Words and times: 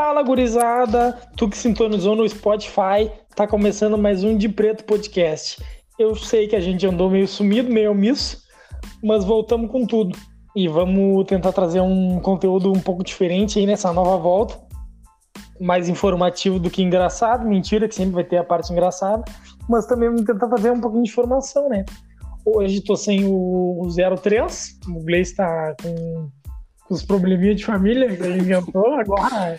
Fala, 0.00 0.22
gurizada! 0.22 1.18
Tu 1.36 1.48
que 1.48 1.58
sintonizou 1.58 2.14
no 2.14 2.26
Spotify, 2.28 3.10
tá 3.34 3.48
começando 3.48 3.98
mais 3.98 4.22
um 4.22 4.36
De 4.36 4.48
Preto 4.48 4.84
Podcast. 4.84 5.60
Eu 5.98 6.14
sei 6.14 6.46
que 6.46 6.54
a 6.54 6.60
gente 6.60 6.86
andou 6.86 7.10
meio 7.10 7.26
sumido, 7.26 7.68
meio 7.68 7.90
omisso, 7.90 8.38
mas 9.02 9.24
voltamos 9.24 9.68
com 9.72 9.84
tudo. 9.84 10.16
E 10.54 10.68
vamos 10.68 11.26
tentar 11.26 11.50
trazer 11.50 11.80
um 11.80 12.20
conteúdo 12.20 12.70
um 12.70 12.78
pouco 12.78 13.02
diferente 13.02 13.58
aí 13.58 13.66
nessa 13.66 13.92
nova 13.92 14.16
volta. 14.16 14.60
Mais 15.60 15.88
informativo 15.88 16.60
do 16.60 16.70
que 16.70 16.80
engraçado. 16.80 17.44
Mentira, 17.44 17.88
que 17.88 17.94
sempre 17.96 18.14
vai 18.14 18.24
ter 18.24 18.36
a 18.36 18.44
parte 18.44 18.72
engraçada. 18.72 19.24
Mas 19.68 19.84
também 19.86 20.08
vamos 20.08 20.24
tentar 20.24 20.48
fazer 20.48 20.70
um 20.70 20.80
pouquinho 20.80 21.02
de 21.02 21.10
informação, 21.10 21.68
né? 21.68 21.84
Hoje 22.46 22.84
tô 22.84 22.94
sem 22.94 23.24
o 23.26 23.82
03. 24.22 24.78
O 24.94 25.04
Gleice 25.04 25.34
tá 25.34 25.74
com 25.82 26.30
os 26.90 27.02
probleminha 27.02 27.54
de 27.54 27.64
família 27.64 28.16
que 28.16 28.22
ele 28.22 28.40
inventou 28.40 28.94
agora. 28.94 29.58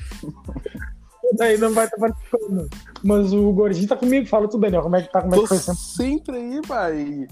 Daí 1.37 1.57
não 1.57 1.73
vai 1.73 1.85
estar 1.85 1.97
participando. 1.97 2.69
Mas 3.03 3.33
o 3.33 3.51
Gordinho 3.51 3.87
tá 3.87 3.95
comigo. 3.95 4.27
Fala 4.27 4.47
tu, 4.47 4.57
Daniel, 4.57 4.81
como 4.81 4.95
é 4.95 5.01
que 5.01 5.11
tá? 5.11 5.21
Como 5.21 5.35
é 5.35 5.39
que 5.39 5.47
foi 5.47 5.57
sempre? 5.57 5.81
sempre 5.81 6.37
aí, 6.37 6.61
pai. 6.67 7.27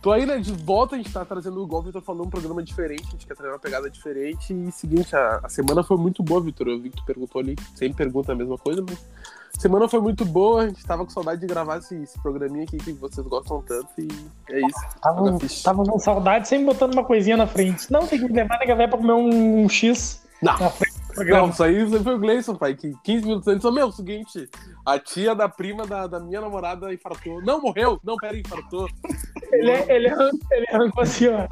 Tô 0.00 0.12
aí, 0.12 0.24
né, 0.24 0.38
de 0.38 0.52
volta, 0.52 0.94
a 0.94 0.98
gente 0.98 1.12
tá 1.12 1.26
trazendo 1.26 1.62
o 1.62 1.66
golpe, 1.66 1.88
Vitor 1.88 2.00
falando 2.00 2.24
um 2.24 2.30
programa 2.30 2.62
diferente, 2.62 3.06
a 3.06 3.10
gente 3.10 3.26
quer 3.26 3.34
trazer 3.34 3.52
uma 3.52 3.58
pegada 3.58 3.90
diferente. 3.90 4.54
E 4.54 4.72
seguinte, 4.72 5.14
a, 5.14 5.40
a 5.42 5.48
semana 5.50 5.82
foi 5.82 5.98
muito 5.98 6.22
boa, 6.22 6.40
Vitor. 6.40 6.68
Eu 6.68 6.80
vi 6.80 6.88
que 6.88 6.96
tu 6.96 7.04
perguntou 7.04 7.38
ali, 7.38 7.54
sempre 7.74 8.04
pergunta 8.04 8.32
a 8.32 8.34
mesma 8.34 8.56
coisa, 8.56 8.82
mas 8.88 8.98
semana 9.58 9.88
foi 9.88 10.00
muito 10.00 10.24
boa, 10.24 10.62
a 10.62 10.68
gente 10.68 10.84
tava 10.84 11.04
com 11.04 11.10
saudade 11.10 11.40
de 11.40 11.46
gravar 11.46 11.78
esse, 11.78 11.94
esse 11.96 12.20
programinha 12.20 12.64
aqui 12.64 12.78
que 12.78 12.92
vocês 12.92 13.26
gostam 13.26 13.62
tanto 13.62 13.88
e 13.98 14.08
é 14.50 14.60
isso. 14.60 14.80
Tava, 15.02 15.38
tava 15.64 15.84
com 15.84 15.98
saudade, 15.98 16.48
sempre 16.48 16.66
botando 16.66 16.94
uma 16.94 17.04
coisinha 17.04 17.36
na 17.36 17.46
frente. 17.46 17.90
Não, 17.90 18.06
tem 18.06 18.18
que 18.18 18.32
levar 18.32 18.58
a 18.60 18.66
galera 18.66 18.88
pra 18.88 18.98
comer 18.98 19.12
um, 19.12 19.68
X 19.68 20.22
Não, 20.42 20.58
na 20.58 20.70
frente 20.70 21.00
não, 21.16 21.50
isso 21.50 21.62
aí 21.62 21.82
isso 21.82 21.96
aí 21.96 22.02
foi 22.02 22.14
o 22.14 22.18
Gleison, 22.18 22.54
pai, 22.54 22.74
que 22.74 22.94
15 23.02 23.26
minutos 23.26 23.48
antes, 23.48 23.62
falou, 23.62 23.74
meu, 23.74 23.86
é 23.86 23.88
o 23.88 23.92
seguinte, 23.92 24.48
a 24.86 24.98
tia 24.98 25.34
da 25.34 25.48
prima 25.48 25.86
da, 25.86 26.06
da 26.06 26.20
minha 26.20 26.40
namorada 26.40 26.92
infartou. 26.92 27.42
Não, 27.42 27.60
morreu? 27.60 28.00
Não, 28.04 28.16
pera, 28.16 28.36
infartou. 28.36 28.88
Ele, 29.52 29.72
ele, 29.88 30.08
arrancou, 30.08 30.38
ele 30.52 30.66
arrancou 30.70 31.02
assim, 31.02 31.26
ó. 31.26 31.48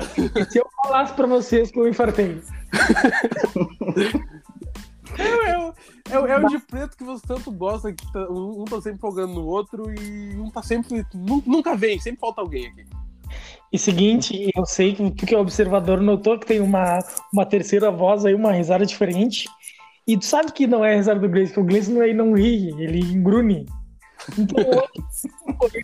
Se 0.48 0.58
eu 0.60 0.66
falasse 0.84 1.12
pra 1.14 1.27
vocês 1.27 1.68
que 1.68 1.80
eu 1.80 1.88
infartei? 1.88 2.40
É, 5.19 5.50
é, 5.50 5.72
é, 6.11 6.14
é 6.33 6.38
o 6.38 6.48
de 6.48 6.58
preto 6.61 6.97
que 6.97 7.05
você 7.05 7.27
tanto 7.27 7.50
gosta, 7.50 7.92
que 7.92 8.12
tá- 8.12 8.28
um, 8.30 8.64
tá 8.64 8.80
sempre 8.80 9.00
folgando 9.00 9.34
no 9.34 9.47
outro 9.47 9.92
e 9.92 10.36
um 10.38 10.50
tá 10.50 10.62
sempre. 10.62 11.05
nu- 11.14 11.42
Nunca 11.47 11.77
vem, 11.77 11.98
sempre 11.98 12.20
falta 12.20 12.41
alguém 12.41 12.66
aqui. 12.69 12.86
E 13.72 13.78
seguinte, 13.78 14.50
eu 14.56 14.64
sei 14.64 14.94
que 14.94 15.11
tu 15.11 15.27
que 15.27 15.34
é 15.34 15.39
observador 15.39 16.00
notou 16.00 16.39
que 16.39 16.46
tem 16.46 16.61
uma, 16.61 16.98
uma 17.33 17.44
terceira 17.44 17.91
voz 17.91 18.24
aí, 18.24 18.34
uma 18.34 18.52
risada 18.52 18.86
diferente. 18.86 19.46
E 20.06 20.16
tu 20.16 20.24
sabe 20.24 20.52
que 20.52 20.66
não 20.66 20.83
é 20.84 20.94
a 20.94 20.96
risada 20.96 21.20
do 21.20 21.28
Gleice, 21.28 21.52
que 21.52 21.61
o 21.61 21.64
não, 21.64 22.02
ele 22.02 22.14
não 22.14 22.33
ri, 22.33 22.69
ele 22.83 23.00
engrune. 23.00 23.66
Então 24.39 24.56
hoje 25.61 25.83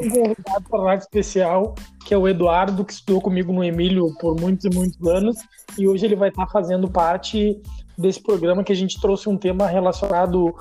um 0.00 0.10
convidado 0.10 0.68
para 0.68 0.80
lá 0.82 0.94
especial, 0.96 1.74
que 2.04 2.12
é 2.12 2.18
o 2.18 2.26
Eduardo, 2.26 2.84
que 2.84 2.92
estudou 2.92 3.20
comigo 3.20 3.52
no 3.52 3.62
Emílio 3.62 4.12
por 4.20 4.38
muitos 4.40 4.64
e 4.64 4.70
muitos 4.74 5.06
anos. 5.06 5.36
E 5.78 5.86
hoje 5.86 6.04
ele 6.04 6.16
vai 6.16 6.28
estar 6.30 6.48
fazendo 6.48 6.90
parte 6.90 7.62
desse 7.96 8.22
programa 8.22 8.64
que 8.64 8.72
a 8.72 8.76
gente 8.76 9.00
trouxe 9.00 9.28
um 9.28 9.36
tema 9.36 9.66
relacionado 9.66 10.54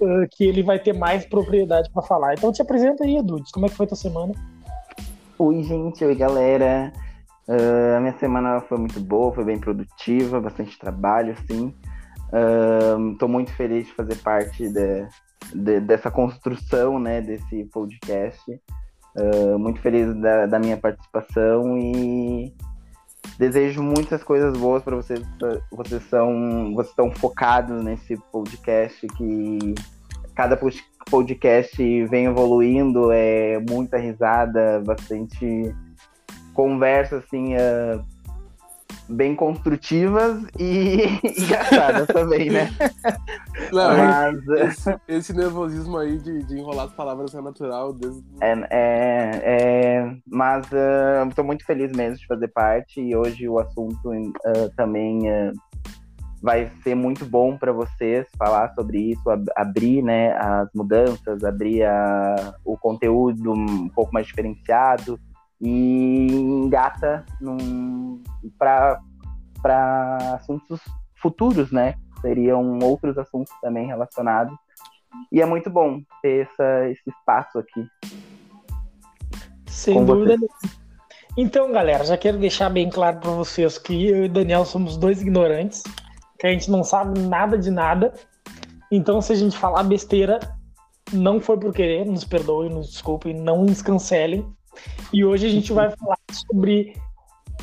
eh, 0.00 0.26
que 0.30 0.44
ele 0.44 0.62
vai 0.62 0.78
ter 0.78 0.92
mais 0.92 1.24
propriedade 1.26 1.90
para 1.90 2.02
falar. 2.02 2.34
Então 2.34 2.52
te 2.52 2.62
apresenta 2.62 3.04
aí, 3.04 3.16
Edu, 3.16 3.42
como 3.52 3.66
é 3.66 3.68
que 3.68 3.74
foi 3.74 3.86
tua 3.86 3.96
semana? 3.96 4.32
Oi, 5.38 5.62
gente, 5.62 6.04
oi, 6.04 6.14
galera. 6.14 6.92
Ah, 7.48 7.96
a 7.96 8.00
minha 8.00 8.16
semana 8.18 8.60
foi 8.60 8.76
muito 8.78 9.00
boa, 9.00 9.32
foi 9.32 9.44
bem 9.44 9.58
produtiva, 9.58 10.40
bastante 10.40 10.78
trabalho, 10.78 11.34
sim. 11.50 11.72
Estou 13.12 13.28
muito 13.28 13.50
feliz 13.52 13.86
de 13.86 13.92
fazer 13.94 14.16
parte 14.16 14.68
de- 14.68 15.06
de- 15.54 15.80
dessa 15.80 16.10
construção, 16.10 16.98
né, 16.98 17.22
desse 17.22 17.64
podcast. 17.72 18.60
Ah, 19.16 19.56
muito 19.58 19.80
feliz 19.80 20.14
da, 20.20 20.46
da 20.46 20.58
minha 20.58 20.76
participação 20.76 21.78
e 21.78 22.52
desejo 23.36 23.82
muitas 23.82 24.22
coisas 24.22 24.56
boas 24.56 24.82
para 24.82 24.96
vocês. 24.96 25.20
Vocês 25.70 26.02
são, 26.04 26.72
vocês 26.74 26.90
estão 26.90 27.10
focados 27.10 27.82
nesse 27.84 28.16
podcast 28.32 29.06
que 29.08 29.74
cada 30.34 30.56
pod- 30.56 30.82
podcast 31.10 32.04
vem 32.06 32.26
evoluindo, 32.26 33.10
é 33.10 33.58
muita 33.68 33.98
risada, 33.98 34.80
bastante 34.86 35.74
conversa 36.54 37.16
assim, 37.18 37.54
é, 37.54 37.98
bem 39.08 39.34
construtivas 39.34 40.42
e 40.58 41.04
engraçadas 41.24 42.06
também, 42.08 42.50
né? 42.50 42.68
Não, 43.72 43.96
Mas 43.96 44.48
esse, 44.48 45.00
esse 45.08 45.32
nervosismo 45.32 45.98
aí 45.98 46.18
de, 46.18 46.42
de 46.44 46.58
enrolar 46.58 46.86
as 46.86 46.92
palavras 46.92 47.34
é 47.34 47.40
natural. 47.40 47.92
Desde... 47.92 48.22
é, 48.40 48.52
é, 48.70 49.30
é, 49.44 50.16
mas 50.26 50.66
estou 51.28 51.44
muito 51.44 51.64
feliz 51.64 51.90
mesmo 51.92 52.18
de 52.18 52.26
fazer 52.26 52.48
parte 52.48 53.00
e 53.00 53.16
hoje 53.16 53.48
o 53.48 53.58
assunto 53.58 53.98
ah, 54.44 54.70
também 54.76 55.28
ah, 55.30 55.52
vai 56.40 56.70
ser 56.84 56.94
muito 56.94 57.26
bom 57.26 57.56
para 57.56 57.72
vocês 57.72 58.26
falar 58.38 58.72
sobre 58.74 59.10
isso, 59.12 59.28
ab- 59.28 59.50
abrir 59.56 60.02
né, 60.02 60.32
as 60.36 60.68
mudanças, 60.74 61.42
abrir 61.42 61.82
a- 61.82 62.54
o 62.64 62.76
conteúdo 62.78 63.52
um 63.52 63.88
pouco 63.88 64.12
mais 64.12 64.26
diferenciado 64.26 65.18
e 65.60 66.26
engata 66.30 67.24
para 68.58 69.00
assuntos 70.34 70.80
futuros, 71.16 71.72
né? 71.72 71.94
Seriam 72.20 72.78
outros 72.80 73.18
assuntos 73.18 73.52
também 73.60 73.86
relacionados. 73.86 74.56
E 75.32 75.40
é 75.40 75.46
muito 75.46 75.70
bom 75.70 76.00
ter 76.22 76.46
essa, 76.46 76.88
esse 76.88 77.08
espaço 77.08 77.58
aqui. 77.58 77.86
Sem 79.66 80.04
dúvida. 80.04 80.36
Então, 81.36 81.70
galera, 81.70 82.04
já 82.04 82.16
quero 82.16 82.38
deixar 82.38 82.68
bem 82.68 82.90
claro 82.90 83.20
para 83.20 83.30
vocês 83.30 83.78
que 83.78 84.08
eu 84.08 84.24
e 84.24 84.26
o 84.26 84.28
Daniel 84.28 84.64
somos 84.64 84.96
dois 84.96 85.20
ignorantes, 85.20 85.82
que 86.38 86.46
a 86.46 86.50
gente 86.50 86.70
não 86.70 86.82
sabe 86.82 87.20
nada 87.20 87.56
de 87.56 87.70
nada. 87.70 88.12
Então, 88.90 89.20
se 89.20 89.32
a 89.32 89.36
gente 89.36 89.56
falar 89.56 89.84
besteira, 89.84 90.40
não 91.12 91.40
foi 91.40 91.58
por 91.58 91.72
querer, 91.72 92.04
nos 92.04 92.24
perdoem, 92.24 92.70
nos 92.70 92.90
desculpem, 92.90 93.34
não 93.34 93.64
nos 93.64 93.80
cancelem. 93.82 94.44
E 95.12 95.24
hoje 95.24 95.46
a 95.46 95.50
gente 95.50 95.72
vai 95.72 95.90
falar 95.90 96.18
sobre 96.32 96.94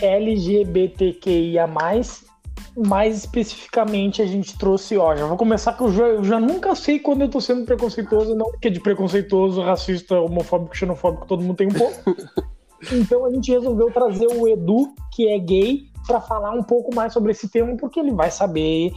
LGBTQIA+, 0.01 1.67
mais 1.67 3.17
especificamente 3.17 4.21
a 4.21 4.25
gente 4.25 4.57
trouxe, 4.57 4.97
ó, 4.97 5.15
já 5.15 5.25
vou 5.25 5.37
começar 5.37 5.73
que 5.73 5.83
eu 5.83 5.91
já, 5.91 6.03
eu 6.03 6.23
já 6.23 6.39
nunca 6.39 6.75
sei 6.75 6.99
quando 6.99 7.21
eu 7.21 7.29
tô 7.29 7.39
sendo 7.39 7.65
preconceituoso, 7.65 8.35
não 8.35 8.51
porque 8.51 8.69
de 8.69 8.79
preconceituoso, 8.79 9.61
racista, 9.61 10.19
homofóbico, 10.19 10.75
xenofóbico, 10.75 11.25
todo 11.25 11.41
mundo 11.41 11.57
tem 11.57 11.67
um 11.67 11.73
pouco. 11.73 11.95
Então 12.91 13.25
a 13.25 13.31
gente 13.31 13.51
resolveu 13.51 13.89
trazer 13.89 14.27
o 14.27 14.47
Edu, 14.47 14.93
que 15.11 15.27
é 15.27 15.39
gay, 15.39 15.89
para 16.05 16.21
falar 16.21 16.51
um 16.51 16.61
pouco 16.61 16.93
mais 16.93 17.13
sobre 17.13 17.31
esse 17.31 17.49
tema, 17.49 17.75
porque 17.77 17.99
ele 17.99 18.11
vai 18.11 18.29
saber 18.29 18.91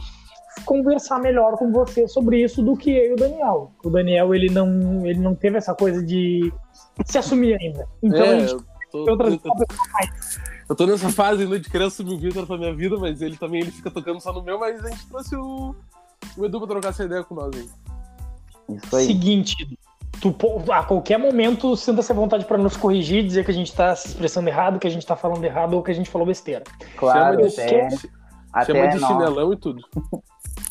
conversar 0.65 1.19
melhor 1.19 1.57
com 1.57 1.71
você 1.71 2.07
sobre 2.07 2.43
isso 2.43 2.61
do 2.61 2.75
que 2.75 2.91
eu 2.91 3.11
e 3.11 3.13
o 3.13 3.15
Daniel. 3.15 3.71
O 3.83 3.89
Daniel, 3.89 4.33
ele 4.33 4.49
não, 4.49 5.05
ele 5.05 5.19
não 5.19 5.35
teve 5.35 5.57
essa 5.57 5.73
coisa 5.73 6.03
de 6.03 6.51
se 7.05 7.17
assumir 7.17 7.57
ainda. 7.59 7.87
Então 8.01 8.23
a 8.23 8.27
é, 8.27 8.39
gente 8.39 8.53
eu 8.53 8.61
tô, 8.91 9.09
eu 9.09 9.17
trazer 9.17 9.39
eu, 9.43 9.53
eu 10.69 10.75
tô 10.75 10.85
nessa 10.85 11.09
fase 11.09 11.43
ainda 11.43 11.59
de 11.59 11.69
querer 11.69 11.85
assumir 11.85 12.13
o 12.13 12.19
Vitor 12.19 12.45
pra 12.45 12.57
minha 12.57 12.73
vida, 12.73 12.97
mas 12.97 13.21
ele 13.21 13.37
também 13.37 13.61
ele 13.61 13.71
fica 13.71 13.89
tocando 13.89 14.19
só 14.19 14.33
no 14.33 14.43
meu, 14.43 14.59
mas 14.59 14.83
a 14.83 14.89
gente 14.89 15.07
trouxe 15.07 15.35
o, 15.35 15.75
o 16.37 16.45
Edu 16.45 16.59
pra 16.59 16.67
trocar 16.67 16.89
essa 16.89 17.03
ideia 17.03 17.23
com 17.23 17.35
nós 17.35 17.55
aí. 17.55 17.69
Isso 18.75 18.95
aí. 18.95 19.05
Seguinte, 19.05 19.77
tu, 20.21 20.35
a 20.71 20.83
qualquer 20.83 21.17
momento 21.17 21.75
sinta-se 21.75 22.11
à 22.11 22.15
vontade 22.15 22.45
para 22.45 22.57
nos 22.57 22.77
corrigir, 22.77 23.23
dizer 23.25 23.45
que 23.45 23.51
a 23.51 23.53
gente 23.53 23.73
tá 23.73 23.95
se 23.95 24.09
expressando 24.09 24.49
errado, 24.49 24.79
que 24.79 24.87
a 24.87 24.91
gente 24.91 25.05
tá 25.05 25.15
falando 25.15 25.43
errado 25.43 25.73
ou 25.73 25.83
que 25.83 25.91
a 25.91 25.95
gente 25.95 26.09
falou 26.09 26.27
besteira. 26.27 26.63
Claro, 26.97 27.49
Chama 27.49 27.87
de- 27.89 28.18
até, 28.51 28.73
Chama 28.73 28.85
até, 28.85 28.95
de 28.95 29.01
nós- 29.01 29.11
chinelão 29.11 29.53
e 29.53 29.57
tudo. 29.57 29.81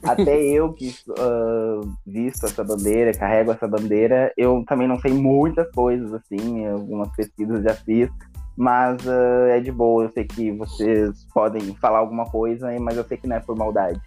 até 0.02 0.40
eu 0.42 0.72
que 0.72 0.94
ah, 1.18 1.80
visto 2.06 2.46
essa 2.46 2.62
bandeira, 2.64 3.12
carrego 3.12 3.52
essa 3.52 3.66
bandeira, 3.66 4.32
eu 4.36 4.64
também 4.66 4.88
não 4.88 4.98
sei 4.98 5.12
muitas 5.12 5.70
coisas, 5.72 6.12
assim, 6.14 6.66
algumas 6.66 7.14
pesquisas 7.14 7.62
já 7.62 7.74
fiz, 7.74 8.10
mas 8.56 9.06
ah, 9.08 9.48
é 9.50 9.60
de 9.60 9.72
boa, 9.72 10.04
eu 10.04 10.10
sei 10.10 10.24
que 10.24 10.52
vocês 10.52 11.26
podem 11.32 11.74
falar 11.76 11.98
alguma 11.98 12.24
coisa, 12.24 12.68
mas 12.80 12.96
eu 12.96 13.04
sei 13.04 13.16
que 13.16 13.26
não 13.26 13.36
é 13.36 13.40
por 13.40 13.56
maldade. 13.56 14.00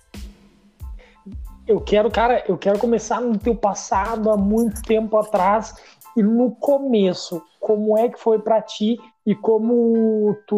Eu 1.67 1.79
quero, 1.79 2.09
cara, 2.09 2.43
eu 2.47 2.57
quero 2.57 2.79
começar 2.79 3.21
no 3.21 3.37
teu 3.37 3.55
passado 3.55 4.29
há 4.29 4.35
muito 4.35 4.81
tempo 4.81 5.15
atrás 5.17 5.75
e 6.17 6.23
no 6.23 6.51
começo, 6.51 7.41
como 7.59 7.97
é 7.97 8.09
que 8.09 8.19
foi 8.19 8.39
pra 8.39 8.61
ti 8.61 8.99
e 9.25 9.35
como 9.35 10.35
tu 10.47 10.55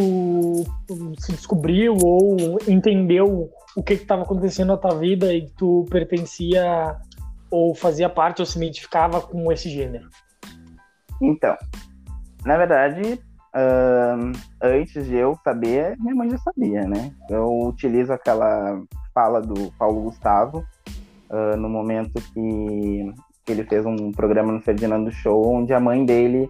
se 1.20 1.32
descobriu 1.34 1.98
ou 2.02 2.58
entendeu 2.68 3.50
o 3.76 3.84
que 3.84 3.94
estava 3.94 4.24
acontecendo 4.24 4.70
na 4.70 4.78
tua 4.78 4.98
vida 4.98 5.34
e 5.34 5.50
tu 5.50 5.86
pertencia 5.90 6.98
ou 7.52 7.76
fazia 7.76 8.10
parte 8.10 8.42
ou 8.42 8.46
se 8.46 8.58
identificava 8.58 9.22
com 9.22 9.52
esse 9.52 9.70
gênero. 9.70 10.08
Então, 11.22 11.56
na 12.46 12.58
verdade, 12.58 13.20
antes 14.62 15.06
de 15.06 15.16
eu 15.16 15.38
saber, 15.44 15.96
minha 16.00 16.16
mãe 16.16 16.30
já 16.30 16.38
sabia, 16.40 16.88
né? 16.88 17.14
Eu 17.30 17.68
utilizo 17.68 18.12
aquela 18.12 18.82
fala 19.14 19.42
do 19.42 19.72
Paulo 19.78 20.02
Gustavo, 20.04 20.66
uh, 21.30 21.56
no 21.58 21.70
momento 21.70 22.14
que, 22.34 23.14
que 23.46 23.52
ele 23.52 23.64
fez 23.66 23.86
um 23.86 24.12
programa 24.12 24.52
no 24.52 24.62
Ferdinando 24.62 25.12
Show, 25.12 25.56
onde 25.56 25.74
a 25.74 25.80
mãe 25.80 26.04
dele 26.04 26.50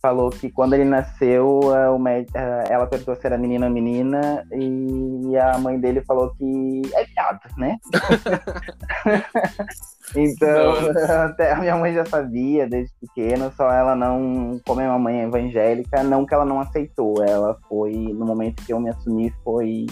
falou 0.00 0.30
que 0.30 0.50
quando 0.50 0.74
ele 0.74 0.84
nasceu, 0.84 1.60
uh, 1.64 1.92
o 1.92 1.96
uh, 1.96 2.26
ela 2.68 2.86
perguntou 2.86 3.16
se 3.16 3.26
era 3.26 3.38
menina 3.38 3.66
ou 3.66 3.72
menina, 3.72 4.46
e 4.52 5.36
a 5.36 5.58
mãe 5.58 5.78
dele 5.78 6.02
falou 6.02 6.32
que 6.34 6.82
é 6.94 7.04
viado, 7.04 7.40
né? 7.56 7.76
então, 10.14 10.74
até 11.24 11.52
a 11.52 11.56
minha 11.56 11.76
mãe 11.76 11.94
já 11.94 12.04
sabia 12.04 12.68
desde 12.68 12.92
pequena, 13.00 13.50
só 13.56 13.70
ela 13.70 13.96
não, 13.96 14.60
como 14.66 14.80
é 14.80 14.88
uma 14.88 14.98
mãe 14.98 15.22
evangélica, 15.22 16.02
não 16.02 16.24
que 16.24 16.34
ela 16.34 16.44
não 16.44 16.60
aceitou, 16.60 17.22
ela 17.24 17.56
foi, 17.68 17.92
no 17.92 18.26
momento 18.26 18.64
que 18.64 18.72
eu 18.72 18.80
me 18.80 18.90
assumi, 18.90 19.32
foi 19.42 19.86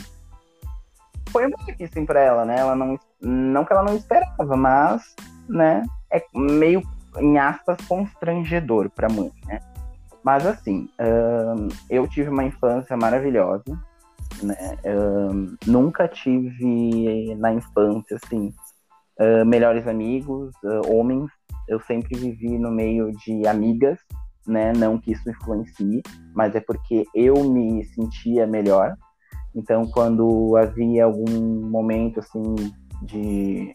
foi 1.30 1.48
muito 1.48 1.66
difícil 1.66 2.06
para 2.06 2.20
ela, 2.20 2.44
né? 2.44 2.60
Ela 2.60 2.76
não, 2.76 2.96
não 3.20 3.64
que 3.64 3.72
ela 3.72 3.82
não 3.82 3.96
esperava, 3.96 4.56
mas, 4.56 5.16
né, 5.48 5.82
é 6.12 6.22
meio 6.32 6.80
em 7.18 7.38
aspas 7.38 7.76
constrangedor 7.88 8.88
para 8.88 9.08
mãe, 9.08 9.32
né? 9.46 9.58
Mas 10.24 10.46
assim, 10.46 10.88
eu 11.90 12.08
tive 12.08 12.30
uma 12.30 12.44
infância 12.44 12.96
maravilhosa, 12.96 13.64
né? 14.42 14.56
Nunca 15.66 16.08
tive 16.08 17.34
na 17.36 17.52
infância 17.52 18.16
assim 18.16 18.52
melhores 19.46 19.86
amigos, 19.86 20.54
homens. 20.88 21.30
Eu 21.68 21.78
sempre 21.80 22.18
vivi 22.18 22.58
no 22.58 22.70
meio 22.70 23.12
de 23.12 23.46
amigas, 23.46 23.98
né? 24.46 24.72
Não 24.72 24.98
que 24.98 25.12
isso 25.12 25.28
influencie, 25.28 26.02
mas 26.34 26.54
é 26.54 26.60
porque 26.60 27.04
eu 27.14 27.44
me 27.44 27.84
sentia 27.84 28.46
melhor. 28.46 28.96
Então, 29.54 29.86
quando 29.86 30.56
havia 30.56 31.04
algum 31.04 31.68
momento 31.70 32.20
assim 32.20 32.54
de 33.02 33.72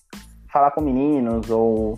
falar 0.52 0.72
com 0.72 0.82
meninos 0.82 1.50
ou 1.50 1.98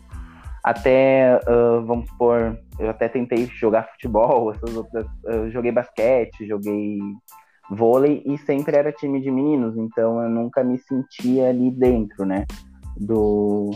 até, 0.64 1.40
uh, 1.48 1.86
vamos 1.86 2.10
supor, 2.10 2.58
eu 2.80 2.90
até 2.90 3.08
tentei 3.08 3.46
jogar 3.48 3.90
futebol, 3.92 4.52
essas 4.54 4.76
outras, 4.76 5.06
joguei 5.52 5.72
basquete, 5.72 6.48
joguei 6.48 7.00
vôlei 7.70 8.22
e 8.26 8.38
sempre 8.40 8.76
era 8.76 8.92
time 8.92 9.22
de 9.22 9.32
meninos, 9.32 9.78
então 9.78 10.22
eu 10.22 10.30
nunca 10.30 10.64
me 10.64 10.78
sentia 10.78 11.50
ali 11.50 11.72
dentro, 11.72 12.26
né, 12.26 12.46
do, 12.98 13.72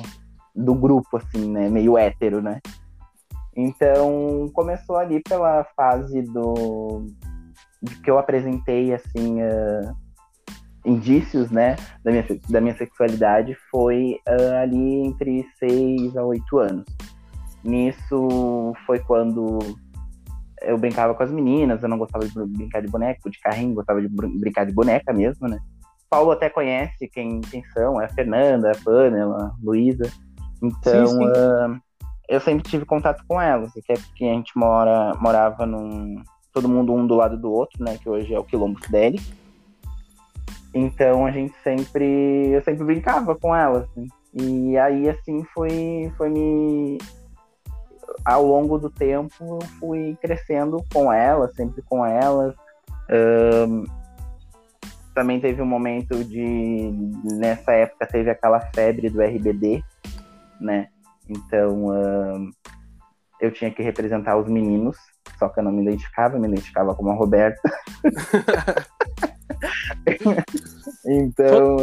do 0.54 0.76
grupo, 0.76 1.18
assim, 1.18 1.50
né, 1.50 1.70
meio 1.70 1.98
hétero, 1.98 2.42
né. 2.42 2.60
Então 3.56 4.52
começou 4.54 4.98
ali 4.98 5.22
pela 5.22 5.64
fase 5.76 6.22
do 6.22 7.06
que 8.04 8.12
eu 8.12 8.18
apresentei, 8.18 8.94
assim, 8.94 9.42
uh, 9.42 10.05
indícios, 10.86 11.50
né, 11.50 11.76
da 12.04 12.12
minha, 12.12 12.26
da 12.50 12.62
minha 12.62 12.78
sexualidade 12.78 13.58
foi 13.72 14.20
uh, 14.28 14.62
ali 14.62 15.08
entre 15.08 15.46
6 15.60 16.16
a 16.16 16.24
8 16.24 16.58
anos. 16.60 16.86
Nisso 17.64 18.74
foi 18.86 19.00
quando 19.00 19.60
eu 20.62 20.78
brincava 20.78 21.14
com 21.14 21.24
as 21.24 21.32
meninas, 21.32 21.82
eu 21.82 21.90
não 21.90 21.98
gostava 21.98 22.26
de 22.28 22.34
brincar 22.48 22.82
de 22.82 22.88
boneco, 22.88 23.30
de 23.30 23.40
carrinho, 23.40 23.76
gostava 23.76 24.02
de 24.02 24.08
brincar 24.08 24.66
de 24.66 24.74
boneca 24.74 25.12
mesmo, 25.12 25.48
né. 25.48 25.60
Paulo 26.10 26.32
até 26.32 26.50
conhece 26.50 27.08
quem, 27.08 27.42
quem 27.42 27.64
são, 27.74 28.00
é 28.00 28.06
a 28.06 28.10
Fernanda, 28.10 28.72
a 28.72 28.84
Pamela, 28.84 29.48
a 29.48 29.56
Luísa. 29.62 30.10
Então, 30.62 31.08
sim, 31.08 31.18
sim. 31.18 31.26
Uh, 31.26 31.82
eu 32.30 32.40
sempre 32.40 32.70
tive 32.70 32.86
contato 32.86 33.24
com 33.28 33.42
elas, 33.42 33.72
até 33.78 33.96
porque 33.96 34.24
a 34.26 34.34
gente 34.34 34.58
mora, 34.58 35.14
morava 35.20 35.66
num. 35.66 36.22
Todo 36.54 36.70
mundo 36.70 36.94
um 36.94 37.06
do 37.06 37.16
lado 37.16 37.38
do 37.38 37.52
outro, 37.52 37.84
né? 37.84 37.98
Que 37.98 38.08
hoje 38.08 38.34
é 38.34 38.40
o 38.40 38.44
Quilombo 38.44 38.80
Fideli. 38.82 39.20
Então 40.76 41.26
a 41.26 41.32
gente 41.32 41.56
sempre. 41.64 42.52
Eu 42.52 42.62
sempre 42.62 42.84
brincava 42.84 43.34
com 43.34 43.56
ela, 43.56 43.88
assim. 43.90 44.08
E 44.34 44.78
aí, 44.78 45.10
assim, 45.10 45.42
foi, 45.54 46.12
foi 46.18 46.30
me. 46.30 46.98
Ao 48.26 48.46
longo 48.46 48.78
do 48.78 48.90
tempo, 48.90 49.32
eu 49.40 49.62
fui 49.80 50.18
crescendo 50.22 50.84
com 50.94 51.12
ela, 51.14 51.50
sempre 51.56 51.82
com 51.82 52.06
ela. 52.06 52.54
Um, 53.10 53.86
também 55.14 55.40
teve 55.40 55.62
um 55.62 55.66
momento 55.66 56.22
de. 56.26 56.92
Nessa 57.24 57.72
época, 57.72 58.06
teve 58.06 58.30
aquela 58.30 58.60
febre 58.60 59.10
do 59.10 59.22
RBD, 59.22 59.82
né? 60.60 60.90
Então, 61.30 61.86
um, 61.88 62.52
eu 63.40 63.50
tinha 63.50 63.72
que 63.72 63.82
representar 63.82 64.36
os 64.36 64.50
meninos, 64.50 64.98
só 65.40 65.48
que 65.48 65.62
eu 65.62 65.64
não 65.64 65.72
me 65.72 65.84
identificava, 65.84 66.38
me 66.38 66.50
identificava 66.50 66.94
como 66.94 67.12
a 67.12 67.14
Roberta. 67.14 67.62
então. 71.06 71.78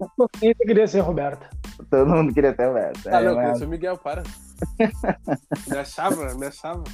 Todo 0.00 0.30
mundo 0.42 0.58
queria 0.66 0.86
ser 0.86 1.00
Roberta. 1.00 1.48
Todo 1.90 2.08
mundo 2.08 2.34
queria 2.34 2.54
ser 2.54 2.66
Roberta. 2.66 3.10
Ah, 3.10 3.20
é, 3.20 3.24
não, 3.24 3.34
mas... 3.36 3.48
eu 3.50 3.56
sou 3.56 3.68
Miguel, 3.68 3.98
para. 3.98 4.22
me 5.68 5.78
achava, 5.78 6.34
me 6.34 6.46
achava. 6.46 6.84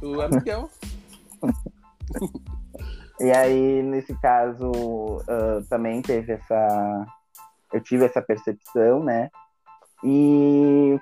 Tu 0.00 0.22
é 0.22 0.28
Miguel. 0.28 0.70
e 3.20 3.30
aí, 3.30 3.82
nesse 3.82 4.14
caso, 4.20 4.70
uh, 4.70 5.64
também 5.68 6.02
teve 6.02 6.32
essa. 6.32 7.06
Eu 7.72 7.80
tive 7.80 8.04
essa 8.04 8.22
percepção, 8.22 9.02
né? 9.02 9.30
E 10.04 10.98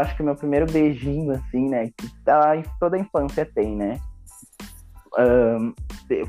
acho 0.00 0.16
que 0.16 0.22
meu 0.22 0.34
primeiro 0.34 0.66
beijinho, 0.70 1.32
assim, 1.32 1.68
né? 1.68 1.90
Que 1.96 2.24
tá, 2.24 2.52
toda 2.80 2.96
a 2.96 3.00
infância 3.00 3.44
tem, 3.44 3.76
né? 3.76 4.00
Um, 5.16 5.72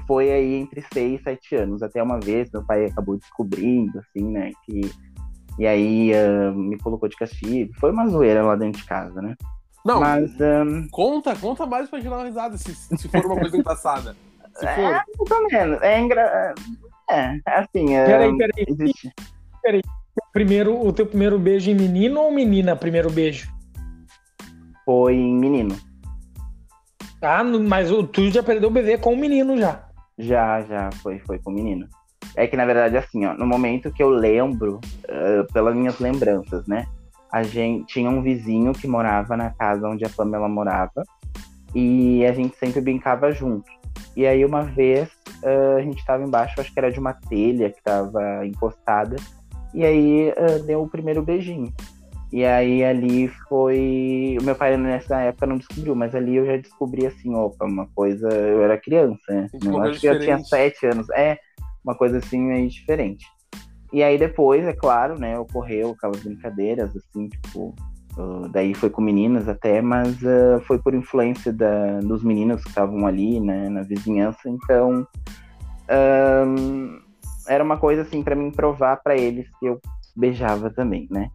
foi 0.07 0.31
aí 0.31 0.55
entre 0.55 0.83
6 0.93 1.19
e 1.19 1.23
7 1.23 1.55
anos. 1.55 1.83
Até 1.83 2.01
uma 2.01 2.19
vez 2.19 2.49
meu 2.51 2.63
pai 2.63 2.85
acabou 2.85 3.17
descobrindo, 3.17 3.99
assim, 3.99 4.31
né? 4.31 4.51
Que, 4.65 4.81
e 5.57 5.67
aí 5.67 6.11
uh, 6.13 6.53
me 6.53 6.77
colocou 6.77 7.09
de 7.09 7.15
castigo. 7.15 7.73
Foi 7.79 7.91
uma 7.91 8.07
zoeira 8.07 8.43
lá 8.43 8.55
dentro 8.55 8.81
de 8.81 8.87
casa, 8.87 9.21
né? 9.21 9.35
Não, 9.85 9.99
Mas, 9.99 10.31
um... 10.39 10.87
conta, 10.89 11.35
conta 11.35 11.65
mais 11.65 11.89
pra 11.89 11.99
gente 11.99 12.09
dar 12.09 12.17
uma 12.17 12.25
risada 12.25 12.57
se, 12.57 12.73
se 12.75 13.07
for 13.07 13.25
uma 13.25 13.39
coisa 13.39 13.57
engraçada. 13.57 14.15
Se 14.55 14.65
é, 14.65 14.75
for. 14.75 14.81
É, 14.81 14.91
mais 14.91 15.31
ou 15.31 15.47
menos. 15.51 15.81
É, 15.81 15.99
engra... 15.99 16.53
é 17.09 17.35
assim. 17.45 17.97
Um, 17.97 18.05
peraí, 18.05 18.37
peraí. 18.37 18.65
Existe... 18.67 19.13
Peraí. 19.61 19.81
Primeiro, 20.33 20.85
o 20.85 20.91
teu 20.91 21.05
primeiro 21.05 21.39
beijo 21.39 21.71
em 21.71 21.75
menino 21.75 22.19
ou 22.19 22.31
menina? 22.31 22.75
Primeiro 22.75 23.09
beijo? 23.09 23.49
Foi 24.85 25.15
em 25.15 25.33
menino. 25.33 25.75
Ah, 27.21 27.44
mas 27.44 27.92
o 27.92 28.04
tu 28.04 28.30
já 28.30 28.42
perdeu 28.42 28.69
o 28.69 28.71
bebê 28.71 28.98
com 28.98 29.13
o 29.13 29.18
menino 29.18 29.57
já. 29.57 29.83
Já, 30.18 30.62
já, 30.63 30.89
foi, 31.01 31.20
foi 31.20 31.39
com 31.39 31.51
o 31.51 31.53
menino. 31.53 31.88
É 32.36 32.48
que, 32.48 32.55
na 32.55 32.65
verdade, 32.65 32.98
assim, 32.98 33.25
ó, 33.25 33.34
no 33.34 33.46
momento 33.46 33.91
que 33.91 34.01
eu 34.01 34.10
lembro, 34.10 34.79
uh, 35.05 35.51
pelas 35.53 35.75
minhas 35.75 36.00
lembranças, 36.00 36.65
né? 36.67 36.86
A 37.32 37.43
gente 37.43 37.86
tinha 37.88 38.10
um 38.10 38.22
vizinho 38.22 38.74
que 38.74 38.88
morava 38.88 39.36
na 39.36 39.50
casa 39.51 39.88
onde 39.88 40.05
a 40.05 40.10
Pamela 40.10 40.48
morava. 40.48 41.03
E 41.75 42.25
a 42.25 42.32
gente 42.32 42.58
sempre 42.58 42.82
brincava 42.82 43.32
junto. 43.32 43.70
E 44.15 44.25
aí, 44.25 44.43
uma 44.43 44.63
vez, 44.63 45.10
uh, 45.43 45.77
a 45.77 45.82
gente 45.82 46.00
estava 46.00 46.24
embaixo, 46.24 46.60
acho 46.60 46.74
que 46.74 46.79
era 46.79 46.91
de 46.91 47.00
uma 47.00 47.13
telha 47.13 47.70
que 47.70 47.77
estava 47.77 48.46
encostada. 48.46 49.15
E 49.74 49.86
aí, 49.86 50.32
uh, 50.32 50.63
deu 50.65 50.82
o 50.82 50.89
primeiro 50.89 51.22
beijinho. 51.22 51.72
E 52.31 52.45
aí 52.45 52.83
ali 52.83 53.27
foi. 53.48 54.38
O 54.39 54.43
meu 54.43 54.55
pai 54.55 54.77
nessa 54.77 55.19
época 55.21 55.48
não 55.48 55.57
descobriu, 55.57 55.95
mas 55.95 56.13
ali 56.13 56.36
eu 56.36 56.45
já 56.45 56.57
descobri 56.57 57.05
assim, 57.05 57.33
opa, 57.33 57.65
uma 57.65 57.88
coisa. 57.95 58.29
Eu 58.29 58.63
era 58.63 58.77
criança, 58.77 59.19
né? 59.29 59.48
Eu 59.65 59.81
acho 59.81 60.00
que 60.00 60.07
eu 60.07 60.19
tinha 60.19 60.38
sete 60.39 60.86
anos. 60.86 61.09
É, 61.12 61.39
uma 61.83 61.95
coisa 61.95 62.19
assim 62.19 62.39
meio 62.39 62.69
diferente. 62.69 63.25
E 63.91 64.03
aí 64.03 64.17
depois, 64.19 64.63
é 64.65 64.74
claro, 64.74 65.19
né, 65.19 65.39
ocorreu 65.39 65.91
aquelas 65.91 66.21
brincadeiras, 66.21 66.95
assim, 66.95 67.27
tipo. 67.27 67.74
Uh, 68.17 68.50
daí 68.50 68.74
foi 68.74 68.89
com 68.89 69.01
meninas 69.01 69.48
até, 69.48 69.81
mas 69.81 70.21
uh, 70.21 70.59
foi 70.67 70.77
por 70.77 70.93
influência 70.93 71.53
da, 71.53 72.00
dos 72.01 72.24
meninos 72.24 72.62
que 72.62 72.69
estavam 72.69 73.07
ali, 73.07 73.39
né, 73.39 73.69
na 73.69 73.81
vizinhança. 73.81 74.48
Então. 74.48 75.07
Um, 75.91 77.00
era 77.48 77.63
uma 77.63 77.77
coisa 77.77 78.03
assim 78.03 78.21
para 78.21 78.36
mim 78.36 78.51
provar 78.51 78.98
para 78.98 79.17
eles 79.17 79.48
que 79.59 79.65
eu 79.65 79.81
beijava 80.15 80.69
também, 80.69 81.07
né? 81.09 81.31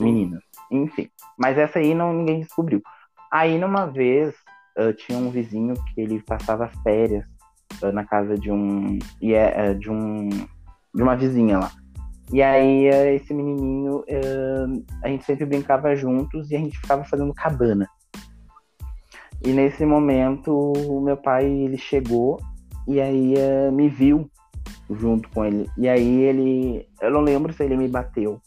Meninas. 0.00 0.42
Enfim. 0.70 1.08
Mas 1.38 1.56
essa 1.56 1.78
aí 1.78 1.94
não 1.94 2.12
ninguém 2.12 2.40
descobriu. 2.40 2.82
Aí 3.30 3.58
numa 3.58 3.86
vez 3.86 4.34
uh, 4.78 4.92
tinha 4.92 5.18
um 5.18 5.30
vizinho 5.30 5.74
que 5.74 6.00
ele 6.00 6.22
passava 6.22 6.70
férias 6.82 7.24
uh, 7.82 7.92
na 7.92 8.04
casa 8.04 8.36
de 8.36 8.50
um. 8.50 8.98
É, 9.22 9.70
uh, 9.70 9.78
de 9.78 9.90
um. 9.90 10.28
de 10.94 11.02
uma 11.02 11.16
vizinha 11.16 11.58
lá. 11.58 11.70
E 12.30 12.42
aí 12.42 12.86
esse 13.14 13.32
menininho 13.32 14.04
a 15.02 15.08
gente 15.08 15.24
sempre 15.24 15.46
brincava 15.46 15.96
juntos 15.96 16.50
e 16.50 16.56
a 16.56 16.58
gente 16.58 16.78
ficava 16.78 17.02
fazendo 17.04 17.32
cabana. 17.32 17.88
E 19.42 19.48
nesse 19.48 19.86
momento 19.86 20.52
o 20.52 21.00
meu 21.00 21.16
pai 21.16 21.46
ele 21.46 21.78
chegou 21.78 22.38
e 22.86 23.00
aí 23.00 23.34
me 23.72 23.88
viu 23.88 24.30
junto 24.90 25.26
com 25.30 25.42
ele. 25.42 25.70
E 25.78 25.88
aí 25.88 26.20
ele. 26.20 26.86
Eu 27.00 27.10
não 27.10 27.22
lembro 27.22 27.50
se 27.50 27.64
ele 27.64 27.78
me 27.78 27.88
bateu 27.88 28.38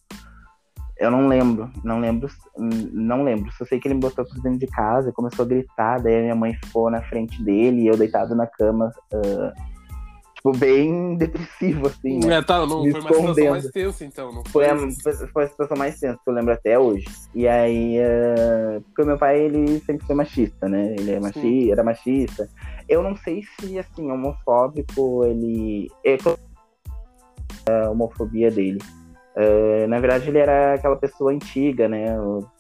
eu 1.02 1.10
não 1.10 1.28
lembro, 1.28 1.70
não 1.84 2.00
lembro, 2.00 2.30
não 2.56 3.24
lembro. 3.24 3.52
Só 3.54 3.66
sei 3.66 3.80
que 3.80 3.88
ele 3.88 3.96
me 3.96 4.02
botou 4.02 4.24
pra 4.24 4.36
dentro 4.44 4.60
de 4.60 4.68
casa, 4.68 5.12
começou 5.12 5.44
a 5.44 5.48
gritar, 5.48 6.00
daí 6.00 6.20
a 6.20 6.22
minha 6.22 6.36
mãe 6.36 6.54
ficou 6.54 6.92
na 6.92 7.02
frente 7.02 7.42
dele 7.44 7.82
e 7.82 7.88
eu 7.88 7.98
deitado 7.98 8.36
na 8.36 8.46
cama, 8.46 8.94
uh, 9.12 9.52
tipo, 10.36 10.52
bem 10.56 11.16
depressivo, 11.18 11.88
assim, 11.88 12.20
né? 12.20 12.38
É, 12.38 12.42
tá, 12.44 12.64
não, 12.68 12.84
Me 12.84 12.92
foi 12.92 13.02
uma 13.02 13.34
situação 13.34 13.50
mais 13.50 13.66
tensa, 13.72 14.06
então. 14.06 14.32
Não 14.32 14.44
Foi 14.46 14.70
a, 14.70 14.78
foi 15.34 15.44
a 15.44 15.48
situação 15.48 15.76
mais 15.76 16.00
tensa 16.00 16.20
que 16.24 16.30
eu 16.30 16.34
lembro 16.36 16.54
até 16.54 16.78
hoje. 16.78 17.06
E 17.34 17.48
aí, 17.48 17.98
eh, 17.98 18.80
porque 18.86 19.02
o 19.02 19.06
meu 19.08 19.18
pai, 19.18 19.40
ele 19.40 19.80
sempre 19.80 20.06
foi 20.06 20.16
machista, 20.16 20.70
né? 20.70 20.94
Ele 21.00 21.14
é 21.14 21.20
machi, 21.20 21.72
era 21.72 21.84
machista. 21.84 22.48
Eu 22.88 23.02
não 23.02 23.16
sei 23.16 23.42
se, 23.60 23.80
assim, 23.80 24.12
homofóbico, 24.12 25.26
ele... 25.26 25.90
é 26.04 26.18
a 27.68 27.90
homofobia 27.90 28.52
dele. 28.52 28.78
Eh, 29.36 29.88
na 29.88 30.00
verdade, 30.00 30.28
ele 30.30 30.40
era 30.40 30.74
aquela 30.74 30.96
pessoa 30.96 31.32
antiga, 31.32 31.88
né? 31.88 32.06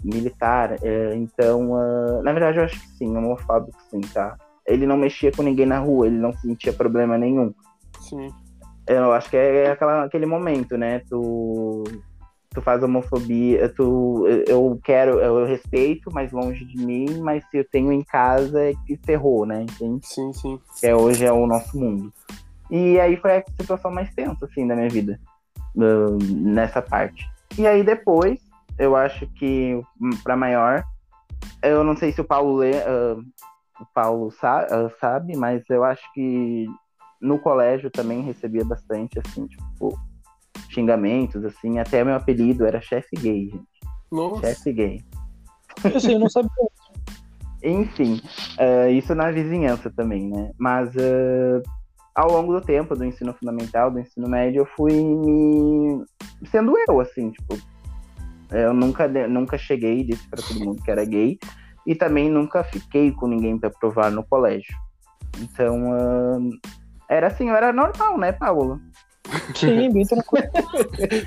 Militar. 0.04 0.78
eh, 0.82 1.14
então, 1.16 1.76
ah, 1.76 2.22
na 2.24 2.32
verdade, 2.32 2.60
eu 2.60 2.64
acho 2.64 2.80
que 2.80 2.88
sim, 2.98 3.16
homofóbico 3.16 3.78
sim, 3.90 4.02
tá? 4.02 4.38
Ele 4.66 4.86
não 4.86 4.96
mexia 4.98 5.32
com 5.32 5.44
ninguém 5.44 5.66
na 5.66 5.80
rua, 5.80 6.08
ele 6.08 6.18
não 6.18 6.32
sentia 6.34 6.72
problema 6.72 7.18
nenhum. 7.18 7.54
Sim. 8.00 8.30
Eu 8.88 9.12
acho 9.14 9.30
que 9.30 9.38
é 9.38 9.72
aquela, 9.72 10.06
aquele 10.06 10.26
momento, 10.26 10.78
né? 10.78 11.00
Tu, 11.10 11.84
tu 12.52 12.62
faz 12.62 12.82
homofobia, 12.84 13.70
tu, 13.70 14.26
eu 14.48 14.80
quero, 14.84 15.20
eu 15.20 15.46
respeito, 15.46 16.10
mas 16.14 16.32
longe 16.32 16.64
de 16.66 16.78
mim, 16.86 17.20
mas 17.22 17.44
se 17.50 17.58
eu 17.58 17.66
tenho 17.70 17.92
em 17.92 18.04
casa 18.04 18.62
é 18.62 18.74
que 18.86 18.98
ferrou, 19.06 19.46
né? 19.46 19.64
Entende? 19.64 20.06
Sim, 20.06 20.32
sim. 20.34 20.60
Que 20.80 20.88
é, 20.88 20.96
hoje 20.96 21.26
é 21.26 21.32
o 21.32 21.46
nosso 21.46 21.78
mundo. 21.78 22.12
E 22.70 23.00
aí 23.00 23.18
foi 23.18 23.38
a 23.38 23.44
situação 23.60 23.92
mais 23.92 24.14
tensa, 24.14 24.46
assim, 24.46 24.66
da 24.66 24.76
minha 24.76 24.90
vida, 24.90 25.20
ah, 25.78 26.18
nessa 26.30 26.82
parte. 26.82 27.26
E 27.58 27.68
aí 27.68 27.84
depois, 27.84 28.40
eu 28.78 28.96
acho 28.96 29.28
que, 29.36 29.80
hum, 30.00 30.10
pra 30.24 30.36
maior, 30.38 30.84
eu 31.62 31.84
não 31.84 31.96
sei 31.96 32.12
se 32.12 32.22
o 32.22 32.26
Paulo 32.26 32.56
lê, 32.58 32.78
ah, 32.82 33.18
o 33.80 33.86
Paulo 33.94 34.32
sa- 34.32 34.68
ah, 34.70 34.90
sabe, 35.00 35.36
mas 35.36 35.64
eu 35.70 35.84
acho 35.84 36.04
que 36.14 36.66
no 37.22 37.38
colégio 37.40 37.90
também 37.92 38.22
recebia 38.22 38.66
bastante, 38.66 39.20
assim, 39.20 39.46
tipo, 39.48 39.98
xingamentos, 40.70 41.44
assim, 41.46 41.78
até 41.80 42.04
meu 42.04 42.16
apelido 42.16 42.66
era 42.66 42.82
chefe 42.82 43.16
gay, 43.16 43.50
gente. 43.50 43.68
Nossa. 44.12 44.48
Chefe 44.48 44.74
gay. 44.74 45.04
Eu 45.84 46.00
sei, 46.00 46.16
eu 46.16 46.20
não 46.20 46.30
sabia. 46.30 46.50
Enfim, 47.64 48.20
ah, 48.58 48.90
isso 48.90 49.14
na 49.14 49.30
vizinhança 49.32 49.92
também, 49.92 50.28
né? 50.30 50.52
Mas 50.58 50.90
ah, 50.98 51.62
ao 52.16 52.32
longo 52.32 52.54
do 52.54 52.62
tempo, 52.62 52.96
do 52.96 53.06
ensino 53.06 53.34
fundamental, 53.34 53.90
do 53.90 54.00
ensino 54.00 54.28
médio, 54.28 54.62
eu 54.62 54.66
fui 54.66 54.94
me 54.94 56.04
sendo 56.46 56.74
eu, 56.88 57.00
assim, 57.00 57.32
tipo, 57.32 57.58
eu 58.52 58.74
nunca, 58.74 59.08
nunca 59.28 59.58
cheguei 59.58 60.00
e 60.00 60.04
disse 60.04 60.28
pra 60.30 60.42
todo 60.42 60.60
mundo 60.60 60.84
que 60.84 60.92
era 60.92 61.06
gay 61.06 61.38
e 61.88 61.96
também 61.96 62.30
nunca 62.30 62.64
fiquei 62.64 63.12
com 63.12 63.28
ninguém 63.28 63.58
pra 63.58 63.70
provar 63.70 64.12
no 64.12 64.24
colégio. 64.24 64.76
Então, 65.40 65.94
ah, 65.94 66.38
era 67.10 67.28
assim, 67.28 67.50
eu 67.50 67.56
era 67.56 67.72
normal, 67.72 68.18
né, 68.18 68.32
Paulo? 68.34 68.80
Sim, 69.56 69.90
bem 69.94 70.06
tranquilo. 70.06 70.48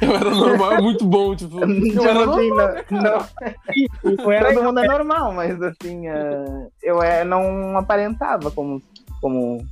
Eu 0.03 0.15
era 0.15 0.31
normal, 0.31 0.83
muito 0.83 1.07
bom, 1.07 1.35
tipo. 1.35 1.61
Eu 1.61 1.67
Tipo 1.67 2.05
era 2.07 2.31
assim, 2.31 2.49
normal. 2.51 2.79
não, 2.91 3.03
não, 3.03 4.25
Eu 4.25 4.33
era 4.33 4.53
todo 4.53 4.65
mundo 4.65 4.81
é 4.81 4.87
normal, 4.87 5.33
mas 5.33 5.63
assim, 5.63 6.07
ah, 6.09 6.69
eu 6.83 7.03
é, 7.03 7.25
não 7.25 7.77
aparentava 7.79 8.51
como, 8.51 8.83
como 9.21 9.67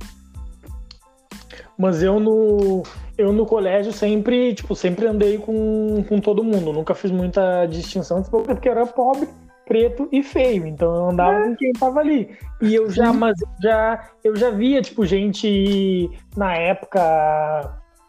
Mas 1.83 2.01
eu 2.01 2.17
no, 2.17 2.81
eu 3.17 3.33
no 3.33 3.45
colégio 3.45 3.91
sempre, 3.91 4.53
tipo, 4.53 4.73
sempre 4.73 5.05
andei 5.05 5.37
com, 5.37 6.01
com 6.07 6.21
todo 6.21 6.41
mundo. 6.41 6.71
Nunca 6.71 6.95
fiz 6.95 7.11
muita 7.11 7.65
distinção, 7.65 8.23
tipo, 8.23 8.41
porque 8.41 8.69
eu 8.69 8.71
era 8.71 8.85
pobre, 8.85 9.27
preto 9.65 10.07
e 10.09 10.23
feio. 10.23 10.65
Então 10.65 10.95
eu 10.95 11.09
andava 11.09 11.43
com 11.43 11.53
quem 11.57 11.73
tava 11.73 11.99
ali. 11.99 12.37
E 12.61 12.73
eu 12.73 12.89
já, 12.89 13.11
mas 13.11 13.35
eu 13.41 13.49
já, 13.61 14.09
eu 14.23 14.33
já 14.33 14.49
via, 14.49 14.81
tipo, 14.81 15.05
gente 15.05 16.09
na 16.37 16.55
época, 16.55 17.01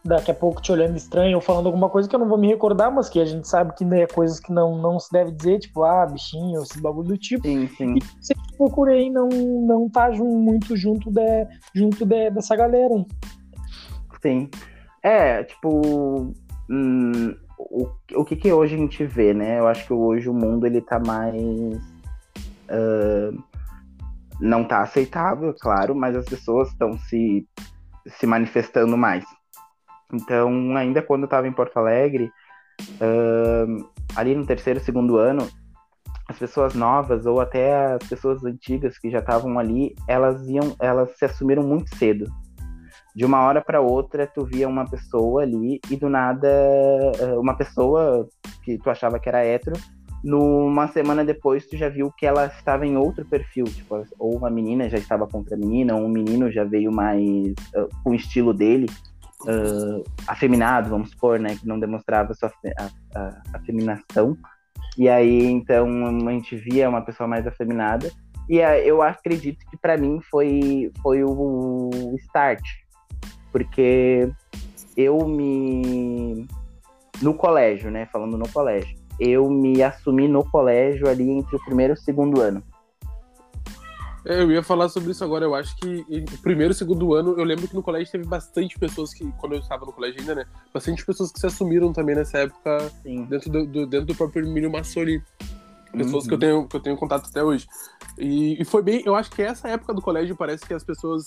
daqui 0.05 0.31
a 0.31 0.35
pouco 0.35 0.63
te 0.63 0.71
olhando 0.71 0.97
estranho 0.97 1.35
ou 1.35 1.41
falando 1.41 1.67
alguma 1.67 1.91
coisa 1.91 2.09
que 2.09 2.15
eu 2.15 2.21
não 2.21 2.29
vou 2.29 2.39
me 2.39 2.47
recordar, 2.47 2.93
mas 2.93 3.09
que 3.09 3.19
a 3.19 3.25
gente 3.25 3.49
sabe 3.49 3.75
que 3.75 3.85
né, 3.85 4.07
coisas 4.07 4.39
que 4.39 4.53
não, 4.53 4.79
não 4.79 5.01
se 5.01 5.11
deve 5.11 5.33
dizer, 5.33 5.59
tipo, 5.59 5.83
ah, 5.83 6.07
bichinho, 6.07 6.63
esse 6.63 6.81
bagulho 6.81 7.09
do 7.09 7.19
tipo. 7.19 7.43
sim, 7.43 7.67
sim. 7.77 7.97
E 7.97 8.25
sempre 8.25 8.57
procurei 8.57 9.11
não, 9.11 9.29
não 9.29 9.89
tá 9.91 10.11
muito 10.13 10.77
junto, 10.77 11.11
de, 11.11 11.49
junto 11.75 12.07
de, 12.07 12.31
dessa 12.31 12.55
galera 12.55 12.95
aí. 12.95 13.05
Sim. 14.25 14.49
É, 15.03 15.45
tipo, 15.45 16.33
hum, 16.71 17.37
o, 17.59 17.91
o 18.15 18.25
que 18.25 18.35
que 18.35 18.51
hoje 18.51 18.75
a 18.75 18.79
gente 18.79 19.05
vê, 19.05 19.35
né? 19.35 19.59
Eu 19.59 19.69
acho 19.69 19.87
que 19.87 19.93
hoje 19.93 20.31
o 20.31 20.33
mundo 20.33 20.67
ele 20.67 20.81
tá 20.81 20.99
mais. 20.99 21.77
ah, 22.71 23.31
não 24.41 24.65
tá 24.65 24.81
aceitável, 24.81 25.55
claro, 25.61 25.95
mas 25.95 26.17
as 26.17 26.25
pessoas 26.25 26.71
estão 26.71 26.99
se, 26.99 27.47
se 28.07 28.27
manifestando 28.27 28.97
mais. 28.97 29.25
Então, 30.13 30.75
ainda 30.75 31.03
quando 31.03 31.25
eu 31.25 31.29
tava 31.29 31.47
em 31.47 31.53
Porto 31.53 31.77
Alegre, 31.77 32.33
ah, 32.99 33.67
ali 34.17 34.35
no 34.35 34.47
terceiro, 34.47 34.81
segundo 34.81 35.19
ano, 35.19 35.47
as 36.27 36.39
pessoas 36.39 36.75
novas 36.75 37.27
ou 37.27 37.43
até 37.43 37.93
as 37.93 38.09
pessoas 38.09 38.43
antigas 38.43 38.97
que 38.99 39.11
já 39.11 39.19
estavam 39.19 39.59
ali, 39.59 39.95
elas 40.09 40.49
iam, 40.49 40.75
elas 40.81 41.11
se 41.19 41.27
assumiram 41.27 41.63
muito 41.63 41.95
cedo 41.97 42.25
de 43.15 43.25
uma 43.25 43.41
hora 43.43 43.61
para 43.61 43.81
outra 43.81 44.27
tu 44.27 44.45
via 44.45 44.69
uma 44.69 44.89
pessoa 44.89 45.43
ali 45.43 45.81
e 45.91 45.97
do 45.97 46.09
nada 46.09 46.49
eh, 46.49 47.39
uma 47.39 47.57
pessoa 47.57 48.29
que 48.65 48.77
tu 48.79 48.91
achava 48.91 49.19
que 49.19 49.29
era 49.29 49.45
hétero 49.45 49.77
numa 50.23 50.89
semana 50.89 51.25
depois 51.25 51.67
tu 51.67 51.77
já 51.77 51.89
viu 51.89 52.11
que 52.11 52.27
ela 52.27 52.47
estava 52.47 52.87
em 52.87 52.97
outro 52.97 53.25
perfil 53.25 53.67
tipo 53.67 54.05
ou 54.19 54.37
uma 54.37 54.51
menina 54.51 54.89
já 54.89 54.99
estava 54.99 55.27
contra 55.27 55.55
a 55.55 55.59
menina 55.59 55.95
ou 55.95 56.03
um 56.03 56.09
menino 56.09 56.51
já 56.51 56.65
veio 56.65 56.91
mais 56.91 57.55
eh, 57.75 57.89
com 58.03 58.11
o 58.11 58.15
estilo 58.15 58.53
dele 58.53 58.87
eh, 59.47 60.03
afeminado 60.27 60.89
vamos 60.89 61.11
supor 61.11 61.39
né 61.39 61.57
que 61.57 61.67
não 61.67 61.79
demonstrava 61.79 62.35
sua 62.35 62.51
a, 62.79 62.89
a, 63.19 63.43
afeminação. 63.53 64.37
E 64.97 65.09
aí 65.09 65.45
então 65.45 65.87
a 66.07 66.33
gente 66.33 66.57
via 66.57 66.89
uma 66.89 67.03
pessoa 67.03 67.27
mais 67.27 67.47
afeminada. 67.47 68.11
E 68.49 68.61
eh, 68.61 68.89
eu 68.89 69.03
acredito 69.03 69.65
que 69.71 69.77
para 69.77 69.97
mim 69.97 70.21
foi 70.31 70.91
foi 71.03 71.23
o 71.25 71.91
start 72.19 72.63
porque 73.55 74.29
eu 74.97 75.29
me. 75.29 76.45
No 77.23 77.33
colégio, 77.35 77.89
né? 77.89 78.07
Falando 78.07 78.37
no 78.37 78.49
colégio. 78.49 78.97
Eu 79.21 79.49
me 79.49 79.81
assumi 79.81 80.27
no 80.27 80.45
colégio 80.51 81.09
ali 81.09 81.31
entre 81.31 81.55
o 81.55 81.61
primeiro 81.65 81.93
e 81.93 81.95
o 81.95 81.97
segundo 81.97 82.41
ano. 82.41 82.61
É, 84.27 84.43
Eu 84.43 84.51
ia 84.51 84.63
falar 84.63 84.89
sobre 84.89 85.13
isso 85.13 85.23
agora. 85.23 85.45
Eu 85.45 85.55
acho 85.55 85.77
que 85.77 86.05
primeiro 86.43 86.73
e 86.73 86.77
segundo 86.77 87.15
ano, 87.15 87.35
eu 87.39 87.45
lembro 87.45 87.69
que 87.69 87.75
no 87.77 87.83
colégio 87.83 88.11
teve 88.11 88.27
bastante 88.27 88.77
pessoas 88.77 89.15
que, 89.15 89.25
quando 89.39 89.53
eu 89.53 89.61
estava 89.61 89.87
no 89.87 89.93
colégio 89.93 90.19
ainda, 90.19 90.35
né? 90.35 90.47
Bastante 90.73 91.07
pessoas 91.07 91.31
que 91.31 91.39
se 91.39 91.47
assumiram 91.47 91.93
também 91.93 92.17
nessa 92.17 92.39
época 92.39 92.91
Sim. 93.05 93.25
dentro 93.27 93.51
do, 93.51 93.65
do- 93.67 93.87
dentro 93.87 94.07
do 94.07 94.15
próprio 94.17 94.45
Emílio 94.45 94.73
Massoli. 94.73 95.23
Pessoas 95.93 96.25
Uhum. 96.25 96.29
que, 96.29 96.35
eu 96.35 96.39
tenho, 96.39 96.67
que 96.69 96.77
eu 96.77 96.81
tenho 96.81 96.97
contato 96.97 97.29
até 97.31 97.45
hoje. 97.45 97.69
E, 98.19 98.61
e 98.61 98.65
foi 98.65 98.83
bem. 98.83 99.03
Eu 99.07 99.15
acho 99.15 99.31
que 99.31 99.41
essa 99.43 99.69
época 99.69 99.95
do 99.95 100.03
colégio 100.03 100.35
parece 100.35 100.67
que 100.67 100.75
as 100.75 100.83
pessoas 100.83 101.27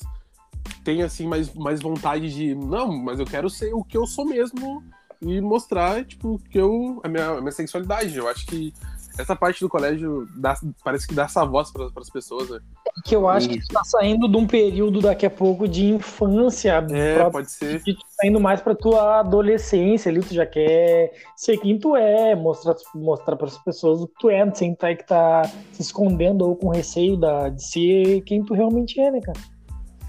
têm, 0.84 1.02
assim, 1.04 1.28
mais, 1.28 1.54
mais 1.54 1.82
vontade 1.82 2.34
de. 2.34 2.56
Não, 2.56 2.92
mas 2.92 3.20
eu 3.20 3.26
quero 3.26 3.50
ser 3.50 3.74
o 3.74 3.84
que 3.84 3.98
eu 3.98 4.06
sou 4.06 4.26
mesmo 4.26 4.84
e 5.22 5.42
mostrar, 5.42 6.04
tipo, 6.06 6.40
que 6.50 6.60
eu. 6.60 7.00
A 7.04 7.08
minha, 7.08 7.28
a 7.30 7.40
minha 7.42 7.52
sexualidade. 7.52 8.18
Eu 8.18 8.28
acho 8.28 8.46
que 8.46 8.74
essa 9.18 9.36
parte 9.36 9.62
do 9.62 9.68
colégio 9.70 10.28
dá- 10.38 10.56
parece 10.84 11.08
que 11.08 11.14
dá 11.16 11.24
essa 11.24 11.44
voz 11.44 11.72
para 11.72 11.88
as 12.00 12.10
pessoas, 12.10 12.52
né? 12.52 12.60
Que 13.04 13.16
eu 13.16 13.28
acho 13.28 13.50
Isso. 13.50 13.68
que 13.68 13.74
tá 13.74 13.84
saindo 13.84 14.28
de 14.28 14.38
um 14.38 14.46
período 14.46 15.02
daqui 15.02 15.26
a 15.26 15.30
pouco 15.30 15.68
de 15.68 15.86
infância. 15.86 16.86
É, 16.92 17.16
pra- 17.16 17.32
pode 17.32 17.52
ser. 17.52 17.82
que 17.84 17.96
tu 17.96 18.00
tá 18.16 18.28
indo 18.28 18.40
mais 18.40 18.62
pra 18.62 18.76
tua 18.76 19.20
adolescência 19.22 20.12
ali, 20.12 20.20
tu 20.20 20.36
já 20.36 20.46
quer 20.46 21.14
ser 21.36 21.58
quem 21.58 21.80
tu 21.80 21.96
é, 21.96 22.36
mostrar, 22.36 22.76
mostrar 22.94 23.36
para 23.36 23.48
as 23.48 23.58
pessoas 23.58 24.02
o 24.02 24.08
que 24.08 24.14
tu 24.20 24.30
é, 24.30 24.54
sem 24.54 24.76
ter 24.76 24.96
que 24.96 25.08
tá 25.08 25.44
se 25.72 25.82
escondendo 25.82 26.48
ou 26.48 26.56
com 26.56 26.70
receio 26.70 27.18
da, 27.18 27.50
de 27.50 27.64
ser 27.64 28.22
quem 28.22 28.44
tu 28.44 28.54
realmente 28.54 29.00
é, 29.00 29.10
né, 29.10 29.20
cara? 29.22 29.40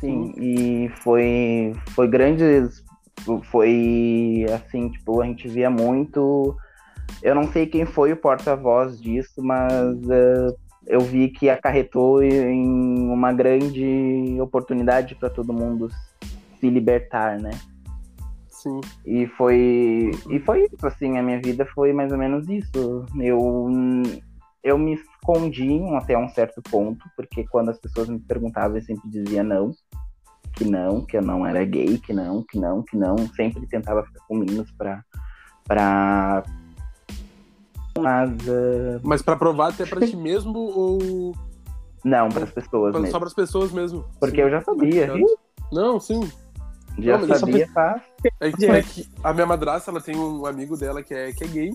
Sim, 0.00 0.32
e 0.36 0.88
foi, 1.02 1.72
foi 1.90 2.08
grandes. 2.08 2.84
Foi 3.50 4.46
assim, 4.54 4.88
tipo, 4.90 5.20
a 5.20 5.26
gente 5.26 5.48
via 5.48 5.68
muito. 5.68 6.56
Eu 7.22 7.34
não 7.34 7.48
sei 7.48 7.66
quem 7.66 7.84
foi 7.84 8.12
o 8.12 8.16
porta-voz 8.16 9.00
disso, 9.00 9.42
mas 9.42 9.96
eh, 10.08 10.54
eu 10.86 11.00
vi 11.00 11.28
que 11.28 11.50
acarretou 11.50 12.22
em 12.22 13.10
uma 13.10 13.32
grande 13.32 14.38
oportunidade 14.40 15.14
para 15.14 15.28
todo 15.28 15.52
mundo 15.52 15.88
se 16.60 16.70
libertar, 16.70 17.40
né? 17.40 17.50
Sim. 18.48 18.80
E 19.06 19.26
foi, 19.26 20.10
e 20.30 20.38
foi 20.40 20.64
isso, 20.64 20.86
assim, 20.86 21.16
a 21.16 21.22
minha 21.22 21.40
vida 21.40 21.66
foi 21.74 21.92
mais 21.92 22.10
ou 22.10 22.18
menos 22.18 22.48
isso. 22.48 23.04
Eu, 23.20 23.68
eu 24.62 24.76
me 24.78 24.94
escondi 24.94 25.80
até 25.94 26.16
um 26.18 26.28
certo 26.28 26.60
ponto, 26.62 27.04
porque 27.16 27.46
quando 27.48 27.70
as 27.70 27.78
pessoas 27.78 28.08
me 28.08 28.18
perguntavam, 28.18 28.76
eu 28.76 28.82
sempre 28.82 29.08
dizia 29.08 29.42
não, 29.42 29.72
que 30.54 30.64
não, 30.64 31.04
que 31.04 31.16
eu 31.16 31.22
não 31.22 31.46
era 31.46 31.64
gay, 31.64 31.98
que 31.98 32.12
não, 32.12 32.42
que 32.42 32.58
não, 32.58 32.82
que 32.82 32.96
não. 32.96 33.16
Sempre 33.34 33.66
tentava 33.66 34.04
ficar 34.04 34.20
com 34.26 34.36
meninos 34.36 34.70
pra. 34.72 35.04
pra... 35.64 36.42
Mas 37.98 38.30
eh, 38.46 39.00
Mas 39.02 39.22
pra 39.22 39.36
provar 39.36 39.68
até 39.72 39.84
pra 39.84 40.06
ti 40.06 40.16
mesmo 40.16 40.56
ou 40.58 41.34
não, 42.04 42.28
para 42.28 42.44
as 42.44 42.50
pessoas 42.50 42.92
pra- 42.92 43.00
mesmo. 43.00 43.12
só 43.12 43.18
pras 43.20 43.34
pessoas 43.34 43.72
mesmo? 43.72 44.04
Porque 44.20 44.36
Sim. 44.36 44.42
eu 44.42 44.50
já 44.50 44.62
sabia. 44.62 45.12
Não, 45.72 45.98
sim. 45.98 46.20
Já 46.98 47.18
Não, 47.18 47.34
sabia, 47.36 47.68
tá? 47.72 48.02
É 48.40 48.48
é 48.48 48.82
que 48.82 49.08
a 49.22 49.32
minha 49.32 49.46
madrasta, 49.46 49.90
ela 49.90 50.00
tem 50.00 50.16
um 50.16 50.44
amigo 50.46 50.76
dela 50.76 51.02
que 51.02 51.14
é, 51.14 51.32
que 51.32 51.44
é 51.44 51.46
gay, 51.46 51.70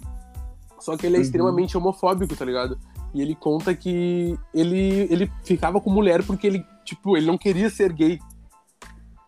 só 0.84 0.98
que 0.98 1.06
ele 1.06 1.16
é 1.16 1.20
Uhum. 1.20 1.24
extremamente 1.24 1.78
homofóbico, 1.78 2.36
tá 2.36 2.44
ligado? 2.44 2.78
E 3.14 3.22
ele 3.22 3.36
conta 3.36 3.74
que 3.74 4.38
ele, 4.54 5.08
ele 5.10 5.32
ficava 5.46 5.80
com 5.80 5.90
mulher 5.90 6.24
porque 6.24 6.46
ele, 6.46 6.66
tipo, 6.84 7.16
ele 7.16 7.26
não 7.26 7.38
queria 7.38 7.70
ser 7.70 7.94
gay. 7.94 8.20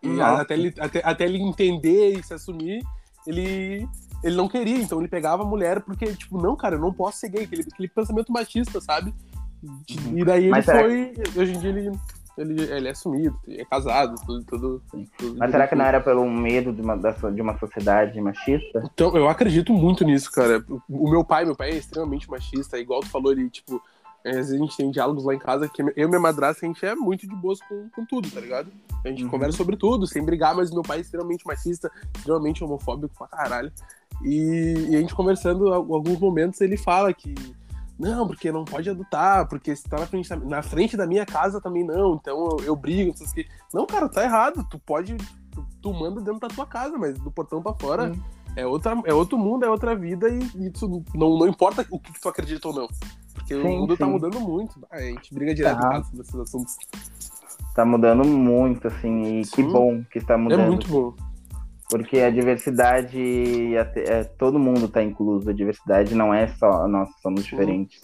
E 0.04 0.22
até 0.22 0.54
ele, 0.54 0.74
até, 0.78 1.02
até 1.04 1.24
ele 1.24 1.42
entender 1.42 2.20
e 2.20 2.24
se 2.24 2.34
assumir, 2.34 2.84
ele, 3.26 3.88
ele 4.22 4.36
não 4.36 4.50
queria. 4.50 4.78
Então 4.78 5.00
ele 5.00 5.08
pegava 5.08 5.44
a 5.44 5.46
mulher 5.46 5.82
porque, 5.82 6.14
tipo, 6.14 6.42
não, 6.42 6.58
cara, 6.58 6.76
eu 6.76 6.82
não 6.82 6.92
posso 6.94 7.20
ser 7.20 7.30
gay. 7.30 7.46
Aquele, 7.46 7.62
aquele 7.62 7.88
pensamento 7.88 8.34
machista, 8.34 8.82
sabe? 8.82 9.14
Uhum. 9.64 10.18
E 10.18 10.26
daí 10.26 10.44
ele 10.44 10.50
Mas 10.50 10.66
será 10.66 10.80
foi. 10.80 11.14
Hoje 11.38 11.54
em 11.54 11.60
dia 11.60 11.70
ele, 11.70 11.92
ele, 12.38 12.62
ele 12.64 12.88
é 12.88 12.92
assumido, 12.92 13.38
é 13.48 13.64
casado, 13.66 14.16
tudo. 14.26 14.44
tudo, 14.46 14.84
tudo 15.18 15.38
Mas 15.38 15.52
será 15.52 15.68
que 15.68 15.76
não 15.76 15.86
era 15.86 16.02
pelo 16.02 16.30
medo 16.30 16.74
de 16.74 16.82
uma, 16.82 16.96
de 16.98 17.42
uma 17.42 17.58
sociedade 17.58 18.20
machista? 18.20 18.84
Então, 18.94 19.16
eu 19.16 19.30
acredito 19.30 19.74
muito 19.74 20.04
nisso, 20.04 20.32
cara. 20.32 20.64
O 20.90 21.10
meu 21.10 21.24
pai, 21.24 21.46
meu 21.46 21.56
pai 21.56 21.72
é 21.72 21.76
extremamente 21.76 22.30
machista, 22.30 22.78
igual 22.78 23.02
tu 23.02 23.10
falou, 23.10 23.32
ele, 23.32 23.50
tipo, 23.50 23.82
é, 24.24 24.32
às 24.32 24.36
vezes 24.38 24.54
a 24.54 24.58
gente 24.58 24.76
tem 24.76 24.92
diálogos 24.92 25.24
lá 25.24 25.36
em 25.36 25.40
casa 25.40 25.70
que 25.70 25.82
eu 25.82 25.94
e 25.96 26.08
minha 26.08 26.20
madrasta, 26.20 26.66
a 26.66 26.68
gente 26.68 26.86
é 26.86 26.96
muito 26.96 27.28
de 27.28 27.36
boas 27.36 27.60
com, 27.62 27.90
com 27.96 28.06
tudo, 28.06 28.30
tá 28.30 28.42
ligado? 28.42 28.70
A 29.04 29.10
gente 29.10 29.24
Uhum. 29.24 29.30
conversa 29.30 29.56
sobre 29.58 29.78
tudo, 29.78 30.08
sem 30.08 30.24
brigar, 30.26 30.56
mas 30.56 30.72
meu 30.72 30.82
pai 30.82 30.98
é 30.98 31.02
extremamente 31.02 31.46
machista, 31.46 31.92
extremamente 32.18 32.64
homofóbico 32.64 33.14
pra 33.16 33.28
caralho. 33.28 33.72
E, 34.24 34.88
e 34.90 34.96
a 34.96 35.00
gente 35.00 35.14
conversando, 35.14 35.68
em 35.68 35.74
alguns 35.74 36.20
momentos, 36.20 36.60
ele 36.60 36.76
fala 36.76 37.14
que 37.14 37.36
não, 37.98 38.28
porque 38.28 38.52
não 38.52 38.66
pode 38.66 38.90
adotar, 38.90 39.48
porque 39.48 39.76
se 39.76 39.84
tá 39.84 39.98
na 40.00 40.06
frente 40.06 40.30
da, 40.30 40.36
na 40.38 40.62
frente 40.62 40.98
da 40.98 41.08
minha 41.08 41.26
casa 41.26 41.62
também 41.62 41.84
não, 41.86 42.16
então 42.16 42.38
eu, 42.60 42.66
eu 42.66 42.76
brigo, 42.76 43.10
não 43.12 43.18
sei 43.18 43.28
o 43.28 43.34
que. 43.34 43.48
Não, 43.74 43.86
cara, 43.86 44.10
tá 44.10 44.24
errado, 44.24 44.66
tu 44.70 44.78
pode, 44.80 45.16
tu, 45.52 45.66
tu 45.82 45.94
manda 45.94 46.20
dentro 46.22 46.40
da 46.40 46.48
tua 46.50 46.66
casa, 46.66 46.98
mas 46.98 47.18
do 47.18 47.32
portão 47.32 47.62
pra 47.62 47.74
fora 47.74 48.14
Sim. 48.14 48.22
é, 48.56 48.66
outra, 48.66 49.02
é 49.06 49.14
outro 49.14 49.38
mundo, 49.38 49.66
é 49.66 49.70
outra 49.70 49.96
vida 49.96 50.28
e, 50.30 50.40
e 50.56 50.72
isso 50.74 50.88
não, 51.14 51.38
não 51.38 51.48
importa 51.48 51.86
o 51.90 52.00
que, 52.00 52.12
que 52.12 52.20
tu 52.20 52.28
acredita 52.30 52.68
ou 52.68 52.74
não. 52.74 52.88
Porque 53.34 53.54
o 53.56 53.62
Sim, 53.62 53.80
mundo 53.80 53.96
tá 53.98 54.06
sim. 54.06 54.12
mudando 54.12 54.40
muito. 54.40 54.80
A 54.90 55.00
gente 55.02 55.34
briga 55.34 55.54
direto 55.54 55.80
Tá. 55.80 56.04
sobre 56.04 56.22
esses 56.22 56.36
assuntos. 56.36 56.76
Tá 57.76 57.86
mudando 57.86 58.26
muito, 58.26 58.88
assim, 58.88 59.40
e 59.40 59.42
que 59.42 59.62
Sim. 59.62 59.72
bom 59.72 60.04
que 60.10 60.18
está 60.20 60.38
mudando. 60.38 60.62
É 60.62 60.68
muito 60.68 60.88
bom. 60.88 61.14
Porque 61.90 62.18
a 62.20 62.32
diversidade, 62.32 63.76
é, 63.76 64.24
todo 64.24 64.58
mundo 64.58 64.88
tá 64.88 65.04
incluso. 65.04 65.50
A 65.50 65.54
diversidade 65.54 66.16
não 66.16 66.34
é 66.34 66.48
só 66.48 66.88
nós 66.88 67.10
somos 67.22 67.44
diferentes. 67.44 68.02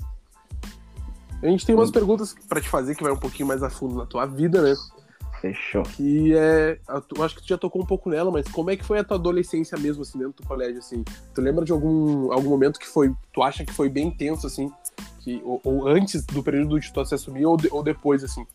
A 1.41 1.47
gente 1.47 1.65
tem 1.65 1.73
umas 1.73 1.89
perguntas 1.89 2.35
pra 2.47 2.61
te 2.61 2.69
fazer 2.69 2.93
que 2.93 3.01
vai 3.03 3.11
um 3.11 3.17
pouquinho 3.17 3.47
mais 3.47 3.63
a 3.63 3.69
fundo 3.69 3.95
na 3.95 4.05
tua 4.05 4.27
vida, 4.27 4.61
né? 4.61 4.75
Fechou. 5.41 5.81
Que 5.81 6.35
é. 6.37 6.79
Eu 7.17 7.23
acho 7.23 7.35
que 7.35 7.41
tu 7.41 7.47
já 7.47 7.57
tocou 7.57 7.81
um 7.81 7.85
pouco 7.85 8.11
nela, 8.11 8.29
mas 8.29 8.47
como 8.47 8.69
é 8.69 8.77
que 8.77 8.85
foi 8.85 8.99
a 8.99 9.03
tua 9.03 9.17
adolescência 9.17 9.75
mesmo, 9.75 10.03
assim, 10.03 10.19
dentro 10.19 10.43
do 10.43 10.47
colégio, 10.47 10.77
assim? 10.77 11.03
Tu 11.33 11.41
lembra 11.41 11.65
de 11.65 11.71
algum, 11.71 12.31
algum 12.31 12.51
momento 12.51 12.79
que 12.79 12.87
foi. 12.87 13.11
Tu 13.33 13.41
acha 13.41 13.65
que 13.65 13.73
foi 13.73 13.89
bem 13.89 14.09
intenso, 14.09 14.45
assim? 14.45 14.71
Que, 15.21 15.41
ou, 15.43 15.59
ou 15.63 15.87
antes 15.87 16.23
do 16.27 16.43
período 16.43 16.79
de 16.79 16.93
tu 16.93 17.03
se 17.03 17.15
assumir, 17.15 17.47
ou, 17.47 17.57
de- 17.57 17.69
ou 17.71 17.81
depois, 17.81 18.23
assim? 18.23 18.45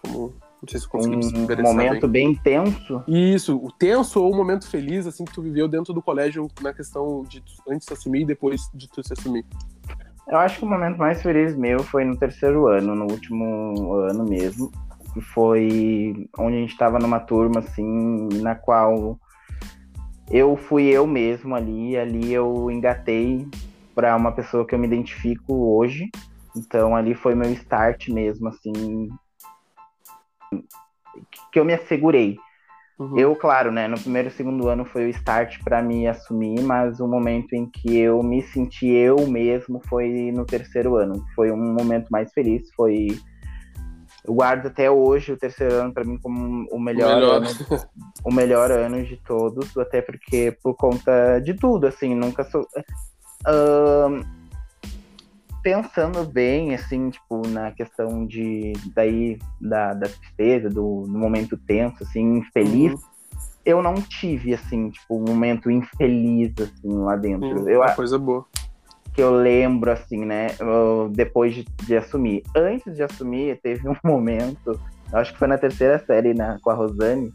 Como. 0.00 0.32
Não 0.74 0.80
sei 0.80 1.22
se 1.22 1.58
Um 1.58 1.62
momento 1.62 2.08
bem. 2.08 2.24
bem 2.24 2.32
intenso. 2.32 3.02
Isso, 3.06 3.56
o 3.56 3.70
tenso 3.70 4.22
ou 4.22 4.32
o 4.32 4.36
momento 4.36 4.68
feliz, 4.68 5.06
assim, 5.06 5.24
que 5.24 5.32
tu 5.32 5.42
viveu 5.42 5.68
dentro 5.68 5.92
do 5.94 6.02
colégio 6.02 6.48
na 6.60 6.72
questão 6.72 7.22
de 7.28 7.40
tu- 7.40 7.52
antes 7.68 7.80
de 7.80 7.84
se 7.86 7.92
assumir 7.92 8.22
e 8.22 8.26
depois 8.26 8.62
de 8.74 8.88
tu 8.88 9.02
se 9.06 9.12
assumir. 9.12 9.44
Eu 10.28 10.38
acho 10.38 10.58
que 10.58 10.64
o 10.64 10.68
momento 10.68 10.98
mais 10.98 11.22
feliz 11.22 11.56
meu 11.56 11.80
foi 11.84 12.04
no 12.04 12.16
terceiro 12.16 12.66
ano, 12.66 12.94
no 12.96 13.04
último 13.10 13.92
ano 13.94 14.24
mesmo. 14.24 14.70
que 15.14 15.20
Foi 15.20 16.28
onde 16.38 16.56
a 16.56 16.60
gente 16.60 16.72
estava 16.72 16.98
numa 16.98 17.20
turma, 17.20 17.60
assim, 17.60 18.28
na 18.42 18.54
qual 18.54 19.18
eu 20.30 20.56
fui 20.56 20.84
eu 20.88 21.06
mesmo 21.06 21.54
ali. 21.54 21.92
e 21.92 21.96
Ali 21.96 22.32
eu 22.32 22.70
engatei 22.70 23.46
para 23.94 24.14
uma 24.16 24.32
pessoa 24.32 24.66
que 24.66 24.74
eu 24.74 24.78
me 24.78 24.86
identifico 24.86 25.54
hoje. 25.78 26.10
Então 26.56 26.94
ali 26.96 27.14
foi 27.14 27.34
meu 27.34 27.50
start 27.52 28.08
mesmo, 28.08 28.48
assim. 28.48 29.08
Que 31.52 31.58
eu 31.58 31.64
me 31.64 31.74
assegurei. 31.74 32.36
Uhum. 32.98 33.18
Eu, 33.18 33.36
claro, 33.36 33.70
né, 33.70 33.86
no 33.86 34.00
primeiro 34.00 34.28
e 34.28 34.30
segundo 34.30 34.68
ano 34.68 34.86
foi 34.86 35.04
o 35.04 35.10
start 35.10 35.62
para 35.62 35.82
me 35.82 36.06
assumir, 36.06 36.62
mas 36.62 36.98
o 36.98 37.06
momento 37.06 37.52
em 37.52 37.66
que 37.66 37.94
eu 37.98 38.22
me 38.22 38.40
senti 38.42 38.86
eu 38.86 39.28
mesmo 39.28 39.82
foi 39.86 40.32
no 40.32 40.46
terceiro 40.46 40.96
ano. 40.96 41.22
Foi 41.34 41.52
um 41.52 41.74
momento 41.74 42.08
mais 42.10 42.32
feliz, 42.32 42.62
foi 42.74 43.08
eu 44.26 44.34
guardo 44.34 44.66
até 44.66 44.90
hoje 44.90 45.32
o 45.32 45.36
terceiro 45.36 45.74
ano 45.74 45.94
para 45.94 46.04
mim 46.04 46.18
como 46.18 46.66
o 46.72 46.80
melhor, 46.80 47.14
Melhor. 47.14 47.36
ano, 47.36 47.48
o 48.24 48.32
melhor 48.32 48.70
ano 48.72 49.04
de 49.04 49.16
todos, 49.18 49.76
até 49.78 50.02
porque 50.02 50.56
por 50.62 50.74
conta 50.74 51.38
de 51.38 51.54
tudo, 51.54 51.86
assim, 51.86 52.14
nunca 52.14 52.42
sou 52.44 52.66
Ahn, 53.46 54.22
pensando 55.66 56.22
bem, 56.22 56.76
assim, 56.76 57.10
tipo, 57.10 57.44
na 57.48 57.72
questão 57.72 58.24
de 58.24 58.72
daí 58.94 59.36
da, 59.60 59.94
da 59.94 60.06
tristeza, 60.06 60.68
do, 60.70 61.02
do 61.08 61.18
momento 61.18 61.56
tenso, 61.56 62.04
assim, 62.04 62.36
infeliz, 62.36 62.92
Uhum. 62.92 62.98
eu 63.64 63.82
não 63.82 63.94
tive, 63.94 64.54
assim, 64.54 64.90
tipo, 64.90 65.16
um 65.16 65.24
momento 65.24 65.68
infeliz, 65.68 66.52
assim, 66.60 66.96
lá 66.98 67.16
dentro. 67.16 67.62
Uhum. 67.62 67.68
Eu, 67.68 67.80
Uma 67.80 67.90
coisa 67.96 68.16
boa. 68.16 68.46
que 69.12 69.20
eu 69.20 69.32
lembro, 69.34 69.90
assim, 69.90 70.24
né, 70.24 70.54
eu- 70.60 71.10
depois 71.12 71.52
de, 71.52 71.64
de 71.84 71.96
assumir. 71.96 72.44
Antes 72.56 72.94
de 72.94 73.02
assumir, 73.02 73.58
teve 73.60 73.88
um 73.90 73.96
momento, 74.04 74.78
acho 75.12 75.32
que 75.32 75.38
foi 75.40 75.48
na 75.48 75.58
terceira 75.58 75.98
série 76.06 76.32
na, 76.32 76.60
com 76.60 76.70
a 76.70 76.74
Rosane, 76.74 77.32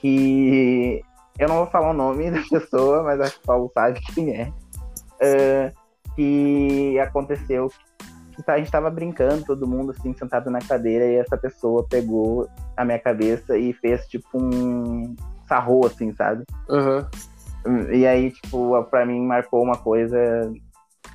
que 0.00 1.02
eu 1.38 1.48
não 1.50 1.56
vou 1.56 1.66
falar 1.66 1.90
o 1.90 1.94
nome 1.94 2.30
da 2.32 2.40
pessoa, 2.48 3.02
mas 3.02 3.20
acho 3.20 3.34
que 3.34 3.40
o 3.44 3.46
Paulo 3.46 3.70
sabe 3.74 4.00
quem 4.14 4.30
é, 4.34 4.50
é, 5.20 5.72
que 6.14 6.98
aconteceu 6.98 7.70
que 8.32 8.50
a 8.50 8.58
gente 8.58 8.70
tava 8.70 8.90
brincando, 8.90 9.44
todo 9.44 9.66
mundo 9.66 9.92
assim, 9.92 10.14
sentado 10.14 10.50
na 10.50 10.58
cadeira, 10.58 11.04
e 11.04 11.16
essa 11.16 11.36
pessoa 11.36 11.86
pegou 11.88 12.48
a 12.76 12.84
minha 12.84 12.98
cabeça 12.98 13.58
e 13.58 13.72
fez 13.74 14.06
tipo 14.08 14.26
um 14.34 15.14
sarrou, 15.46 15.86
assim, 15.86 16.14
sabe? 16.14 16.44
Aham. 16.68 17.08
E 17.92 18.06
aí, 18.06 18.30
tipo, 18.30 18.82
pra 18.84 19.06
mim 19.06 19.20
marcou 19.20 19.62
uma 19.62 19.76
coisa 19.76 20.18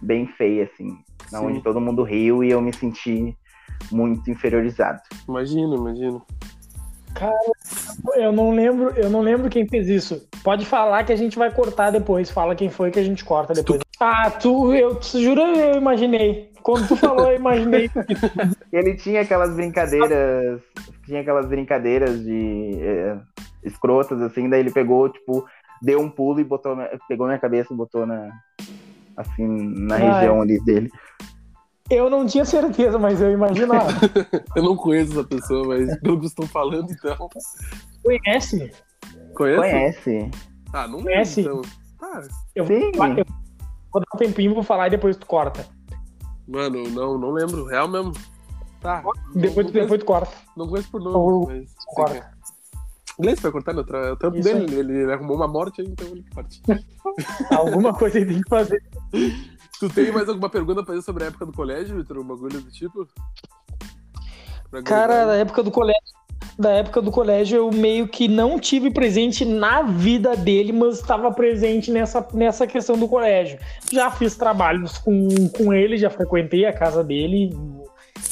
bem 0.02 0.28
feia, 0.28 0.70
assim, 0.72 0.96
Sim. 1.28 1.38
onde 1.38 1.62
todo 1.62 1.82
mundo 1.82 2.04
riu 2.04 2.44
e 2.44 2.52
eu 2.52 2.62
me 2.62 2.72
senti 2.72 3.36
muito 3.92 4.30
inferiorizado. 4.30 5.02
Imagino, 5.28 5.76
imagino. 5.76 6.26
Eu 8.16 8.32
não 8.32 8.52
lembro, 8.52 8.92
eu 8.92 9.10
não 9.10 9.22
lembro 9.22 9.50
quem 9.50 9.68
fez 9.68 9.88
isso. 9.88 10.28
Pode 10.44 10.66
falar 10.66 11.04
que 11.04 11.12
a 11.12 11.16
gente 11.16 11.38
vai 11.38 11.52
cortar 11.52 11.92
depois. 11.92 12.30
Fala 12.30 12.56
quem 12.56 12.70
foi 12.70 12.92
que 12.92 13.00
a 13.00 13.04
gente 13.04 13.26
corta 13.26 13.54
depois. 13.54 13.82
Ah, 14.00 14.30
tu, 14.30 14.74
eu 14.74 14.96
tu 14.96 15.20
jura, 15.20 15.42
eu 15.42 15.76
imaginei. 15.78 16.52
Quando 16.62 16.88
tu 16.88 16.96
falou, 16.96 17.32
eu 17.32 17.38
imaginei. 17.38 17.90
Ele 18.72 18.96
tinha 18.96 19.22
aquelas 19.22 19.56
brincadeiras, 19.56 20.62
tinha 21.06 21.22
aquelas 21.22 21.48
brincadeiras 21.48 22.22
de 22.24 22.78
é, 22.82 23.18
escrotas, 23.64 24.22
assim, 24.22 24.50
daí 24.50 24.60
ele 24.60 24.72
pegou, 24.72 25.08
tipo, 25.10 25.46
deu 25.82 26.02
um 26.02 26.10
pulo 26.10 26.40
e 26.40 26.44
botou, 26.44 26.78
pegou 27.08 27.28
minha 27.28 27.40
cabeça 27.40 27.74
e 27.74 27.78
botou 27.78 28.06
na, 28.06 28.30
assim, 29.16 29.48
na 29.48 29.96
Ah, 29.96 30.00
região 30.00 30.42
ali 30.42 30.60
dele. 30.66 30.92
Eu 31.90 32.10
não 32.10 32.26
tinha 32.26 32.44
certeza, 32.44 33.00
mas 33.00 33.22
eu 33.22 33.32
imaginava. 33.32 33.88
Eu 34.54 34.64
não 34.64 34.76
conheço 34.76 35.14
essa 35.14 35.24
pessoa, 35.24 35.68
mas 35.68 35.98
pelo 36.02 36.20
que 36.20 36.26
estão 36.26 36.46
falando, 36.46 36.92
então. 36.92 37.30
Conhece? 38.04 38.72
Conhece? 39.34 39.56
Conhece? 39.56 40.32
Ah, 40.74 40.88
não 40.88 41.02
Conhece? 41.02 41.44
lembro, 41.44 41.62
então. 41.62 41.72
Ah, 42.02 42.28
Eu 42.54 42.66
vou, 42.66 42.78
Sim. 42.78 42.92
eu 43.18 43.26
vou 43.92 44.02
dar 44.02 44.08
um 44.16 44.18
tempinho, 44.18 44.54
vou 44.54 44.64
falar 44.64 44.88
e 44.88 44.92
depois 44.92 45.16
tu 45.18 45.26
corta. 45.26 45.66
mano, 46.48 46.84
não, 46.90 47.18
não 47.18 47.32
lembro. 47.32 47.66
Real 47.66 47.88
mesmo. 47.88 48.14
Tá. 48.82 49.04
Depois, 49.34 49.66
não, 49.66 49.74
tu- 49.74 49.80
depois 49.80 50.00
tu 50.00 50.06
corta. 50.06 50.28
conheço, 50.32 50.52
não 50.56 50.68
conheço 50.68 50.92
por 50.92 51.02
nome, 51.02 51.48
mas. 51.48 51.74
corta. 51.88 52.16
é. 52.18 52.38
Gleice 53.20 53.42
vai 53.42 53.52
cortar 53.52 53.74
no 53.74 53.84
tra... 53.84 54.14
o 54.14 54.16
trampo 54.16 54.38
Isso 54.38 54.48
dele, 54.54 54.76
ele, 54.76 55.02
ele 55.02 55.12
arrumou 55.12 55.36
uma 55.36 55.48
morte 55.48 55.82
aí, 55.82 55.88
então 55.88 56.08
ele 56.08 56.24
corte. 56.34 56.62
Alguma 57.50 57.92
coisa 57.92 58.20
ele 58.20 58.34
tem 58.34 58.42
que 58.44 58.50
fazer. 58.50 58.84
tu 59.80 59.90
tem 59.90 60.12
mais 60.12 60.30
alguma 60.30 60.50
pergunta 60.50 60.84
pra 60.84 60.94
fazer 60.94 61.02
sobre 61.04 61.24
a 61.24 61.28
época 61.28 61.48
do 61.48 61.52
colégio, 61.52 61.98
Vitor? 61.98 62.20
Um 62.20 62.28
bagulho 62.28 62.62
do 62.62 62.70
tipo? 62.70 63.08
Pra 64.70 64.84
Cara, 64.84 65.26
da 65.26 65.36
época 65.38 65.64
do 65.64 65.72
colégio, 65.72 66.00
da 66.58 66.72
época 66.72 67.02
do 67.02 67.12
colégio, 67.12 67.58
eu 67.58 67.72
meio 67.72 68.08
que 68.08 68.28
não 68.28 68.60
tive 68.60 68.90
presente 68.90 69.46
na 69.46 69.84
vida 69.84 70.36
dele, 70.36 70.74
mas 70.74 70.96
estava 70.96 71.32
presente 71.32 71.92
nessa, 71.92 72.26
nessa 72.34 72.66
questão 72.66 72.98
do 72.98 73.08
colégio. 73.08 73.60
Já 73.92 74.10
fiz 74.10 74.36
trabalhos 74.36 74.98
com, 74.98 75.28
com 75.50 75.72
ele, 75.72 75.98
já 75.98 76.10
frequentei 76.10 76.66
a 76.66 76.74
casa 76.74 77.04
dele. 77.04 77.56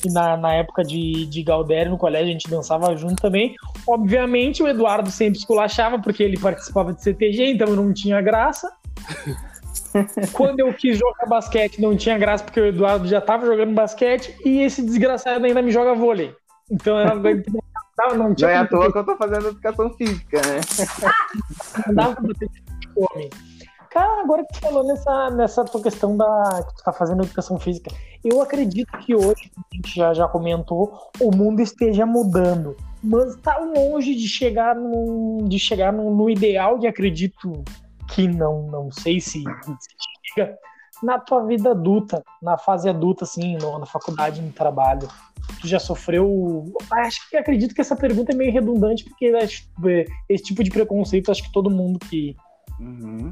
E 0.03 0.11
na, 0.11 0.35
na 0.35 0.53
época 0.55 0.83
de, 0.83 1.27
de 1.27 1.43
Galdério 1.43 1.91
no 1.91 1.97
colégio, 1.97 2.29
a 2.29 2.31
gente 2.31 2.49
dançava 2.49 2.95
junto 2.97 3.21
também. 3.21 3.55
Obviamente, 3.87 4.63
o 4.63 4.67
Eduardo 4.67 5.11
sempre 5.11 5.37
esculachava, 5.37 5.99
porque 5.99 6.23
ele 6.23 6.39
participava 6.39 6.93
de 6.93 7.03
CTG, 7.03 7.51
então 7.51 7.75
não 7.75 7.93
tinha 7.93 8.19
graça. 8.21 8.71
Quando 10.33 10.59
eu 10.59 10.73
quis 10.73 10.97
jogar 10.97 11.27
basquete, 11.27 11.79
não 11.79 11.95
tinha 11.95 12.17
graça, 12.17 12.43
porque 12.43 12.59
o 12.59 12.65
Eduardo 12.65 13.07
já 13.07 13.19
estava 13.19 13.45
jogando 13.45 13.73
basquete, 13.73 14.35
e 14.43 14.61
esse 14.61 14.83
desgraçado 14.83 15.45
ainda 15.45 15.61
me 15.61 15.71
joga 15.71 15.93
vôlei. 15.93 16.33
Então 16.69 16.99
eu 16.99 17.05
não 17.05 17.13
aguento 17.13 17.51
Não, 17.97 18.09
não 18.15 18.35
Não 18.37 18.49
é 18.49 18.55
à 18.57 18.67
toa 18.67 18.91
que 18.91 18.97
eu 18.97 19.05
tô 19.05 19.15
fazendo 19.15 19.47
educação 19.47 19.89
física, 19.93 20.41
né? 20.41 20.59
não 21.87 21.95
dava 21.95 22.15
pra 22.15 22.33
ter 22.33 22.49
fome. 22.93 23.29
Cara, 23.89 24.21
agora 24.21 24.43
que 24.43 24.53
tu 24.53 24.59
falou 24.59 24.85
nessa, 24.85 25.29
nessa 25.29 25.63
tua 25.63 25.81
questão 25.81 26.17
da 26.17 26.65
que 26.67 26.75
tu 26.75 26.83
tá 26.83 26.91
fazendo 26.91 27.23
educação 27.23 27.57
física, 27.57 27.89
eu 28.21 28.41
acredito 28.41 28.91
que 28.97 29.15
hoje, 29.15 29.49
como 29.53 29.65
a 29.71 29.75
gente 29.75 29.95
já, 29.95 30.13
já 30.13 30.27
comentou, 30.27 31.09
o 31.17 31.33
mundo 31.33 31.61
esteja 31.61 32.05
mudando. 32.05 32.75
Mas 33.01 33.37
tá 33.37 33.57
longe 33.57 34.13
de 34.13 34.27
chegar 34.27 34.75
no, 34.75 35.47
de 35.47 35.57
chegar 35.57 35.93
no, 35.93 36.13
no 36.13 36.29
ideal 36.29 36.77
e 36.81 36.87
acredito 36.87 37.63
que 38.09 38.27
não, 38.27 38.63
não 38.63 38.91
sei 38.91 39.21
se, 39.21 39.41
se 39.41 40.33
chega 40.33 40.57
na 41.03 41.19
tua 41.19 41.45
vida 41.45 41.71
adulta, 41.71 42.23
na 42.41 42.57
fase 42.57 42.89
adulta, 42.89 43.23
assim, 43.25 43.57
no- 43.57 43.79
na 43.79 43.85
faculdade, 43.85 44.41
no 44.41 44.51
trabalho. 44.51 45.07
Tu 45.61 45.67
já 45.67 45.79
sofreu. 45.79 46.65
Acho 46.91 47.29
que 47.29 47.37
acredito 47.37 47.75
que 47.75 47.81
essa 47.81 47.95
pergunta 47.95 48.31
é 48.31 48.35
meio 48.35 48.51
redundante, 48.51 49.03
porque 49.03 49.27
acho- 49.27 49.67
esse 50.29 50.43
tipo 50.45 50.63
de 50.63 50.69
preconceito 50.71 51.31
acho 51.31 51.43
que 51.43 51.51
todo 51.51 51.69
mundo 51.69 51.99
que, 51.99 52.35
Uhum. 52.79 53.29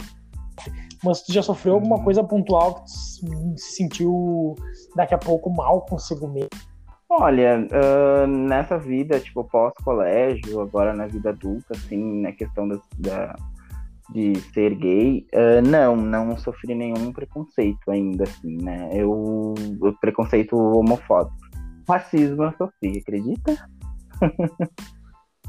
mas 1.04 1.22
tu 1.24 1.34
já 1.34 1.42
sofreu 1.42 1.74
alguma 1.76 1.98
Uhum. 1.98 2.04
coisa 2.04 2.24
pontual 2.24 2.76
que 2.76 2.82
tu 2.84 2.90
se 2.90 3.24
se 3.58 3.76
sentiu 3.78 4.56
daqui 4.96 5.14
a 5.14 5.18
pouco 5.18 5.50
mal 5.50 5.82
consigo 5.82 6.28
mesmo? 6.28 6.50
Olha, 7.10 7.68
ah, 7.72 8.26
nessa 8.28 8.78
vida, 8.78 9.20
tipo, 9.20 9.44
pós-colégio, 9.44 10.62
agora 10.62 10.94
na 10.94 11.06
vida 11.08 11.30
adulta, 11.30 11.74
assim, 11.76 12.22
na 12.22 12.32
questão 12.32 12.68
da, 12.68 12.80
da- 12.98 13.36
de 14.12 14.36
ser 14.54 14.76
gay, 14.76 15.26
ah, 15.34 15.62
não, 15.62 15.96
não 15.96 16.38
sofri 16.38 16.76
nenhum 16.76 17.12
preconceito 17.12 17.90
ainda, 17.90 18.24
assim, 18.24 18.58
né? 18.62 18.90
Eu, 18.94 19.54
preconceito 20.00 20.56
homofóbico. 20.56 21.36
Racismo 21.88 22.44
eu 22.44 22.54
sofri, 22.58 23.00
acredita? 23.00 23.70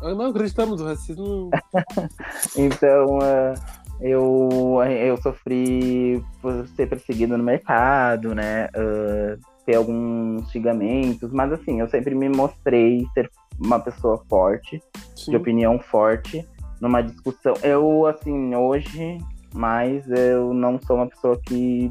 Não, 0.01 0.27
acreditamos, 0.27 0.81
o 0.81 0.85
racismo. 0.85 1.51
Então, 2.57 3.19
ah, 3.23 3.55
eu, 4.01 4.49
eu 4.83 5.17
sofri 5.19 6.23
por 6.43 6.67
ser 6.69 6.88
perseguido 6.88 7.38
no 7.38 7.45
mercado, 7.45 8.35
né? 8.35 8.69
ah, 8.75 9.37
ter 9.64 9.77
alguns 9.77 10.51
xingamentos, 10.51 11.33
mas 11.33 11.53
assim, 11.53 11.81
eu 11.81 11.88
sempre 11.88 12.14
me 12.14 12.29
mostrei 12.29 13.07
ser 13.14 13.31
uma 13.59 13.81
pessoa 13.81 14.23
forte, 14.29 14.83
de 15.17 15.25
Sim. 15.25 15.37
opinião 15.37 15.79
forte, 15.79 16.47
numa 16.85 17.03
discussão. 17.03 17.55
Eu, 17.62 18.07
assim, 18.07 18.55
hoje, 18.55 19.18
mas 19.55 20.07
eu 20.11 20.53
não 20.53 20.79
sou 20.87 20.97
uma 20.97 21.09
pessoa 21.09 21.40
que 21.40 21.90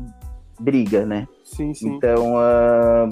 briga, 0.60 1.03
né? 1.03 1.27
Sim, 1.43 1.73
sim. 1.73 1.95
Então, 1.95 2.38
ah, 2.38 3.10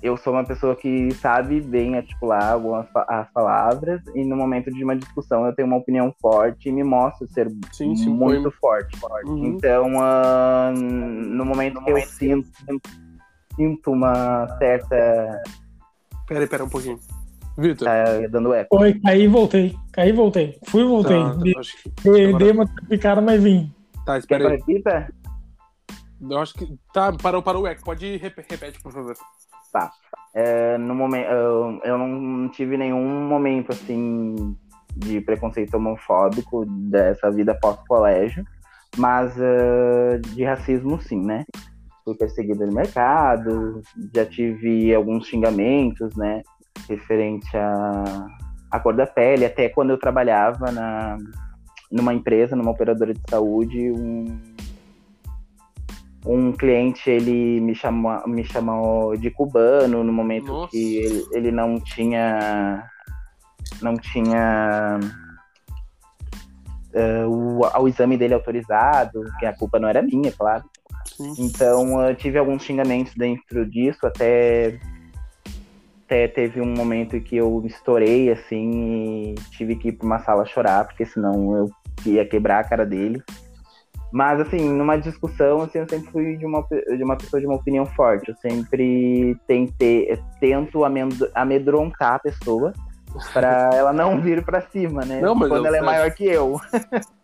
eu 0.00 0.16
sou 0.16 0.32
uma 0.32 0.44
pessoa 0.44 0.76
que 0.76 1.10
sabe 1.14 1.60
bem 1.60 1.96
articular 1.96 2.52
algumas 2.52 2.86
as 3.08 3.28
palavras 3.32 4.00
e 4.14 4.24
no 4.24 4.36
momento 4.36 4.70
de 4.70 4.84
uma 4.84 4.94
discussão 4.94 5.44
eu 5.44 5.52
tenho 5.52 5.66
uma 5.66 5.78
opinião 5.78 6.14
forte 6.20 6.68
e 6.68 6.72
me 6.72 6.84
mostro 6.84 7.28
ser 7.32 7.50
Sim, 7.72 7.96
sim, 7.96 8.10
muito 8.10 8.48
foi- 8.52 8.84
forte. 8.84 9.26
Uhum. 9.26 9.46
Então, 9.46 10.00
ah, 10.00 10.72
no 10.72 11.44
momento 11.44 11.82
que 11.82 11.90
eu 11.90 12.00
sinto, 12.02 12.48
sinto 13.56 13.90
uma 13.90 14.46
certa. 14.58 15.42
Pera 16.28 16.40
aí, 16.40 16.46
pera 16.46 16.62
aí 16.62 16.66
um 16.66 16.70
pouquinho. 16.70 17.00
Vitor. 17.58 17.86
Tá 17.88 18.04
dando 18.30 18.52
eco. 18.52 18.76
Oi, 18.78 19.00
caí 19.00 19.22
e 19.22 19.28
voltei. 19.28 19.74
Caí 19.92 20.10
e 20.10 20.12
voltei. 20.12 20.58
Fui 20.66 20.82
e 20.82 20.86
voltei. 20.86 21.18
tá, 21.22 21.34
Dei- 21.34 21.54
acho 21.58 21.82
que- 21.82 21.90
dei, 22.10 22.26
agora- 22.28 22.44
dei 22.44 22.52
uma 22.52 22.66
picada, 22.88 23.20
mas 23.20 23.42
vim. 23.42 23.72
tá, 24.04 24.18
espera 24.18 24.40
que 24.40 24.46
eu 24.46 24.50
aí. 24.52 24.56
repita? 24.58 25.12
Eu 26.30 26.38
acho 26.38 26.54
que. 26.54 26.66
Tá, 26.92 27.12
parou, 27.12 27.42
parou 27.42 27.62
o 27.62 27.66
eco. 27.66 27.82
Pode 27.84 28.16
rep 28.16 28.36
repete, 28.48 28.80
por 28.82 28.92
favor. 28.92 29.14
É, 30.34 30.78
no 30.78 30.94
momento, 30.94 31.26
eu, 31.30 31.80
eu 31.84 31.98
não 31.98 32.48
tive 32.48 32.76
nenhum 32.76 33.26
momento 33.28 33.72
assim 33.72 34.56
de 34.96 35.20
preconceito 35.20 35.74
homofóbico 35.74 36.64
dessa 36.66 37.30
vida 37.30 37.54
pós-colégio, 37.60 38.44
mas 38.96 39.34
ah, 39.38 40.18
de 40.34 40.44
racismo 40.44 41.00
sim, 41.02 41.20
né? 41.22 41.44
Fui 42.04 42.14
perseguida 42.14 42.64
no 42.64 42.72
mercado, 42.72 43.82
já 44.14 44.24
tive 44.24 44.94
alguns 44.94 45.26
xingamentos, 45.26 46.14
né? 46.16 46.42
Referente 46.88 47.56
à, 47.56 48.26
à 48.70 48.80
cor 48.80 48.94
da 48.94 49.06
pele, 49.06 49.44
até 49.44 49.68
quando 49.68 49.90
eu 49.90 49.98
trabalhava 49.98 50.70
na, 50.70 51.16
numa 51.90 52.14
empresa, 52.14 52.54
numa 52.54 52.70
operadora 52.70 53.12
de 53.12 53.20
saúde, 53.28 53.90
um, 53.90 54.38
um 56.24 56.52
cliente 56.52 57.10
ele 57.10 57.60
me 57.60 57.74
chamou, 57.74 58.26
me 58.26 58.44
chamou 58.44 59.16
de 59.16 59.30
cubano 59.30 60.02
no 60.04 60.12
momento 60.12 60.46
Nossa. 60.46 60.70
que 60.70 60.96
ele, 60.96 61.24
ele 61.32 61.52
não 61.52 61.80
tinha 61.80 62.88
não 63.82 63.94
tinha 63.94 64.98
eh, 66.96 67.26
o, 67.26 67.60
o 67.60 67.88
exame 67.88 68.16
dele 68.16 68.32
autorizado, 68.32 69.22
que 69.38 69.44
a 69.44 69.52
culpa 69.52 69.78
não 69.78 69.86
era 69.86 70.00
minha, 70.00 70.32
claro. 70.32 70.64
Sim. 71.04 71.34
Então 71.38 72.00
eu 72.02 72.14
tive 72.14 72.38
alguns 72.38 72.62
xingamentos 72.62 73.14
dentro 73.14 73.68
disso, 73.68 74.06
até, 74.06 74.80
até 76.06 76.28
teve 76.28 76.60
um 76.60 76.66
momento 76.66 77.16
em 77.16 77.20
que 77.20 77.36
eu 77.36 77.62
estourei 77.66 78.30
assim 78.30 79.32
e 79.32 79.34
tive 79.50 79.74
que 79.74 79.88
ir 79.88 79.92
para 79.92 80.06
uma 80.06 80.20
sala 80.20 80.46
chorar, 80.46 80.86
porque 80.86 81.04
senão 81.04 81.56
eu 81.56 81.70
ia 82.06 82.24
quebrar 82.24 82.60
a 82.60 82.64
cara 82.64 82.86
dele. 82.86 83.20
Mas 84.12 84.40
assim, 84.40 84.70
numa 84.70 84.96
discussão, 84.96 85.62
assim, 85.62 85.78
eu 85.78 85.88
sempre 85.88 86.08
fui 86.12 86.36
de 86.36 86.46
uma, 86.46 86.64
de 86.96 87.02
uma 87.02 87.16
pessoa 87.16 87.40
de 87.40 87.46
uma 87.46 87.56
opinião 87.56 87.84
forte. 87.84 88.30
Eu 88.30 88.36
sempre 88.36 89.36
tentei, 89.48 90.16
tento 90.38 90.84
amed- 90.84 91.30
amedrontar 91.34 92.14
a 92.14 92.18
pessoa 92.20 92.72
para 93.34 93.70
ela 93.74 93.92
não 93.92 94.20
vir 94.20 94.44
para 94.44 94.60
cima, 94.60 95.04
né? 95.04 95.20
Não, 95.20 95.34
mas 95.34 95.48
Quando 95.48 95.66
ela 95.66 95.76
é 95.76 95.82
maior 95.82 96.10
que 96.12 96.24
eu. 96.24 96.58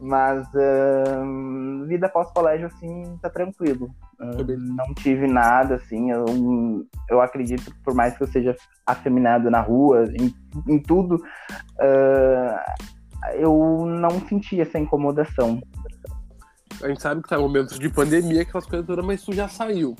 Mas 0.00 0.46
ahn, 0.54 1.84
vida 1.88 2.08
pós-colégio, 2.08 2.68
assim, 2.68 3.18
tá 3.20 3.28
tranquilo. 3.28 3.90
Não 4.20 4.94
tive 4.94 5.26
nada, 5.26 5.76
assim. 5.76 6.10
Eu, 6.10 6.24
eu 7.08 7.20
acredito 7.20 7.64
que 7.70 7.78
por 7.84 7.94
mais 7.94 8.16
que 8.16 8.22
eu 8.24 8.26
seja 8.26 8.56
afeminado 8.86 9.48
na 9.50 9.60
rua, 9.60 10.04
em, 10.18 10.34
em 10.66 10.82
tudo, 10.82 11.22
ah, 11.80 12.74
eu 13.34 13.84
não 13.86 14.10
senti 14.28 14.60
essa 14.60 14.78
incomodação. 14.78 15.60
A 16.82 16.88
gente 16.88 17.02
sabe 17.02 17.22
que 17.22 17.28
tá 17.28 17.38
um 17.38 17.42
momento 17.42 17.78
de 17.78 17.88
pandemia, 17.88 18.42
aquelas 18.42 18.66
coisas 18.66 18.86
todas, 18.86 19.04
mas 19.04 19.22
tu 19.22 19.32
já 19.32 19.48
saiu. 19.48 19.96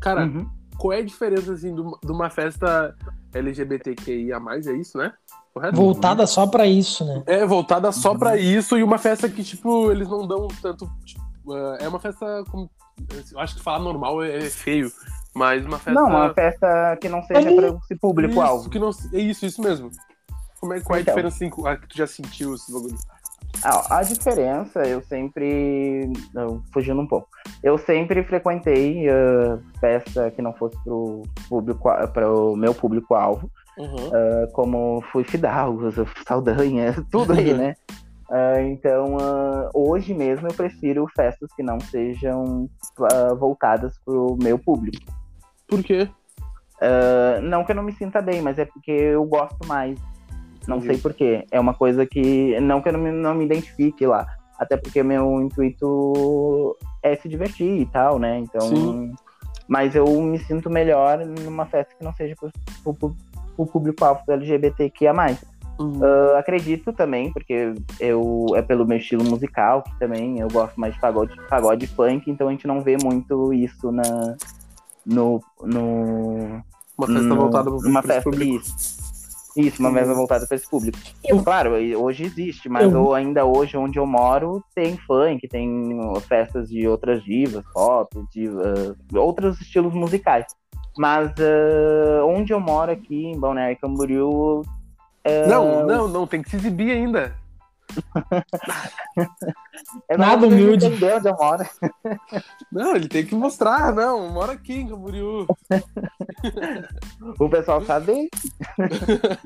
Cara, 0.00 0.24
Uhum. 0.26 0.46
qual 0.78 0.92
é 0.92 0.98
a 0.98 1.04
diferença, 1.04 1.52
assim, 1.52 1.74
de 1.74 2.10
uma- 2.12 2.30
festa 2.30 2.94
LGBTQIA+, 3.34 4.38
é 4.66 4.72
isso, 4.76 4.98
né? 4.98 5.12
Correto? 5.52 5.76
Voltada 5.76 6.26
só 6.26 6.46
pra 6.46 6.66
isso, 6.66 7.04
né? 7.04 7.22
É, 7.26 7.44
voltada 7.44 7.90
só 7.92 8.12
Uhum. 8.12 8.18
pra 8.18 8.36
isso 8.36 8.78
e 8.78 8.82
uma 8.82 8.98
festa 8.98 9.28
que, 9.28 9.42
tipo, 9.44 9.90
eles 9.90 10.08
não 10.08 10.26
dão 10.26 10.48
tanto. 10.62 10.88
tipo, 11.04 11.20
uh, 11.46 11.76
é 11.80 11.88
uma 11.88 11.98
festa. 12.00 12.44
Com, 12.50 12.68
eu 13.32 13.40
acho 13.40 13.56
que 13.56 13.62
falar 13.62 13.78
normal 13.78 14.22
é, 14.22 14.38
é 14.38 14.50
feio, 14.50 14.90
mas 15.34 15.64
uma 15.64 15.78
festa. 15.78 16.00
Não, 16.00 16.08
uma 16.08 16.34
festa 16.34 16.96
que 17.00 17.08
não 17.08 17.22
seja 17.22 17.54
para 17.54 17.68
esse 17.68 17.96
público-alvo. 17.96 18.62
Isso, 18.62 18.70
que 18.70 18.78
não, 18.78 18.90
é 19.12 19.18
isso, 19.18 19.46
isso 19.46 19.62
mesmo. 19.62 19.90
Como 20.60 20.74
é, 20.74 20.80
qual 20.80 20.96
é 20.96 20.98
a 20.98 21.02
Então. 21.02 21.14
diferença 21.14 21.36
assim, 21.44 21.66
a 21.66 21.76
que 21.76 21.88
tu 21.88 21.96
já 21.96 22.06
sentiu 22.06 22.54
esse 22.54 22.72
bagulho? 22.72 22.96
Ah, 23.64 23.98
a 23.98 24.02
diferença, 24.02 24.80
eu 24.86 25.02
sempre. 25.02 26.10
Fugindo 26.72 27.00
um 27.00 27.06
pouco. 27.06 27.28
Eu 27.62 27.78
sempre 27.78 28.22
frequentei 28.24 29.08
ah, 29.08 29.58
festa 29.80 30.30
que 30.30 30.40
não 30.40 30.52
fosse 30.52 30.76
pro 30.84 31.22
público, 31.48 31.90
para 32.12 32.32
o 32.32 32.56
meu 32.56 32.74
público-alvo. 32.74 33.50
Uhum. 33.78 34.10
ah, 34.12 34.48
como 34.52 35.02
fui 35.12 35.24
Fidalgo, 35.24 35.90
Saldanha, 36.26 36.94
tudo 37.10 37.32
aí, 37.32 37.54
né? 37.54 37.74
Ah, 38.32 38.62
então, 38.62 39.18
ah, 39.20 39.68
hoje 39.74 40.14
mesmo 40.14 40.48
eu 40.48 40.54
prefiro 40.54 41.06
festas 41.14 41.50
que 41.54 41.62
não 41.62 41.78
sejam 41.78 42.66
ah, 43.12 43.34
voltadas 43.34 43.98
pro 44.04 44.38
meu 44.42 44.58
público. 44.58 45.04
Por 45.68 45.82
quê? 45.82 46.08
Não 47.42 47.62
que 47.62 47.70
eu 47.70 47.76
não 47.76 47.82
me 47.82 47.92
sinta 47.92 48.20
bem, 48.20 48.40
mas 48.42 48.58
é 48.58 48.64
porque 48.64 48.90
eu 48.90 49.24
gosto 49.24 49.64
mais. 49.66 49.98
Não 50.66 50.78
Entendi. 50.78 50.94
sei 50.94 51.02
porquê. 51.02 51.46
É 51.50 51.60
uma 51.60 51.74
coisa 51.74 52.06
que. 52.06 52.58
Não 52.60 52.80
que 52.80 52.88
eu 52.88 52.92
não 52.94 53.00
me, 53.00 53.12
não 53.12 53.34
me 53.34 53.44
identifique 53.44 54.06
lá. 54.06 54.26
Até 54.58 54.76
porque 54.76 55.02
meu 55.02 55.40
intuito 55.42 56.76
é 57.02 57.14
se 57.16 57.28
divertir 57.28 57.80
e 57.82 57.86
tal, 57.86 58.18
né? 58.18 58.38
Então. 58.38 58.62
Sim. 58.62 59.12
Mas 59.68 59.94
eu 59.94 60.04
me 60.20 60.38
sinto 60.38 60.68
melhor 60.68 61.24
numa 61.24 61.66
festa 61.66 61.94
que 61.96 62.04
não 62.04 62.12
seja 62.12 62.34
pro- 62.82 62.94
pro 62.94 63.66
público-alvo 63.66 64.22
LGBTQIA. 64.28 65.12
Uhum. 65.82 66.04
Eu 66.04 66.36
acredito 66.36 66.92
também, 66.92 67.32
porque 67.32 67.74
eu 67.98 68.46
é 68.54 68.62
pelo 68.62 68.86
meu 68.86 68.98
estilo 68.98 69.24
musical, 69.24 69.82
que 69.82 69.98
também 69.98 70.38
eu 70.38 70.48
gosto 70.48 70.78
mais 70.80 70.94
de 70.94 71.00
pagode, 71.00 71.34
pagode 71.48 71.84
e 71.84 71.88
funk, 71.88 72.30
então 72.30 72.48
a 72.48 72.50
gente 72.50 72.66
não 72.66 72.80
vê 72.80 72.96
muito 73.02 73.52
isso 73.52 73.90
na, 73.90 74.36
no, 75.04 75.40
no, 75.62 76.62
Uma 76.96 77.06
festa 77.06 77.22
no- 77.22 77.36
voltada 77.36 77.70
numa 77.70 78.00
pro 78.02 78.12
festa, 78.12 78.30
público. 78.30 78.54
Isso, 78.56 79.02
isso 79.56 79.82
uma 79.82 79.90
Sim. 79.90 79.94
festa 79.96 80.14
voltada 80.14 80.46
para 80.46 80.56
esse 80.56 80.70
público. 80.70 80.98
Eu- 81.24 81.42
Claro, 81.42 81.72
hoje 81.72 82.24
existe, 82.24 82.68
mas 82.68 82.84
Eu- 82.84 82.90
eu- 82.92 83.14
ainda 83.14 83.44
hoje, 83.44 83.76
onde 83.76 83.98
eu 83.98 84.06
moro, 84.06 84.62
tem 84.74 84.96
funk, 84.96 85.46
tem 85.48 85.68
uh, 85.98 86.20
festas 86.20 86.68
de 86.68 86.86
outras 86.88 87.22
divas, 87.22 87.64
pop, 87.74 88.08
diva, 88.32 88.96
outros 89.14 89.60
estilos 89.60 89.92
musicais. 89.92 90.46
Mas 90.96 91.30
uh, 91.38 92.26
onde 92.26 92.52
eu 92.52 92.60
moro 92.60 92.92
aqui, 92.92 93.26
em 93.26 93.38
Balneário 93.40 93.78
Camboriú, 93.80 94.62
Não, 95.48 95.86
não, 95.86 96.08
não, 96.08 96.26
tem 96.26 96.42
que 96.42 96.50
se 96.50 96.56
exibir 96.56 96.90
ainda. 96.90 97.34
eu 100.08 100.18
nada 100.18 100.46
humilde. 100.46 100.86
entender 100.86 101.14
onde 101.16 101.28
eu 101.28 101.36
moro. 101.36 101.64
Não, 102.70 102.96
ele 102.96 103.08
tem 103.08 103.24
que 103.24 103.34
mostrar, 103.34 103.92
não, 103.94 104.30
mora 104.30 104.52
aqui 104.52 104.80
em 104.80 104.88
Camboriú. 104.88 105.46
O 107.38 107.48
pessoal 107.48 107.84
sabe. 107.84 108.28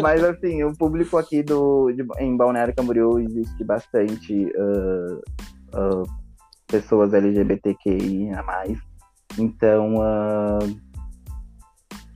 Mas 0.00 0.22
assim, 0.22 0.62
o 0.62 0.74
público 0.76 1.16
aqui 1.18 1.42
do, 1.42 1.90
de- 1.92 2.06
em 2.20 2.36
Balneário 2.36 2.74
Camboriú 2.74 3.18
existe 3.18 3.64
bastante 3.64 4.52
ah, 4.56 5.20
ah, 5.74 6.02
pessoas 6.68 7.12
LGBTQIA+. 7.12 8.42
Então, 9.38 10.00
ah, 10.00 10.58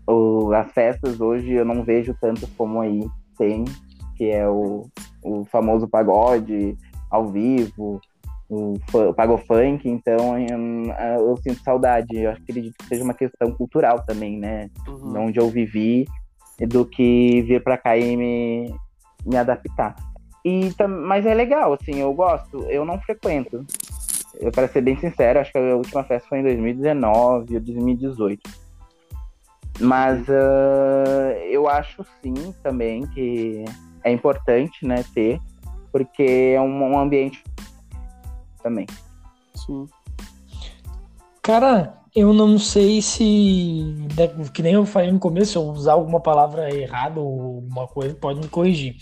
o- 0.07 0.53
as 0.55 0.71
festas 0.73 1.21
hoje 1.21 1.53
eu 1.53 1.65
não 1.65 1.83
vejo 1.83 2.15
tanto 2.21 2.47
como 2.57 2.81
aí 2.81 3.01
tem, 3.41 3.65
que 4.17 4.31
é 4.31 4.47
o, 4.47 4.87
o 5.25 5.47
famoso 5.47 5.89
pagode 5.89 6.77
ao 7.11 7.27
vivo, 7.29 7.99
o, 8.51 8.75
fu- 8.91 9.09
o 9.09 9.15
pagofunk, 9.15 9.89
então 9.89 10.39
eu, 10.39 11.37
sinto 11.39 11.63
saudade. 11.63 12.19
Eu 12.19 12.33
acredito 12.33 12.75
que 12.79 12.85
seja 12.87 13.03
uma 13.03 13.15
questão 13.15 13.51
cultural 13.53 14.05
também, 14.05 14.39
né? 14.39 14.69
Uhum. 14.87 15.13
de 15.13 15.19
onde 15.19 15.41
eu 15.41 15.49
vivi 15.49 16.07
do 16.69 16.85
que 16.85 17.41
vir 17.43 17.65
pra 17.65 17.79
cá 17.79 17.97
e 17.97 18.15
me, 18.15 18.75
me 19.25 19.37
adaptar. 19.37 19.97
E, 20.45 20.71
mas 21.07 21.25
é 21.25 21.33
legal, 21.33 21.73
assim, 21.73 21.97
eu 21.97 22.13
gosto, 22.13 22.59
eu 22.65 22.85
não 22.85 23.01
frequento. 23.01 23.65
Eu, 24.39 24.53
para 24.53 24.69
ser 24.69 24.83
bem 24.83 24.99
sincero, 24.99 25.41
acho 25.41 25.51
que 25.53 25.59
a 25.59 25.77
última 25.77 26.05
festa 26.05 26.29
foi 26.29 26.41
em 26.41 26.43
2019 26.43 27.55
ou 27.55 27.61
2018. 27.61 28.41
Mas 29.81 30.29
ah, 30.29 31.35
eu 31.49 31.69
acho 31.69 32.05
sim 32.23 32.55
também 32.63 33.07
que 33.09 33.65
é 34.05 34.13
importante, 34.13 34.87
né, 34.87 35.05
ter, 35.15 35.41
porque 35.91 36.55
é 36.55 36.61
um, 36.61 36.93
um 36.93 36.99
ambiente 36.99 37.43
também. 38.63 38.87
Sim. 39.55 39.87
Cara, 41.43 42.01
eu 42.15 42.33
não 42.33 42.59
sei 42.59 43.01
se, 43.01 43.95
né, 44.17 44.29
que 44.53 44.63
nem 44.63 44.75
eu 44.75 44.85
falei 44.85 45.11
no 45.11 45.19
começo, 45.19 45.53
se 45.53 45.59
eu 45.59 45.63
usar 45.63 45.93
alguma 45.93 46.21
palavra 46.21 46.73
errada 46.75 47.21
ou 47.21 47.57
alguma 47.57 47.87
coisa, 47.87 48.15
pode 48.15 48.41
me 48.41 48.49
corrigir. 48.49 48.97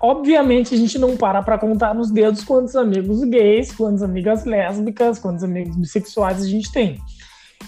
Obviamente, 0.00 0.74
a 0.74 0.78
gente 0.78 0.98
não 0.98 1.16
para 1.16 1.42
pra 1.42 1.58
contar 1.58 1.94
nos 1.94 2.10
dedos 2.10 2.44
quantos 2.44 2.76
amigos 2.76 3.22
gays, 3.24 3.72
quantas 3.72 4.02
amigas 4.02 4.44
lésbicas, 4.44 5.18
quantos 5.18 5.42
amigos 5.42 5.76
bissexuais 5.76 6.42
a 6.42 6.46
gente 6.46 6.70
tem. 6.72 7.00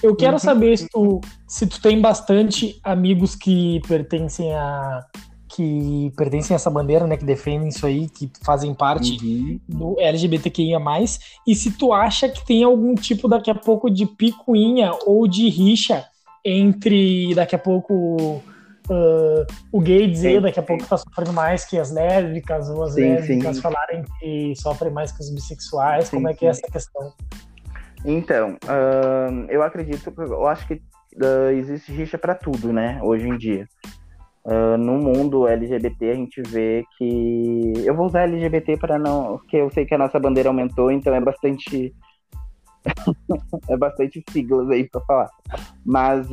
Eu 0.02 0.14
quero 0.14 0.34
Uhum. 0.34 0.38
saber 0.38 0.76
se 0.78 0.88
tu, 0.88 1.20
se 1.46 1.66
tu 1.66 1.80
tem 1.80 2.00
bastante 2.00 2.78
amigos 2.84 3.34
que 3.34 3.80
pertencem 3.88 4.52
a 4.54 5.04
que 5.50 6.12
pertencem 6.16 6.54
a 6.54 6.56
essa 6.56 6.70
bandeira, 6.70 7.06
né, 7.06 7.16
que 7.16 7.24
defendem 7.24 7.68
isso 7.68 7.84
aí, 7.86 8.08
que 8.08 8.30
fazem 8.44 8.72
parte 8.74 9.16
do 9.66 9.98
LGBTQIA+, 9.98 10.78
e 11.46 11.54
se 11.54 11.72
tu 11.72 11.92
acha 11.92 12.28
que 12.28 12.44
tem 12.46 12.62
algum 12.62 12.94
tipo 12.94 13.26
daqui 13.26 13.50
a 13.50 13.54
pouco 13.54 13.90
de 13.90 14.04
picuinha 14.06 14.92
ou 15.06 15.26
de 15.26 15.48
rixa 15.48 16.04
entre 16.44 17.34
daqui 17.34 17.56
a 17.56 17.58
pouco 17.58 18.40
ah, 18.90 19.46
o 19.72 19.80
gay 19.80 20.06
dizer 20.06 20.36
Sim, 20.36 20.40
daqui 20.42 20.60
a 20.60 20.62
pouco 20.62 20.86
tá 20.86 20.96
sofrendo 20.96 21.32
mais 21.32 21.64
que 21.64 21.78
as 21.78 21.90
lésbicas, 21.90 22.68
ou 22.68 22.84
as 22.84 22.92
Sim, 22.94 23.00
lésbicas 23.00 23.56
sim. 23.56 23.62
falarem 23.62 24.04
que 24.20 24.52
sofrem 24.56 24.92
mais 24.92 25.10
que 25.12 25.20
os 25.22 25.30
bissexuais, 25.30 26.04
Sim, 26.08 26.16
como 26.16 26.28
é 26.28 26.34
que 26.34 26.46
é 26.46 26.52
sim. 26.52 26.60
essa 26.62 26.70
questão? 26.72 27.12
Então, 28.04 28.56
eu 29.48 29.62
acredito, 29.62 30.12
eu 30.16 30.46
acho 30.46 30.66
que 30.66 30.80
ah, 31.22 31.52
existe 31.52 31.92
rixa 31.92 32.18
para 32.18 32.34
tudo, 32.34 32.72
né, 32.72 33.00
hoje 33.02 33.28
em 33.28 33.36
dia. 33.36 33.66
Ah, 34.44 34.76
no 34.78 34.98
mundo 34.98 35.46
LGBT 35.46 36.10
a 36.10 36.14
gente 36.14 36.42
vê 36.42 36.84
que 36.96 37.72
eu 37.84 37.94
vou 37.94 38.06
usar 38.06 38.22
LGBT 38.22 38.76
para 38.76 38.98
não, 38.98 39.38
porque 39.38 39.56
eu 39.56 39.70
sei 39.70 39.84
que 39.84 39.94
a 39.94 39.98
nossa 39.98 40.18
bandeira 40.18 40.48
aumentou, 40.48 40.90
então 40.90 41.14
é 41.14 41.20
bastante 41.20 41.94
é 43.68 43.76
bastante 43.76 44.22
siglas 44.30 44.70
aí 44.70 44.88
para 44.88 45.00
falar. 45.02 45.30
Mas 45.84 46.28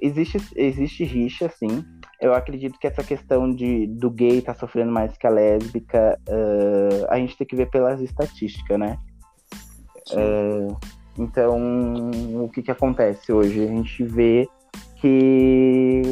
existe 0.00 0.38
existe 0.56 1.04
rixa, 1.04 1.48
sim. 1.48 1.84
Eu 2.20 2.34
acredito 2.34 2.78
que 2.80 2.86
essa 2.86 3.04
questão 3.04 3.54
de 3.54 3.86
do 3.86 4.10
gay 4.10 4.42
tá 4.42 4.52
sofrendo 4.52 4.90
mais 4.90 5.16
que 5.16 5.26
a 5.26 5.30
lésbica, 5.30 6.18
ah, 6.28 7.14
a 7.14 7.18
gente 7.18 7.36
tem 7.36 7.46
que 7.46 7.56
ver 7.56 7.70
pelas 7.70 8.00
estatísticas, 8.00 8.78
né? 8.78 8.98
É, 10.16 10.66
então, 11.18 12.10
o 12.42 12.48
que, 12.48 12.62
que 12.62 12.70
acontece 12.70 13.32
hoje? 13.32 13.64
A 13.64 13.66
gente 13.66 14.04
vê 14.04 14.48
que. 14.96 16.02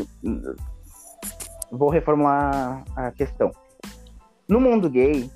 Vou 1.71 1.89
reformular 1.89 2.85
a 2.95 3.11
questão. 3.11 3.51
No 4.49 4.61
mundo 4.61 4.89
gay, 4.89 5.31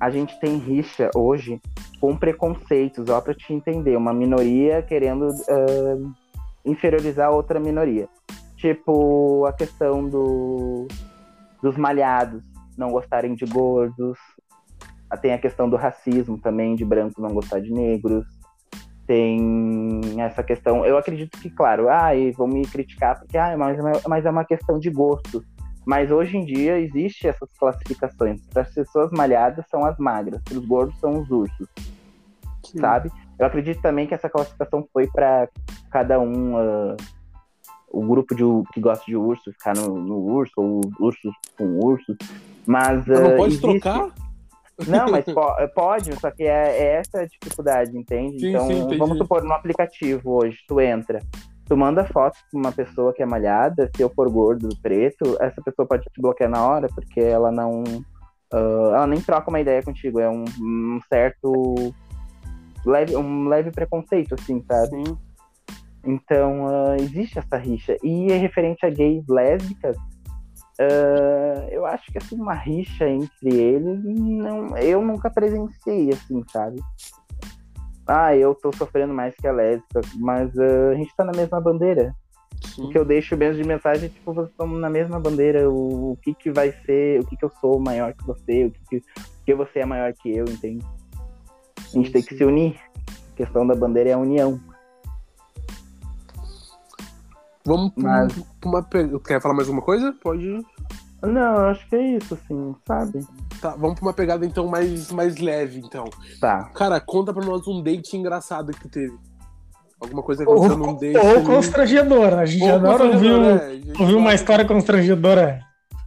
a 0.00 0.10
gente 0.10 0.38
tem 0.40 0.56
rixa 0.58 1.10
hoje 1.14 1.60
com 2.00 2.16
preconceitos, 2.16 3.08
ó, 3.10 3.20
pra 3.20 3.34
te 3.34 3.52
entender, 3.52 3.96
uma 3.96 4.12
minoria 4.12 4.82
querendo 4.82 5.28
ah, 5.48 6.12
inferiorizar 6.64 7.30
outra 7.30 7.58
minoria. 7.58 8.08
Tipo, 8.56 9.44
a 9.46 9.52
questão 9.52 10.08
do, 10.08 10.86
dos 11.62 11.76
malhados 11.76 12.42
não 12.76 12.90
gostarem 12.90 13.34
de 13.34 13.44
gordos, 13.44 14.18
tem 15.16 15.32
a 15.32 15.38
questão 15.38 15.68
do 15.68 15.76
racismo 15.76 16.38
também, 16.38 16.74
de 16.74 16.84
brancos 16.84 17.16
não 17.22 17.30
gostar 17.30 17.60
de 17.60 17.72
negros. 17.72 18.26
Tem 19.06 19.40
essa 20.18 20.42
questão. 20.42 20.84
Eu 20.84 20.98
acredito 20.98 21.38
que, 21.40 21.48
claro, 21.48 21.88
ah, 21.88 22.14
e 22.14 22.30
vão 22.32 22.46
me 22.46 22.66
criticar 22.66 23.18
porque, 23.18 23.38
ah, 23.38 23.56
mas, 23.56 23.78
mas 24.06 24.26
é 24.26 24.30
uma 24.30 24.44
questão 24.44 24.78
de 24.78 24.90
gosto. 24.90 25.42
Mas 25.86 26.10
hoje 26.10 26.36
em 26.36 26.44
dia 26.44 26.78
existe 26.78 27.26
essas 27.26 27.48
classificações. 27.58 28.42
Para 28.52 28.62
as 28.62 28.74
pessoas 28.74 29.10
malhadas 29.10 29.64
são 29.70 29.82
as 29.86 29.96
magras, 29.96 30.42
para 30.42 30.58
os 30.58 30.66
gordos 30.66 30.98
são 31.00 31.22
os 31.22 31.30
ursos, 31.30 31.66
Sim. 32.62 32.78
sabe? 32.80 33.10
Eu 33.38 33.46
acredito 33.46 33.80
também 33.80 34.06
que 34.06 34.12
essa 34.12 34.28
classificação 34.28 34.86
foi 34.92 35.06
para 35.06 35.48
cada 35.90 36.20
um, 36.20 36.58
ah, 36.58 36.96
o 37.90 38.02
grupo 38.02 38.34
de, 38.34 38.42
que 38.74 38.80
gosta 38.82 39.02
de 39.06 39.16
urso 39.16 39.50
ficar 39.52 39.74
no, 39.74 39.94
no 39.98 40.16
urso, 40.18 40.52
ou 40.58 40.80
ursos 41.00 41.32
com 41.56 41.78
ursos. 41.78 42.16
Mas 42.66 43.06
Mas 43.06 43.20
não 43.20 43.30
ah, 43.30 43.36
pode 43.36 43.54
existe- 43.54 43.80
trocar? 43.80 44.12
Não, 44.86 45.10
mas 45.10 45.24
po- 45.32 45.56
pode, 45.74 46.14
só 46.20 46.30
que 46.30 46.44
é, 46.44 46.78
é 46.78 46.94
essa 46.96 47.20
a 47.20 47.26
dificuldade, 47.26 47.96
entende? 47.96 48.40
Sim, 48.40 48.48
então, 48.48 48.66
sim, 48.66 48.98
vamos 48.98 49.18
supor, 49.18 49.42
no 49.42 49.52
aplicativo 49.52 50.36
hoje, 50.42 50.58
tu 50.68 50.80
entra, 50.80 51.20
tu 51.68 51.76
manda 51.76 52.04
foto 52.06 52.38
com 52.50 52.58
uma 52.58 52.72
pessoa 52.72 53.12
que 53.12 53.22
é 53.22 53.26
malhada, 53.26 53.90
se 53.94 54.02
eu 54.02 54.08
for 54.08 54.28
gordo, 54.30 54.68
preto, 54.82 55.36
essa 55.40 55.60
pessoa 55.62 55.86
pode 55.86 56.04
te 56.04 56.20
bloquear 56.20 56.50
na 56.50 56.64
hora, 56.66 56.88
porque 56.88 57.20
ela 57.20 57.52
não. 57.52 57.84
ah, 58.52 58.92
ela 58.94 59.06
nem 59.06 59.20
troca 59.20 59.50
uma 59.50 59.60
ideia 59.60 59.82
contigo, 59.82 60.18
é 60.18 60.28
um, 60.28 60.44
um 60.60 61.00
certo. 61.08 61.94
Leve, 62.86 63.16
um 63.16 63.48
leve 63.48 63.70
preconceito, 63.70 64.34
assim, 64.34 64.64
sabe? 64.66 65.04
Sim. 65.04 65.18
Então, 66.04 66.66
ah, 66.68 66.96
existe 66.96 67.38
essa 67.38 67.56
rixa. 67.56 67.96
E 68.02 68.32
é 68.32 68.36
referente 68.38 68.86
a 68.86 68.90
gays 68.90 69.24
lésbicas, 69.28 69.96
ah, 70.80 71.68
eu 71.70 71.84
acho 71.84 72.10
que 72.12 72.18
assim, 72.18 72.36
uma 72.36 72.54
rixa 72.54 73.08
entre 73.08 73.54
eles, 73.54 74.00
não, 74.04 74.76
eu 74.78 75.02
nunca 75.02 75.28
presenciei, 75.30 76.10
assim, 76.10 76.42
sabe? 76.52 76.80
Ah, 78.06 78.34
eu 78.34 78.54
tô 78.54 78.72
sofrendo 78.72 79.12
mais 79.12 79.34
que 79.34 79.46
a 79.46 79.52
lésbica, 79.52 80.00
mas 80.16 80.56
ah, 80.58 80.90
a 80.92 80.94
gente 80.94 81.14
tá 81.16 81.24
na 81.24 81.32
mesma 81.32 81.60
bandeira. 81.60 82.14
O 82.76 82.82
Sim. 82.86 82.88
que 82.90 82.98
eu 82.98 83.04
deixo 83.04 83.36
mesmo 83.36 83.62
de 83.62 83.68
mensagem 83.68 84.06
é 84.06 84.08
tipo, 84.08 84.32
vocês 84.32 84.50
estão 84.50 84.66
na 84.66 84.90
mesma 84.90 85.20
bandeira, 85.20 85.70
o, 85.70 86.12
o 86.12 86.16
que 86.16 86.34
que 86.34 86.50
vai 86.50 86.72
ser, 86.84 87.20
o 87.20 87.26
que 87.26 87.36
que 87.36 87.44
eu 87.44 87.50
sou 87.60 87.78
maior 87.78 88.12
que 88.14 88.24
você, 88.26 88.64
o 88.64 88.70
que 88.70 88.80
que, 88.88 88.96
o 88.96 89.44
que 89.44 89.54
você 89.54 89.80
é 89.80 89.86
maior 89.86 90.12
que 90.12 90.36
eu, 90.36 90.44
entende? 90.44 90.84
A 91.78 91.96
gente 91.96 92.06
Sim, 92.06 92.12
tem 92.12 92.22
que 92.22 92.36
se 92.36 92.44
unir. 92.44 92.76
A 93.32 93.36
questão 93.36 93.66
da 93.66 93.74
bandeira 93.74 94.10
é 94.10 94.12
a 94.12 94.18
união. 94.18 94.60
Vamos 97.68 97.92
pra, 97.94 98.02
Mas- 98.02 98.32
pra 98.60 98.68
uma. 98.68 99.20
Quer 99.20 99.40
falar 99.40 99.54
mais 99.54 99.68
alguma 99.68 99.84
coisa? 99.84 100.12
Pode. 100.22 100.60
Não, 101.22 101.40
eu 101.56 101.66
acho 101.66 101.88
que 101.88 101.96
é 101.96 102.16
isso, 102.16 102.34
assim, 102.34 102.74
sabe? 102.86 103.26
Tá, 103.60 103.70
vamos 103.70 103.96
pra 103.98 104.06
uma 104.08 104.12
pegada 104.12 104.46
então 104.46 104.66
mais, 104.68 105.10
mais 105.10 105.36
leve, 105.38 105.80
então. 105.84 106.04
Tá. 106.40 106.70
Cara, 106.74 107.00
conta 107.00 107.34
pra 107.34 107.44
nós 107.44 107.66
um 107.66 107.82
date 107.82 108.16
engraçado 108.16 108.72
que 108.72 108.88
teve. 108.88 109.16
Alguma 110.00 110.22
coisa 110.22 110.44
que 110.44 110.48
Ou, 110.50 110.56
aconteceu 110.64 110.78
num 110.78 110.94
date. 110.96 111.16
ou 111.18 111.30
ali. 111.36 111.44
constrangedor, 111.44 112.34
a 112.34 112.46
gente 112.46 112.62
Ou 112.62 112.72
adora 112.74 113.04
ouvir, 113.04 113.32
um- 113.32 113.50
é, 113.50 113.66
a 113.66 113.74
gente 113.74 114.00
ouvir 114.00 114.14
uma 114.14 114.32
história 114.32 114.64
constrangedora. 114.64 115.60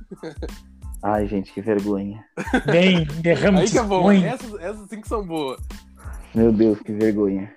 Ai, 1.04 1.28
gente, 1.28 1.52
que 1.52 1.60
vergonha. 1.62 2.24
Bem, 2.68 3.06
derrame 3.22 3.60
Aí 3.62 3.70
que 3.70 3.78
é 3.78 3.84
bom, 3.84 4.10
essas, 4.12 4.54
essas 4.62 4.88
sim 4.88 5.02
que 5.02 5.10
são 5.10 5.26
boas. 5.26 5.60
Meu 6.34 6.54
Deus, 6.54 6.80
que 6.80 6.94
vergonha. 6.94 7.52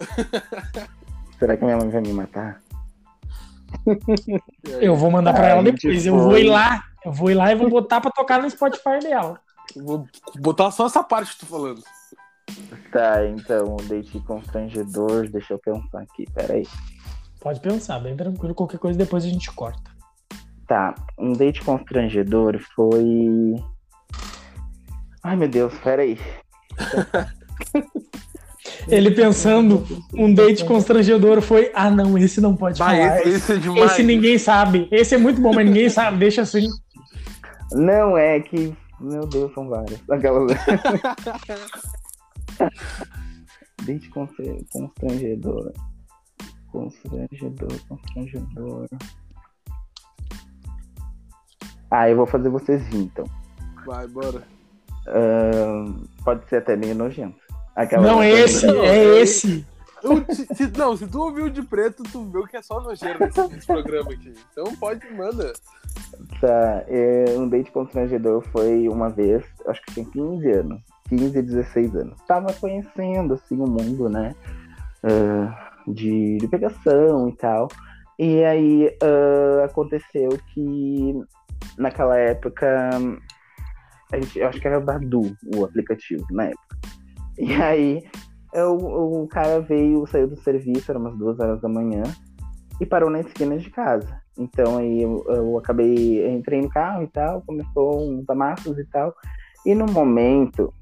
Será 1.39 1.57
que 1.57 1.65
minha 1.65 1.77
mãe 1.77 1.89
vai 1.91 2.01
me 2.01 2.13
matar? 2.13 2.61
Eu 4.81 4.97
vou 4.97 5.11
mandar 5.11 5.33
pra 5.33 5.49
ela 5.49 5.63
depois. 5.63 6.07
Eu 6.07 6.19
vou 6.19 6.39
ir 6.39 6.45
lá, 6.45 6.85
eu 7.05 7.13
vou 7.13 7.31
ir 7.31 7.35
lá 7.35 7.53
e 7.53 7.55
vou 7.55 7.69
botar 7.69 8.01
pra 8.01 8.11
tocar 8.11 8.41
no 8.41 8.51
Spotify 8.51 8.99
dela. 9.03 9.41
Vou 9.77 10.07
botar 10.37 10.71
só 10.71 10.87
essa 10.87 11.03
parte 11.03 11.33
que 11.33 11.41
tu 11.41 11.47
falando. 11.47 11.83
Tá, 12.93 13.27
então, 13.27 13.77
date 13.89 14.21
constrangedor, 14.21 15.29
deixa 15.29 15.55
eu 15.55 15.59
pensar 15.59 16.01
aqui, 16.03 16.25
peraí. 16.33 16.67
Pode 17.41 17.61
pensar, 17.61 17.99
bem 17.99 18.17
tranquilo. 18.17 18.55
Qualquer 18.55 18.79
coisa 18.79 18.99
depois 18.99 19.25
a 19.25 19.29
gente 19.29 19.51
corta. 19.53 19.91
Tá, 20.67 20.95
um 21.19 21.33
date 21.33 21.63
constrangedor 21.63 22.59
foi. 22.75 23.55
Ai 25.23 25.37
meu 25.37 25.49
Deus, 25.49 25.75
peraí. 25.79 26.19
Ele 28.89 29.11
pensando, 29.11 29.87
um 30.15 30.33
date 30.33 30.65
constrangedor 30.65 31.41
foi. 31.41 31.71
Ah, 31.75 31.91
não, 31.91 32.17
esse 32.19 32.41
não 32.41 32.55
pode 32.57 32.79
Vai, 32.79 32.97
falar. 33.03 33.21
esse, 33.21 33.29
esse 33.31 33.53
é 33.53 33.57
demais. 33.57 33.93
Esse 33.93 34.03
ninguém 34.03 34.39
sabe. 34.39 34.89
Esse 34.91 35.15
é 35.15 35.19
muito 35.19 35.41
bom, 35.41 35.53
mas 35.55 35.67
ninguém 35.67 35.89
sabe. 35.89 36.19
Deixa 36.19 36.43
assim. 36.43 36.69
Não, 37.73 38.17
é 38.17 38.41
que. 38.41 38.75
Meu 39.01 39.27
Deus, 39.27 39.53
são 39.55 39.69
várias. 39.69 40.01
Aquelas. 40.11 40.53
Date 43.85 44.09
constra- 44.11 44.57
constrangedor. 44.73 45.73
Constrangedor, 46.71 47.69
constrangedor. 47.89 48.89
Ah, 51.91 52.09
eu 52.09 52.17
vou 52.17 52.27
fazer 52.27 52.49
vocês 52.49 52.83
rir, 52.89 53.03
então. 53.05 53.25
Vai, 53.87 54.07
bora. 54.09 54.43
Ahn, 55.07 56.03
pode 56.25 56.49
ser 56.49 56.57
até 56.57 56.77
meio 56.77 56.95
nojento. 56.95 57.44
Aquela 57.75 58.07
Não, 58.07 58.23
é 58.23 58.31
esse, 58.31 58.67
Não, 58.67 58.85
é 58.85 58.89
é 58.89 59.21
esse. 59.21 59.67
Se- 60.55 60.71
não, 60.77 60.97
se 60.97 61.07
tu 61.07 61.21
ouviu 61.23 61.49
de 61.49 61.63
preto, 61.63 62.03
tu 62.03 62.25
viu 62.25 62.47
que 62.47 62.57
é 62.57 62.63
só 62.63 62.81
nojeiro 62.81 63.19
nesse, 63.21 63.49
nesse 63.49 63.67
programa 63.67 64.13
aqui. 64.13 64.35
Então 64.53 64.65
pode, 64.77 65.01
manda. 65.15 65.53
Tá, 66.41 66.85
é, 66.89 67.25
um 67.37 67.49
date 67.49 67.71
constrangedor 67.71 68.43
foi 68.53 68.87
uma 68.89 69.09
vez, 69.09 69.43
acho 69.67 69.81
que 69.83 69.95
tinha 69.95 70.07
15 70.07 70.51
anos, 70.51 70.83
15, 71.09 71.43
16 71.43 71.97
anos. 71.97 72.19
Tava 72.27 72.53
conhecendo, 72.53 73.35
assim, 73.35 73.57
o 73.57 73.67
mundo, 73.67 74.09
né, 74.09 74.35
ah, 75.03 75.73
de, 75.89 76.37
de 76.37 76.49
pegação 76.49 77.29
e 77.29 77.37
tal. 77.37 77.69
E 78.19 78.45
aí 78.45 78.97
ah, 79.03 79.65
aconteceu 79.65 80.31
que 80.53 81.15
naquela 81.79 82.17
época, 82.19 82.91
a 84.13 84.17
gente, 84.21 84.39
eu 84.39 84.49
acho 84.49 84.61
que 84.61 84.67
era 84.69 84.79
o 84.79 84.83
Badu, 84.85 85.35
o 85.57 85.65
aplicativo, 85.65 86.27
na 86.31 86.45
época. 86.45 86.77
E 87.39 87.53
aí 87.55 88.05
eu- 88.53 88.77
o 88.77 89.27
cara 89.29 89.61
veio, 89.61 90.07
saiu 90.07 90.29
do 90.29 90.37
serviço, 90.37 90.91
era 90.91 90.99
umas 90.99 91.17
duas 91.19 91.39
horas 91.41 91.61
da 91.61 91.69
manhã, 91.69 92.03
e 92.81 92.87
parou 92.87 93.11
na 93.11 93.21
esquina 93.21 93.57
de 93.59 93.71
casa. 93.71 94.21
Então 94.39 94.79
aí 94.79 95.03
eu, 95.03 95.25
eu 95.29 95.59
acabei, 95.59 96.25
eu 96.25 96.33
entrei 96.33 96.61
no 96.61 96.69
carro 96.69 97.03
e 97.03 97.09
tal, 97.09 97.43
começou 97.43 98.09
uns 98.09 98.29
amassos 98.29 98.79
e 98.79 98.85
tal. 98.85 99.15
E 99.67 99.75
no 99.75 99.87
momento 99.87 100.73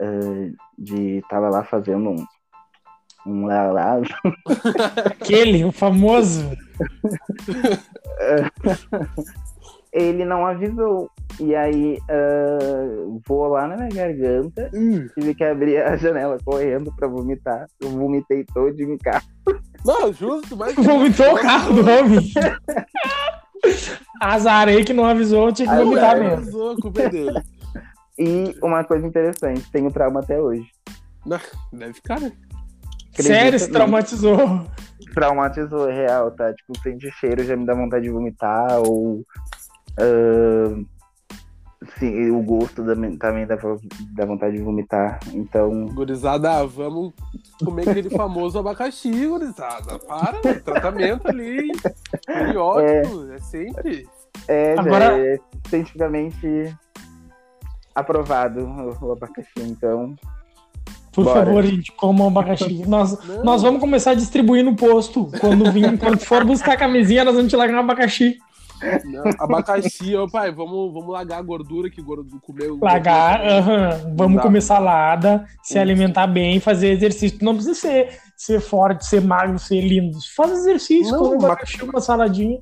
eh, 0.00 0.50
de 0.78 1.22
tava 1.28 1.48
lá 1.48 1.64
fazendo 1.64 2.10
um 2.10 2.26
um 3.24 3.46
lá 3.46 3.70
lá, 3.70 4.00
Aquele, 5.06 5.64
o 5.64 5.70
famoso. 5.70 6.44
ele 9.92 10.24
não 10.24 10.44
avisou. 10.44 11.08
E 11.40 11.54
aí 11.54 11.98
voou 13.26 13.48
lá 13.48 13.66
na 13.66 13.76
minha 13.76 13.88
garganta, 13.88 14.70
tive 15.14 15.34
que 15.34 15.44
abrir 15.44 15.78
a 15.78 15.96
janela 15.96 16.38
correndo 16.44 16.94
pra 16.96 17.08
vomitar. 17.08 17.66
Eu 17.80 17.90
vomitei 17.90 18.44
todo 18.52 18.78
em 18.80 18.96
carro. 18.98 19.26
Não, 19.84 20.12
justo, 20.12 20.56
mas. 20.56 20.74
Vomitou 20.74 21.34
o 21.34 21.40
carro 21.40 21.74
do 21.74 21.80
homem. 21.90 22.20
Azarei 24.20 24.84
que 24.84 24.92
não 24.92 25.04
avisou, 25.04 25.52
tinha 25.52 25.68
que 25.68 25.74
Aí, 25.74 25.84
vomitar 25.84 26.14
aí, 26.14 26.20
mesmo. 26.20 26.36
avisou, 26.36 26.76
culpa 26.76 27.02
é 27.02 27.08
dele. 27.08 27.42
E 28.18 28.56
uma 28.62 28.84
coisa 28.84 29.06
interessante, 29.06 29.70
tenho 29.72 29.90
trauma 29.90 30.20
até 30.20 30.40
hoje. 30.40 30.66
Não, 31.24 31.40
deve 31.72 31.94
ficar, 31.94 32.20
né? 32.20 32.32
Sério, 33.14 33.58
se 33.58 33.70
traumatizou. 33.70 34.66
traumatizou 35.14 35.86
real, 35.86 36.30
tá? 36.30 36.52
Tipo, 36.52 36.78
sente 36.82 37.10
cheiro 37.12 37.44
já 37.44 37.56
me 37.56 37.66
dá 37.66 37.74
vontade 37.74 38.04
de 38.04 38.10
vomitar, 38.10 38.80
ou 38.80 39.24
ahn, 39.98 40.84
sim, 41.98 42.30
o 42.30 42.42
gosto 42.42 42.84
também, 42.84 43.16
também 43.16 43.46
dá, 43.46 43.56
dá 44.14 44.26
vontade 44.26 44.56
de 44.56 44.62
vomitar. 44.62 45.18
Então, 45.32 45.86
Gurizada, 45.86 46.66
vamos 46.66 47.12
comer 47.64 47.88
aquele 47.88 48.10
famoso 48.10 48.58
abacaxi, 48.58 49.10
gurizada. 49.26 49.98
Para, 50.00 50.38
tratamento 50.60 51.28
ali. 51.28 51.72
Periódico, 52.26 53.32
é, 53.32 53.38
sempre. 53.38 54.08
é, 54.48 54.74
Agora- 54.78 55.06
já 55.06 55.18
é 55.18 55.38
cientificamente 55.68 56.76
aprovado 57.94 58.60
o, 58.60 59.06
o 59.06 59.12
abacaxi, 59.12 59.50
então. 59.60 60.14
Por 61.12 61.24
Bora. 61.26 61.44
favor, 61.44 61.62
gente, 61.62 61.92
comam 61.92 62.28
abacaxi. 62.28 62.84
Nós, 62.88 63.22
Não. 63.26 63.44
nós 63.44 63.60
vamos 63.62 63.80
começar 63.80 64.12
a 64.12 64.14
distribuir 64.14 64.64
no 64.64 64.74
posto. 64.74 65.30
Quando, 65.40 65.70
vir, 65.70 65.98
quando 65.98 66.18
for 66.18 66.42
buscar 66.42 66.72
a 66.72 66.76
camisinha, 66.76 67.22
nós 67.22 67.34
vamos 67.34 67.50
te 67.50 67.56
largar 67.56 67.76
um 67.76 67.80
abacaxi. 67.80 68.38
Não, 69.04 69.24
abacaxi, 69.38 70.14
ó, 70.16 70.28
pai, 70.28 70.50
vamos, 70.52 70.92
vamos 70.92 71.12
largar 71.12 71.38
a 71.38 71.42
gordura 71.42 71.88
que 71.90 72.02
gordura, 72.02 72.40
comer. 72.42 72.70
Largar, 72.80 73.40
aham. 73.46 74.12
vamos 74.16 74.36
Dá. 74.36 74.42
comer 74.42 74.60
salada, 74.60 75.44
se 75.62 75.78
alimentar 75.78 76.26
bem, 76.26 76.60
fazer 76.60 76.90
exercício. 76.90 77.38
Tu 77.38 77.44
Não 77.44 77.54
precisa 77.54 77.74
ser, 77.74 78.18
ser 78.36 78.60
forte, 78.60 79.06
ser 79.06 79.20
magro, 79.20 79.58
ser 79.58 79.80
lindo. 79.80 80.18
Faz 80.36 80.50
exercício, 80.52 81.12
Não, 81.12 81.18
come 81.18 81.36
um 81.36 81.46
abacaxi, 81.46 81.82
uma 81.82 82.00
saladinha. 82.00 82.60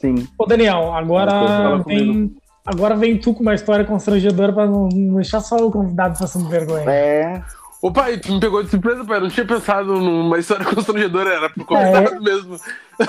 Sim. 0.00 0.26
Ô, 0.38 0.46
Daniel, 0.46 0.92
agora 0.94 1.78
vem, 1.86 2.34
agora 2.64 2.96
vem 2.96 3.18
tu 3.18 3.34
com 3.34 3.42
uma 3.42 3.54
história 3.54 3.84
constrangedora 3.84 4.52
pra 4.52 4.66
não 4.66 4.88
não 4.88 5.16
deixar 5.16 5.40
só 5.40 5.56
o 5.56 5.70
convidado 5.70 6.18
passando 6.18 6.48
vergonha. 6.48 6.90
É, 6.90 7.42
Ô, 7.84 7.92
pai, 7.92 8.16
tu 8.16 8.32
me 8.32 8.40
pegou 8.40 8.62
de 8.62 8.70
surpresa, 8.70 9.04
pai. 9.04 9.18
Eu 9.18 9.24
não 9.24 9.28
tinha 9.28 9.46
pensado 9.46 10.00
numa 10.00 10.38
história 10.38 10.64
constrangedora, 10.74 11.34
era 11.34 11.50
pro 11.50 11.66
convidado 11.66 12.18
mesmo. 12.22 12.56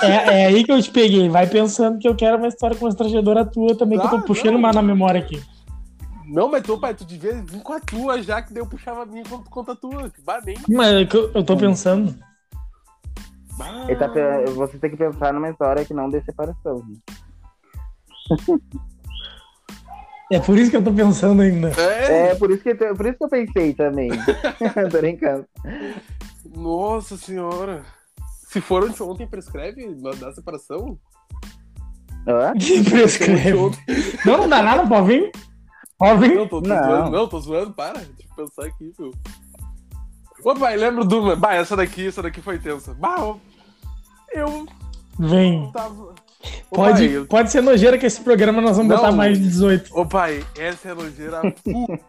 É, 0.01 0.41
é 0.41 0.45
aí 0.47 0.65
que 0.65 0.71
eu 0.73 0.81
te 0.81 0.91
peguei. 0.91 1.29
Vai 1.29 1.47
pensando 1.47 1.97
que 1.97 2.05
eu 2.05 2.13
quero 2.13 2.35
uma 2.35 2.49
história 2.49 2.75
constrangedora 2.75 3.45
tua 3.45 3.73
também, 3.77 3.97
que 3.97 4.03
eu 4.03 4.09
Ah, 4.09 4.19
tô 4.19 4.21
puxando 4.23 4.51
não. 4.51 4.59
uma 4.59 4.73
na 4.73 4.81
memória 4.81 5.21
aqui. 5.21 5.41
Não, 6.25 6.51
mas 6.51 6.61
tu, 6.61 6.77
pai, 6.77 6.93
tu 6.93 7.05
devia 7.05 7.41
vir 7.41 7.61
com 7.61 7.71
a 7.71 7.79
tua 7.79 8.21
já, 8.21 8.41
que 8.41 8.53
daí 8.53 8.61
eu 8.61 8.67
puxava 8.67 9.03
a 9.03 9.05
minha 9.05 9.23
conta, 9.23 9.49
conta 9.49 9.71
a 9.71 9.75
tua. 9.77 10.11
Bah, 10.25 10.41
nem. 10.45 10.57
Mas 10.67 10.93
é 10.93 11.05
que 11.05 11.15
eu, 11.15 11.31
eu 11.33 11.41
tô 11.45 11.55
pensando. 11.55 12.13
Bah. 13.57 13.87
tá 13.97 14.09
você 14.55 14.77
tem 14.77 14.89
que 14.89 14.97
pensar 14.97 15.31
numa 15.31 15.51
história 15.51 15.85
que 15.85 15.93
não 15.93 16.09
dê 16.09 16.21
separação. 16.21 16.83
É 20.31 20.39
por 20.39 20.57
isso 20.57 20.71
que 20.71 20.77
eu 20.77 20.83
tô 20.83 20.91
pensando 20.91 21.41
ainda. 21.41 21.71
É, 21.79 22.31
É, 22.31 22.35
por 22.35 22.49
isso 22.51 22.63
que, 22.63 22.69
eu- 22.69 22.95
por 22.95 23.05
isso 23.05 23.17
que 23.17 23.23
eu 23.23 23.29
pensei 23.29 23.73
também. 23.73 24.09
Tô 24.91 24.97
brincando. 24.97 25.45
nossa 26.55 27.15
senhora. 27.17 27.83
Se 28.47 28.59
for 28.61 28.83
ontem, 28.83 29.03
ontem 29.03 29.27
prescreve 29.27 29.93
da 30.19 30.33
separação? 30.33 30.97
Hã? 32.27 32.53
Que 32.57 32.83
prescreve. 32.89 33.51
Não, 34.25 34.37
não 34.39 34.49
dá 34.49 34.63
nada, 34.63 34.87
pode 34.87 35.07
vir. 35.07 35.31
Pode 35.97 36.21
vir. 36.27 36.35
Não, 36.35 36.47
tô, 36.47 36.61
tô 36.61 36.69
Não. 36.69 36.83
zoando. 36.83 37.11
Não, 37.11 37.27
tô 37.27 37.39
zoando, 37.39 37.73
para. 37.73 37.99
Deixa 37.99 38.13
eu 38.37 38.45
pensar 38.45 38.65
aqui, 38.65 38.91
meu. 38.97 39.11
Ô, 40.43 40.55
pai, 40.55 40.75
lembro 40.75 41.05
de 41.07 41.15
uma. 41.15 41.35
Bah, 41.35 41.53
essa 41.53 41.75
daqui, 41.75 42.07
essa 42.07 42.21
daqui 42.23 42.41
foi 42.41 42.57
tensa. 42.57 42.93
Bah, 42.95 43.17
eu- 43.19 43.39
eu 44.33 44.65
Vem. 45.19 45.71
tava. 45.71 46.15
Ô, 46.71 46.75
Pode, 46.75 47.07
pai, 47.07 47.17
eu- 47.17 47.25
pode 47.25 47.51
ser 47.51 47.61
nojeira 47.61 47.97
que 47.97 48.05
esse 48.05 48.21
programa 48.21 48.61
nós 48.61 48.75
vamos 48.77 48.89
Não. 48.91 48.97
botar 48.97 49.11
mais 49.11 49.37
de 49.37 49.43
18. 49.45 49.97
Ô 49.97 50.05
pai, 50.05 50.43
essa 50.57 50.89
é 50.89 50.93
nojeira 50.93 51.41
full. 51.63 51.99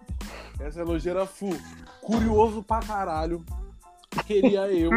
essa 0.61 0.81
é 0.81 0.85
nojeira 0.85 1.27
full. 1.27 1.57
Curioso 2.03 2.63
pra 2.63 2.81
caralho. 2.81 3.45
Queria 4.27 4.69
eu 4.71 4.91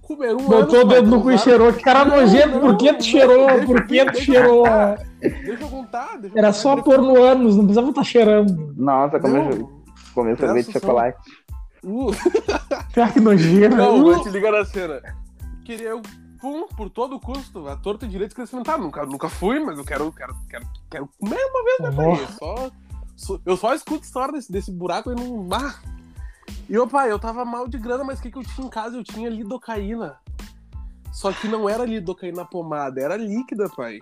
comer 0.00 0.34
um 0.34 0.44
Botou 0.46 0.80
o 0.82 0.84
dedo 0.84 1.08
no 1.10 1.22
cu 1.22 1.30
e 1.32 1.38
cheirou. 1.38 1.72
Que 1.72 1.82
cara 1.82 2.04
nojento. 2.04 2.60
Por 2.60 2.76
que 2.76 2.92
tu 2.92 3.02
cheirou? 3.04 3.46
deixa- 3.46 3.66
Por 3.66 3.86
que 3.86 4.04
tu 4.12 4.20
cheirou? 4.20 4.64
Deixa 5.20 5.62
eu 5.64 5.68
contar. 5.68 6.18
Deixa 6.18 6.38
Era 6.38 6.52
só 6.52 6.76
pôr 6.76 6.98
no 7.00 7.20
ânus, 7.22 7.56
não 7.56 7.64
precisava 7.64 7.88
estar 7.90 8.04
cheirando. 8.04 8.74
Nossa, 8.76 9.18
comeu, 9.18 9.44
Não, 9.44 9.82
comeu 10.14 10.36
sorvete 10.36 10.66
de 10.66 10.72
chocolate. 10.72 11.18
uh, 11.84 12.10
Cara, 12.94 13.10
que 13.12 13.20
nojeira. 13.20 13.74
não, 13.74 13.96
Uh, 14.04 14.06
mas 14.12 14.22
te 14.22 14.28
liga 14.30 14.50
na 14.52 14.64
cena. 14.64 15.00
Queria 15.64 15.88
eu, 15.90 16.02
pum, 16.42 16.66
por 16.76 16.90
todo 16.90 17.18
custo, 17.20 17.66
a 17.68 17.76
torta 17.76 18.06
direito 18.06 18.30
de 18.30 18.34
crescimento. 18.36 18.70
Nunca, 18.76 19.06
nunca 19.06 19.28
fui, 19.30 19.60
mas 19.60 19.78
eu 19.78 19.84
quero, 19.84 20.12
quero, 20.12 20.36
quero, 20.50 20.68
quero 20.90 21.08
comer 21.18 21.38
uma 21.40 21.64
vez, 21.64 21.78
né, 21.80 21.90
pai? 21.92 22.22
Eu 22.24 22.28
só, 22.28 22.70
só- 23.16 23.40
eu 23.46 23.56
só 23.56 23.74
escuto 23.74 24.04
história 24.04 24.32
desse, 24.34 24.50
desse 24.52 24.70
buraco 24.72 25.10
e 25.12 25.14
não. 25.14 25.48
Ah. 25.54 25.74
E 26.68 26.76
ô 26.76 26.86
pai, 26.86 27.10
eu 27.10 27.18
tava 27.18 27.44
mal 27.44 27.66
de 27.68 27.78
grana, 27.78 28.02
mas 28.04 28.18
o 28.18 28.22
que, 28.22 28.30
que 28.30 28.38
eu 28.38 28.42
tinha 28.42 28.66
em 28.66 28.70
casa? 28.70 28.96
Eu 28.96 29.04
tinha 29.04 29.30
lidocaína. 29.30 30.16
Só 31.12 31.32
que 31.32 31.46
não 31.46 31.68
era 31.68 31.84
lidocaína 31.84 32.44
pomada, 32.44 33.00
era 33.00 33.16
líquida, 33.16 33.68
pai. 33.70 33.98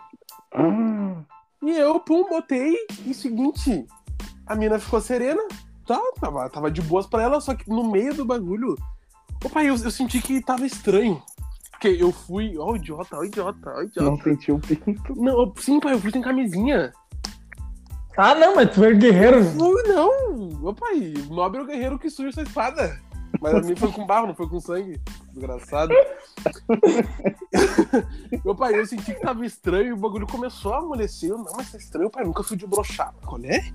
Hum, 0.56 1.22
E 1.62 1.70
eu, 1.70 2.00
pum, 2.00 2.26
botei. 2.28 2.74
E 3.04 3.12
seguinte, 3.12 3.86
a 4.46 4.54
mina 4.54 4.78
ficou 4.78 5.00
serena. 5.00 5.42
Tá, 5.86 6.00
tava, 6.20 6.48
tava 6.48 6.70
de 6.70 6.80
boas 6.80 7.06
pra 7.06 7.22
ela, 7.22 7.40
só 7.40 7.54
que 7.54 7.68
no 7.68 7.90
meio 7.90 8.14
do 8.14 8.24
bagulho. 8.24 8.76
Ô 9.44 9.48
pai, 9.50 9.68
eu, 9.68 9.76
eu 9.76 9.90
senti 9.90 10.20
que 10.22 10.40
tava 10.40 10.64
estranho. 10.64 11.20
Porque 11.80 11.96
eu 11.98 12.12
fui. 12.12 12.58
Ó, 12.58 12.72
o 12.72 12.76
idiota, 12.76 13.16
ó, 13.16 13.20
o 13.20 13.24
idiota, 13.24 13.70
ó, 13.70 13.78
o 13.78 13.82
idiota. 13.84 14.10
não 14.10 14.20
sentiu 14.20 14.56
o 14.56 14.60
pinto. 14.60 15.14
Não, 15.16 15.50
sim, 15.56 15.80
pai, 15.80 15.94
eu 15.94 15.98
fui 15.98 16.10
sem 16.10 16.20
camisinha. 16.20 16.92
Ah, 18.18 18.34
não, 18.34 18.54
mas 18.54 18.70
tu 18.70 18.84
é 18.84 18.92
guerreiro. 18.92 19.42
Fui, 19.42 19.82
não. 19.84 20.50
Ô 20.62 20.74
pai, 20.74 21.14
o 21.26 21.34
nobre 21.34 21.58
é 21.58 21.62
o 21.62 21.66
guerreiro 21.66 21.98
que 21.98 22.10
suja 22.10 22.32
sua 22.32 22.42
espada. 22.42 23.00
Mas 23.40 23.54
a 23.54 23.60
minha 23.62 23.76
foi 23.76 23.90
com 23.92 24.04
barro, 24.04 24.26
não 24.26 24.34
foi 24.34 24.46
com 24.46 24.60
sangue. 24.60 25.00
desgraçado. 25.32 25.94
meu 28.44 28.54
pai, 28.54 28.78
eu 28.78 28.84
senti 28.84 29.14
que 29.14 29.20
tava 29.20 29.46
estranho, 29.46 29.94
o 29.94 29.98
bagulho 29.98 30.26
começou 30.26 30.74
a 30.74 30.80
amolecer. 30.80 31.30
Eu, 31.30 31.38
não, 31.38 31.52
mas 31.56 31.72
tá 31.72 31.78
estranho, 31.78 32.10
pai, 32.10 32.24
nunca 32.24 32.42
fui 32.42 32.58
de 32.58 32.66
brochar. 32.66 33.14
Qual 33.24 33.40
é? 33.42 33.72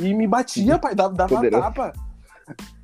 E 0.00 0.14
me 0.14 0.28
batia, 0.28 0.78
pai, 0.78 0.94
dava, 0.94 1.12
dava 1.12 1.50
tapa. 1.50 1.92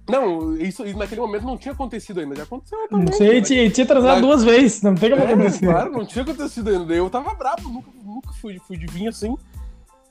Não, 0.08 0.54
isso, 0.56 0.84
isso 0.86 0.98
naquele 0.98 1.20
momento 1.20 1.44
não 1.46 1.56
tinha 1.56 1.72
acontecido 1.72 2.20
ainda, 2.20 2.34
já 2.36 2.42
aconteceu 2.42 2.78
também. 2.88 3.06
Não 3.06 3.12
sei, 3.12 3.40
tinha, 3.40 3.70
tinha 3.70 3.86
transado 3.86 4.14
Mas- 4.16 4.22
duas 4.22 4.44
vezes, 4.44 4.82
não 4.82 4.94
tem 4.94 5.10
como 5.10 5.22
É, 5.22 5.32
acontecer. 5.32 5.66
claro, 5.66 5.90
não 5.92 6.04
tinha 6.06 6.22
acontecido 6.22 6.68
ainda. 6.70 6.94
Eu 6.94 7.08
tava 7.08 7.34
bravo, 7.34 7.68
nunca, 7.70 7.88
nunca 8.04 8.32
fui, 8.34 8.58
fui 8.58 8.76
de 8.76 8.86
vinho 8.86 9.08
assim. 9.08 9.34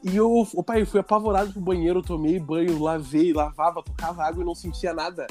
E 0.04 0.16
eu, 0.18 0.30
o 0.54 0.64
pai, 0.64 0.82
eu 0.82 0.88
fui 0.88 1.00
apavorado 1.00 1.52
pro 1.54 1.62
banheiro, 1.62 2.00
eu 2.00 2.04
tomei 2.04 2.40
banho, 2.40 2.82
lavei, 2.82 3.32
lavava, 3.32 3.84
tocava 3.84 4.24
água 4.24 4.42
e 4.42 4.46
não 4.46 4.56
sentia 4.56 4.94
nada. 4.94 5.28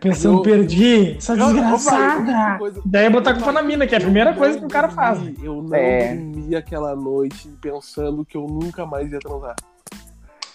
Pensando, 0.00 0.38
Eu- 0.38 0.42
perdi, 0.42 1.16
essa 1.16 1.32
Eu- 1.34 1.46
desgraçada. 1.46 2.58
coisa- 2.58 2.80
Daí 2.84 3.04
é 3.06 3.10
botar 3.10 3.30
a 3.30 3.34
culpa 3.34 3.52
na 3.52 3.62
mina, 3.62 3.86
que 3.86 3.94
é 3.94 3.98
a 3.98 4.00
primeira 4.00 4.32
coisa 4.34 4.58
que 4.58 4.64
o 4.64 4.68
cara 4.68 4.88
faz. 4.90 5.18
Eu 5.42 5.62
não 5.62 5.74
É. 5.74 6.14
dormi 6.14 6.54
aquela 6.56 6.94
noite 6.96 7.48
pensando 7.60 8.24
que 8.24 8.36
eu 8.36 8.46
nunca 8.46 8.86
mais 8.86 9.10
ia 9.12 9.18
transar. 9.18 9.54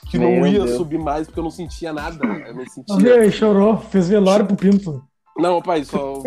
Que 0.09 0.17
Meu 0.17 0.29
não 0.29 0.47
ia 0.47 0.63
Deus. 0.63 0.77
subir 0.77 0.99
mais 0.99 1.27
porque 1.27 1.39
eu 1.39 1.43
não 1.43 1.51
sentia 1.51 1.91
nada. 1.91 2.25
Eu 2.25 2.55
não 2.55 2.65
sentia. 2.65 2.95
meu, 2.97 3.21
ele 3.23 3.31
chorou, 3.31 3.77
fez 3.77 4.07
velório 4.09 4.45
pro 4.45 4.55
Pinto. 4.55 5.03
Não, 5.37 5.61
pai, 5.61 5.83
só. 5.83 6.21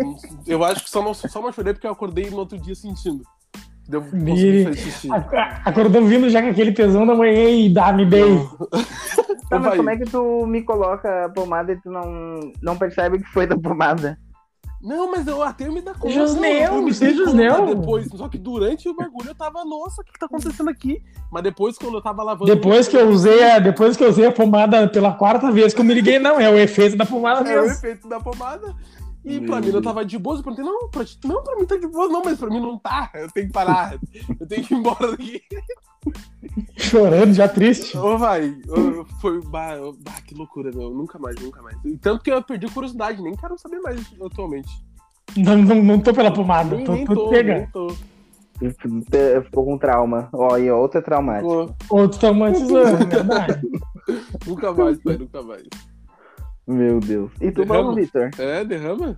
Eu 0.47 0.63
acho 0.63 0.83
que 0.83 0.89
só 0.89 1.01
não, 1.03 1.13
só 1.13 1.41
não 1.41 1.51
chorei 1.51 1.73
porque 1.73 1.87
eu 1.87 1.91
acordei 1.91 2.29
no 2.29 2.37
outro 2.37 2.57
dia 2.57 2.75
sentindo. 2.75 3.23
Deu 3.89 4.01
Me- 4.13 4.65
Acordou 5.65 6.03
vindo 6.05 6.29
já 6.29 6.41
com 6.41 6.49
aquele 6.49 6.71
pesão 6.71 7.05
da 7.05 7.13
manhã 7.15 7.49
e 7.49 7.69
dá, 7.73 7.91
me 7.91 8.05
dei. 8.05 8.37
Tá, 9.49 9.59
mas 9.59 9.75
como 9.75 9.89
é 9.89 9.97
que 9.97 10.05
tu 10.05 10.45
me 10.45 10.61
coloca 10.61 11.25
a 11.25 11.29
pomada 11.29 11.73
e 11.73 11.81
tu 11.81 11.89
não, 11.91 12.39
não 12.61 12.77
percebe 12.77 13.19
que 13.19 13.25
foi 13.33 13.45
da 13.45 13.57
pomada? 13.57 14.17
Não, 14.83 15.11
mas 15.11 15.27
eu 15.27 15.41
até 15.43 15.69
me 15.69 15.79
dá 15.81 15.93
conta. 15.93 16.09
Jusnel, 16.09 16.73
eu 16.75 16.81
me 16.81 16.91
conta 16.91 17.13
Jusnel. 17.13 17.75
Depois, 17.75 18.07
só 18.15 18.27
que 18.27 18.37
durante 18.37 18.89
o 18.89 18.95
bagulho 18.95 19.29
eu 19.29 19.35
tava, 19.35 19.63
nossa, 19.63 20.01
o 20.01 20.05
que, 20.05 20.11
que 20.11 20.19
tá 20.19 20.25
acontecendo 20.25 20.69
aqui? 20.69 21.01
Mas 21.31 21.43
depois, 21.43 21.77
quando 21.77 21.95
eu 21.95 22.01
tava 22.01 22.23
lavando. 22.23 22.45
Depois 22.53 22.87
que 22.87 22.97
eu 22.97 23.07
usei 23.09 23.43
a, 23.43 23.59
depois 23.59 23.95
que 23.95 24.03
eu 24.03 24.09
usei 24.09 24.25
a 24.25 24.31
pomada 24.31 24.87
pela 24.87 25.13
quarta 25.13 25.51
vez 25.51 25.73
que 25.73 25.81
eu 25.81 25.85
me 25.85 25.93
liguei, 25.93 26.17
não, 26.17 26.39
é 26.39 26.49
o 26.49 26.57
efeito 26.57 26.97
da 26.97 27.05
pomada 27.05 27.47
É 27.49 27.59
o 27.59 27.61
mesmo. 27.63 27.77
efeito 27.77 28.07
da 28.07 28.19
pomada. 28.19 28.75
E 29.23 29.39
pra 29.41 29.59
mim 29.59 29.67
eu 29.67 29.73
Deus. 29.73 29.83
tava 29.83 30.03
de 30.03 30.17
boa, 30.17 30.37
eu 30.37 30.43
perguntei, 30.43 30.65
não, 30.65 30.89
pra 30.89 31.05
ti, 31.05 31.17
não, 31.25 31.43
pra 31.43 31.55
mim 31.55 31.65
tá 31.65 31.77
de 31.77 31.87
boa, 31.87 32.07
não, 32.07 32.23
mas 32.23 32.39
pra 32.39 32.49
mim 32.49 32.59
não 32.59 32.77
tá. 32.79 33.11
Eu 33.13 33.29
tenho 33.31 33.47
que 33.47 33.53
parar. 33.53 33.99
eu 34.39 34.47
tenho 34.47 34.63
que 34.65 34.73
ir 34.73 34.77
embora 34.77 35.11
daqui. 35.11 35.41
Chorando, 36.75 37.33
já 37.33 37.47
triste. 37.47 37.95
Ô, 37.97 38.17
vai. 38.17 38.49
ô, 38.67 39.05
Foi. 39.21 39.39
Bah, 39.45 39.77
ô, 39.79 39.93
bah, 39.93 40.19
que 40.25 40.33
loucura, 40.33 40.71
meu. 40.73 40.89
Nunca 40.89 41.19
mais, 41.19 41.35
nunca 41.39 41.61
mais. 41.61 41.77
Tanto 42.01 42.23
que 42.23 42.31
eu 42.31 42.41
perdi 42.43 42.65
a 42.65 42.69
curiosidade, 42.71 43.21
nem 43.21 43.35
quero 43.35 43.57
saber 43.59 43.79
mais 43.79 44.01
atualmente. 44.23 44.69
Não, 45.37 45.55
não, 45.57 45.83
não 45.83 45.99
tô 45.99 46.13
pela 46.13 46.31
pomada, 46.33 46.75
Nem, 46.75 46.85
tô, 46.85 46.91
nem 46.93 47.05
tô 47.05 47.13
tô, 47.13 47.29
pega. 47.29 47.69
tô. 47.71 47.87
Ficou 49.43 49.65
com 49.65 49.77
trauma. 49.77 50.29
Ó, 50.33 50.57
e 50.57 50.69
outra 50.71 51.01
traumática. 51.01 51.75
Outro 51.89 52.19
traumatizando, 52.19 53.03
é 53.03 53.05
verdade. 53.05 53.61
nunca 54.45 54.73
mais, 54.73 54.97
pai, 55.01 55.17
nunca 55.17 55.41
mais. 55.41 55.63
Meu 56.67 56.99
Deus. 56.99 57.31
E 57.41 57.51
tu, 57.51 57.61
Derrama. 57.65 57.83
vamos, 57.83 57.95
Vitor? 57.95 58.29
É, 58.37 58.63
derrama? 58.63 59.17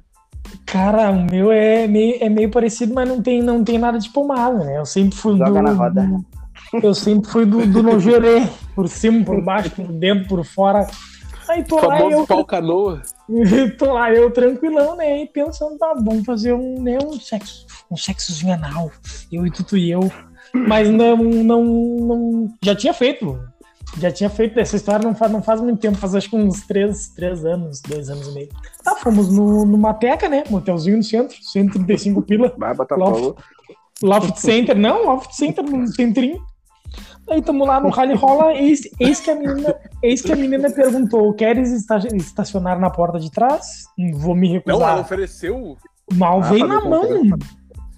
Cara, 0.65 1.11
o 1.11 1.23
meu 1.31 1.51
é 1.51 1.87
meio, 1.87 2.17
é 2.21 2.29
meio 2.29 2.49
parecido, 2.49 2.93
mas 2.93 3.07
não 3.07 3.21
tem, 3.21 3.41
não 3.41 3.63
tem 3.63 3.77
nada 3.77 3.97
de 3.97 4.09
pomada, 4.09 4.63
né? 4.63 4.77
Eu 4.77 4.85
sempre 4.85 5.15
fui 5.17 5.37
Joga 5.37 5.51
do. 5.51 5.61
na 5.61 5.71
roda. 5.73 6.01
do- 6.03 6.25
eu 6.81 6.93
sempre 6.93 7.29
fui 7.29 7.45
do, 7.45 7.65
do 7.67 7.83
nojerê, 7.83 8.47
por 8.75 8.87
cima, 8.89 9.23
por 9.23 9.39
baixo, 9.43 9.69
por 9.71 9.87
dentro, 9.91 10.27
por 10.27 10.43
fora. 10.43 10.87
Aí 11.47 11.63
tô 11.63 11.75
lá, 11.75 11.97
Famoso 11.97 12.17
eu, 12.17 12.27
pau 12.27 12.45
canoa. 12.45 13.01
tô 13.77 13.93
lá, 13.93 14.11
eu 14.11 14.31
tranquilão, 14.31 14.95
né? 14.95 15.21
E 15.23 15.27
pensando, 15.27 15.77
tá, 15.77 15.93
vamos 15.93 16.25
fazer 16.25 16.53
um, 16.53 16.81
né, 16.81 16.97
um 17.03 17.13
sexo, 17.19 17.65
um 17.91 17.95
sexozinho 17.97 18.53
anal. 18.53 18.89
Eu 19.31 19.45
e 19.45 19.51
Tutu 19.51 19.77
e 19.77 19.91
eu. 19.91 20.11
Mas 20.53 20.89
não, 20.89 21.17
não, 21.17 21.63
não. 21.63 22.53
Já 22.63 22.75
tinha 22.75 22.93
feito. 22.93 23.39
Já 23.99 24.11
tinha 24.11 24.29
feito 24.29 24.59
essa 24.59 24.75
história 24.75 25.05
não 25.07 25.13
faz, 25.15 25.31
não 25.31 25.41
faz 25.43 25.61
muito 25.61 25.79
tempo, 25.79 25.97
faz 25.97 26.15
acho 26.15 26.29
que 26.29 26.35
uns 26.35 26.61
três, 26.63 27.09
três 27.09 27.45
anos, 27.45 27.79
dois 27.81 28.09
anos 28.09 28.27
e 28.27 28.31
meio. 28.33 28.49
Tá, 28.83 28.95
fomos 28.95 29.29
no, 29.31 29.65
numa 29.65 29.93
teca, 29.93 30.27
né? 30.27 30.43
Motelzinho 30.49 30.97
no 30.97 31.03
centro, 31.03 31.35
135 31.41 32.21
pila. 32.23 32.53
Vai, 32.57 32.73
botar 32.73 32.95
Loft. 32.95 33.35
Loft 34.01 34.37
Center, 34.37 34.75
não, 34.77 35.05
Loft 35.05 35.31
Center, 35.33 35.63
no 35.63 35.87
centrinho. 35.87 36.41
Aí 37.29 37.41
tamo 37.41 37.65
lá 37.65 37.79
no 37.79 37.89
rally 37.89 38.15
rola, 38.15 38.53
eis, 38.53 38.81
eis, 38.99 39.19
que 39.21 39.31
a 39.31 39.35
menina, 39.35 39.73
eis 40.01 40.21
que 40.21 40.31
a 40.31 40.35
menina 40.35 40.69
perguntou: 40.71 41.33
queres 41.33 41.71
esta- 41.71 42.07
estacionar 42.15 42.79
na 42.79 42.89
porta 42.89 43.19
de 43.19 43.31
trás? 43.31 43.85
Vou 44.15 44.35
me 44.35 44.47
Não, 44.49 44.55
ela 44.55 44.85
recusar. 44.95 44.99
ofereceu. 44.99 45.77
Mal 46.13 46.39
Ah, 46.43 46.49
veio 46.49 46.67
fazer 46.67 46.81
na 46.81 46.89
mão. 46.89 47.07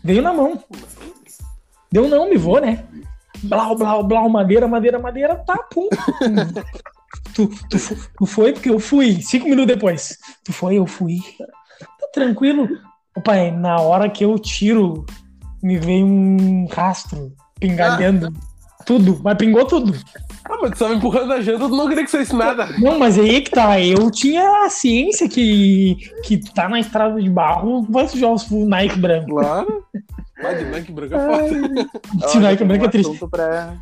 Veio 0.04 0.22
na 0.22 0.34
mão. 0.34 0.60
Deu 1.92 2.08
não, 2.08 2.30
me 2.30 2.38
vou, 2.38 2.60
né? 2.62 2.84
Blau, 3.46 3.76
blau, 3.76 4.04
blau, 4.04 4.30
madeira, 4.30 4.68
madeira, 4.68 5.00
madeira, 5.00 5.36
tá, 5.36 5.58
pum. 5.72 5.88
tu, 7.34 7.48
tu, 7.70 7.78
tu 8.18 8.26
foi 8.26 8.54
porque 8.54 8.70
eu 8.70 8.80
fui. 8.80 9.22
Cinco 9.22 9.46
minutos 9.46 9.74
depois. 9.74 10.18
Tu 10.44 10.54
foi, 10.54 10.76
eu 10.76 10.86
fui. 10.86 11.20
Tá 11.80 12.08
tranquilo. 12.14 12.68
Pai, 13.24 13.52
na 13.52 13.80
hora 13.80 14.10
que 14.10 14.26
eu 14.26 14.38
tiro, 14.38 15.06
me 15.64 15.78
veio 15.78 16.06
um 16.06 16.68
rastro 16.72 17.34
pingalhando. 17.60 18.32
Tudo, 18.86 19.20
mas 19.24 19.38
pingou 19.38 19.66
tudo. 19.66 19.94
Ah, 20.48 20.58
mas 20.62 20.72
tu 20.72 20.78
tava 20.78 20.94
empurrando 20.94 21.34
a 21.34 21.42
janta, 21.42 21.68
tu 21.68 21.76
não 21.76 21.88
queria 21.88 22.04
que 22.04 22.12
saísse 22.12 22.36
nada. 22.36 22.68
Não, 22.78 23.00
mas 23.00 23.18
aí 23.18 23.42
que 23.42 23.50
tá. 23.50 23.82
Eu 23.82 24.12
tinha 24.12 24.66
a 24.66 24.70
ciência 24.70 25.28
que, 25.28 25.98
que 26.24 26.38
tá 26.54 26.70
na 26.70 26.80
estrada 26.80 27.20
de 27.20 27.30
barro, 27.30 27.82
vai 27.90 28.08
sujar 28.08 28.32
os 28.32 28.48
Nike 28.52 29.00
branco. 29.00 29.32
Claro. 29.32 29.85
Vai 30.46 30.56
de 30.58 30.66
Nike 30.66 30.92
branca 30.92 31.16
é 31.16 31.20
foda. 31.20 31.90
Se 32.30 32.40
Nike 32.40 32.64
Olha, 32.64 32.66
branco 32.66 32.86
é 32.86 32.90
triste. 32.90 33.28
pra, 33.30 33.74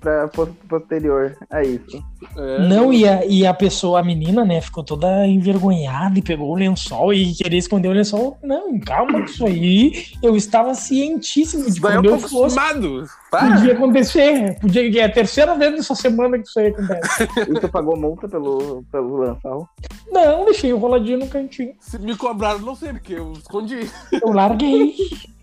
pra 0.00 0.28
pos- 0.28 0.48
posterior 0.68 1.36
a 1.50 1.62
isso. 1.62 2.02
É, 2.36 2.58
Não, 2.68 2.92
e 2.92 3.06
a, 3.08 3.24
e 3.24 3.46
a 3.46 3.54
pessoa, 3.54 4.00
a 4.00 4.02
menina, 4.02 4.44
né, 4.44 4.60
ficou 4.60 4.82
toda 4.82 5.26
envergonhada 5.26 6.18
e 6.18 6.22
pegou 6.22 6.50
o 6.50 6.54
lençol 6.54 7.12
e 7.12 7.32
queria 7.34 7.58
esconder 7.58 7.88
o 7.88 7.92
lençol. 7.92 8.36
Não, 8.42 8.78
calma, 8.80 9.22
que 9.22 9.30
isso 9.30 9.46
aí 9.46 9.92
eu 10.22 10.34
estava 10.36 10.74
cientíssimo 10.74 11.64
de 11.64 11.70
Isso 11.70 11.80
daí 11.82 11.96
é 11.96 11.98
um 11.98 12.02
quando 12.02 12.06
eu 12.06 12.18
pouco 12.18 12.28
fosse. 12.28 12.58
acostumado. 12.58 13.04
Podia 13.30 13.72
acontecer. 13.72 14.58
Podia, 14.60 15.00
é 15.00 15.04
a 15.04 15.12
terceira 15.12 15.54
vez 15.56 15.72
nessa 15.72 15.94
semana 15.94 16.38
que 16.38 16.46
isso 16.48 16.58
aí 16.58 16.68
acontece. 16.68 17.28
E 17.50 17.60
tu 17.60 17.68
pagou 17.68 17.96
multa 17.96 18.28
pelo, 18.28 18.84
pelo 18.92 19.16
lançal? 19.16 19.68
Não, 20.10 20.44
deixei 20.44 20.72
o 20.72 20.78
roladinho 20.78 21.18
no 21.18 21.26
cantinho. 21.26 21.72
Se 21.80 21.98
me 21.98 22.16
cobraram, 22.16 22.60
não 22.60 22.74
sei, 22.76 22.92
porque 22.92 23.14
eu 23.14 23.32
escondi. 23.32 23.90
Eu 24.12 24.32
larguei. 24.32 24.94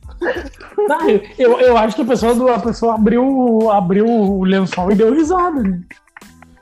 Tá, 0.87 0.99
eu, 1.37 1.59
eu, 1.59 1.77
acho 1.77 1.95
que 1.95 2.01
a 2.01 2.05
pessoa, 2.05 2.33
do- 2.35 2.47
a 2.49 2.59
pessoa 2.59 2.95
abriu, 2.95 3.69
abriu 3.71 4.05
o 4.07 4.43
lençol 4.43 4.91
e 4.91 4.95
deu 4.95 5.13
risada. 5.13 5.61
né? 5.61 5.79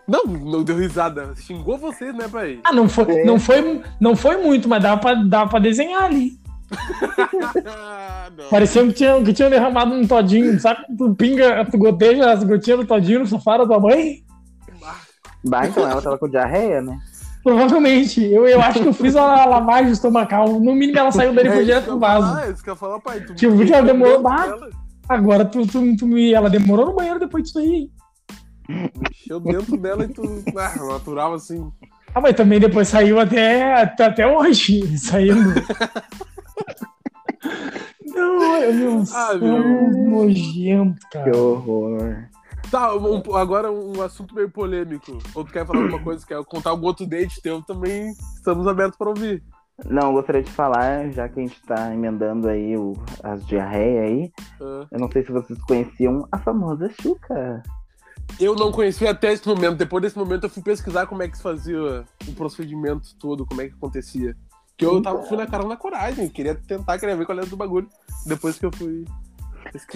Não, 0.08 0.24
não 0.26 0.64
deu 0.64 0.76
risada. 0.78 1.34
Xingou 1.36 1.78
vocês, 1.78 2.14
né, 2.16 2.28
pai? 2.28 2.60
Ah, 2.64 2.74
não 2.74 2.90
foi, 2.90 3.06
É. 3.20 3.26
não 3.26 3.40
foi, 3.40 3.82
não 4.00 4.16
foi 4.16 4.38
muito, 4.38 4.68
mas 4.68 4.82
dava 4.82 5.00
pra, 5.00 5.14
dava 5.14 5.50
pra 5.50 5.60
desenhar 5.60 6.04
ali. 6.04 6.38
Parecia 8.50 8.86
que 8.88 8.94
tinha, 8.94 9.24
que 9.24 9.34
tinha 9.34 9.50
derramado 9.50 9.94
um 9.94 10.08
todinho, 10.08 10.60
sabe? 10.60 10.82
Tu 10.98 11.16
pinga, 11.16 11.66
tu 11.66 11.78
goteja 11.78 12.32
as 12.32 12.44
gotinhas 12.44 12.80
do 12.80 12.86
todinho 12.86 13.20
no 13.22 13.28
sofá 13.28 13.58
da 13.58 13.66
tua 13.66 13.80
mãe? 13.80 14.24
Bah, 15.46 15.68
então 15.68 15.88
ela 15.88 16.02
tava 16.02 16.18
com 16.18 16.28
diarreia, 16.28 16.82
né? 16.82 16.98
Provavelmente. 17.44 18.24
Eu, 18.26 18.48
eu 18.48 18.62
acho 18.62 18.82
que 18.82 18.88
eu 18.88 18.94
fiz 18.94 19.16
a 19.16 19.46
lavagem 19.46 19.92
estomacal. 19.92 20.48
No 20.60 20.74
mínimo 20.76 20.98
ela 21.00 21.12
saiu 21.12 21.34
dali 21.34 21.48
e 21.50 21.52
foi 21.52 21.66
direto 21.66 21.84
que 21.84 21.90
pro 21.90 22.00
vaso. 22.00 22.40
é 22.40 22.52
isso 22.52 22.64
que 22.64 22.70
eu 22.70 22.74
ia 22.74 22.78
falar, 22.80 23.00
pai. 23.00 23.22
Tu 23.22 23.34
Que 23.36 23.46
eu 23.46 23.56
vi 23.56 23.66
que 23.66 23.74
ela 23.74 23.86
demorou, 23.86 24.22
dela, 24.24 24.70
Agora 25.08 25.46
tu, 25.46 25.66
tu, 25.66 25.96
tu 25.98 26.06
me. 26.08 26.34
Ela 26.34 26.50
demorou 26.50 26.88
no 26.88 26.96
banheiro 26.96 27.20
depois 27.20 27.44
disso 27.46 27.60
aí. 27.60 27.90
Mexeu 28.70 29.40
dentro 29.40 29.78
dela 29.78 30.04
e 30.06 30.08
tu. 30.10 30.22
Ah, 30.56 30.76
natural 30.94 31.34
assim. 31.34 31.72
Ah, 32.14 32.22
mas 32.22 32.36
também 32.36 32.60
depois 32.60 32.88
saiu 32.88 33.20
até, 33.20 33.82
até, 33.82 34.06
até 34.06 34.28
hoje. 34.28 34.98
Saindo. 34.98 35.54
Não, 38.06 38.58
eu 38.58 38.74
meu 38.74 39.02
Ah, 39.02 39.06
céu, 39.06 39.40
meu. 39.40 39.92
nojento, 40.10 41.00
Que 41.10 41.18
cara. 41.20 41.38
horror. 41.38 42.18
Tá, 42.70 42.96
um- 42.96 43.36
agora 43.36 43.72
um 43.72 44.02
assunto 44.02 44.36
meio 44.36 44.50
polêmico. 44.50 45.18
Ou 45.34 45.44
tu 45.44 45.52
quer 45.52 45.66
falar 45.66 45.82
alguma 45.82 46.02
coisa, 46.04 46.26
quer 46.26 46.44
contar 46.46 46.70
algum 46.72 46.86
outro 46.88 47.06
date 47.08 47.42
teu, 47.42 47.62
também 47.62 48.12
estamos 48.36 48.68
abertos 48.68 48.98
pra 48.98 49.10
ouvir. 49.10 49.44
Não, 49.86 50.08
eu 50.08 50.14
gostaria 50.14 50.44
de 50.44 50.52
falar, 50.52 51.10
já 51.12 51.28
que 51.30 51.40
a 51.40 51.44
gente 51.44 51.62
tá 51.64 51.94
emendando 51.94 52.48
aí 52.50 52.76
o, 52.76 52.94
as 53.24 53.46
diarreias 53.48 54.04
aí, 54.06 54.32
Ah, 54.62 54.86
eu 54.92 55.00
não 55.00 55.10
sei 55.10 55.24
se 55.26 55.32
vocês 55.32 55.58
conheciam 55.64 56.28
a 56.32 56.38
famosa 56.38 56.90
Xuca. 57.02 57.64
eu 58.40 58.54
não 58.56 58.72
conhecia 58.74 59.12
até 59.12 59.32
esse 59.32 59.48
momento. 59.48 59.78
Depois 59.78 60.02
desse 60.04 60.18
momento 60.18 60.44
eu 60.44 60.50
fui 60.50 60.62
pesquisar 60.62 61.08
como 61.08 61.24
é 61.24 61.30
que 61.30 61.38
se 61.38 61.44
fazia 61.44 62.06
o 62.28 62.34
procedimento 62.36 63.16
todo, 63.18 63.46
como 63.46 63.62
é 63.62 63.68
que 63.70 63.74
acontecia. 63.74 64.36
Que 64.78 64.86
eu 64.86 65.02
tava, 65.02 65.24
fui 65.24 65.38
na 65.38 65.48
cara 65.48 65.66
na 65.66 65.76
coragem, 65.78 66.30
queria 66.30 66.56
tentar, 66.56 67.00
queria 67.00 67.16
ver 67.16 67.26
qual 67.26 67.38
era 67.38 67.48
do 67.48 67.58
bagulho. 67.58 67.88
Depois 68.26 68.60
que 68.60 68.66
eu 68.66 68.72
fui. 68.74 69.06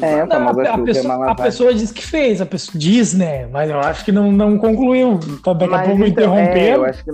É, 0.02 0.22
a 0.22 0.26
Não, 0.26 0.36
famosa 0.38 0.62
a, 0.62 0.76
a 0.76 0.80
é 0.80 0.84
pessoa, 0.84 1.16
uma 1.16 1.32
a 1.32 1.36
pessoa 1.36 1.74
diz 1.74 1.92
que 1.92 2.06
fez, 2.06 2.42
a 2.42 2.46
pessoa 2.46 2.78
diz, 2.78 3.14
né? 3.14 3.48
Mas 3.48 3.70
eu 3.70 3.80
acho 3.80 4.06
que 4.06 4.12
não, 4.12 4.32
não 4.32 4.58
concluiu. 4.58 5.20
Então, 5.28 5.56
daqui 5.56 5.74
a 5.74 5.84
pouco 5.84 6.04
então, 6.06 6.36
é, 6.36 6.44
interromperam. 6.44 6.76
eu 6.76 6.86
acho 6.86 7.04
que 7.04 7.12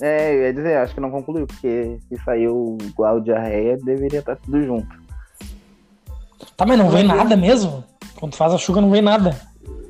É, 0.00 0.34
eu 0.34 0.42
ia 0.42 0.52
dizer, 0.54 0.76
acho 0.78 0.94
que 0.94 1.00
não 1.00 1.10
concluiu, 1.10 1.46
porque 1.46 1.98
se 2.08 2.16
saiu 2.24 2.76
igual 2.82 3.20
diarreia, 3.20 3.76
deveria 3.76 4.20
estar 4.20 4.36
tudo 4.36 4.62
junto. 4.64 4.88
Tá, 6.56 6.66
mas 6.66 6.78
não 6.78 6.90
vem 6.90 7.04
nada 7.04 7.36
mesmo? 7.36 7.84
Quando 8.18 8.34
faz 8.36 8.52
a 8.52 8.58
chuca, 8.58 8.80
não 8.80 8.90
vem 8.90 9.02
nada. 9.02 9.36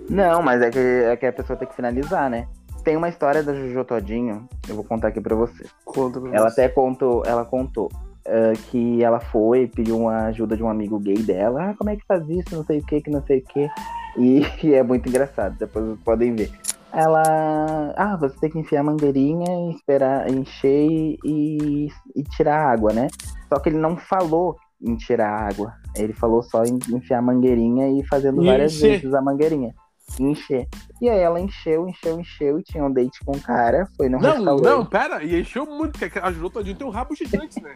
Não, 0.08 0.42
mas 0.42 0.60
é 0.60 0.70
que, 0.70 0.78
é 0.78 1.16
que 1.16 1.26
a 1.26 1.32
pessoa 1.32 1.56
tem 1.56 1.68
que 1.68 1.74
finalizar, 1.76 2.28
né? 2.28 2.46
Tem 2.84 2.96
uma 2.96 3.08
história 3.08 3.42
da 3.42 3.54
Jojo 3.54 3.84
Todinho, 3.84 4.48
eu 4.68 4.74
vou 4.74 4.84
contar 4.84 5.08
aqui 5.08 5.20
pra 5.20 5.36
você. 5.36 5.64
Conta 5.84 6.20
pra 6.20 6.34
Ela 6.34 6.50
você. 6.50 6.62
até 6.62 6.68
contou, 6.72 7.22
ela 7.24 7.44
contou 7.44 7.90
ah, 8.26 8.52
que 8.70 9.02
ela 9.02 9.20
foi, 9.20 9.66
pediu 9.66 9.98
uma 9.98 10.26
ajuda 10.26 10.56
de 10.56 10.62
um 10.62 10.68
amigo 10.68 10.98
gay 10.98 11.18
dela. 11.18 11.70
Ah, 11.70 11.74
como 11.76 11.90
é 11.90 11.96
que 11.96 12.06
faz 12.06 12.28
isso? 12.28 12.54
Não 12.54 12.64
sei 12.64 12.78
o 12.78 12.86
que, 12.86 13.00
que 13.00 13.10
não 13.10 13.22
sei 13.22 13.38
o 13.38 13.44
que. 13.44 13.70
E, 14.16 14.42
é 14.74 14.82
muito 14.82 15.08
engraçado, 15.08 15.56
depois 15.58 15.84
vocês 15.84 16.00
podem 16.04 16.34
ver. 16.34 16.50
Ela. 16.92 17.94
Ah, 17.96 18.16
você 18.16 18.38
tem 18.38 18.50
que 18.50 18.58
enfiar 18.58 18.80
a 18.80 18.84
mangueirinha, 18.84 19.70
esperar 19.70 20.30
encher 20.30 20.86
e, 21.24 21.88
e, 22.14 22.22
tirar 22.36 22.56
a 22.56 22.70
água, 22.70 22.92
né? 22.92 23.08
Só 23.48 23.58
que 23.58 23.70
ele 23.70 23.78
não 23.78 23.96
falou 23.96 24.56
em 24.80 24.94
tirar 24.96 25.30
a 25.30 25.48
água. 25.48 25.72
Ele 25.96 26.12
falou 26.12 26.42
só 26.42 26.64
em 26.64 26.78
enfiar 26.94 27.18
a 27.18 27.22
mangueirinha 27.22 27.88
e 27.88 28.06
fazendo 28.06 28.44
várias 28.44 28.78
vezes 28.78 29.14
a 29.14 29.22
mangueirinha. 29.22 29.74
Encher. 30.20 30.68
E 31.00 31.08
aí 31.08 31.18
ela 31.18 31.40
encheu, 31.40 31.88
encheu, 31.88 32.20
encheu 32.20 32.58
e 32.58 32.62
tinha 32.62 32.84
um 32.84 32.92
date 32.92 33.18
com 33.24 33.32
o 33.32 33.40
cara, 33.40 33.88
foi 33.96 34.08
no 34.08 34.20
Não, 34.20 34.34
restaurante. 34.34 34.64
não, 34.64 34.86
pera, 34.86 35.24
e 35.24 35.40
encheu 35.40 35.66
muito, 35.66 35.98
porque 35.98 36.18
a 36.18 36.30
Jojo 36.30 36.50
Todinho 36.50 36.76
tem 36.76 36.86
um 36.86 36.90
rabo 36.90 37.14
gigante, 37.14 37.62
né? 37.62 37.74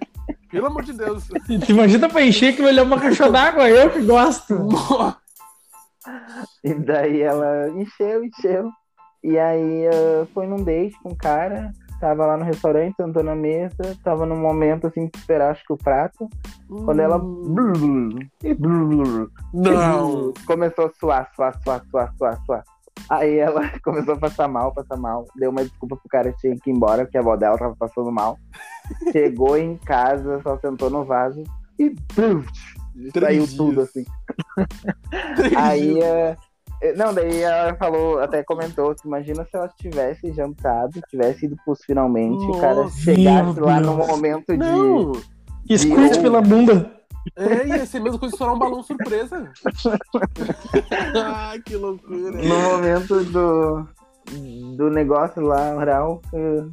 Pelo 0.51 0.67
amor 0.67 0.85
de 0.85 0.93
Deus. 0.93 1.25
Imagina 1.69 2.09
pra 2.09 2.23
encher 2.23 2.55
que 2.55 2.63
vai 2.63 2.73
olhar 2.73 2.83
uma 2.85 3.01
caixa 3.01 3.31
d'água, 3.31 3.69
eu 3.69 3.91
que 3.91 4.03
gosto. 4.03 4.69
E 6.63 6.75
daí 6.75 7.21
ela 7.23 7.69
encheu, 7.71 8.25
encheu. 8.25 8.71
E 9.25 9.37
aí 9.39 9.87
ah, 9.89 10.27
foi 10.33 10.47
num 10.47 10.63
date 10.63 10.97
com 11.03 11.11
o 11.11 11.17
cara, 11.17 11.73
tava 12.01 12.27
lá 12.27 12.37
no 12.37 12.45
restaurante, 12.45 12.97
sentou 12.97 13.23
na 13.23 13.35
mesa, 13.35 13.97
tava 14.03 14.27
num 14.27 14.37
momento 14.37 14.87
assim 14.87 15.07
de 15.07 15.19
esperar 15.19 15.53
acho 15.53 15.65
que 15.65 15.73
o 15.73 15.77
prato. 15.77 16.29
Quando 16.85 17.01
ela. 17.01 17.21
e 18.43 18.55
Não. 19.53 20.33
Começou 20.47 20.87
a 20.87 20.91
suar, 20.99 21.31
suar, 21.35 21.61
suar, 21.63 21.83
suar, 21.91 22.15
suar, 22.17 22.45
suar. 22.45 22.65
Aí 23.11 23.39
ela 23.39 23.61
começou 23.85 24.15
a 24.15 24.19
passar 24.19 24.49
mal, 24.49 24.73
passar 24.73 24.97
mal. 24.97 25.27
Deu 25.37 25.51
uma 25.51 25.65
desculpa 25.65 25.97
pro 25.97 26.09
cara 26.09 26.33
que 26.33 26.39
tinha 26.39 26.57
que 26.57 26.71
ir 26.71 26.75
embora, 26.75 27.05
porque 27.05 27.19
a 27.19 27.21
avó 27.21 27.37
dela 27.37 27.59
tava 27.59 27.77
passando 27.77 28.11
mal. 28.11 28.39
Chegou 29.13 29.57
em 29.57 29.77
casa, 29.77 30.41
só 30.43 30.59
sentou 30.59 30.91
no 30.91 31.05
vaso 31.05 31.43
e 31.79 31.95
saiu 33.13 33.47
tudo 33.57 33.83
assim. 33.83 34.05
Três 35.37 35.57
Aí, 35.57 35.95
dias. 35.95 36.05
é, 36.05 36.37
não, 36.97 37.13
daí 37.15 37.43
ela 37.43 37.75
falou, 37.77 38.19
até 38.21 38.43
comentou 38.43 38.95
que 38.95 39.07
imagina 39.07 39.45
se 39.45 39.57
ela 39.57 39.69
tivesse 39.69 40.33
jantado, 40.33 41.01
tivesse 41.09 41.47
ido 41.47 41.57
pros 41.65 41.81
finalmente, 41.85 42.45
o 42.45 42.61
cara 42.61 42.75
Nossa, 42.85 42.97
chegasse 43.01 43.61
lá 43.61 43.81
no 43.81 43.97
momento 43.97 44.47
de. 44.53 44.57
Não, 44.59 45.13
Escute 45.69 46.17
Eu- 46.17 46.23
pela 46.23 46.41
bunda. 46.41 46.93
é, 47.37 47.67
ia 47.67 47.87
ser 47.87 47.99
a 47.99 48.01
mesma 48.03 48.19
coisa 48.19 48.35
estourar 48.35 48.55
um 48.55 48.59
balão 48.59 48.83
surpresa. 48.83 49.51
Ai, 51.25 51.61
que 51.61 51.77
loucura. 51.77 52.31
No 52.33 52.59
momento 52.71 53.25
do. 53.25 53.89
Do 54.77 54.91
negócio 54.91 55.41
lá, 55.41 55.77
oral, 55.77 56.21
eh, 56.35 56.65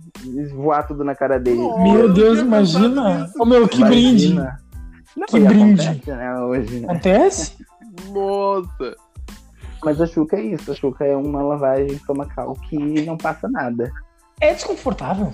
voar 0.55 0.87
tudo 0.87 1.03
na 1.03 1.13
cara 1.13 1.39
dele. 1.39 1.59
Nossa. 1.61 1.83
Meu 1.83 2.11
Deus, 2.11 2.39
imagina. 2.39 3.29
Ô 3.39 3.45
meu, 3.45 3.67
que 3.67 3.77
brinde. 3.85 4.31
Imagina. 4.31 4.57
Não, 5.15 5.25
Que 5.27 5.37
e 5.37 5.41
brinde. 5.41 5.81
acontece, 5.87 6.11
né, 6.11 6.41
hoje, 6.41 6.79
né? 6.79 6.85
Acontece? 6.89 7.57
Nossa. 8.11 8.95
Mas 9.83 9.99
a 9.99 10.07
Xuca 10.07 10.37
é 10.37 10.41
isso, 10.41 10.71
a 10.71 10.75
Xuca 10.75 11.05
é 11.05 11.15
uma 11.15 11.41
lavagem 11.41 11.87
estomacal 11.87 12.53
que 12.69 12.77
não 13.05 13.17
passa 13.17 13.49
nada. 13.49 13.91
É 14.39 14.53
desconfortável. 14.53 15.33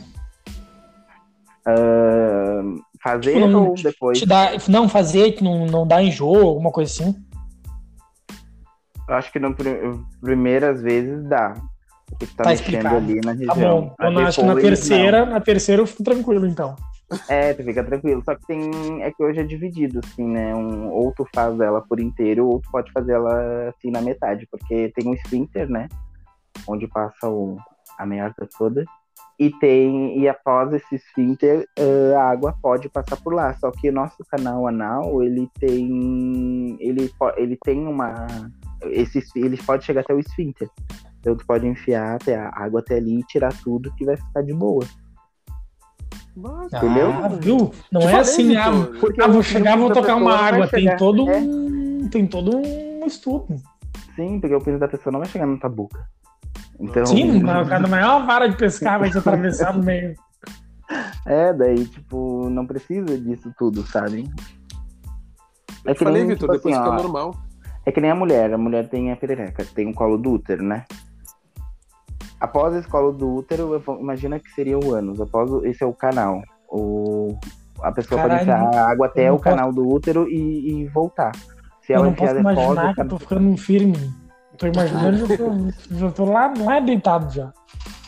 Ah, 1.66 2.62
fazer 3.04 3.34
Tipo, 3.34 3.48
não- 3.48 3.68
ou 3.70 3.76
depois? 3.76 4.22
Dá, 4.26 4.52
não 4.68 4.90
fazer, 4.90 5.34
que 5.34 5.44
não, 5.44 5.66
não 5.66 5.88
dá 5.88 6.02
enjoo, 6.02 6.48
alguma 6.48 6.72
coisa 6.72 6.92
assim. 6.92 7.16
Eu 9.08 9.16
acho 9.16 9.32
que 9.32 9.40
nas 9.40 9.56
primeiras 10.22 10.82
vezes 10.82 11.24
dá. 11.28 11.54
Porque 12.08 12.26
tá, 12.28 12.44
Tá 12.44 12.50
mexendo 12.50 12.66
explicado. 12.68 12.96
ali 12.98 13.16
na 13.16 13.34
Tá 13.34 13.54
região. 13.54 13.82
bom. 13.82 13.96
Aí 14.00 14.14
Eu 14.14 14.20
acho 14.22 14.40
que 14.42 14.46
na 14.48 14.56
terceira, 14.56 15.26
na 15.26 15.40
terceira 15.40 15.82
eu 15.82 15.88
fico 15.88 16.04
tranquilo, 16.04 16.46
então. 16.48 16.76
É, 17.28 17.54
tu 17.54 17.64
fica 17.64 17.84
tranquilo. 17.84 18.22
Só 18.24 18.36
que 18.36 18.46
tem. 18.46 19.04
É 19.04 19.12
que 19.12 19.24
hoje 19.24 19.40
é 19.40 19.44
dividido, 19.44 20.00
assim, 20.04 20.28
né? 20.28 20.54
Um, 20.56 20.90
ou 20.90 21.12
tu 21.14 21.28
faz 21.34 21.60
ela 21.60 21.82
por 21.82 22.00
inteiro, 22.00 22.48
ou 22.48 22.60
tu 22.60 22.70
pode 22.72 22.92
fazer 22.92 23.14
ela 23.14 23.70
assim 23.70 23.92
na 23.92 24.02
metade. 24.02 24.48
Porque 24.50 24.92
tem 24.96 25.08
um 25.08 25.14
esfíncter, 25.14 25.70
né? 25.70 25.88
Onde 26.68 26.88
passa 26.88 27.28
o, 27.28 27.58
a 27.98 28.06
merda 28.06 28.48
toda. 28.58 28.86
E 29.40 29.50
tem. 29.52 30.20
E 30.20 30.28
após 30.28 30.74
esse 30.74 30.96
esfíncter, 30.96 31.66
eh, 31.78 32.14
a 32.16 32.30
água 32.30 32.54
pode 32.62 32.90
passar 32.90 33.16
por 33.18 33.34
lá. 33.34 33.54
Só 33.54 33.72
que 33.72 33.90
o 33.90 33.94
nosso 33.94 34.24
canal 34.30 34.68
anal, 34.68 35.24
ele 35.24 35.50
tem. 35.60 36.78
Ele, 36.80 37.12
ele 37.38 37.58
tem 37.64 37.88
uma. 37.88 38.28
Esse, 38.84 39.24
ele 39.36 39.58
pode 39.58 39.86
chegar 39.86 40.02
até 40.02 40.14
o 40.14 40.20
esfíncter. 40.20 40.70
Então 41.20 41.36
tu 41.36 41.46
pode 41.46 41.68
enfiar 41.68 42.16
até 42.16 42.36
a 42.36 42.50
água 42.54 42.80
até 42.82 42.96
ali 42.96 43.20
e 43.20 43.24
tirar 43.24 43.54
tudo 43.62 43.94
que 43.96 44.06
vai 44.06 44.16
ficar 44.16 44.42
de 44.42 44.54
boa. 44.54 44.86
Nossa. 46.36 46.78
Entendeu? 46.78 47.12
Ah, 47.12 47.28
viu? 47.28 47.72
Não 47.92 48.02
Te 48.02 48.08
é 48.08 48.20
assim, 48.20 48.56
ah, 48.56 48.68
ah, 48.68 49.28
vou 49.28 49.44
chegar, 49.44 49.78
vou 49.78 49.92
tocar 49.92 50.16
uma 50.16 50.36
água. 50.36 50.68
Tem 50.68 50.96
todo 50.96 51.30
É. 51.30 51.38
um. 51.38 52.08
Tem 52.10 52.26
todo 52.26 52.58
um 52.58 53.06
estudo. 53.06 53.56
Sim, 54.16 54.40
porque 54.40 54.56
o 54.56 54.62
piso 54.62 54.80
da 54.80 54.88
pessoa 54.88 55.12
não 55.12 55.20
vai 55.20 55.30
chegar 55.30 55.46
na 55.46 55.58
tua 55.58 55.70
boca. 55.70 56.08
Então, 56.80 57.06
Sim, 57.06 57.42
cara 57.44 57.80
não 57.80 57.98
é 57.98 58.06
uma 58.06 58.26
vara 58.26 58.48
de 58.48 58.58
pescar, 58.58 59.00
vai 59.00 59.10
te 59.10 59.18
atravessar 59.18 59.76
no 59.76 59.84
meio. 59.84 60.16
É, 61.24 61.54
daí, 61.54 61.86
tipo, 61.86 62.50
não 62.50 62.66
precisa 62.66 63.16
disso 63.16 63.54
tudo, 63.60 63.86
sabe? 63.86 64.28
É 65.86 65.92
Eu 65.92 65.94
que 65.96 66.04
falei, 66.04 66.24
nem, 66.24 66.32
Vitor, 66.34 66.50
tipo 66.50 66.54
depois 66.54 66.76
assim, 66.76 66.84
fica 66.84 66.96
ó, 66.96 67.04
normal. 67.04 67.36
É 67.86 67.92
que 67.92 68.02
nem 68.02 68.10
a 68.10 68.16
mulher, 68.16 68.52
a 68.52 68.58
mulher 68.58 68.90
tem 68.90 69.12
a 69.12 69.16
perereca, 69.16 69.64
tem 69.76 69.88
o 69.92 69.94
colo 69.94 70.18
do 70.18 70.32
útero, 70.32 70.64
né? 70.64 70.86
Após 72.40 72.74
esse 72.76 72.88
colo 72.88 73.12
do 73.12 73.34
útero, 73.36 73.74
eu 73.74 73.80
vou- 73.80 74.00
imagina 74.00 74.40
que 74.40 74.50
seria 74.52 74.78
o 74.80 74.94
ânus. 74.94 75.20
Após 75.20 75.52
o- 75.52 75.66
esse 75.66 75.84
é 75.84 75.86
o 75.88 75.94
canal. 75.94 76.42
O, 76.70 77.38
a 77.82 77.92
pessoa 77.92 78.22
Caralho, 78.22 78.46
pode 78.46 78.52
enfiar 78.52 78.76
a 78.84 78.92
água 78.92 79.06
eu 79.08 79.10
até 79.12 79.28
não 79.30 79.36
o 79.36 79.40
canal 79.40 79.74
do 79.74 79.88
útero 79.88 80.28
e, 80.30 80.82
e 80.82 80.88
voltar. 80.88 81.32
Se 81.82 81.92
Eu 81.94 81.98
ela 81.98 82.06
não 82.06 82.12
enfiar 82.14 82.28
posso 82.28 82.40
imaginar 82.40 82.92
o 82.92 82.94
que 82.94 83.02
eu 83.02 83.08
tô 83.08 83.18
canal... 83.18 83.20
ficando 83.20 83.58
firme. 83.58 84.14
Tô 84.58 84.68
imaginando, 84.68 85.18
já 85.18 85.38
tô, 85.38 85.96
já 85.96 86.12
tô 86.12 86.26
lá, 86.26 86.54
lá 86.58 86.80
deitado 86.80 87.34
já. 87.34 87.52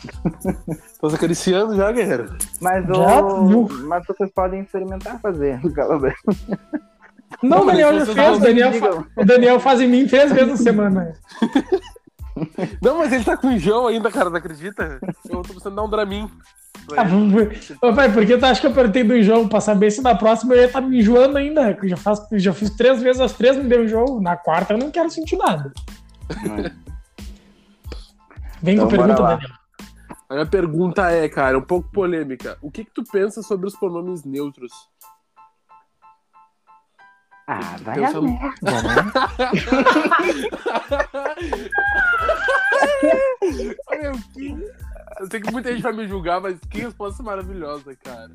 Tô 1.00 1.08
se 1.08 1.16
acariciando 1.16 1.76
já, 1.76 1.90
guerreiro. 1.92 2.36
Mas, 2.60 2.84
Já, 2.86 3.22
o... 3.24 3.68
Mas 3.84 4.04
vocês 4.06 4.30
podem 4.32 4.60
experimentar 4.60 5.20
fazer. 5.20 5.60
A. 5.64 6.12
Não, 7.42 7.48
Não, 7.48 7.62
o 7.62 7.66
Daniel 7.66 7.98
já 8.00 8.06
fez. 8.06 8.16
não 8.16 8.34
O 8.34 8.38
Daniel, 8.40 8.72
fa- 8.74 9.04
o 9.16 9.24
Daniel 9.24 9.60
faz 9.60 9.80
em 9.80 9.88
mim 9.88 10.06
três 10.06 10.30
vezes 10.32 10.50
na 10.50 10.56
semana. 10.72 11.12
Não, 12.80 12.98
mas 12.98 13.12
ele 13.12 13.24
tá 13.24 13.36
com 13.36 13.50
enjoo 13.50 13.86
ainda, 13.88 14.10
cara, 14.10 14.30
não 14.30 14.36
acredita? 14.36 14.98
Eu 15.28 15.42
tô 15.42 15.42
precisando 15.42 15.76
dar 15.76 15.82
um 15.82 15.88
Dramin. 15.90 16.30
Ah. 16.96 17.04
Ô, 17.86 17.94
pai, 17.94 18.12
por 18.12 18.26
que 18.26 18.36
tu 18.36 18.44
acha 18.44 18.60
que 18.60 18.66
eu 18.66 18.70
apertei 18.72 19.04
do 19.04 19.16
enjoo? 19.16 19.48
Pra 19.48 19.60
saber 19.60 19.90
se 19.90 20.02
na 20.02 20.14
próxima 20.14 20.54
eu 20.54 20.60
ia 20.62 20.66
estar 20.66 20.80
me 20.80 20.98
enjoando 20.98 21.38
ainda. 21.38 21.74
que 21.74 21.84
Eu 21.86 21.90
já, 21.90 21.96
faço, 21.96 22.26
já 22.32 22.52
fiz 22.52 22.70
três 22.70 23.00
vezes, 23.02 23.20
as 23.20 23.32
três 23.32 23.56
me 23.56 23.64
deu 23.64 23.84
enjoo. 23.84 24.20
Na 24.20 24.36
quarta 24.36 24.74
eu 24.74 24.78
não 24.78 24.90
quero 24.90 25.08
sentir 25.10 25.36
nada. 25.36 25.72
Vem 28.62 28.76
com 28.78 28.84
a 28.84 28.86
Então, 28.86 28.88
pergunta. 28.88 29.22
Daniel. 29.22 29.50
A 30.28 30.34
minha 30.34 30.46
pergunta 30.46 31.10
é, 31.10 31.28
cara, 31.28 31.58
um 31.58 31.62
pouco 31.62 31.90
polêmica. 31.92 32.56
O 32.62 32.70
que 32.70 32.84
que 32.84 32.90
tu 32.92 33.04
pensa 33.04 33.42
sobre 33.42 33.66
os 33.66 33.76
pronomes 33.76 34.24
neutros? 34.24 34.72
Ah, 37.46 37.76
vai 37.82 37.96
Pensa 37.96 38.18
a 38.18 38.22
merda, 38.22 38.50
né? 38.62 39.12
Olha, 43.88 44.12
que... 44.34 44.56
Eu 45.20 45.30
sei 45.30 45.40
que 45.40 45.52
muita 45.52 45.70
gente 45.72 45.82
vai 45.82 45.92
me 45.92 46.08
julgar, 46.08 46.40
mas 46.40 46.58
que 46.70 46.80
resposta 46.80 47.22
maravilhosa, 47.22 47.94
cara. 48.02 48.30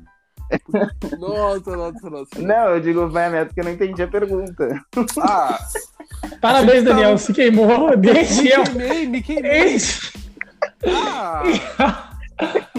Nossa, 1.18 1.76
nossa, 1.76 2.08
nossa. 2.10 2.38
Não, 2.40 2.70
eu 2.70 2.80
digo 2.80 3.08
vai 3.08 3.28
merda 3.28 3.46
porque 3.46 3.60
eu 3.60 3.64
não 3.64 3.72
entendi 3.72 4.02
a 4.02 4.08
pergunta. 4.08 4.82
Ah, 5.20 5.58
Parabéns, 6.40 6.84
Daniel. 6.84 7.18
Se 7.18 7.32
queimou. 7.34 7.90
me 7.90 7.96
Deixa 7.96 8.48
eu. 8.48 8.64
queimei, 8.64 9.06
me 9.06 9.22
queimei. 9.22 9.74
Esse... 9.74 10.12
Ah, 10.86 11.42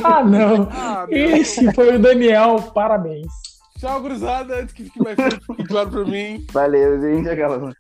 Ah, 0.04 0.24
não. 0.24 0.68
ah, 0.72 1.06
meu. 1.08 1.36
Esse 1.36 1.72
foi 1.74 1.96
o 1.96 2.00
Daniel. 2.00 2.62
Parabéns. 2.74 3.32
Tchau, 3.78 4.02
cruzada, 4.02 4.62
antes 4.62 4.74
que 4.74 4.86
fique 4.86 5.00
mais 5.04 5.16
claro 5.68 5.90
pra 5.90 6.06
mim. 6.06 6.46
Valeu, 6.52 7.00
gente. 7.02 7.30
Aquela... 7.30 7.74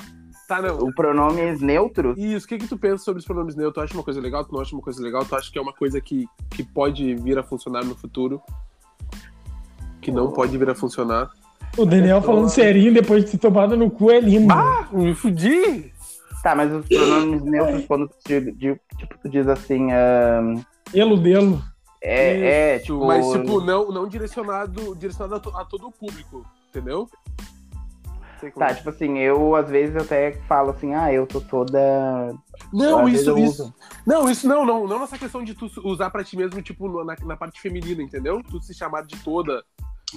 Tá, 0.50 0.60
não. 0.64 0.80
O 0.80 0.92
pronomes 0.94 1.62
neutros? 1.62 2.18
Isso, 2.18 2.46
o 2.48 2.50
que 2.50 2.58
que 2.58 2.68
tu 2.68 2.76
pensa 2.76 3.04
sobre 3.04 3.20
os 3.20 3.26
pronomes 3.26 3.56
neutros? 3.56 3.76
Tu 3.76 3.86
acha 3.86 3.94
uma 3.94 4.04
coisa 4.04 4.20
legal? 4.20 4.44
Tu 4.44 4.52
não 4.52 4.60
acha 4.62 4.76
uma 4.76 4.82
coisa 4.82 5.00
legal? 5.00 5.24
Tu 5.24 5.36
acha 5.36 5.52
que 5.52 5.60
é 5.60 5.62
uma 5.62 5.72
coisa 5.72 6.02
que, 6.02 6.26
que 6.50 6.64
pode 6.64 7.14
vir 7.14 7.38
a 7.38 7.44
funcionar 7.44 7.86
no 7.86 7.96
futuro? 7.96 8.42
Que 10.02 10.12
não 10.12 10.32
pode 10.32 10.58
vir 10.58 10.68
a 10.68 10.74
funcionar? 10.74 11.30
O 11.78 11.86
Daniel 11.86 12.20
falando 12.24 12.50
serinho 12.50 12.92
depois 12.92 13.24
de 13.26 13.32
ter 13.32 13.38
tomado 13.38 13.78
no 13.78 13.92
cu 13.92 14.10
é 14.10 14.20
lindo. 14.20 14.52
Ah, 14.52 14.88
me 14.92 15.14
fudi! 15.14 15.94
Tá, 16.42 16.56
mas 16.56 16.74
os 16.74 16.88
pronomes 16.88 17.44
neutros, 17.44 17.86
quando 17.86 18.08
tu, 18.08 18.16
tipo, 18.26 19.18
tu 19.22 19.30
diz 19.30 19.48
assim, 19.48 19.92
ahn, 19.92 20.62
Elo 20.94 21.16
delo. 21.18 21.62
É, 22.02 22.76
é, 22.76 22.80
tipo. 22.80 23.06
Mas, 23.06 23.24
tipo, 23.32 23.62
não, 23.62 23.92
não 23.92 24.08
direcionado, 24.08 24.96
direcionado 24.96 25.36
a, 25.36 25.40
to- 25.40 25.58
a 25.58 25.66
todo 25.66 25.88
o 25.88 25.92
público, 25.92 26.44
entendeu? 26.70 27.08
Tá, 28.58 28.70
é. 28.70 28.74
tipo 28.74 28.90
assim, 28.90 29.18
eu 29.18 29.56
às 29.56 29.70
vezes 29.70 29.96
até 29.96 30.32
falo 30.48 30.72
assim, 30.72 30.94
ah, 30.94 31.12
eu 31.12 31.26
tô 31.28 31.42
toda. 31.42 32.34
Não, 32.74 33.06
às 33.06 33.14
isso, 33.14 33.38
isso. 33.38 33.74
Não, 34.06 34.30
isso 34.30 34.48
não, 34.48 34.66
não. 34.66 34.88
Não 34.88 35.00
nessa 35.00 35.18
questão 35.18 35.44
de 35.44 35.54
tu 35.54 35.70
usar 35.84 36.10
pra 36.10 36.24
ti 36.24 36.38
mesmo, 36.38 36.62
tipo, 36.62 37.04
na, 37.04 37.16
na 37.26 37.36
parte 37.38 37.60
feminina, 37.62 38.02
entendeu? 38.02 38.42
Tu 38.44 38.62
se 38.62 38.74
chamar 38.74 39.06
de 39.06 39.16
toda, 39.18 39.64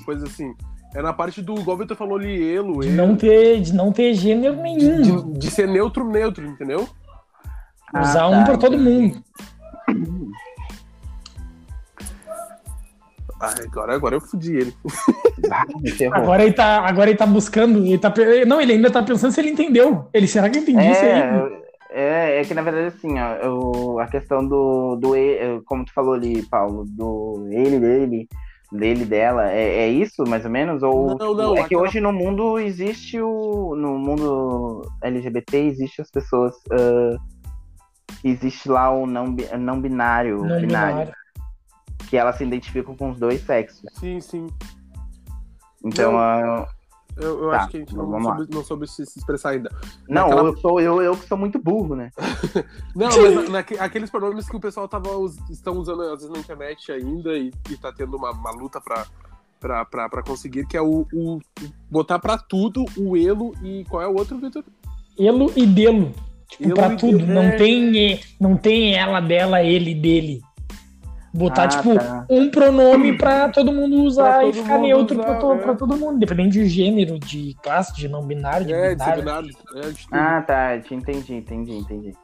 coisa 0.04 0.26
assim. 0.26 0.54
É 0.94 1.00
na 1.00 1.12
parte 1.12 1.40
do, 1.40 1.54
igual 1.54 1.76
o 1.76 1.80
Vitor 1.80 1.96
falou 1.96 2.18
ali, 2.18 2.54
elo, 2.54 2.80
De 2.80 2.90
não 2.90 3.16
ter, 3.16 3.60
de 3.62 3.72
não 3.72 3.90
ter 3.90 4.12
gênero 4.14 4.56
nenhum. 4.60 5.00
de, 5.32 5.38
de 5.38 5.50
ser 5.50 5.66
neutro, 5.66 6.04
neutro, 6.06 6.46
entendeu? 6.46 6.86
Usar 7.94 8.22
Ah, 8.22 8.28
um 8.28 8.38
tá, 8.40 8.44
pra 8.44 8.58
todo 8.58 8.78
mundo. 8.78 9.22
Ah, 13.42 13.54
agora, 13.64 13.94
agora 13.94 14.14
eu 14.14 14.20
fudi 14.20 14.54
ele. 14.56 14.74
Ah. 15.50 15.64
Agora 16.16 16.44
ele 16.44 16.52
tá, 16.52 16.80
agora 16.86 17.10
ele 17.10 17.18
tá 17.18 17.26
buscando. 17.26 17.84
Ele 17.84 17.98
tá, 17.98 18.12
não, 18.46 18.60
ele 18.60 18.74
ainda 18.74 18.90
tá 18.90 19.02
pensando 19.02 19.32
se 19.32 19.40
ele 19.40 19.50
entendeu. 19.50 20.08
Ele, 20.14 20.28
será 20.28 20.48
que 20.48 20.58
eu 20.58 20.62
entendi 20.62 20.90
isso 20.90 21.00
aí? 21.04 21.10
É, 21.10 21.52
é, 21.90 22.40
é 22.40 22.44
que 22.44 22.54
na 22.54 22.62
verdade 22.62 22.86
assim, 22.96 23.18
ó, 23.18 23.34
eu- 23.34 23.98
a 23.98 24.06
questão 24.06 24.46
do, 24.46 24.96
do 24.96 25.12
como 25.66 25.84
tu 25.84 25.92
falou 25.92 26.14
ali, 26.14 26.42
Paulo, 26.44 26.84
do 26.86 27.46
ele, 27.50 27.78
dele, 27.80 28.28
dele, 28.70 29.04
dela, 29.04 29.50
é, 29.50 29.80
é 29.80 29.88
isso 29.88 30.22
mais 30.26 30.44
ou 30.44 30.50
menos? 30.50 30.82
Ou 30.82 31.08
Não, 31.08 31.18
tipo, 31.18 31.34
não, 31.34 31.52
é 31.52 31.56
que 31.56 31.62
aquela- 31.64 31.82
hoje 31.82 32.00
no 32.00 32.12
mundo 32.12 32.58
existe 32.60 33.20
o. 33.20 33.74
No 33.76 33.98
mundo 33.98 34.88
LGBT 35.02 35.58
existe 35.66 36.00
as 36.00 36.10
pessoas. 36.10 36.54
ah, 36.70 37.16
existe 38.24 38.68
lá 38.68 38.88
o 38.90 39.06
não, 39.06 39.34
não 39.58 39.80
binário, 39.80 40.38
Não 40.44 40.60
binário, 40.60 40.66
binário. 40.96 41.12
Que 42.12 42.16
elas 42.18 42.36
se 42.36 42.44
identificam 42.44 42.94
com 42.94 43.08
os 43.10 43.18
dois 43.18 43.40
sexos. 43.40 43.80
Sim, 43.94 44.20
sim. 44.20 44.46
Então, 45.82 46.12
Não. 46.12 46.18
ah, 46.18 46.68
Eu, 47.16 47.42
eu 47.44 47.50
Tá, 47.50 47.56
acho 47.60 47.68
que 47.70 47.76
a 47.78 47.80
gente 47.80 47.94
não 47.96 48.20
soube, 48.22 48.54
não 48.54 48.64
soube 48.64 48.86
se, 48.86 49.02
expressar 49.02 49.50
ainda. 49.50 49.70
não, 50.06 50.28
Naquela- 50.28 50.48
eu 50.50 50.56
sou 50.58 50.78
eu, 50.78 51.00
eu 51.02 51.16
que 51.16 51.26
sou 51.26 51.38
muito 51.38 51.58
burro, 51.58 51.94
né? 51.96 52.10
Não, 52.94 53.08
mas 53.08 53.48
na- 53.50 53.84
aqueles 53.84 54.10
pronomes 54.10 54.46
que 54.48 54.56
o 54.56 54.60
pessoal 54.60 54.86
tava, 54.88 55.08
estão 55.50 55.78
usando 55.78 56.02
às 56.02 56.20
vezes 56.20 56.28
na 56.30 56.38
internet 56.38 56.92
ainda 56.92 57.32
e, 57.36 57.50
e 57.70 57.76
tá 57.78 57.90
tendo 57.92 58.16
uma, 58.18 58.30
uma 58.32 58.50
luta 58.52 58.78
pra, 58.80 59.06
pra, 59.60 59.84
pra, 59.86 60.08
pra 60.10 60.22
conseguir, 60.22 60.66
que 60.66 60.76
é 60.76 60.82
o, 60.82 61.06
o- 61.14 61.38
botar 61.90 62.18
pra 62.18 62.36
tudo 62.36 62.84
o 62.98 63.16
elo 63.16 63.54
e 63.62 63.84
qual 63.88 64.02
é 64.02 64.06
o 64.08 64.14
outro, 64.16 64.38
Vitor? 64.38 64.64
Elo 65.18 65.50
e 65.56 65.66
delo. 65.66 66.12
Tipo, 66.48 66.64
Elo 66.64 66.74
pra 66.74 66.92
e 66.92 66.96
tudo. 66.96 67.18
delo, 67.18 67.32
Não 67.32 67.42
é. 67.42 67.56
tem, 67.56 68.20
não 68.40 68.56
tem 68.56 68.94
ela, 68.94 69.20
dela, 69.20 69.62
ele, 69.62 69.94
dele. 69.94 70.40
Botar, 71.34 71.64
Ah, 71.64 71.68
tipo, 71.68 71.94
tá. 71.94 72.26
um 72.28 72.50
pronome 72.50 73.16
pra 73.16 73.48
todo 73.48 73.72
mundo 73.72 74.02
usar 74.02 74.34
Pra 74.34 74.44
e 74.44 74.52
todo 74.52 74.62
ficar 74.62 74.78
neutro 74.78 75.16
usar, 75.18 75.24
pra, 75.26 75.34
to- 75.38 75.52
é. 75.54 75.58
pra 75.58 75.74
todo 75.74 75.96
mundo. 75.96 76.16
Independente 76.16 76.52
de 76.52 76.66
gênero, 76.68 77.18
de 77.18 77.54
classe, 77.62 77.94
de 77.94 78.06
não 78.06 78.22
binário, 78.22 78.66
de 78.66 78.72
É, 78.74 78.90
binário. 78.94 78.96
disseminado. 79.22 79.48
É, 79.76 79.90
de 79.90 80.04
tudo. 80.04 80.14
Ah, 80.14 80.42
tá, 80.42 80.78
te 80.78 80.94
entendi, 80.94 81.34
entendi, 81.34 81.72
entendi. 81.72 82.14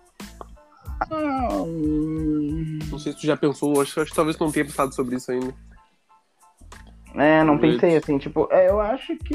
Ah, 1.11 1.49
hum, 1.53 2.79
Não 2.91 2.99
sei 2.99 3.13
se 3.13 3.21
tu 3.21 3.27
já 3.27 3.37
pensou, 3.37 3.81
acho, 3.81 3.99
acho 4.01 4.11
que 4.11 4.17
talvez 4.17 4.37
tu 4.37 4.45
não 4.45 4.53
tenha 4.53 4.67
pensado 4.67 4.95
sobre 4.95 5.17
isso 5.17 5.31
ainda. 5.33 5.55
É, 7.15 7.43
não 7.43 7.55
Talvez. 7.55 7.75
pensei 7.81 7.97
assim, 7.97 8.19
tipo, 8.19 8.47
é, 8.53 8.69
eu 8.69 8.79
acho 8.81 9.17
que. 9.17 9.35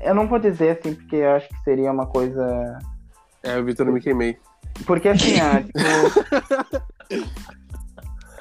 Eu 0.00 0.14
não 0.14 0.28
vou 0.28 0.38
dizer 0.38 0.78
assim, 0.78 0.94
porque 0.94 1.16
eu 1.16 1.30
acho 1.30 1.48
que 1.48 1.58
seria 1.64 1.90
uma 1.90 2.06
coisa. 2.06 2.78
É, 3.42 3.56
o 3.58 3.64
Vitor 3.64 3.86
eu 3.86 3.92
me 3.92 4.00
queimei. 4.00 4.36
Porque 4.86 5.08
assim, 5.08 5.34
ó, 5.40 5.60
tipo. 5.62 7.28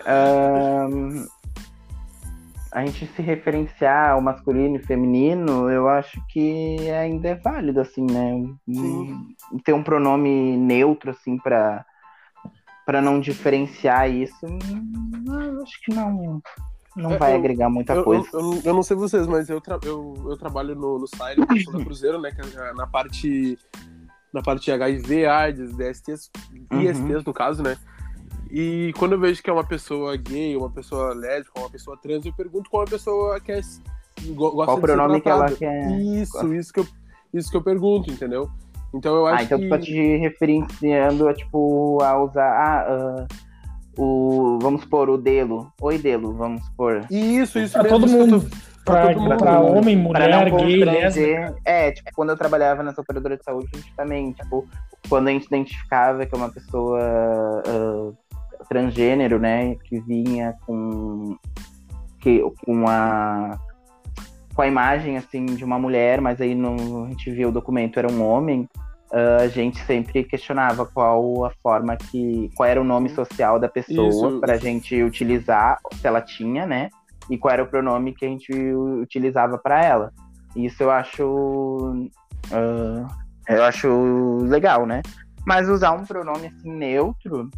ahn, 0.06 1.26
a 2.72 2.86
gente 2.86 3.08
se 3.16 3.22
referenciar 3.22 4.12
ao 4.12 4.22
masculino 4.22 4.76
e 4.76 4.84
feminino, 4.84 5.70
eu 5.70 5.88
acho 5.90 6.22
que 6.30 6.78
ainda 6.92 7.30
é 7.30 7.36
válido, 7.36 7.82
assim, 7.82 8.06
né? 8.06 8.44
Sim. 8.72 9.36
Ter 9.64 9.74
um 9.74 9.84
pronome 9.84 10.56
neutro, 10.58 11.12
assim, 11.12 11.38
pra, 11.38 11.86
pra 12.86 13.02
não 13.02 13.20
diferenciar 13.20 14.10
isso, 14.10 14.46
hum, 14.46 15.24
eu 15.28 15.64
acho 15.64 15.82
que 15.82 15.94
não, 15.94 16.42
não 16.96 17.12
Eu- 17.14 17.20
vai 17.20 17.34
eu- 17.34 17.38
agregar 17.38 17.70
muita 17.70 17.94
Eu, 17.94 18.04
coisa. 18.04 18.28
eu, 18.34 18.62
eu, 18.64 18.74
não 18.74 18.84
sei 18.84 18.96
vocês, 18.96 19.26
mas 19.28 19.50
eu, 19.50 19.60
tra- 19.60 19.80
eu, 19.84 20.14
eu 20.28 20.38
trabalho 20.38 20.76
no, 20.76 21.00
no 21.00 21.08
questão 21.48 21.74
da 21.74 21.84
Cruzeiro, 21.84 22.20
né? 22.22 22.32
Que 22.32 22.42
é 22.42 22.74
na 22.74 22.86
parte. 22.86 23.58
Na 24.38 24.44
parte 24.44 24.72
HIV, 24.72 25.26
AIDS, 25.26 25.76
DSTs, 25.76 26.30
Uhum. 26.72 26.82
ISTs 26.82 27.26
no 27.26 27.34
caso, 27.34 27.64
né? 27.64 27.76
E 28.52 28.94
quando 29.00 29.14
eu 29.14 29.20
vejo 29.20 29.42
que 29.42 29.50
é 29.50 29.54
uma 29.54 29.64
pessoa 29.64 30.16
gay, 30.16 30.56
uma 30.56 30.70
pessoa 30.70 31.12
lésbica, 31.16 31.60
uma 31.60 31.70
pessoa 31.72 31.98
trans, 31.98 32.24
eu 32.24 32.32
pergunto 32.34 32.70
qual 32.70 32.84
a 32.84 32.86
pessoa 32.86 33.40
quer. 33.40 33.62
go- 34.36 34.52
Gosta 34.52 34.66
Qual 34.66 34.76
de 34.78 34.82
pronome 34.84 35.14
ser 35.16 35.22
que 35.22 35.30
ela 35.30 35.52
quer. 35.52 35.92
Isso, 36.00 36.54
isso 36.54 36.72
que, 36.72 36.80
eu, 36.82 36.88
isso 37.34 37.50
que 37.50 37.58
eu 37.58 37.64
pergunto, 37.64 38.12
entendeu? 38.12 38.48
Então 38.94 39.16
eu 39.16 39.26
acho 39.26 39.40
Ah, 39.40 39.44
então 39.44 39.58
que. 39.58 39.66
tu 39.66 39.70
tá 39.72 39.80
te 39.80 40.18
referenciando 40.18 41.28
a, 41.28 41.34
tipo, 41.34 41.98
a 42.04 42.24
usar 42.24 42.48
ah, 42.48 42.86
ah, 42.88 43.28
o. 43.98 44.60
Vamos 44.62 44.82
supor, 44.82 45.10
o 45.10 45.18
Delo. 45.18 45.74
Oi, 45.82 45.98
Delo, 45.98 46.32
vamos 46.34 46.64
supor. 46.68 47.06
Isso, 47.10 47.58
isso 47.58 47.74
Pra 47.74 47.84
mesmo. 47.84 48.00
todo 48.00 48.10
mundo. 48.12 48.48
Todo 48.88 49.22
mundo. 49.22 49.38
pra 49.38 49.60
homem, 49.60 49.96
mulher, 49.96 50.30
não 50.30 50.58
gay, 50.58 50.84
lésbica. 50.84 51.02
constranger. 51.06 51.56
É, 51.66 51.92
tipo, 51.92 52.10
quando 52.16 52.30
eu 52.30 52.38
trabalhava 52.38 52.84
nessa 52.84 53.02
operadora 53.02 53.38
de 53.38 53.44
saúde, 53.44 53.68
a 53.74 53.78
gente 53.78 53.96
também, 53.96 54.32
tipo, 54.32 54.68
quando 55.10 55.28
a 55.28 55.32
gente 55.32 55.46
identificava 55.46 56.26
que 56.26 56.34
é 56.34 56.38
uma 56.38 56.52
pessoa 56.52 57.00
ah, 57.66 58.12
transgênero, 58.70 59.40
né, 59.40 59.76
que 59.86 60.00
vinha 60.02 60.56
com, 60.66 61.38
que, 62.20 62.42
com 62.66 62.88
a 62.88 63.58
com 64.56 64.64
a 64.64 64.68
imagem, 64.68 65.18
assim, 65.18 65.46
de 65.46 65.64
uma 65.64 65.78
mulher, 65.78 66.20
mas 66.20 66.42
aí 66.42 66.56
no, 66.56 67.06
a 67.06 67.10
gente 67.10 67.30
viu 67.30 67.50
o 67.50 67.52
documento, 67.52 68.00
era 68.00 68.12
um 68.12 68.28
homem, 68.28 68.68
ah, 69.12 69.38
a 69.42 69.48
gente 69.48 69.80
sempre 69.86 70.24
questionava 70.24 70.84
qual 70.86 71.46
a 71.46 71.52
forma 71.62 71.96
que, 71.96 72.50
qual 72.56 72.68
era 72.68 72.82
o 72.82 72.84
nome 72.84 73.10
social 73.10 73.60
da 73.60 73.70
pessoa 73.70 74.10
Isso. 74.10 74.40
para 74.40 74.54
a 74.54 74.58
gente 74.58 75.02
utilizar, 75.04 75.78
se 75.94 76.08
ela 76.08 76.22
tinha, 76.22 76.66
né, 76.66 76.90
e 77.30 77.38
qual 77.38 77.54
era 77.54 77.64
o 77.64 77.68
pronome 77.68 78.14
que 78.14 78.26
a 78.26 78.30
gente 78.30 78.52
utilizava 78.52 79.58
para 79.58 79.84
ela. 79.84 80.14
Isso 80.56 80.84
eu 80.84 80.92
acho. 80.92 82.10
ah, 82.52 83.08
eu 83.48 83.64
acho 83.64 84.38
legal, 84.44 84.86
né? 84.86 85.02
Mas 85.46 85.70
usar 85.70 85.92
um 85.92 86.04
pronome 86.04 86.48
assim 86.48 86.70
neutro, 86.70 87.50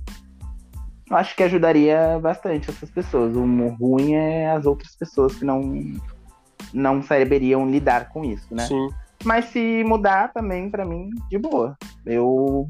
eu 1.10 1.18
acho 1.18 1.36
que 1.36 1.42
ajudaria 1.42 2.20
bastante 2.22 2.70
essas 2.70 2.92
pessoas. 2.92 3.36
O 3.36 3.44
ruim 3.70 4.14
é 4.14 4.52
as 4.52 4.66
outras 4.66 4.96
pessoas 4.96 5.36
que 5.36 5.44
não, 5.44 5.62
não 6.72 7.02
saberiam 7.02 7.68
lidar 7.68 8.10
com 8.10 8.24
isso, 8.24 8.54
né? 8.54 8.66
Sim. 8.68 8.90
Mas 9.24 9.46
se 9.46 9.84
mudar 9.84 10.32
também, 10.32 10.70
pra 10.70 10.86
mim, 10.86 11.10
de 11.30 11.38
boa. 11.38 11.76
Eu 12.06 12.70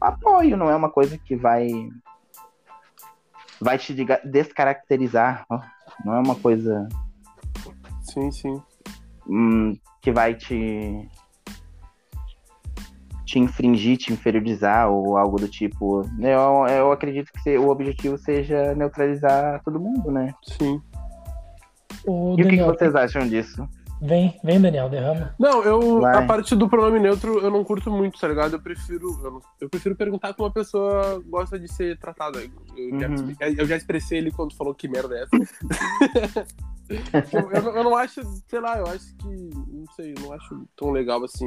apoio, 0.00 0.56
não 0.56 0.68
é 0.68 0.76
uma 0.76 0.90
coisa 0.90 1.16
que 1.16 1.36
vai. 1.36 1.68
Vai 3.60 3.78
te 3.78 3.94
descaracterizar. 4.24 5.44
ó. 5.48 5.60
Não 6.04 6.14
é 6.14 6.20
uma 6.20 6.34
coisa 6.34 6.88
Sim, 8.02 8.30
sim. 8.30 8.62
hum, 9.28 9.76
que 10.00 10.10
vai 10.12 10.34
te. 10.34 11.08
te 13.24 13.38
infringir, 13.38 13.96
te 13.96 14.12
inferiorizar 14.12 14.90
ou 14.90 15.16
algo 15.16 15.36
do 15.38 15.48
tipo. 15.48 16.02
Eu, 16.18 16.66
eu 16.68 16.92
acredito 16.92 17.30
que 17.44 17.56
o 17.56 17.68
objetivo 17.68 18.18
seja 18.18 18.74
neutralizar 18.74 19.62
todo 19.62 19.78
mundo, 19.78 20.10
né? 20.10 20.34
Sim. 20.42 20.80
Ô, 22.06 22.30
E 22.30 22.32
o 22.32 22.36
que, 22.36 22.42
que 22.42 22.56
Daniel, 22.56 22.66
vocês 22.74 22.94
acham 22.94 23.28
disso? 23.28 23.68
Vem, 24.00 24.38
vem, 24.42 24.60
Daniel, 24.60 24.88
derrama. 24.88 25.34
Não, 25.38 25.62
eu. 25.62 26.00
Vai. 26.00 26.16
A 26.24 26.26
parte 26.26 26.54
do 26.56 26.68
pronome 26.68 26.98
neutro 26.98 27.38
eu 27.40 27.50
não 27.50 27.62
curto 27.64 27.90
muito, 27.90 28.18
tá 28.18 28.28
ligado? 28.28 28.54
Eu 28.54 28.60
prefiro. 28.60 29.08
Eu, 29.22 29.30
não- 29.32 29.42
eu 29.60 29.68
prefiro 29.68 29.94
perguntar 29.96 30.34
como 30.34 30.48
a 30.48 30.52
pessoa 30.52 31.22
gosta 31.26 31.58
de 31.58 31.68
ser 31.72 31.98
tratada. 31.98 32.40
Eu, 32.76 32.98
já, 33.00 33.08
Uhum. 33.08 33.34
eu 33.58 33.66
já 33.66 33.76
expressei 33.76 34.18
ele 34.18 34.30
quando 34.30 34.54
falou 34.56 34.74
que 34.74 34.88
merda 34.88 35.16
é 35.16 35.22
essa. 35.22 35.30
eu, 37.32 37.50
eu 37.50 37.62
não- 37.62 37.76
eu 37.76 37.84
não 37.84 37.96
acho, 37.96 38.20
sei 38.48 38.60
lá, 38.60 38.78
eu 38.78 38.86
acho 38.86 39.14
que. 39.16 39.28
Não 39.28 39.84
sei, 39.94 40.14
eu 40.16 40.22
não 40.22 40.32
acho 40.32 40.66
tão 40.76 40.90
legal 40.90 41.22
assim. 41.24 41.44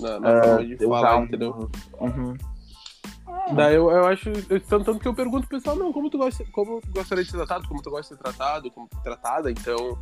Na, 0.00 0.20
na 0.20 0.28
Ah, 0.38 0.42
forma 0.44 0.64
de 0.66 0.76
falar, 0.76 1.22
entendeu? 1.22 1.70
Uhum. 2.00 2.34
Daí 3.54 3.74
eu, 3.76 3.90
eu 3.90 4.06
acho. 4.06 4.28
eu- 4.50 4.60
tanto, 4.60 4.84
tanto 4.84 4.98
que 5.00 5.08
eu 5.08 5.14
pergunto 5.14 5.46
pro 5.48 5.56
pessoal, 5.58 5.74
não, 5.76 5.92
como 5.92 6.10
tu, 6.10 6.18
gosta, 6.18 6.44
como 6.52 6.80
tu 6.80 6.90
gostaria 6.92 7.24
de 7.24 7.30
ser 7.30 7.36
tratado, 7.38 7.66
como 7.68 7.80
tu 7.82 7.90
gosta 7.90 8.14
de 8.14 8.18
ser 8.20 8.22
tratado, 8.22 8.70
como 8.70 8.88
tratada, 9.02 9.50
então, 9.50 9.96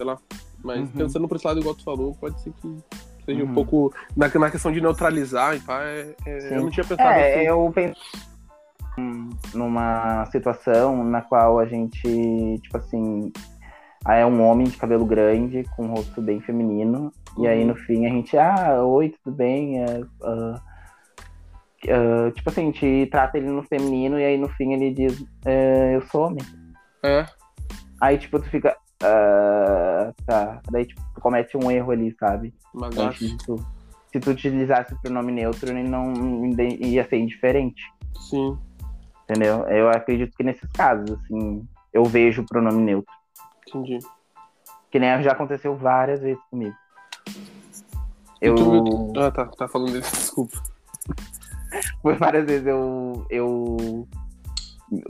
sei 0.00 0.06
lá. 0.06 0.18
Mas 0.64 0.80
Uhum. 0.80 0.86
pensando 0.88 1.28
por 1.28 1.36
esse 1.36 1.46
lado, 1.46 1.60
igual 1.60 1.74
tu 1.74 1.84
falou, 1.84 2.14
pode 2.14 2.40
ser 2.40 2.52
que 2.54 2.78
seja 3.26 3.44
um 3.44 3.48
Uhum. 3.48 3.54
pouco. 3.54 3.94
Na, 4.16 4.28
na 4.28 4.50
questão 4.50 4.72
de 4.72 4.80
neutralizar 4.80 5.54
e 5.54 5.60
pá, 5.60 5.82
é- 5.82 6.14
é- 6.26 6.56
eu 6.56 6.62
não 6.62 6.70
tinha 6.70 6.84
pensado 6.84 7.18
É, 7.18 7.34
assim. 7.36 7.46
eu 7.46 7.70
penso 7.74 8.00
numa 9.54 10.26
situação 10.26 11.02
na 11.04 11.22
qual 11.22 11.58
a 11.58 11.64
gente, 11.66 12.58
tipo 12.62 12.76
assim, 12.76 13.32
ah, 14.04 14.16
é 14.16 14.26
um 14.26 14.42
homem 14.42 14.66
de 14.66 14.76
cabelo 14.76 15.04
grande, 15.06 15.64
com 15.76 15.84
um 15.86 15.94
rosto 15.94 16.20
bem 16.20 16.40
feminino, 16.40 17.12
e 17.38 17.46
aí 17.46 17.60
Uhum. 17.62 17.68
no 17.68 17.74
fim 17.76 18.06
a 18.06 18.10
gente, 18.10 18.36
ah, 18.36 18.82
oi, 18.84 19.14
tudo 19.22 19.36
bem? 19.36 19.82
É, 19.82 20.00
ah, 20.22 20.60
Uh, 21.82 22.30
tipo 22.32 22.50
assim, 22.50 22.60
a 22.60 22.64
gente 22.66 23.08
trata 23.10 23.38
ele 23.38 23.46
no 23.48 23.62
feminino 23.62 24.20
e 24.20 24.22
aí 24.24 24.36
no 24.36 24.50
fim 24.50 24.74
ele 24.74 24.92
diz, 24.92 25.24
é, 25.46 25.96
eu 25.96 26.02
sou 26.08 26.26
homem. 26.26 26.44
É. 27.02 27.24
Aí, 28.02 28.18
tipo, 28.18 28.38
tu 28.38 28.44
fica. 28.50 28.76
Uh, 29.02 30.12
tá. 30.26 30.60
Daí, 30.70 30.84
tipo, 30.86 31.00
tu 31.14 31.20
comete 31.20 31.56
um 31.56 31.70
erro 31.70 31.90
ali, 31.92 32.14
sabe? 32.18 32.54
Mas 32.74 32.92
Então, 32.92 33.12
se, 33.12 33.36
tu, 33.38 33.66
se 34.12 34.20
tu 34.20 34.30
utilizasse 34.30 34.92
o 34.94 35.00
pronome 35.00 35.32
neutro, 35.32 35.70
ele 35.70 35.82
não 35.88 36.12
ia 36.60 37.08
ser 37.08 37.18
indiferente. 37.18 37.82
Sim. 38.28 38.58
Entendeu? 39.24 39.66
Eu 39.68 39.88
acredito 39.90 40.36
que 40.36 40.42
nesses 40.42 40.70
casos, 40.72 41.10
assim, 41.12 41.66
eu 41.92 42.04
vejo 42.04 42.42
o 42.42 42.46
pronome 42.46 42.82
neutro. 42.82 43.12
Entendi. 43.68 43.98
Que 44.90 44.98
nem 44.98 45.22
já 45.22 45.32
aconteceu 45.32 45.76
várias 45.76 46.20
vezes 46.20 46.42
comigo. 46.50 46.74
Eu. 48.40 48.54
tu- 48.54 49.12
Ah, 49.16 49.30
tá. 49.30 49.46
Tá 49.46 49.68
falando 49.68 49.92
dele. 49.92 50.02
Desculpa. 50.10 50.60
Por 52.02 52.16
várias 52.16 52.44
vezes 52.46 52.66
eu. 52.66 53.24
eu 53.30 54.08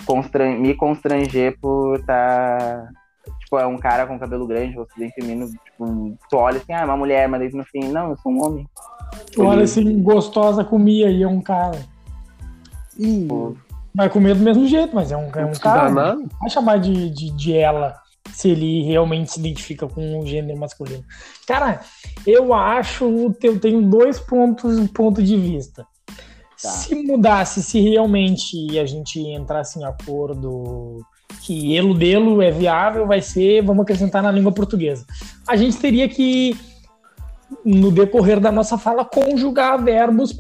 constran... 0.04 0.58
me 0.58 0.74
constranger 0.74 1.58
por 1.58 1.98
estar. 2.00 2.90
Tipo, 3.50 3.58
é 3.58 3.66
um 3.66 3.78
cara 3.78 4.06
com 4.06 4.16
cabelo 4.16 4.46
grande, 4.46 4.76
rosto 4.76 4.94
bem 4.96 5.10
feminino. 5.10 5.50
Tipo, 5.50 6.16
tu 6.30 6.36
olha 6.36 6.58
assim, 6.58 6.72
ah, 6.72 6.82
é 6.82 6.84
uma 6.84 6.96
mulher, 6.96 7.28
mas 7.28 7.40
daí 7.40 7.52
no 7.52 7.64
fim, 7.64 7.88
não, 7.88 8.10
eu 8.10 8.16
sou 8.18 8.30
um 8.30 8.44
homem. 8.44 8.68
Tu 9.32 9.42
olha 9.42 9.64
assim, 9.64 10.00
gostosa 10.00 10.62
comia 10.62 11.10
e 11.10 11.24
é 11.24 11.26
um 11.26 11.40
cara. 11.40 11.84
Ih, 12.96 13.26
Vai 13.92 14.08
comer 14.08 14.36
do 14.36 14.44
mesmo 14.44 14.68
jeito, 14.68 14.94
mas 14.94 15.10
é 15.10 15.16
um, 15.16 15.28
é 15.34 15.44
um 15.44 15.52
cara. 15.52 15.90
Não 15.90 16.28
vai 16.40 16.48
chamar 16.48 16.78
de, 16.78 17.10
de, 17.10 17.30
de 17.32 17.56
ela 17.56 18.00
se 18.32 18.50
ele 18.50 18.84
realmente 18.84 19.32
se 19.32 19.40
identifica 19.40 19.88
com 19.88 20.20
o 20.20 20.24
gênero 20.24 20.56
masculino. 20.56 21.02
Cara, 21.44 21.80
eu 22.24 22.54
acho 22.54 23.34
eu 23.42 23.58
tenho 23.58 23.82
dois 23.82 24.20
pontos, 24.20 24.88
ponto 24.90 25.20
de 25.20 25.36
vista. 25.36 25.84
Tá. 26.62 26.68
Se 26.68 26.94
mudasse, 26.94 27.64
se 27.64 27.80
realmente 27.80 28.78
a 28.78 28.86
gente 28.86 29.18
entrasse 29.18 29.80
em 29.80 29.84
acordo 29.84 31.00
que 31.42 31.74
eludelo 31.76 32.42
é 32.42 32.50
viável, 32.50 33.06
vai 33.06 33.20
ser, 33.20 33.62
vamos 33.62 33.82
acrescentar 33.82 34.22
na 34.22 34.30
língua 34.30 34.52
portuguesa. 34.52 35.04
A 35.48 35.56
gente 35.56 35.76
teria 35.78 36.08
que, 36.08 36.56
no 37.64 37.90
decorrer 37.90 38.40
da 38.40 38.52
nossa 38.52 38.76
fala, 38.78 39.04
conjugar 39.04 39.82
verbos 39.82 40.32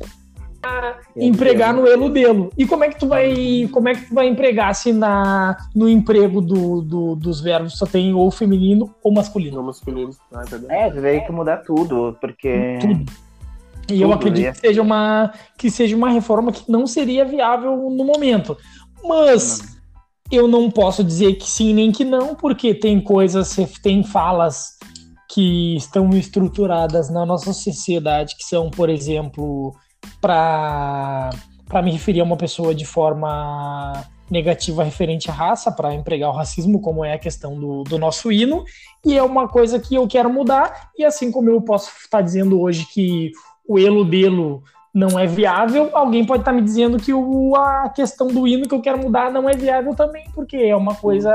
para 0.60 0.98
empregar 1.16 1.72
no 1.72 1.86
eludelo. 1.86 2.50
E 2.56 2.66
como 2.66 2.84
é 2.84 2.88
que 2.90 2.98
tu 2.98 3.08
vai, 3.08 3.68
como 3.72 3.88
é 3.88 3.94
que 3.94 4.06
tu 4.06 4.14
vai 4.14 4.28
empregar 4.28 4.74
se 4.74 4.92
na, 4.92 5.56
no 5.74 5.88
emprego 5.88 6.40
do, 6.40 6.82
do- 6.82 7.16
dos 7.16 7.40
verbos 7.40 7.78
só 7.78 7.86
tem 7.86 8.12
ou 8.12 8.30
feminino 8.30 8.94
ou 9.02 9.12
masculino? 9.12 9.56
Não 9.56 9.64
masculino. 9.64 10.10
Ah, 10.32 10.42
é 10.46 10.50
verdade. 10.50 10.74
É, 10.74 10.90
teria 10.90 11.26
que 11.26 11.32
mudar 11.32 11.58
tudo, 11.58 12.16
porque. 12.20 12.78
Tudo. 12.80 13.10
E 13.88 14.00
eu 14.02 14.08
Tudo, 14.08 14.14
acredito 14.18 14.46
né? 14.46 14.52
que 14.52 14.58
seja, 14.58 14.82
uma, 14.82 15.32
que 15.58 15.70
seja 15.70 15.96
uma 15.96 16.10
reforma 16.10 16.52
que 16.52 16.70
não 16.70 16.86
seria 16.86 17.24
viável 17.24 17.76
no 17.90 18.04
momento. 18.04 18.56
Mas 19.02 19.69
eu 20.30 20.46
não 20.46 20.70
posso 20.70 21.02
dizer 21.02 21.34
que 21.34 21.48
sim 21.48 21.74
nem 21.74 21.90
que 21.90 22.04
não, 22.04 22.34
porque 22.34 22.74
tem 22.74 23.00
coisas, 23.00 23.56
tem 23.82 24.04
falas 24.04 24.78
que 25.32 25.76
estão 25.76 26.10
estruturadas 26.10 27.10
na 27.10 27.24
nossa 27.24 27.52
sociedade, 27.52 28.36
que 28.36 28.44
são, 28.44 28.70
por 28.70 28.88
exemplo, 28.88 29.74
para 30.20 31.30
me 31.82 31.92
referir 31.92 32.20
a 32.20 32.24
uma 32.24 32.36
pessoa 32.36 32.74
de 32.74 32.84
forma 32.84 34.04
negativa 34.30 34.84
referente 34.84 35.30
à 35.30 35.34
raça, 35.34 35.72
para 35.72 35.94
empregar 35.94 36.30
o 36.30 36.36
racismo, 36.36 36.80
como 36.80 37.04
é 37.04 37.14
a 37.14 37.18
questão 37.18 37.58
do, 37.58 37.82
do 37.82 37.98
nosso 37.98 38.30
hino, 38.30 38.64
e 39.04 39.16
é 39.16 39.22
uma 39.22 39.48
coisa 39.48 39.80
que 39.80 39.96
eu 39.96 40.06
quero 40.06 40.32
mudar, 40.32 40.90
e 40.96 41.04
assim 41.04 41.32
como 41.32 41.50
eu 41.50 41.60
posso 41.62 41.90
estar 42.04 42.20
dizendo 42.22 42.60
hoje 42.60 42.86
que 42.92 43.32
o 43.68 43.78
eludelo 43.78 44.62
não 44.92 45.18
é 45.18 45.26
viável, 45.26 45.88
alguém 45.92 46.24
pode 46.26 46.42
estar 46.42 46.52
me 46.52 46.60
dizendo 46.60 46.96
que 46.98 47.12
o, 47.14 47.54
a 47.54 47.88
questão 47.90 48.26
do 48.26 48.46
hino 48.46 48.68
que 48.68 48.74
eu 48.74 48.82
quero 48.82 48.98
mudar 48.98 49.30
não 49.30 49.48
é 49.48 49.52
viável 49.52 49.94
também, 49.94 50.24
porque 50.34 50.56
é 50.56 50.74
uma 50.74 50.94
coisa 50.96 51.32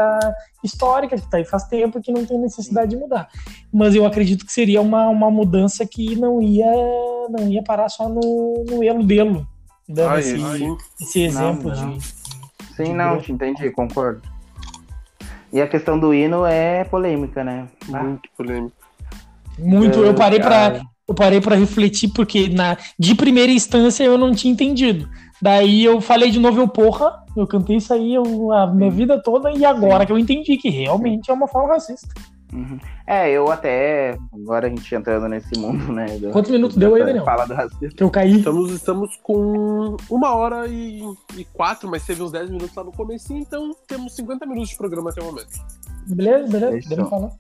histórica 0.64 1.16
que 1.16 1.24
está 1.24 1.38
aí 1.38 1.46
faz 1.46 1.64
tempo 1.64 1.98
e 1.98 2.02
que 2.02 2.12
não 2.12 2.26
tem 2.26 2.38
necessidade 2.38 2.92
de 2.92 2.98
mudar. 2.98 3.30
Mas 3.72 3.96
eu 3.96 4.06
acredito 4.06 4.46
que 4.46 4.52
seria 4.52 4.82
uma, 4.82 5.08
uma 5.08 5.32
mudança 5.32 5.86
que 5.86 6.16
não 6.18 6.42
ia, 6.42 6.70
não 7.30 7.48
ia 7.48 7.64
parar 7.64 7.88
só 7.88 8.10
no, 8.10 8.66
no 8.68 8.84
eludelo, 8.84 9.48
dando 9.88 10.10
Ah, 10.10 10.20
esse, 10.20 10.36
esse 11.02 11.24
exemplo 11.24 11.72
não. 11.74 11.94
de... 11.98 12.04
Sim, 12.76 12.94
não, 12.94 13.22
te 13.22 13.32
entendi, 13.32 13.72
concordo. 13.72 14.22
E 15.54 15.62
a 15.62 15.68
questão 15.68 15.98
do 15.98 16.14
hino 16.14 16.46
é 16.46 16.84
polêmica, 16.84 17.42
né? 17.42 17.70
Ah, 17.94 18.04
Muito 18.04 18.30
polêmico. 18.36 18.76
Muito, 19.58 20.00
eu 20.00 20.14
parei 20.14 20.42
para. 20.42 20.82
Eu 21.08 21.14
parei 21.16 21.40
para 21.42 21.56
refletir 21.56 22.10
porque 22.10 22.50
na 22.50 22.78
de 22.98 23.14
primeira 23.16 23.52
instância 23.52 24.04
eu 24.04 24.18
não 24.18 24.34
tinha 24.34 24.52
entendido. 24.54 25.08
Daí 25.42 25.84
eu 25.84 26.00
falei 26.02 26.32
de 26.32 26.40
novo, 26.40 26.60
eu 26.62 26.68
porra, 26.68 27.24
eu 27.36 27.46
cantei 27.46 27.76
isso 27.78 27.94
aí 27.94 28.16
eu- 28.16 28.52
a 28.52 28.68
minha 28.68 28.90
vida 28.90 29.22
toda 29.22 29.52
e 29.52 29.66
agora 29.66 30.06
que 30.06 30.12
eu 30.12 30.18
entendi 30.18 30.58
que 30.58 30.70
realmente 30.70 31.30
é 31.30 31.34
uma 31.34 31.48
fala 31.48 31.74
racista. 31.74 32.08
Uhum. 32.54 32.80
É, 33.06 33.30
eu 33.32 33.52
até. 33.52 34.18
Agora 34.34 34.68
a 34.68 34.70
gente 34.70 34.96
entrando 34.96 35.28
nesse 35.28 35.60
mundo, 35.60 35.92
né? 35.92 36.06
do- 36.18 36.30
Quantos 36.32 36.50
minutos 36.50 36.78
deu 36.78 36.96
aí, 36.96 37.04
Daniel? 37.04 37.26
Fala 37.26 37.46
do 37.46 37.54
racismo. 37.54 37.90
Que 37.90 38.02
eu 38.04 38.10
caí. 38.10 38.38
Estamos, 38.38 38.72
estamos 38.72 39.18
com 39.22 39.98
uma 40.10 40.34
hora 40.34 40.66
e, 40.68 41.02
e 41.38 41.44
quatro, 41.52 41.90
mas 41.90 42.06
teve 42.06 42.24
uns 42.24 42.32
10 42.32 42.50
minutos 42.50 42.74
lá 42.74 42.84
no 42.84 42.94
começo, 42.94 43.34
então 43.34 43.76
temos 43.88 44.16
50 44.16 44.46
minutos 44.46 44.70
de 44.70 44.78
programa 44.78 45.10
até 45.10 45.22
o 45.22 45.26
momento. 45.26 45.50
Beleza, 46.08 46.48
beleza, 46.48 46.88
podemos 46.90 47.10
falar. 47.10 47.32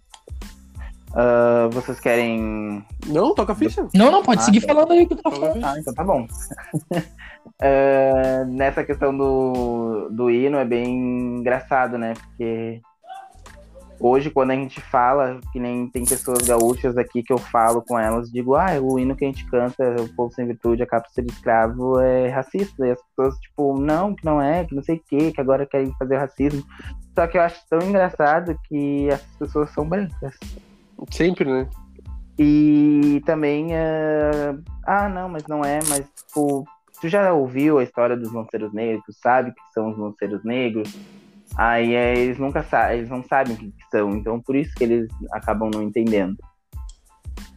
Ah, 1.15 1.69
vocês 1.71 1.99
querem. 1.99 2.85
Não, 3.07 3.33
toca 3.33 3.53
a 3.53 3.55
ficha. 3.55 3.87
Não, 3.93 4.11
não, 4.11 4.21
pode 4.21 4.41
Ah, 4.41 4.43
seguir 4.43 4.61
tá. 4.61 4.67
falando 4.73 4.91
aí 4.91 5.05
que 5.07 5.15
tá 5.15 5.31
falando. 5.31 5.53
ficha. 5.53 5.71
Ah, 5.71 5.79
então 5.79 5.93
tá 5.93 6.03
bom. 6.03 6.27
Ah, 7.61 8.43
nessa 8.49 8.83
questão 8.83 9.15
do, 9.15 10.09
do 10.11 10.29
hino 10.29 10.57
é 10.57 10.65
bem 10.65 11.37
engraçado, 11.37 11.97
né? 11.97 12.13
Porque 12.13 12.81
hoje, 13.97 14.29
quando 14.29 14.51
a 14.51 14.55
gente 14.55 14.81
fala, 14.81 15.39
que 15.53 15.59
nem 15.59 15.87
tem 15.87 16.03
pessoas 16.03 16.39
gaúchas 16.45 16.97
aqui 16.97 17.23
que 17.23 17.31
eu 17.31 17.37
falo 17.37 17.81
com 17.81 17.97
elas, 17.97 18.29
digo, 18.29 18.55
ah, 18.55 18.71
o 18.81 18.99
hino 18.99 19.15
que 19.15 19.23
a 19.23 19.27
gente 19.27 19.45
canta, 19.49 19.95
o 20.01 20.13
povo 20.15 20.33
sem 20.33 20.45
virtude, 20.45 20.83
a 20.83 20.87
capa 20.87 21.07
ser 21.09 21.23
escravo, 21.27 21.97
é 22.01 22.27
racista. 22.27 22.85
E 22.85 22.91
as 22.91 22.99
pessoas, 23.01 23.39
tipo, 23.39 23.79
não, 23.79 24.13
que 24.13 24.25
não 24.25 24.41
é, 24.41 24.65
que 24.65 24.75
não 24.75 24.83
sei 24.83 24.97
o 24.97 25.03
quê, 25.07 25.31
que 25.31 25.39
agora 25.39 25.65
querem 25.65 25.93
fazer 25.97 26.17
racismo. 26.17 26.61
Só 27.17 27.25
que 27.25 27.37
eu 27.37 27.41
acho 27.41 27.61
tão 27.69 27.79
engraçado 27.79 28.59
que 28.67 29.07
essas 29.07 29.35
pessoas 29.39 29.69
são 29.69 29.87
brancas. 29.87 30.35
Sempre, 31.11 31.51
né? 31.51 31.69
E 32.37 33.21
também, 33.25 33.73
eh, 33.73 34.55
ah, 34.85 35.07
não, 35.07 35.29
mas 35.29 35.45
não 35.47 35.63
é, 35.63 35.79
mas 35.87 36.05
tipo, 36.09 36.65
tu 36.99 37.07
já 37.07 37.31
ouviu 37.31 37.79
a 37.79 37.83
história 37.83 38.17
dos 38.17 38.31
lanceiros 38.31 38.73
negros, 38.73 39.17
sabe 39.21 39.51
que 39.51 39.73
são 39.73 39.91
os 39.91 39.97
lanceiros 39.97 40.43
negros? 40.43 40.93
Aí 41.55 41.93
eh, 41.95 42.17
eles 42.17 42.37
nunca 42.37 42.63
sabem, 42.63 42.97
eles 42.97 43.09
não 43.09 43.23
sabem 43.23 43.53
o 43.53 43.57
que, 43.57 43.71
que 43.71 43.89
são, 43.89 44.09
então 44.11 44.41
por 44.41 44.55
isso 44.55 44.75
que 44.75 44.83
eles 44.83 45.07
acabam 45.31 45.69
não 45.73 45.81
entendendo. 45.81 46.35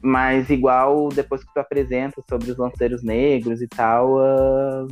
Mas 0.00 0.48
igual 0.48 1.08
depois 1.08 1.42
que 1.42 1.52
tu 1.52 1.58
apresenta 1.58 2.22
sobre 2.28 2.50
os 2.52 2.56
lanceiros 2.56 3.02
negros 3.02 3.60
e 3.60 3.66
tal, 3.66 4.20
ah, 4.20 4.86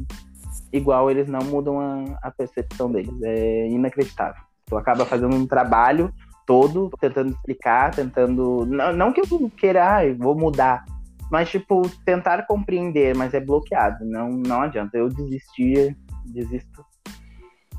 igual 0.72 1.10
eles 1.10 1.28
não 1.28 1.40
mudam 1.44 1.78
a, 1.80 2.18
a 2.22 2.30
percepção 2.32 2.90
deles. 2.90 3.14
É 3.22 3.68
inacreditável. 3.68 4.42
Tu 4.66 4.76
acaba 4.76 5.06
fazendo 5.06 5.36
um 5.36 5.46
trabalho 5.46 6.12
todo, 6.46 6.90
tentando 7.00 7.30
explicar, 7.30 7.94
tentando. 7.94 8.64
Não, 8.66 8.92
não 8.92 9.12
que 9.12 9.20
eu 9.20 9.50
queira, 9.56 9.96
ah, 9.96 10.06
eu 10.06 10.16
vou 10.16 10.34
mudar. 10.34 10.84
Mas, 11.30 11.50
tipo, 11.50 11.82
tentar 12.04 12.46
compreender, 12.46 13.16
mas 13.16 13.34
é 13.34 13.40
bloqueado. 13.40 14.04
Não, 14.04 14.30
não 14.30 14.62
adianta. 14.62 14.96
Eu 14.96 15.08
desistir, 15.08 15.96
desisto. 16.24 16.84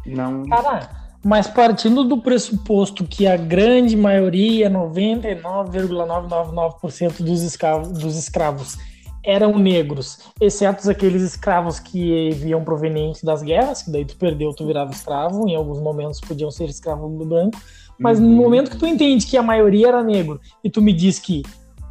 Não. 0.06 0.44
Cara, 0.44 1.08
mas 1.24 1.48
partindo 1.48 2.04
do 2.04 2.22
pressuposto 2.22 3.06
que 3.06 3.26
a 3.26 3.36
grande 3.36 3.98
maioria, 3.98 4.70
99,999% 4.70 7.24
dos 7.24 7.42
escravos, 7.42 7.98
dos 7.98 8.16
escravos 8.18 8.78
eram 9.26 9.58
negros, 9.60 10.20
exceto 10.40 10.88
aqueles 10.90 11.22
escravos 11.22 11.82
que 11.82 12.30
vinham 12.32 12.64
provenientes 12.64 13.22
das 13.24 13.44
guerras, 13.44 13.84
que 13.84 13.92
daí 13.92 14.06
tu 14.06 14.16
perdeu, 14.16 14.54
tu 14.54 14.66
virava 14.66 14.90
escravo, 14.92 15.50
em 15.50 15.56
alguns 15.56 15.82
momentos 15.82 16.22
podiam 16.22 16.50
ser 16.50 16.70
escravo 16.70 17.10
branco, 17.10 17.60
mas 18.00 18.20
no 18.20 18.28
Uhum. 18.28 18.36
momento 18.36 18.72
que 18.72 18.78
tu 18.78 18.86
entende 18.88 19.26
que 19.26 19.38
a 19.38 19.44
maioria 19.44 19.88
era 19.90 20.04
negro 20.04 20.40
e 20.64 20.70
tu 20.70 20.82
me 20.82 20.94
diz 20.94 21.20
que 21.20 21.44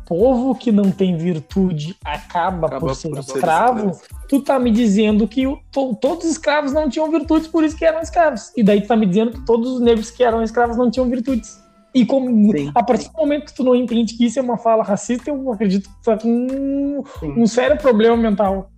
povo 0.06 0.54
que 0.54 0.70
não 0.70 0.90
tem 0.92 1.16
virtude 1.16 1.96
acaba, 2.04 2.68
Acaba 2.68 2.78
por 2.80 2.94
ser 2.94 3.08
por 3.10 3.22
ser 3.24 3.34
escravo, 3.38 3.90
tu 4.28 4.40
tá 4.40 4.56
me 4.58 4.70
dizendo 4.70 5.26
que 5.26 5.46
o- 5.48 5.58
to- 5.72 5.96
todos 6.00 6.24
os 6.26 6.30
escravos 6.32 6.72
não 6.72 6.88
tinham 6.88 7.10
virtudes, 7.10 7.48
por 7.48 7.64
isso 7.64 7.76
que 7.76 7.84
eram 7.84 8.00
escravos. 8.00 8.52
E 8.56 8.62
daí 8.62 8.80
tu 8.80 8.86
tá 8.86 8.94
me 8.96 9.04
dizendo 9.06 9.32
que 9.32 9.44
todos 9.44 9.68
os 9.72 9.80
negros 9.80 10.10
que 10.10 10.22
eram 10.22 10.42
escravos 10.44 10.76
não 10.76 10.88
tinham 10.90 11.08
virtudes. 11.10 11.60
E 11.92 12.04
como, 12.06 12.28
Sim. 12.56 12.70
a 12.74 12.82
partir 12.84 13.08
do 13.10 13.16
momento 13.18 13.46
que 13.46 13.54
tu 13.54 13.64
não 13.64 13.74
entende 13.74 14.14
que 14.16 14.26
isso 14.26 14.38
é 14.38 14.42
uma 14.42 14.58
fala 14.58 14.84
racista, 14.84 15.28
eu 15.30 15.50
acredito 15.52 15.88
que 15.88 15.94
tu 15.96 16.04
tá 16.04 16.16
com 16.18 16.28
um, 16.28 17.02
Sim. 17.18 17.32
um 17.40 17.46
sério 17.46 17.76
problema 17.76 18.16
mental. 18.16 18.70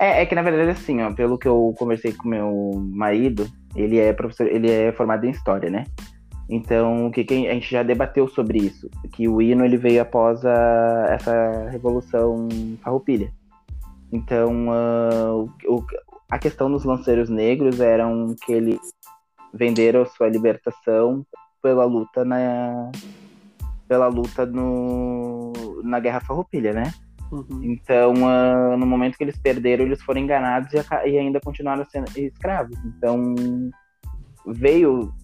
É, 0.00 0.22
é 0.22 0.26
que 0.26 0.34
na 0.34 0.42
verdade, 0.42 0.70
assim, 0.70 1.00
ó, 1.02 1.12
pelo 1.12 1.38
que 1.38 1.46
eu 1.46 1.72
conversei 1.78 2.12
com 2.12 2.26
meu 2.28 2.82
marido, 2.90 3.46
ele 3.76 3.96
é 3.98 4.12
professor, 4.12 4.48
ele 4.48 4.68
é 4.68 4.90
formado 4.90 5.24
em 5.24 5.30
história, 5.30 5.70
né? 5.70 5.84
Então, 6.54 7.06
o 7.06 7.10
que, 7.10 7.24
que 7.24 7.48
a 7.48 7.54
gente 7.54 7.70
já 7.70 7.82
debateu 7.82 8.28
sobre 8.28 8.58
isso? 8.58 8.90
Que 9.14 9.26
o 9.26 9.40
hino 9.40 9.64
ele 9.64 9.78
veio 9.78 10.02
após 10.02 10.44
a, 10.44 11.06
essa 11.08 11.70
revolução 11.70 12.46
farroupilha. 12.82 13.32
Então, 14.12 14.68
uh, 14.68 15.50
o, 15.66 15.82
a 16.30 16.38
questão 16.38 16.70
dos 16.70 16.84
lanceiros 16.84 17.30
negros 17.30 17.80
eram 17.80 18.36
que 18.44 18.52
eles 18.52 18.78
venderam 19.54 20.04
sua 20.04 20.28
libertação 20.28 21.24
pela 21.62 21.86
luta 21.86 22.22
na 22.22 22.90
pela 23.88 24.08
luta 24.08 24.44
no, 24.44 25.52
na 25.82 26.00
Guerra 26.00 26.20
Farroupilha, 26.20 26.74
né? 26.74 26.92
Uhum. 27.30 27.60
Então, 27.62 28.12
uh, 28.12 28.76
no 28.76 28.86
momento 28.86 29.16
que 29.16 29.24
eles 29.24 29.38
perderam, 29.38 29.86
eles 29.86 30.02
foram 30.02 30.20
enganados 30.20 30.70
e, 30.74 31.08
e, 31.08 31.18
ainda 31.18 31.40
continuaram 31.40 31.86
sendo 31.86 32.10
escravos. 32.18 32.76
Então, 32.84 33.34
veio. 34.46 35.14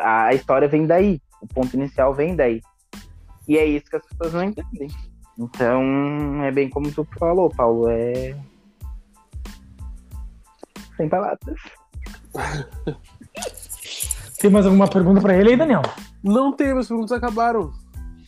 A, 0.00 0.26
a 0.26 0.34
história 0.34 0.68
vem 0.68 0.86
daí. 0.86 1.20
O 1.40 1.46
ponto 1.46 1.74
inicial 1.74 2.14
vem 2.14 2.34
daí. 2.34 2.60
E 3.48 3.56
é 3.56 3.64
isso 3.64 3.86
que 3.86 3.96
as 3.96 4.06
pessoas 4.06 4.32
não 4.32 4.44
entendem. 4.44 4.88
Então, 5.38 6.42
é 6.42 6.50
bem 6.50 6.68
como 6.68 6.90
tu 6.90 7.06
falou, 7.18 7.50
Paulo. 7.50 7.88
É. 7.90 8.36
Sem 10.96 11.08
palavras. 11.08 11.60
Tem 14.38 14.50
mais 14.50 14.66
alguma 14.66 14.88
pergunta 14.88 15.20
para 15.20 15.36
ele 15.36 15.50
aí, 15.50 15.56
Daniel? 15.56 15.82
Não 16.22 16.52
tem, 16.52 16.70
as 16.72 16.88
perguntas 16.88 17.12
acabaram. 17.12 17.72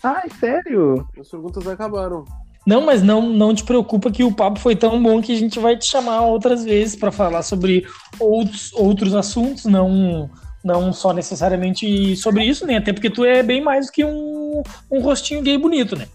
Ai, 0.03 0.29
sério? 0.41 1.07
As 1.19 1.29
perguntas 1.29 1.67
acabaram. 1.67 2.25
Não, 2.67 2.85
mas 2.85 3.03
não, 3.03 3.29
não 3.29 3.55
te 3.55 3.65
preocupa 3.65 4.11
que 4.11 4.25
o 4.25 4.35
papo 4.35 4.59
foi 4.59 4.75
tão 4.75 5.03
bom 5.03 5.21
que 5.21 5.33
a 5.33 5.39
gente 5.39 5.59
vai 5.59 5.77
te 5.77 5.87
chamar 5.87 6.23
outras 6.23 6.65
vezes 6.65 6.97
para 6.97 7.13
falar 7.13 7.43
sobre 7.43 7.87
outros, 8.19 8.73
outros 8.73 9.15
assuntos, 9.15 9.65
não 9.65 10.31
não 10.65 10.93
só 10.93 11.13
necessariamente 11.13 12.17
sobre 12.17 12.45
isso, 12.45 12.67
né? 12.67 12.77
Até 12.77 12.93
porque 12.93 13.11
tu 13.11 13.25
é 13.25 13.43
bem 13.43 13.63
mais 13.63 13.87
do 13.87 13.93
que 13.93 14.05
um, 14.05 14.63
um 14.91 15.01
rostinho 15.01 15.43
gay 15.43 15.57
bonito, 15.57 15.97
né? 15.97 16.07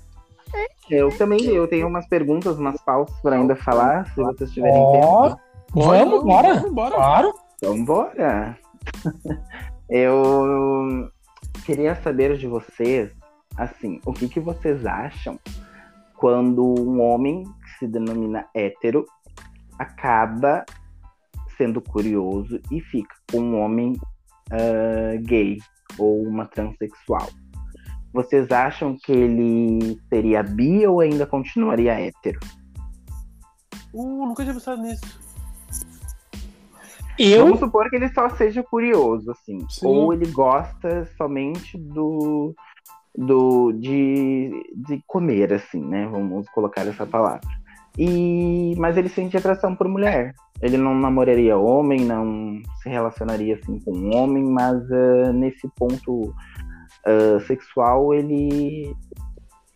Eu 0.89 1.16
também 1.18 1.44
eu 1.46 1.68
tenho 1.68 1.88
umas 1.88 2.08
perguntas, 2.08 2.58
umas 2.58 2.80
pautas 2.82 3.16
para 3.22 3.36
ainda 3.36 3.56
falar, 3.56 4.06
se 4.08 4.16
vocês 4.16 4.52
tiverem 4.52 4.76
Ó, 4.78 5.30
tempo. 5.30 5.41
Vamos, 5.74 6.24
bora. 6.24 6.54
Vamos, 6.56 6.74
bora. 6.74 6.96
Claro. 6.96 7.34
Então, 7.58 7.86
bora! 7.86 8.58
Eu 9.89 11.10
queria 11.66 11.96
saber 11.96 12.38
de 12.38 12.48
vocês, 12.48 13.12
assim, 13.58 14.00
o 14.06 14.14
que, 14.14 14.28
que 14.28 14.39
vocês 14.39 14.86
acham 14.86 15.39
quando 16.18 16.64
um 16.64 17.02
homem 17.02 17.44
que 17.44 17.80
se 17.80 17.88
denomina 17.88 18.48
hétero 18.54 19.06
acaba 19.78 20.66
sendo 21.58 21.82
curioso 21.82 22.60
e 22.72 22.82
fica 22.82 23.16
com 23.32 23.39
um 23.39 23.60
homem 23.60 23.94
uh, 24.52 25.22
gay 25.24 25.58
ou 25.98 26.24
uma 26.24 26.46
transexual. 26.46 27.30
Vocês 28.14 28.52
acham 28.52 28.96
que 28.96 29.12
ele 29.12 30.00
seria 30.08 30.44
bi 30.44 30.86
ou 30.86 31.00
ainda 31.00 31.26
continuaria 31.26 32.00
hétero? 32.00 32.39
Uh, 33.94 34.26
nunca 34.26 34.44
tinha 34.44 34.54
pensado 34.54 34.82
nisso. 34.82 35.24
Eu, 37.18 37.46
Vamos 37.46 37.60
supor 37.60 37.89
que 37.89 37.96
ele 37.96 38.10
só 38.10 38.30
seja 38.30 38.64
curioso, 38.64 39.32
assim. 39.32 39.60
Sim. 39.70 39.86
Ou 39.86 40.14
ele 40.14 40.26
gosta 40.32 41.06
somente 41.16 41.78
do, 41.78 42.56
do 43.16 43.72
de, 43.74 44.52
de 44.76 45.04
comer, 45.06 45.54
assim, 45.54 45.82
né? 45.84 46.08
Vamos 46.08 46.50
colocar 46.50 46.88
essa 46.88 47.06
palavra. 47.06 47.41
E, 47.98 48.74
mas 48.78 48.98
ele 48.98 49.10
sente 49.10 49.38
atração 49.38 49.76
por 49.76 49.88
mulher. 49.88 50.34
Ele 50.62 50.78
não 50.78 50.96
namoraria 50.96 51.58
homem, 51.58 52.06
não 52.06 52.60
se 52.82 52.89
relacionaria 52.89 53.56
assim 53.56 53.80
com 53.80 53.91
um 53.91 54.16
homem, 54.16 54.44
mas 54.44 54.82
ah, 54.91 55.32
nesse 55.34 55.68
ponto 55.76 56.34
ah, 57.06 57.39
sexual 57.46 58.14
ele 58.14 58.96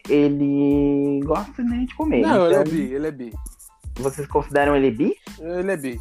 ele 0.10 1.20
gosta 1.24 1.62
né, 1.64 1.86
de 1.88 1.96
comer. 1.96 2.22
Não, 2.22 2.46
ele 2.46 2.56
é 2.56 2.62
Então, 2.62 2.74
bi, 2.74 2.94
ele 2.94 3.08
é 3.08 3.12
bi. 3.12 3.34
Vocês 4.00 4.28
consideram 4.28 4.76
ele 4.76 4.92
bi? 4.92 5.16
Ele 5.40 5.72
é 5.72 5.78
bi. 5.78 6.00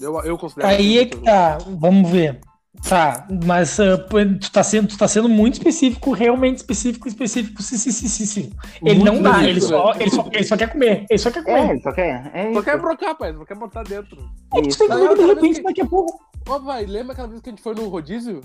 Eu, 0.00 0.18
eu 0.22 0.36
considero. 0.36 0.68
aí 0.68 0.98
é 0.98 1.04
bi, 1.04 1.10
que 1.10 1.18
tá. 1.18 1.58
Vamos 1.78 2.10
ver. 2.10 2.40
Tá, 2.88 3.26
mas 3.44 3.76
pô, 4.08 4.18
tu, 4.40 4.50
tá 4.52 4.62
sendo, 4.62 4.88
tu 4.88 4.96
tá 4.96 5.08
sendo 5.08 5.28
muito 5.28 5.54
específico, 5.54 6.12
realmente 6.12 6.58
específico, 6.58 7.08
específico, 7.08 7.60
sim, 7.62 7.76
sim, 7.76 7.90
sim, 7.90 8.08
sim, 8.08 8.26
sim. 8.26 8.52
Ele 8.82 9.00
Muito 9.00 9.12
não 9.12 9.22
dá, 9.22 9.42
ele 9.44 9.60
só, 9.60 9.92
né? 9.92 10.02
ele, 10.02 10.10
só, 10.10 10.28
ele 10.30 10.44
só 10.44 10.56
quer 10.56 10.68
comer, 10.72 11.04
ele 11.10 11.18
só 11.18 11.30
quer 11.32 11.40
É, 11.40 11.42
comer. 11.42 11.70
ele 11.70 11.80
só 11.80 11.92
quer. 11.92 12.30
É 12.32 12.52
Só 12.54 12.62
quer 12.62 12.80
brocar, 12.80 13.18
pai, 13.18 13.34
só 13.34 13.44
quer 13.44 13.56
botar 13.56 13.82
dentro. 13.82 14.16
É, 14.54 14.62
tu 14.62 14.68
isso. 14.68 14.78
tem 14.78 14.88
que 14.88 15.08
que 15.08 15.14
de 15.16 15.26
repente 15.26 15.62
daqui 15.62 15.80
a 15.82 15.86
pouco, 15.86 16.20
Ó, 16.48 16.58
vai, 16.60 16.86
lembra 16.86 17.12
aquela 17.12 17.26
vez 17.28 17.40
que 17.42 17.50
a 17.50 17.52
gente 17.52 17.62
foi 17.62 17.74
no 17.74 17.88
rodízio? 17.88 18.40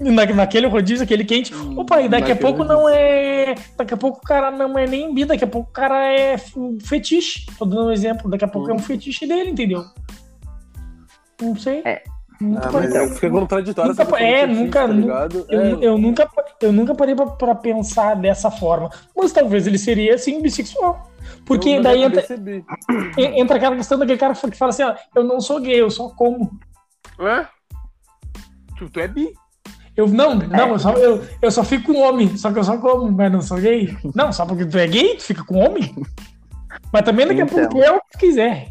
na, 0.00 0.24
naquele 0.26 0.66
rodízio, 0.66 1.04
aquele 1.04 1.24
quente, 1.24 1.52
opa, 1.76 2.00
e 2.00 2.08
daqui 2.08 2.32
a 2.32 2.36
pouco 2.36 2.62
rodízio. 2.62 2.76
não 2.82 2.88
é, 2.88 3.54
daqui 3.76 3.92
a 3.92 3.96
pouco 3.96 4.18
o 4.18 4.22
cara 4.22 4.50
não 4.50 4.76
é 4.78 4.86
nem 4.86 5.14
bi, 5.14 5.26
daqui 5.26 5.44
a 5.44 5.48
pouco 5.48 5.68
o 5.68 5.72
cara 5.72 6.06
é 6.12 6.32
f- 6.32 6.78
fetiche, 6.82 7.44
tô 7.58 7.66
dando 7.66 7.88
um 7.88 7.92
exemplo, 7.92 8.30
daqui 8.30 8.44
a 8.44 8.48
pouco 8.48 8.70
é 8.70 8.74
um 8.74 8.78
fetiche 8.78 9.26
dele, 9.26 9.50
entendeu? 9.50 9.84
Não 11.42 11.54
sei. 11.56 11.82
É. 11.84 12.02
Nunca 12.40 12.68
Ah, 12.68 12.72
parei 12.72 12.88
pra- 12.88 13.02
é, 13.02 13.08
fica 13.08 13.30
contraditório 13.30 13.90
Nunca 13.94 14.20
é, 14.20 14.46
nunca- 14.46 14.86
tá 14.86 14.92
ligado? 14.92 15.46
Eu, 15.48 15.60
É, 15.60 15.72
eu 15.80 15.98
nunca, 15.98 16.28
eu 16.62 16.72
nunca 16.72 16.94
parei 16.94 17.14
pra, 17.14 17.26
pra 17.26 17.54
pensar 17.54 18.14
dessa 18.14 18.48
forma. 18.50 18.90
Mas 19.16 19.32
talvez 19.32 19.66
ele 19.66 19.78
seria, 19.78 20.14
assim, 20.14 20.40
bissexual. 20.40 21.10
Porque 21.44 21.68
eu 21.70 21.82
daí 21.82 22.02
entra, 22.04 22.22
cabeça 22.22 22.34
é 22.34 22.36
bi. 22.36 22.64
en- 23.18 23.40
entra 23.40 23.56
aquela 23.56 23.74
questão 23.76 23.98
daquele 23.98 24.18
cara 24.18 24.34
que 24.34 24.56
fala 24.56 24.70
assim, 24.70 24.84
ó, 24.84 24.94
eu 25.16 25.24
não 25.24 25.40
sou 25.40 25.60
gay, 25.60 25.80
eu 25.80 25.90
só 25.90 26.10
como. 26.10 26.50
É? 27.18 27.46
Tu, 28.78 28.88
tu 28.88 29.00
é 29.00 29.08
bi? 29.08 29.32
Eu 29.96 30.06
não, 30.06 30.36
não, 30.36 30.68
eu 30.68 30.78
só, 30.78 30.92
eu, 30.92 31.24
eu 31.42 31.50
só 31.50 31.64
fico 31.64 31.92
com 31.92 32.00
homem, 32.00 32.36
só 32.36 32.52
que 32.52 32.58
eu 32.60 32.62
só 32.64 32.78
como, 32.78 33.10
mas 33.10 33.32
não 33.32 33.42
sou 33.42 33.58
gay. 33.58 33.96
Não, 34.14 34.32
só 34.32 34.46
porque 34.46 34.64
tu 34.64 34.78
é 34.78 34.86
gay, 34.86 35.16
tu 35.16 35.24
fica 35.24 35.42
com 35.42 35.56
homem. 35.58 35.92
Mas 36.92 37.02
também 37.02 37.26
daqui 37.26 37.40
a 37.40 37.44
Então. 37.44 37.58
pouco 37.68 37.82
é 37.82 37.90
o 37.90 38.00
que 38.00 38.12
tu 38.12 38.18
quiser. 38.18 38.68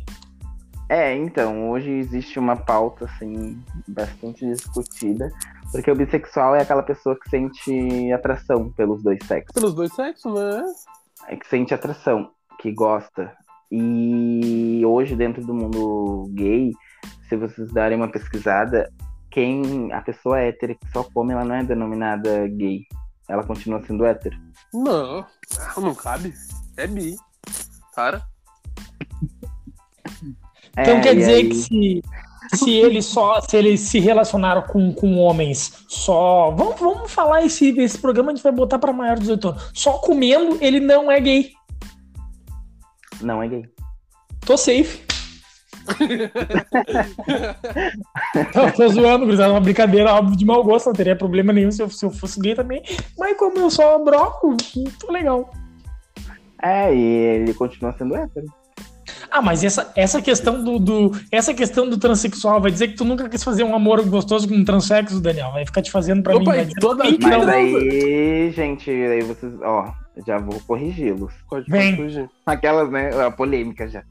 É, 0.89 1.13
então, 1.15 1.69
hoje 1.69 1.91
existe 1.91 2.39
uma 2.39 2.55
pauta, 2.55 3.05
assim, 3.05 3.61
bastante 3.87 4.45
discutida, 4.45 5.29
porque 5.71 5.91
o 5.91 5.95
bissexual 5.95 6.55
é 6.55 6.61
aquela 6.61 6.81
pessoa 6.81 7.19
que 7.19 7.29
sente 7.29 8.11
atração 8.13 8.71
pelos 8.71 9.03
dois 9.03 9.19
sexos, 9.25 9.53
Pelos 9.53 9.73
dois 9.73 9.93
sexos, 9.93 10.33
né? 10.33 10.63
é 11.27 11.35
que 11.35 11.45
sente 11.47 11.73
atração, 11.73 12.31
que 12.59 12.71
gosta. 12.71 13.35
E 13.69 14.81
hoje, 14.85 15.13
dentro 15.13 15.45
do 15.45 15.53
mundo 15.53 16.29
gay, 16.33 16.71
se 17.27 17.35
vocês 17.35 17.69
darem 17.73 17.97
uma 17.97 18.09
pesquisada, 18.09 18.89
quem 19.29 19.91
a 19.91 20.01
pessoa 20.01 20.39
hétero 20.39 20.77
que 20.77 20.89
só 20.91 21.03
come, 21.03 21.33
ela 21.33 21.43
não 21.43 21.55
é 21.55 21.63
denominada 21.63 22.47
gay. 22.47 22.83
Ela 23.27 23.43
continua 23.43 23.83
sendo 23.83 24.05
hétero. 24.05 24.37
Não, 24.73 25.25
não 25.75 25.93
cabe. 25.93 26.33
É 26.77 26.87
bi. 26.87 27.17
Cara. 27.93 28.21
Então 30.77 30.95
É, 30.97 31.01
quer 31.01 31.15
dizer 31.15 31.33
aí- 31.35 31.49
que 31.49 31.55
se, 31.55 32.01
se 32.55 32.71
eles 32.71 33.05
só 33.05 33.41
se 33.41 33.57
eles 33.57 33.79
se 33.81 33.99
relacionaram 33.99 34.61
com, 34.61 34.93
com 34.93 35.17
homens 35.17 35.83
só. 35.87 36.51
Vamos, 36.51 36.79
vamos 36.79 37.11
falar 37.11 37.43
esse, 37.43 37.69
esse 37.79 37.97
programa, 37.97 38.31
a 38.31 38.35
gente 38.35 38.43
vai 38.43 38.51
botar 38.51 38.77
pra 38.79 38.93
maior 38.93 39.15
de 39.15 39.21
18 39.21 39.47
anos. 39.49 39.71
Só 39.73 39.93
comendo, 39.93 40.57
ele 40.61 40.79
não 40.79 41.11
é 41.11 41.19
gay. 41.19 41.51
Não 43.21 43.41
é 43.41 43.47
gay. 43.47 43.65
Tô 44.45 44.55
safe. 44.55 45.05
Não, 48.55 48.71
tô 48.71 48.87
zoando, 48.89 49.25
gurizada, 49.25 49.49
é 49.49 49.53
uma 49.53 49.61
brincadeira, 49.61 50.13
óbvio, 50.13 50.35
de 50.37 50.45
mau 50.45 50.63
gosto, 50.63 50.87
não 50.87 50.93
teria 50.93 51.15
problema 51.15 51.53
nenhum 51.53 51.71
se 51.71 51.81
eu, 51.81 51.89
se 51.89 52.05
eu 52.05 52.09
fosse 52.11 52.39
gay 52.39 52.55
também. 52.55 52.83
Mas 53.17 53.37
como 53.37 53.57
eu 53.57 53.69
sou 53.71 54.03
broco, 54.03 54.55
tô 54.99 55.11
legal. 55.11 55.49
É, 56.61 56.93
e 56.93 56.99
ele 56.99 57.53
continua 57.53 57.93
sendo 57.97 58.15
hétero. 58.15 58.47
Ah, 59.31 59.41
mas 59.41 59.63
essa, 59.63 59.91
essa 59.95 60.21
questão 60.21 60.63
do, 60.63 60.79
do- 60.79 61.11
essa 61.31 61.53
questão 61.53 61.89
do 61.89 61.97
transexual 61.97 62.59
vai 62.61 62.71
dizer 62.71 62.89
que 62.89 62.95
tu 62.95 63.05
nunca 63.05 63.27
quis 63.29 63.43
fazer 63.43 63.63
um 63.63 63.75
amor 63.75 64.03
gostoso 64.07 64.47
com 64.47 64.55
um 64.55 64.63
transexo, 64.65 65.19
Daniel. 65.21 65.51
Vai 65.51 65.65
ficar 65.65 65.81
te 65.81 65.91
fazendo 65.91 66.23
pra 66.23 66.35
Ô, 66.35 66.39
mim. 66.39 66.45
dizer 66.45 66.73
toda- 66.79 67.03
Mas 67.03 67.19
não. 67.19 67.47
aí, 67.49 68.51
gente, 68.51 68.89
aí 68.89 69.21
vocês, 69.21 69.53
ó, 69.61 69.91
já 70.25 70.37
vou 70.39 70.59
corrigi-los. 70.67 71.33
Pode, 71.49 71.69
Vem. 71.69 72.27
Aquelas, 72.45 72.89
né, 72.89 73.09
a 73.25 73.29
polêmica 73.31 73.87
já. 73.87 74.03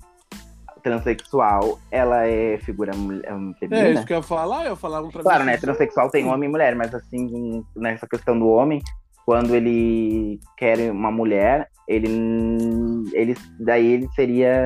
Transsexual, 0.83 1.81
ela 1.91 2.27
é 2.29 2.59
figura 2.59 2.93
é, 2.93 2.95
É, 2.95 3.55
feminina? 3.59 3.91
isso 3.91 4.07
que 4.07 4.13
eu 4.13 4.19
ia 4.19 4.23
falar, 4.23 4.65
eu 4.67 4.71
ia 4.71 4.77
falar 4.77 5.03
um 5.03 5.11
pra 5.11 5.23
Claro, 5.23 5.41
mim. 5.41 5.47
né, 5.51 5.57
transexual 5.57 6.11
tem 6.11 6.29
homem 6.29 6.49
e 6.49 6.53
mulher, 6.53 6.77
mas 6.77 6.95
assim, 6.95 7.65
nessa 7.75 8.07
questão 8.07 8.39
do 8.39 8.47
homem, 8.47 8.81
quando 9.27 9.55
ele 9.57 10.39
quer 10.57 10.91
uma 10.91 11.11
mulher, 11.11 11.69
ele, 11.89 12.09
ele 13.13 13.37
daí 13.59 13.85
ele 13.95 14.09
seria, 14.15 14.65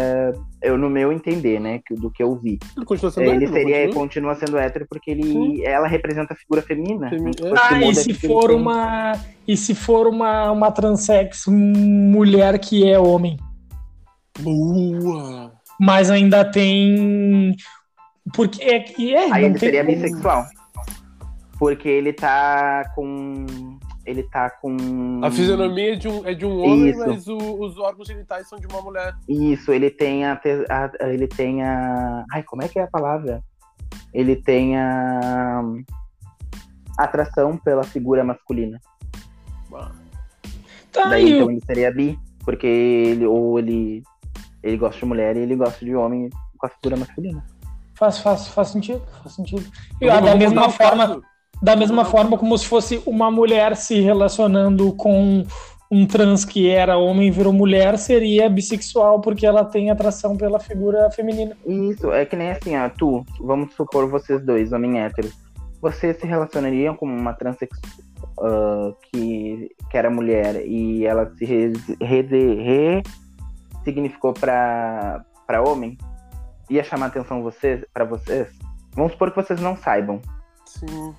eu 0.63 0.77
no 0.77 0.91
meu 0.91 1.11
entender, 1.11 1.59
né, 1.59 1.81
do 1.93 2.11
que 2.11 2.23
eu 2.23 2.39
vi, 2.39 2.59
Ele 2.77 2.85
continua 2.85 3.11
sendo 3.11 3.25
ele 3.31 3.45
hétero, 3.47 3.53
seria, 3.55 3.77
continua? 3.87 3.95
continua 4.03 4.35
sendo 4.35 4.59
hétero 4.59 4.87
porque 4.89 5.11
ele, 5.13 5.23
Sim. 5.25 5.63
ela 5.65 5.89
representa 5.89 6.35
a 6.35 6.37
figura 6.37 6.61
feminina. 6.61 7.09
Femi- 7.09 7.31
é. 7.43 7.53
Ah, 7.59 7.81
e 7.83 7.95
se 7.95 8.13
for 8.13 8.49
tem- 8.49 8.57
uma. 8.57 9.13
E 9.49 9.57
se 9.57 9.75
for 9.75 10.07
uma, 10.07 10.51
uma 10.53 10.71
transex 10.71 11.47
mulher 11.49 12.59
que 12.59 12.87
é 12.89 12.99
homem, 12.99 13.39
Boa! 14.39 15.53
mas 15.81 16.11
ainda 16.11 16.45
tem. 16.45 17.55
Porque 18.35 18.63
é 18.63 18.81
que 18.81 19.15
é. 19.15 19.33
Aí 19.33 19.45
ele 19.45 19.59
tem 19.59 19.61
seria 19.61 19.85
como. 19.85 19.97
bissexual. 19.97 20.45
Porque 21.59 21.89
ele 21.89 22.13
tá 22.13 22.91
com. 22.95 23.47
Ele 24.11 24.23
tá 24.25 24.51
com. 24.51 25.21
A 25.23 25.31
fisionomia 25.31 25.93
é 25.93 25.97
de 25.97 26.09
um, 26.09 26.27
é 26.27 26.35
de 26.35 26.45
um 26.45 26.59
homem, 26.63 26.91
Isso. 26.91 26.99
mas 27.07 27.27
o- 27.29 27.61
os 27.61 27.79
órgãos 27.79 28.09
genitais 28.09 28.49
são 28.49 28.59
de 28.59 28.67
uma 28.67 28.83
mulher. 28.83 29.15
Isso, 29.29 29.73
ele 29.73 29.91
tem 29.91 30.25
a, 30.27 30.33
a- 30.69 31.09
Ele 31.09 31.27
tem 31.29 31.63
a. 31.63 32.25
Ai, 32.33 32.43
como 32.43 32.63
é 32.63 32.69
que 32.69 32.79
é 32.79 32.83
a 32.83 32.87
palavra? 32.89 33.43
Ele 34.13 34.37
tem 34.37 34.77
a. 34.77 35.61
Atração 36.99 37.57
pela 37.57 37.83
figura 37.85 38.23
masculina. 38.25 38.79
Ah, 39.73 39.91
Tá 40.93 41.05
Daí 41.09 41.25
aí. 41.27 41.33
então 41.37 41.51
ele 41.51 41.61
seria 41.65 41.91
bi, 41.93 42.19
porque 42.45 42.67
ele 42.67 43.25
ou 43.27 43.59
ele. 43.59 44.03
Ele 44.63 44.77
gosta 44.77 44.99
de 44.99 45.07
mulher 45.07 45.37
e 45.37 45.41
ele 45.41 45.57
gosta 45.57 45.83
de 45.85 45.95
homem 45.95 46.29
com 46.59 46.67
a 46.67 46.69
figura 46.69 46.97
masculina. 46.97 47.43
Faz, 47.95 48.19
faz, 48.19 48.49
faz 48.49 48.69
sentido, 48.69 49.03
faz 49.23 49.35
sentido. 49.35 49.65
E, 50.01 50.09
ah, 50.11 50.21
da 50.21 50.35
mesma 50.35 50.69
forma, 50.69 51.07
caso. 51.07 51.23
Da 51.63 51.77
mesma 51.77 52.05
forma 52.05 52.39
como 52.39 52.57
se 52.57 52.67
fosse 52.67 53.03
uma 53.07 53.31
mulher 53.31 53.77
se 53.77 54.01
relacionando 54.01 54.93
com 54.95 55.45
um 55.91 56.07
trans 56.07 56.45
que 56.45 56.71
era 56.71 56.97
homem 56.97 57.29
e 57.29 57.31
virou 57.31 57.53
mulher, 57.53 57.99
seria 57.99 58.49
bissexual 58.49 59.21
porque 59.21 59.45
ela 59.45 59.65
tem 59.65 59.91
atração 59.91 60.37
pela 60.37 60.61
figura 60.61 61.11
feminina. 61.11 61.57
Isso, 61.67 62.13
é 62.13 62.25
que 62.25 62.37
nem 62.37 62.51
assim, 62.51 62.77
ó, 62.77 62.89
tu, 62.89 63.25
vamos 63.41 63.75
supor 63.75 64.09
vocês 64.09 64.45
dois, 64.45 64.73
homem 64.73 65.01
hétero. 65.01 65.29
Vocês 65.83 66.17
se 66.19 66.27
relacionariam 66.27 66.95
com 66.95 67.07
uma 67.07 67.33
transexual 67.33 67.83
ah, 68.41 68.93
que, 69.11 69.71
que 69.91 69.97
era 69.97 70.09
mulher 70.09 70.65
e 70.65 71.05
ela 71.05 71.31
se 71.37 71.45
re- 71.45 71.73
re- 72.01 73.03
ressignificou 73.85 74.33
pra, 74.33 75.25
pra 75.47 75.63
homem? 75.63 75.99
Ia 76.71 76.85
chamar 76.85 77.07
atenção 77.07 77.43
vocês, 77.43 77.85
pra 77.93 78.05
vocês? 78.05 78.47
Vamos 78.95 79.13
supor 79.13 79.31
que 79.33 79.43
vocês 79.43 79.61
não 79.61 79.77
saibam. 79.77 80.21
Sim. 80.67 81.13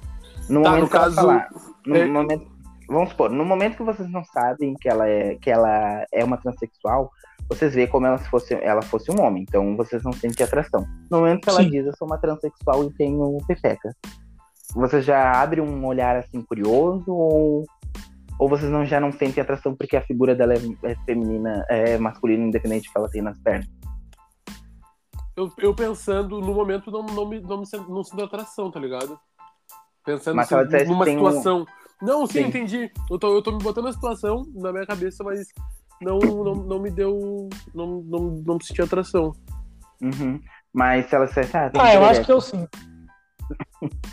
No 0.52 0.62
Tá, 0.64 0.72
momento 0.72 0.90
no 0.92 0.98
ela 0.98 1.04
caso, 1.06 1.16
falar, 1.16 1.50
no 1.86 1.96
é- 1.96 2.06
momento, 2.06 2.52
vamos 2.90 3.10
supor, 3.10 3.32
no 3.32 3.46
momento 3.46 3.78
que 3.78 3.84
vocês 3.84 4.12
não 4.12 4.24
sabem 4.26 4.74
que 4.74 4.90
ela 4.90 5.08
é, 5.08 5.36
que 5.36 5.50
ela 5.50 6.06
é 6.12 6.24
uma 6.26 6.36
transexual, 6.36 7.10
vocês 7.48 7.74
veem 7.74 7.88
como 7.88 8.06
ela 8.06 8.18
se 8.18 8.30
fosse, 8.30 8.54
ela 8.56 8.82
fosse 8.82 9.10
um 9.12 9.22
homem, 9.22 9.44
então 9.44 9.78
vocês 9.78 10.04
não 10.04 10.12
sentem 10.12 10.46
atração. 10.46 10.86
No 11.10 11.20
momento 11.20 11.42
que 11.42 11.50
ela 11.50 11.64
Sim. 11.64 11.70
diz 11.70 11.86
eu 11.86 11.96
sou 11.96 12.06
uma 12.06 12.18
transexual 12.18 12.84
e 12.84 12.94
tenho 12.96 13.38
pepeca, 13.48 13.96
você 14.76 15.02
já 15.02 15.42
abre 15.42 15.62
um 15.62 15.86
olhar 15.86 16.18
assim 16.18 16.42
curioso 16.42 17.06
ou 17.08 17.66
ou 18.38 18.50
vocês 18.50 18.70
não 18.72 18.86
já 18.86 19.00
não 19.00 19.12
sentem 19.12 19.42
atração 19.42 19.74
porque 19.74 19.96
a 19.96 20.02
figura 20.02 20.36
dela 20.36 20.54
é, 20.54 20.92
é 20.92 20.96
feminina, 21.06 21.66
é 21.70 21.98
masculina, 21.98 22.44
independente 22.44 22.90
do 22.90 22.92
que 22.92 22.98
ela 22.98 23.10
tem 23.10 23.22
nas 23.22 23.40
pernas? 23.40 23.68
Eu, 25.38 25.50
eu 25.60 25.74
pensando, 25.74 26.42
no 26.42 26.54
momento, 26.54 26.92
não, 26.92 27.04
não, 27.04 27.26
me, 27.26 27.40
não, 27.40 27.62
me 27.62 27.66
não 27.88 28.04
sinto 28.04 28.24
atração, 28.24 28.70
tá 28.70 28.80
ligado? 28.80 29.18
Pensando 30.06 30.36
Mas 30.36 30.52
assim, 30.52 30.66
dissesse 30.66 30.86
numa 30.92 31.06
tem 31.06 31.18
um- 31.18 31.26
situação. 31.28 31.66
Não, 32.02 32.26
sim, 32.26 32.34
Sim. 32.34 32.48
entendi. 32.48 32.92
Eu 33.12 33.20
tô, 33.20 33.36
eu 33.36 33.42
tô 33.44 33.52
me 33.52 33.60
botando 33.64 33.86
na 33.86 33.94
situação 33.94 34.44
na 34.56 34.72
minha 34.72 34.86
cabeça, 34.88 35.24
mas 35.24 35.48
não, 36.02 36.18
não, 36.20 36.56
não 36.56 36.80
me 36.80 36.90
deu. 36.90 37.48
Não, 37.76 38.02
não, 38.02 38.20
não 38.46 38.56
me 38.56 38.64
senti 38.66 38.82
atração. 38.82 39.34
Uhum. 40.02 40.40
Mas 40.74 41.08
se 41.08 41.16
ela 41.16 41.26
dissesse, 41.28 41.56
ah, 41.56 41.70
tem 41.70 41.80
Ah, 41.80 41.94
eu 41.94 42.04
acho 42.04 42.24
que 42.26 42.32
eu 42.32 42.42
sim. 42.42 42.68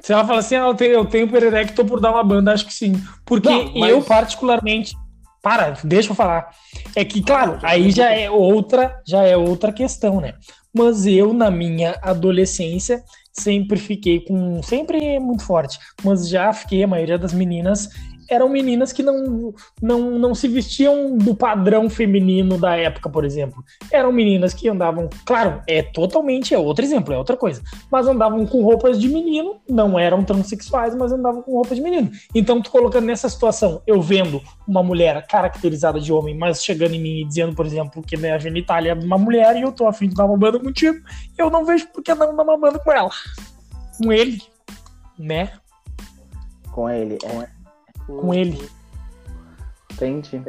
Se 0.00 0.12
ela 0.14 0.26
fala 0.26 0.38
assim, 0.38 0.56
ah, 0.56 0.66
eu 0.66 0.74
tenho, 0.74 0.92
eu 0.94 1.04
tenho 1.04 1.28
perereca, 1.30 1.74
tô 1.74 1.84
por 1.84 2.00
dar 2.00 2.10
uma 2.10 2.24
banda, 2.24 2.52
acho 2.54 2.66
que 2.66 2.72
sim. 2.72 2.92
Porque 3.24 3.48
Não, 3.50 3.74
mas- 3.78 3.90
eu, 3.90 4.02
particularmente. 4.02 4.94
Para, 5.42 5.70
deixa 5.84 6.10
eu 6.10 6.14
falar. 6.14 6.50
É 6.94 7.02
que, 7.02 7.22
claro, 7.22 7.58
aí 7.62 7.90
já 7.90 8.10
é 8.12 8.30
outra, 8.30 9.00
já 9.06 9.22
é 9.22 9.36
outra 9.38 9.72
questão, 9.72 10.20
né? 10.20 10.34
Mas 10.74 11.06
eu, 11.06 11.32
na 11.32 11.50
minha 11.50 11.98
adolescência, 12.02 13.02
sempre 13.32 13.78
fiquei 13.78 14.20
com. 14.20 14.62
Sempre 14.62 15.04
é 15.04 15.20
muito 15.20 15.44
forte, 15.44 15.78
mas 16.04 16.28
já 16.28 16.52
fiquei, 16.52 16.82
a 16.82 16.88
maioria 16.88 17.18
das 17.18 17.32
meninas 17.32 17.88
eram 18.30 18.48
meninas 18.48 18.92
que 18.92 19.02
não, 19.02 19.52
não, 19.82 20.18
não 20.18 20.34
se 20.34 20.46
vestiam 20.46 21.18
do 21.18 21.34
padrão 21.34 21.90
feminino 21.90 22.56
da 22.56 22.76
época, 22.76 23.10
por 23.10 23.24
exemplo. 23.24 23.62
Eram 23.90 24.12
meninas 24.12 24.54
que 24.54 24.68
andavam. 24.68 25.10
Claro, 25.26 25.60
é 25.66 25.82
totalmente, 25.82 26.54
é 26.54 26.58
outro 26.58 26.84
exemplo, 26.84 27.12
é 27.12 27.18
outra 27.18 27.36
coisa. 27.36 27.60
Mas 27.90 28.06
andavam 28.06 28.46
com 28.46 28.62
roupas 28.62 29.00
de 29.00 29.08
menino, 29.08 29.60
não 29.68 29.98
eram 29.98 30.22
transexuais, 30.22 30.94
mas 30.94 31.12
andavam 31.12 31.42
com 31.42 31.52
roupas 31.52 31.76
de 31.76 31.82
menino. 31.82 32.10
Então, 32.32 32.62
tu 32.62 32.70
colocando 32.70 33.06
nessa 33.06 33.28
situação, 33.28 33.82
eu 33.84 34.00
vendo 34.00 34.40
uma 34.66 34.82
mulher 34.82 35.26
caracterizada 35.26 35.98
de 35.98 36.12
homem, 36.12 36.36
mas 36.36 36.62
chegando 36.62 36.94
em 36.94 37.00
mim 37.00 37.20
e 37.22 37.24
dizendo, 37.24 37.54
por 37.54 37.66
exemplo, 37.66 38.00
que 38.00 38.16
minha 38.16 38.38
genitália 38.38 38.92
é 38.92 38.94
uma 38.94 39.18
mulher 39.18 39.56
e 39.56 39.62
eu 39.62 39.72
tô 39.72 39.88
afim 39.88 40.08
de 40.08 40.14
dar 40.14 40.24
uma 40.24 40.38
banda 40.38 40.60
contigo, 40.60 40.98
eu 41.36 41.50
não 41.50 41.64
vejo 41.64 41.88
por 41.88 42.02
que 42.02 42.14
não 42.14 42.36
dar 42.36 42.44
uma 42.44 42.56
banda 42.56 42.78
com 42.78 42.92
ela. 42.92 43.10
Com 43.98 44.12
ele, 44.12 44.40
né? 45.18 45.52
Com 46.70 46.88
ele, 46.88 47.18
é. 47.24 47.59
Com 48.18 48.34
ele. 48.34 48.68
Entende? 49.92 50.42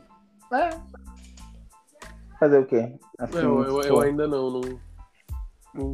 É. 0.54 0.70
Fazer 2.40 2.60
o 2.60 2.66
quê? 2.66 2.96
Assim, 3.20 3.38
eu, 3.38 3.62
eu, 3.64 3.76
eu 3.78 3.82
tipo, 3.82 4.00
ainda 4.02 4.28
não. 4.28 4.50
não, 4.52 4.62
não- 5.76 5.92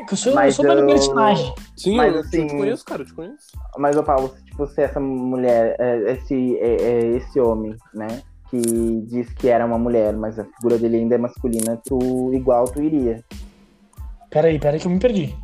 É 0.00 0.04
que 0.04 0.12
eu 0.14 0.16
sou, 0.16 0.32
eu 0.32 0.36
Mas 0.36 0.54
sou 0.54 0.64
da 0.64 0.74
eu- 0.74 0.80
libertinagem. 0.80 1.54
Sim, 1.76 1.96
Mas, 1.96 2.14
eu, 2.14 2.20
assim- 2.20 2.42
eu 2.42 2.46
te 2.48 2.56
conheço, 2.56 2.84
cara, 2.84 3.02
eu 3.02 3.06
te 3.06 3.14
conheço. 3.14 3.46
Mas, 3.78 3.96
ô 3.96 4.02
Paulo, 4.02 4.28
se, 4.34 4.44
tipo, 4.44 4.66
se 4.66 4.82
essa 4.82 4.98
mulher, 5.00 5.76
é, 5.78 6.12
esse, 6.12 6.56
é, 6.58 6.76
é 6.82 7.06
esse 7.16 7.38
homem, 7.40 7.76
né? 7.92 8.22
Que 8.50 8.60
diz 9.06 9.32
que 9.34 9.48
era 9.48 9.66
uma 9.66 9.78
mulher, 9.78 10.14
mas 10.16 10.38
a 10.38 10.44
figura 10.44 10.78
dele 10.78 10.96
ainda 10.98 11.14
é 11.16 11.18
masculina, 11.18 11.80
tu 11.84 12.32
igual 12.32 12.64
tu 12.66 12.80
iria. 12.82 13.22
Peraí, 14.30 14.58
peraí 14.58 14.80
que 14.80 14.86
eu 14.86 14.90
me 14.90 14.98
perdi. 14.98 15.36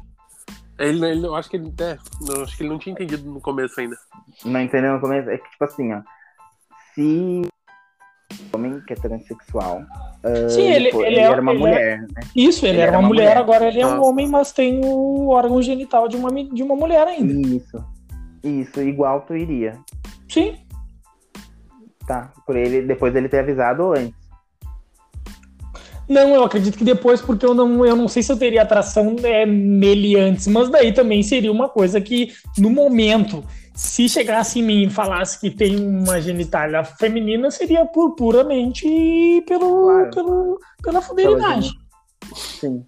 Ele, 0.81 1.07
ele, 1.07 1.27
eu 1.27 1.35
acho 1.35 1.49
que 1.51 1.57
ele. 1.57 1.73
É, 1.81 1.97
não, 2.23 2.43
acho 2.43 2.57
que 2.57 2.63
ele 2.63 2.71
não 2.71 2.79
tinha 2.79 2.93
entendido 2.95 3.31
no 3.31 3.41
começo 3.41 3.79
ainda. 3.81 3.97
Não 4.45 4.61
entendeu 4.61 4.95
no 4.95 5.01
começo? 5.01 5.29
É 5.31 5.37
que, 5.39 5.51
tipo 5.51 5.65
assim, 5.65 5.93
ó. 5.93 6.01
Se 6.95 7.43
homem 8.55 8.81
que 8.87 8.93
é 8.93 8.97
transexual. 8.97 9.83
ah, 10.25 10.49
Sim, 10.49 10.63
ele, 10.63 10.91
for- 10.91 11.05
ele, 11.07 11.17
é, 11.17 11.23
era 11.23 11.41
uma 11.43 11.53
ele 11.53 11.63
é- 11.65 11.67
mulher, 11.69 12.01
né? 12.01 12.23
Isso, 12.35 12.65
ele, 12.67 12.77
Ele 12.77 12.83
era 12.83 12.99
uma, 12.99 13.07
mulher, 13.09 13.37
agora 13.37 13.67
ele 13.69 13.81
é 13.81 13.87
um 13.87 13.97
Ah. 13.97 14.01
homem, 14.03 14.29
mas 14.29 14.53
tem 14.53 14.81
o 14.85 15.29
órgão 15.29 15.61
genital 15.63 16.09
de 16.09 16.17
uma, 16.17 16.31
de 16.33 16.63
uma 16.63 16.75
mulher 16.77 17.07
ainda. 17.07 17.33
Isso. 17.49 17.85
Isso, 18.43 18.81
igual 18.81 19.21
tu 19.23 19.37
iria. 19.37 19.79
Sim. 20.29 20.57
Tá. 22.07 22.33
Por 22.47 22.57
ele, 22.57 22.83
depois 22.83 23.15
ele 23.15 23.29
ter 23.29 23.41
avisado 23.41 23.93
antes. 23.93 24.19
Não, 26.11 26.35
eu 26.35 26.43
acredito 26.43 26.77
que 26.77 26.83
depois, 26.85 27.21
porque 27.23 27.47
eu 27.47 27.55
não, 27.55 27.87
eu 27.87 27.95
não 27.95 28.09
sei 28.09 28.21
se 28.23 28.33
eu 28.33 28.37
teria 28.37 28.63
atração 28.63 29.15
é, 29.23 29.47
nele 29.47 30.17
antes, 30.19 30.49
mas 30.49 30.69
daí 30.69 30.93
também 30.93 31.23
seria 31.23 31.53
uma 31.53 31.69
coisa 31.69 32.01
que, 32.01 32.33
no 32.59 32.69
momento, 32.69 33.45
se 33.73 34.09
chegasse 34.09 34.59
em 34.59 34.63
mim 34.65 34.83
e 34.83 34.91
falasse 34.91 35.41
que 35.41 35.49
tem 35.51 35.77
uma 35.79 36.21
genitália 36.21 36.83
feminina, 36.83 37.49
seria 37.53 37.87
por, 37.87 38.17
puramente 38.17 38.85
pelo, 39.47 39.85
Claro. 39.87 40.11
pelo, 40.11 40.61
pela 40.83 41.01
fidelidade. 41.01 41.71
Sim. 42.35 42.85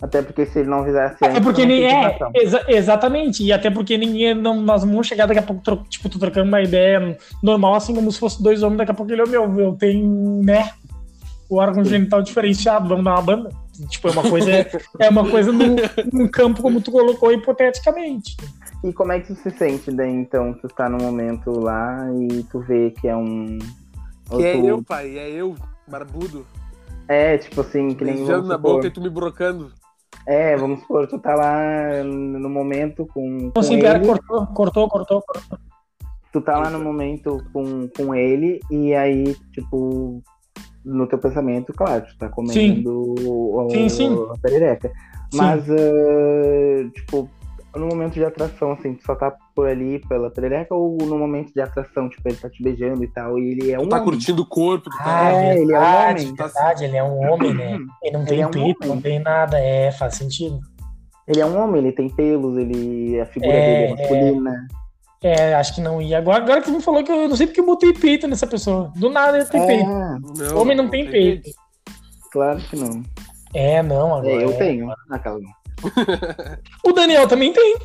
Até 0.00 0.22
porque 0.22 0.46
se 0.46 0.60
ele 0.60 0.70
não 0.70 0.78
avisasse 0.78 1.16
antes. 1.22 1.36
É 1.36 1.40
porque 1.40 1.66
nem 1.66 1.84
é, 1.84 2.16
exa- 2.36 2.64
exatamente, 2.68 3.44
e 3.44 3.52
até 3.52 3.68
porque 3.70 3.98
ninguém, 3.98 4.32
não, 4.34 4.58
nós 4.62 4.82
vamos 4.82 5.06
chegar 5.06 5.26
daqui 5.26 5.40
a 5.40 5.42
pouco, 5.42 5.60
tro- 5.62 5.84
tipo, 5.90 6.08
tô 6.08 6.18
trocando 6.18 6.48
uma 6.48 6.62
ideia 6.62 7.18
normal, 7.42 7.74
assim 7.74 7.94
como 7.94 8.10
se 8.10 8.18
fosse 8.18 8.42
dois 8.42 8.62
homens, 8.62 8.78
daqui 8.78 8.92
a 8.92 8.94
pouco 8.94 9.12
ele, 9.12 9.20
é 9.20 9.26
meu, 9.26 9.58
eu 9.60 9.72
tenho, 9.74 10.40
né, 10.42 10.70
o 11.50 11.56
órgão 11.56 11.84
genital 11.84 12.22
diferenciado, 12.22 12.88
vamos 12.88 13.04
dar 13.04 13.14
uma 13.14 13.22
banda. 13.22 13.50
Tipo, 13.88 14.08
é 14.08 14.10
uma 14.12 14.22
coisa, 14.30 14.50
é 14.98 15.08
uma 15.08 15.28
coisa 15.28 15.50
num, 15.52 15.76
num 16.12 16.28
campo 16.28 16.62
como 16.62 16.80
tu 16.80 16.92
colocou 16.92 17.32
hipoteticamente. 17.32 18.36
E 18.84 18.92
como 18.92 19.12
é 19.12 19.20
que 19.20 19.28
tu 19.28 19.34
se 19.34 19.50
sente 19.50 19.90
daí, 19.90 20.10
então? 20.12 20.54
Tu 20.54 20.68
tá 20.68 20.88
no 20.88 20.98
momento 20.98 21.50
lá 21.58 22.06
e 22.30 22.42
tu 22.44 22.60
vê 22.60 22.90
que 22.90 23.08
é 23.08 23.16
um. 23.16 23.58
ou 24.30 24.38
Que 24.38 24.44
é 24.44 24.52
tu- 24.56 24.66
eu, 24.66 24.82
pai, 24.82 25.18
é 25.18 25.28
eu, 25.30 25.54
barbudo. 25.88 26.46
É, 27.08 27.36
tipo 27.38 27.62
assim, 27.62 27.94
que 27.94 28.04
nem. 28.04 28.16
Beijando 28.16 28.46
na 28.46 28.54
supor, 28.56 28.74
boca 28.76 28.86
e 28.86 28.90
tu 28.90 29.00
me 29.00 29.10
brocando. 29.10 29.72
É, 30.26 30.56
vamos 30.56 30.80
supor, 30.80 31.06
tu 31.08 31.18
tá 31.18 31.34
lá 31.34 32.04
no 32.04 32.48
momento 32.48 33.06
com. 33.06 33.38
com 33.38 33.46
Então, 33.46 33.60
assim, 33.62 33.80
pera, 33.80 33.98
ele, 33.98 34.06
cortou, 34.06 34.46
cortou, 34.48 34.88
cortou, 34.88 35.22
cortou. 35.22 35.58
tu 36.32 36.40
tá 36.40 36.58
lá 36.58 36.70
no 36.70 36.78
momento 36.78 37.42
com, 37.52 37.88
com 37.88 38.14
ele 38.14 38.60
e 38.70 38.94
aí, 38.94 39.34
tipo, 39.52 40.22
no 40.84 41.06
teu 41.06 41.18
pensamento, 41.18 41.72
claro, 41.72 42.04
tu 42.06 42.16
tá 42.18 42.28
comendo 42.28 43.14
o, 43.26 43.68
Sim, 43.70 43.88
sim. 43.88 44.26
a 44.32 44.38
perereca. 44.38 44.88
Sim. 45.30 45.36
Mas, 45.38 45.64
ah, 45.70 46.90
tipo, 46.94 47.28
no 47.76 47.86
momento 47.86 48.14
de 48.14 48.24
atração, 48.24 48.72
assim, 48.72 48.94
tu 48.94 49.04
só 49.04 49.14
tá 49.14 49.32
por 49.54 49.68
ali 49.68 50.00
pela 50.08 50.30
perereca 50.30 50.74
ou 50.74 50.96
no 51.02 51.16
momento 51.18 51.52
de 51.52 51.60
atração, 51.60 52.08
tipo, 52.08 52.28
ele 52.28 52.36
tá 52.36 52.48
te 52.50 52.62
beijando 52.62 53.04
e 53.04 53.08
tal, 53.08 53.38
e 53.38 53.52
ele 53.52 53.70
é 53.70 53.78
um 53.78 53.82
Tu 53.82 53.88
tá 53.90 53.96
homem? 53.96 54.08
curtindo 54.10 54.42
o 54.42 54.46
corpo, 54.46 54.90
tu 54.90 54.96
tá. 54.98 55.04
Ah, 55.28 55.32
É, 55.32 55.58
ele 55.60 55.72
é 55.72 55.78
um 55.78 56.10
homem. 56.10 56.34
verdade, 56.34 56.84
ele 56.84 56.96
é 56.96 57.04
um 57.04 57.18
homem, 57.30 57.54
né? 57.54 57.78
Ele 58.02 58.12
não 58.12 58.20
Ele 58.22 58.28
tem 58.28 58.40
é 58.42 58.46
um 58.46 58.50
peito, 58.50 58.78
homem. 58.84 58.94
não 58.94 59.00
tem 59.02 59.18
nada, 59.20 59.58
é, 59.58 59.92
faz 59.92 60.14
sentido. 60.16 60.58
Ele 61.28 61.40
é 61.40 61.46
um 61.46 61.56
homem, 61.62 61.80
ele 61.80 61.92
tem 61.92 62.08
pelos, 62.08 62.56
ele. 62.58 63.20
A 63.20 63.26
figura 63.26 63.52
É, 63.52 63.60
dele 63.62 63.84
é 63.84 63.96
masculina. 64.02 64.50
É, 64.50 64.79
acho 65.58 65.74
que 65.74 65.80
não 65.80 66.00
ia. 66.00 66.18
Agora, 66.18 66.42
agora 66.42 66.60
que 66.60 66.70
você 66.70 66.76
me 66.76 66.82
falou 66.82 67.04
que 67.04 67.12
eu 67.12 67.28
não 67.28 67.36
sei 67.36 67.46
porque 67.46 67.60
eu 67.60 67.66
botei 67.66 67.92
peito 67.92 68.26
nessa 68.26 68.46
pessoa. 68.46 68.92
Do 68.96 69.10
nada 69.10 69.38
ele 69.38 69.46
tem 69.46 69.66
peito. 69.66 69.90
É, 69.90 70.48
Não, 70.48 70.58
Homem 70.58 70.76
não 70.76 70.88
tem 70.88 71.10
peito. 71.10 71.50
claro 72.32 72.58
que 72.60 72.76
não. 72.76 73.02
É, 73.52 73.82
não, 73.82 74.14
agora. 74.14 74.30
É, 74.30 74.44
eu 74.44 74.50
é. 74.50 74.56
tenho. 74.56 74.92
Aquela 75.10 75.38
não. 75.40 75.50
O 76.84 76.92
Daniel 76.92 77.28
também 77.28 77.52
tem. 77.52 77.76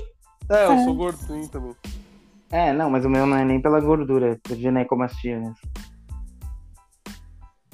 É, 0.49 0.65
eu 0.65 0.83
sou 0.86 0.95
gordo 0.95 1.17
sim 1.17 1.47
também. 1.47 1.75
É, 2.51 2.71
não, 2.71 2.89
mas 2.89 3.03
o 3.03 3.09
meu 3.09 3.25
não 3.25 3.36
é 3.36 3.43
nem 3.43 3.59
pela 3.59 3.81
gordura, 3.81 4.33
é 4.33 4.36
por 4.36 4.55
ginecomastia 4.55 5.39
mesmo. 5.39 5.55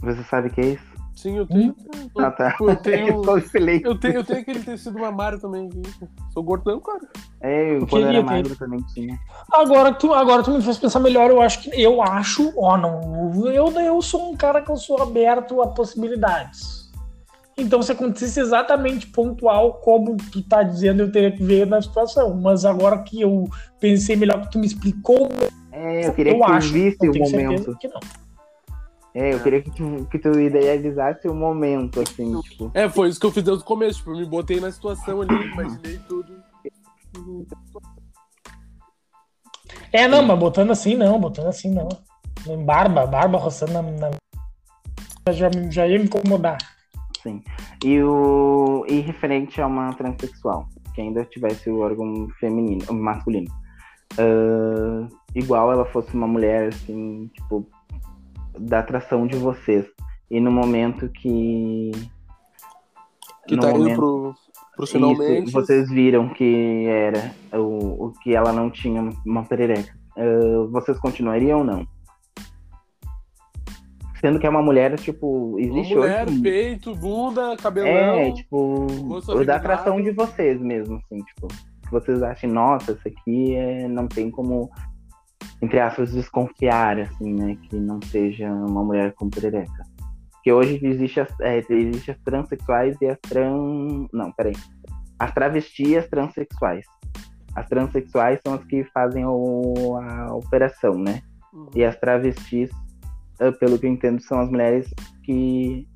Você 0.01 0.23
sabe 0.23 0.47
o 0.47 0.51
que 0.51 0.61
é 0.61 0.65
isso? 0.65 0.90
Sim, 1.21 1.37
eu 1.37 1.45
tenho. 1.45 1.75
Ah, 2.17 2.31
tá. 2.31 2.57
Eu 2.59 2.75
tenho, 2.77 3.21
só 3.25 3.37
excelente. 3.37 3.85
eu 3.85 3.95
tenho, 3.99 4.15
eu 4.15 4.23
tenho 4.23 4.39
aquele 4.39 4.59
tecido 4.59 4.97
mamário 4.97 5.39
também. 5.39 5.69
Sou 6.33 6.41
gordão, 6.41 6.79
cara. 6.79 6.99
É, 7.39 7.73
eu, 7.75 7.81
Eu 7.81 7.87
quando 7.87 8.07
era 8.07 8.23
magro 8.23 8.55
também 8.55 8.79
tinha. 8.91 9.19
Agora 9.51 9.93
tu, 9.93 10.11
agora 10.15 10.41
tu 10.41 10.49
me 10.49 10.63
fez 10.63 10.79
pensar 10.79 10.99
melhor, 10.99 11.29
eu 11.29 11.39
acho 11.39 11.61
que 11.61 11.79
eu 11.79 12.01
acho, 12.01 12.51
ó, 12.57 12.75
não, 12.75 13.45
eu, 13.51 13.69
eu 13.69 14.01
sou 14.01 14.31
um 14.31 14.35
cara 14.35 14.63
que 14.63 14.71
eu 14.71 14.77
sou 14.77 14.99
aberto 14.99 15.61
a 15.61 15.67
possibilidades. 15.67 16.89
Então, 17.55 17.83
se 17.83 17.91
acontecesse 17.91 18.39
exatamente 18.39 19.05
pontual 19.05 19.75
como 19.75 20.17
tu 20.31 20.41
tá 20.41 20.63
dizendo, 20.63 21.03
eu 21.03 21.11
teria 21.11 21.31
que 21.31 21.43
ver 21.43 21.67
na 21.67 21.79
situação. 21.79 22.33
Mas 22.33 22.65
agora 22.65 22.97
que 23.03 23.21
eu 23.21 23.47
pensei 23.79 24.15
melhor 24.15 24.41
que 24.41 24.51
tu 24.51 24.57
me 24.57 24.65
explicou, 24.65 25.29
É, 25.71 26.07
eu 26.07 26.13
queria 26.13 26.33
eu 26.33 26.39
que 26.39 26.45
tu 26.45 26.51
acho, 26.51 26.73
visse 26.73 26.97
eu 27.05 27.09
o 27.09 27.13
tenho 27.13 27.29
momento. 27.29 27.77
que 27.77 27.87
não. 27.87 27.99
É, 29.13 29.33
eu 29.33 29.39
queria 29.41 29.61
que 29.61 29.71
tu, 29.71 30.07
que 30.09 30.17
tu 30.17 30.39
idealizasse 30.39 31.27
o 31.27 31.33
momento, 31.35 31.99
assim, 31.99 32.39
tipo. 32.41 32.71
É, 32.73 32.87
foi 32.87 33.09
isso 33.09 33.19
que 33.19 33.25
eu 33.25 33.31
fiz 33.31 33.43
desde 33.43 33.61
o 33.63 33.65
começo. 33.65 33.99
Tipo, 33.99 34.11
eu 34.11 34.17
me 34.17 34.25
botei 34.25 34.59
na 34.59 34.71
situação 34.71 35.21
ali, 35.21 35.33
imaginei 35.51 35.99
tudo. 36.07 36.41
É, 39.91 40.07
não, 40.07 40.23
mas 40.23 40.39
botando 40.39 40.71
assim 40.71 40.95
não, 40.95 41.19
botando 41.19 41.47
assim 41.47 41.69
não. 41.69 41.89
Barba, 42.65 43.05
barba 43.05 43.37
roçando 43.37 43.73
na. 43.73 43.81
na- 43.81 44.11
Já, 45.33 45.49
já 45.69 45.87
ia 45.87 45.99
me 45.99 46.05
incomodar. 46.05 46.57
E, 47.83 48.01
o, 48.01 48.85
e 48.87 48.99
referente 49.01 49.61
a 49.61 49.67
uma 49.67 49.93
transexual, 49.93 50.67
que 50.95 51.01
ainda 51.01 51.25
tivesse 51.25 51.69
o 51.69 51.79
órgão 51.79 52.27
feminino, 52.39 52.81
masculino. 52.93 53.51
Ah, 54.17 55.07
igual 55.35 55.71
ela 55.71 55.85
fosse 55.85 56.13
uma 56.15 56.27
mulher, 56.27 56.69
assim, 56.69 57.29
tipo, 57.33 57.67
da 58.57 58.79
atração 58.79 59.25
de 59.27 59.35
vocês. 59.37 59.85
E 60.29 60.39
no 60.39 60.51
momento 60.51 61.09
que. 61.09 61.91
Que 63.47 63.55
no 63.55 63.61
tá 63.61 63.69
indo 63.71 63.79
momento- 63.79 63.95
pro, 63.97 64.33
pro 64.75 64.87
finalmente. 64.87 65.43
Isso, 65.49 65.51
vocês 65.51 65.89
viram 65.89 66.29
que 66.29 66.85
era 66.87 67.33
o, 67.53 68.05
o 68.07 68.13
que 68.21 68.35
ela 68.35 68.53
não 68.53 68.69
tinha 68.69 69.01
uma 69.25 69.43
perereca. 69.43 69.93
Ah, 70.17 70.67
vocês 70.71 70.97
continuariam 70.99 71.59
ou 71.59 71.65
não? 71.65 71.87
Sendo 74.19 74.37
que 74.39 74.45
é 74.45 74.49
uma 74.49 74.61
mulher, 74.61 74.95
tipo, 74.99 75.51
Uma 75.53 75.61
existe 75.61 75.95
mulher, 75.95 76.27
hoje. 76.27 76.41
peito, 76.41 76.95
bunda, 76.95 77.57
cabelão. 77.57 77.89
É, 77.89 78.31
tipo, 78.31 78.85
da 79.43 79.55
atração 79.55 79.99
de 79.99 80.11
vocês 80.11 80.61
mesmo, 80.61 80.97
assim, 80.97 81.23
tipo, 81.23 81.47
que 81.47 81.91
vocês 81.91 82.21
achem, 82.21 82.47
nossa, 82.51 82.91
isso 82.91 83.07
aqui 83.07 83.55
é, 83.55 83.87
não 83.87 84.07
tem 84.07 84.29
como, 84.29 84.69
entre 85.61 85.79
aspas, 85.79 86.11
desconfiar, 86.11 86.99
assim, 86.99 87.33
né, 87.33 87.55
que 87.55 87.75
não 87.75 88.01
seja 88.01 88.51
uma 88.51 88.83
mulher 88.83 89.13
com 89.13 89.29
perereca. 89.29 89.83
Porque 90.31 90.51
hoje 90.51 90.79
existe 90.81 91.19
as, 91.19 91.39
é, 91.39 91.63
existe 91.69 92.11
as 92.11 92.19
transexuais 92.21 92.97
e 92.99 93.07
as 93.07 93.19
trans... 93.19 94.07
Não, 94.11 94.31
peraí. 94.31 94.55
As 95.19 95.31
travestis 95.31 95.89
e 95.89 95.97
as 95.97 96.07
transexuais. 96.07 96.83
As 97.55 97.67
transexuais 97.67 98.39
são 98.43 98.55
as 98.55 98.63
que 98.63 98.83
fazem 98.85 99.23
o- 99.23 99.97
a 99.97 100.33
operação, 100.33 100.95
né? 100.97 101.21
Uhum. 101.53 101.69
E 101.75 101.83
as 101.83 101.95
travestis, 101.99 102.71
eh, 103.39 103.51
pelo 103.51 103.77
que 103.77 103.85
eu 103.85 103.91
entendo, 103.91 104.19
são 104.23 104.39
as 104.39 104.49
mulheres 104.49 104.91
que, 105.23 105.87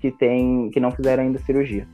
que, 0.00 0.10
tem, 0.10 0.68
que 0.70 0.80
não 0.80 0.90
fizeram 0.90 1.22
ainda 1.22 1.38
cirurgia. 1.40 1.86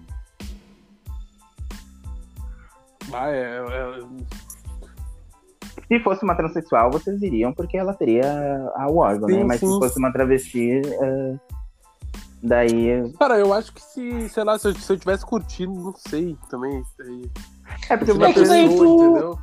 Ah, 3.13 3.29
é, 3.29 3.59
é- 3.59 4.42
Se 5.93 6.01
fosse 6.01 6.25
uma 6.25 6.35
transexual, 6.35 6.91
vocês 6.91 7.21
iriam 7.21 7.53
porque 7.53 7.77
ela 7.77 7.93
teria 7.93 8.25
a 8.77 8.87
o 8.91 8.97
órgão, 8.97 9.29
Sim, 9.29 9.37
né? 9.37 9.45
Mas 9.45 9.61
sim. 9.61 9.71
se 9.71 9.79
fosse 9.79 9.99
uma 9.99 10.11
travesti, 10.11 10.81
eh, 10.87 11.35
daí. 12.43 13.13
Cara, 13.19 13.39
eu 13.39 13.53
acho 13.53 13.75
que 13.75 13.83
se, 13.83 14.29
sei 14.31 14.43
lá, 14.43 14.59
se 14.59 14.69
eu, 14.69 14.75
se 14.75 14.91
eu 14.91 14.99
tivesse 14.99 15.27
curtindo, 15.27 15.75
não 15.75 15.95
sei 15.95 16.35
também. 16.49 16.81
isso 16.81 17.03
aí. 17.03 17.31
É 17.91 17.97
porque 17.99 18.15
da 18.15 18.31
É 18.31 18.33
que 18.33 18.39
vocês. 18.39 18.49
daí 18.49 18.69
pessoa, 18.71 18.87
tu- 18.87 19.05
entendeu? 19.05 19.39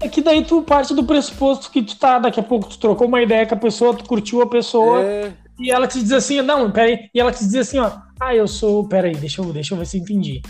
É 0.00 0.08
que 0.10 0.20
daí 0.20 0.44
tu 0.44 0.60
parte 0.60 0.94
do 0.94 1.04
pressuposto 1.04 1.70
que 1.70 1.82
tu 1.82 1.98
tá, 1.98 2.18
daqui 2.18 2.38
a 2.38 2.42
pouco 2.42 2.68
tu 2.68 2.78
trocou 2.78 3.06
uma 3.08 3.22
ideia 3.22 3.46
com 3.46 3.54
a 3.54 3.58
pessoa, 3.58 3.94
tu 3.96 4.04
curtiu 4.04 4.42
a 4.42 4.46
pessoa, 4.46 5.02
É, 5.02 5.32
e 5.58 5.70
ela 5.70 5.86
te 5.86 5.98
diz 6.02 6.12
assim, 6.12 6.42
não, 6.42 6.70
peraí, 6.70 7.08
e 7.14 7.18
ela 7.18 7.32
te 7.32 7.42
diz 7.42 7.54
assim, 7.54 7.78
ó, 7.78 7.90
ah, 8.20 8.34
eu 8.34 8.46
sou, 8.46 8.86
peraí, 8.86 9.16
deixa 9.16 9.40
eu, 9.40 9.50
deixa 9.50 9.72
eu 9.72 9.78
ver 9.78 9.86
se 9.86 9.96
eu 9.96 10.02
entendi. 10.02 10.42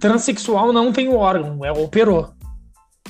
Transexual 0.00 0.72
não 0.72 0.92
tem 0.92 1.08
o 1.08 1.14
órgão, 1.16 1.64
é 1.64 1.70
operou. 1.70 2.30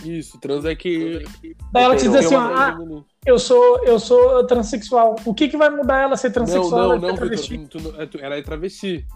Isso, 0.07 0.39
trans 0.41 0.65
é 0.65 0.75
que. 0.75 1.25
Daí 1.73 1.85
ela 1.85 1.97
te 1.97 2.03
diz 2.03 2.15
assim, 2.15 2.35
ó, 2.35 2.41
ah, 2.41 2.77
eu 3.25 3.39
sou, 3.39 3.85
eu 3.85 3.99
sou 3.99 4.45
transexual. 4.47 5.17
O 5.25 5.35
que 5.35 5.49
que 5.49 5.57
vai 5.57 5.71
mudar 5.71 6.03
ela 6.03 6.17
ser 6.17 6.29
não, 6.29 6.35
transexual? 6.35 6.71
não, 6.81 6.93
ela 6.93 7.01
ser 7.01 7.07
não, 7.07 7.15
travesti? 7.17 7.57
Vitor. 7.57 7.69
tu 7.83 7.89
não- 7.93 8.01
é, 8.01 8.07
tu- 8.07 8.19
Ela 8.19 8.37
é 8.37 8.43
travesti. 8.43 9.07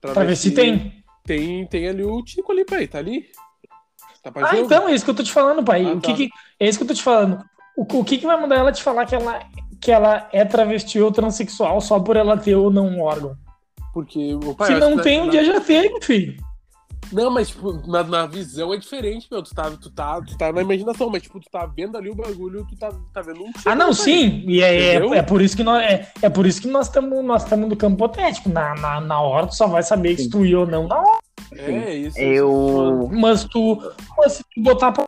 Travesti 0.00 0.50
tem. 0.50 0.92
Tem, 1.26 1.66
tem 1.66 1.88
ali 1.88 2.04
o 2.04 2.22
Tico 2.22 2.52
ali, 2.52 2.64
pai, 2.66 2.86
tá 2.86 2.98
ali. 2.98 3.24
Tá 4.22 4.30
Ah, 4.36 4.54
jogo. 4.54 4.64
então, 4.66 4.88
é 4.88 4.94
isso 4.94 5.04
que 5.04 5.10
eu 5.10 5.14
tô 5.14 5.22
te 5.22 5.32
falando, 5.32 5.64
pai. 5.64 5.84
Ah, 5.86 5.92
o 5.94 6.00
que 6.00 6.10
tá. 6.10 6.16
que, 6.16 6.28
é 6.60 6.68
isso 6.68 6.78
que 6.78 6.84
eu 6.84 6.88
tô 6.88 6.94
te 6.94 7.02
falando. 7.02 7.42
O, 7.76 7.82
o 8.00 8.04
que 8.04 8.18
que 8.18 8.26
vai 8.26 8.38
mudar 8.38 8.56
ela 8.56 8.70
te 8.72 8.82
falar 8.82 9.06
que 9.06 9.14
ela, 9.14 9.40
que 9.80 9.90
ela 9.90 10.28
é 10.32 10.44
travesti 10.44 11.00
ou 11.00 11.10
transexual 11.10 11.80
só 11.80 11.98
por 11.98 12.16
ela 12.16 12.36
ter 12.36 12.54
ou 12.54 12.70
não 12.70 12.86
um 12.88 13.00
órgão? 13.00 13.34
Porque 13.94 14.34
o 14.34 14.54
pai. 14.54 14.74
Se 14.74 14.78
não 14.80 14.98
tem, 14.98 15.18
na- 15.18 15.24
um 15.24 15.30
dia 15.30 15.44
já 15.44 15.60
teve, 15.60 15.98
filho. 16.02 16.36
Não, 17.14 17.30
mas 17.30 17.48
tipo, 17.48 17.72
na, 17.86 18.02
na 18.02 18.26
visão 18.26 18.74
é 18.74 18.76
diferente, 18.76 19.28
meu. 19.30 19.40
Tu 19.40 19.54
tá, 19.54 19.70
tu, 19.70 19.88
tá, 19.90 20.20
tu 20.20 20.36
tá 20.36 20.52
na 20.52 20.62
imaginação, 20.62 21.08
mas 21.08 21.22
tipo, 21.22 21.38
tu 21.38 21.48
tá 21.48 21.64
vendo 21.64 21.96
ali 21.96 22.10
o 22.10 22.14
bagulho, 22.14 22.66
tu 22.68 22.76
tá, 22.76 22.90
tá 23.12 23.22
vendo 23.22 23.44
um. 23.44 23.52
Ah, 23.64 23.74
não, 23.76 23.86
pai. 23.86 23.94
sim. 23.94 24.44
E 24.48 24.60
é, 24.60 24.96
é, 24.96 25.18
é 25.18 25.22
por 25.22 25.40
isso 25.40 25.56
que 25.56 25.62
nós 25.62 25.80
é, 25.80 26.10
é 26.20 26.28
por 26.28 26.44
isso 26.44 26.60
que 26.60 26.66
nós 26.66 26.88
estamos 26.88 27.24
nós 27.24 27.44
estamos 27.44 27.68
no 27.68 27.76
campo 27.76 27.94
hipotético. 27.94 28.48
Na, 28.48 28.74
na, 28.74 29.00
na 29.00 29.20
hora 29.20 29.46
tu 29.46 29.54
só 29.54 29.68
vai 29.68 29.84
saber 29.84 30.16
que 30.16 30.22
se 30.22 30.30
tu 30.30 30.44
ia 30.44 30.58
ou 30.58 30.66
não 30.66 30.88
na 30.88 30.98
hora. 30.98 31.20
É, 31.52 31.94
isso. 31.94 32.18
Eu. 32.18 33.08
Mas 33.12 33.44
tu. 33.44 33.80
Mas 34.16 34.32
se 34.32 34.44
tu 34.52 34.60
botar 34.60 34.90
pra. 34.90 35.06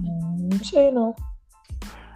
Não 0.00 0.64
sei, 0.64 0.90
não. 0.90 1.14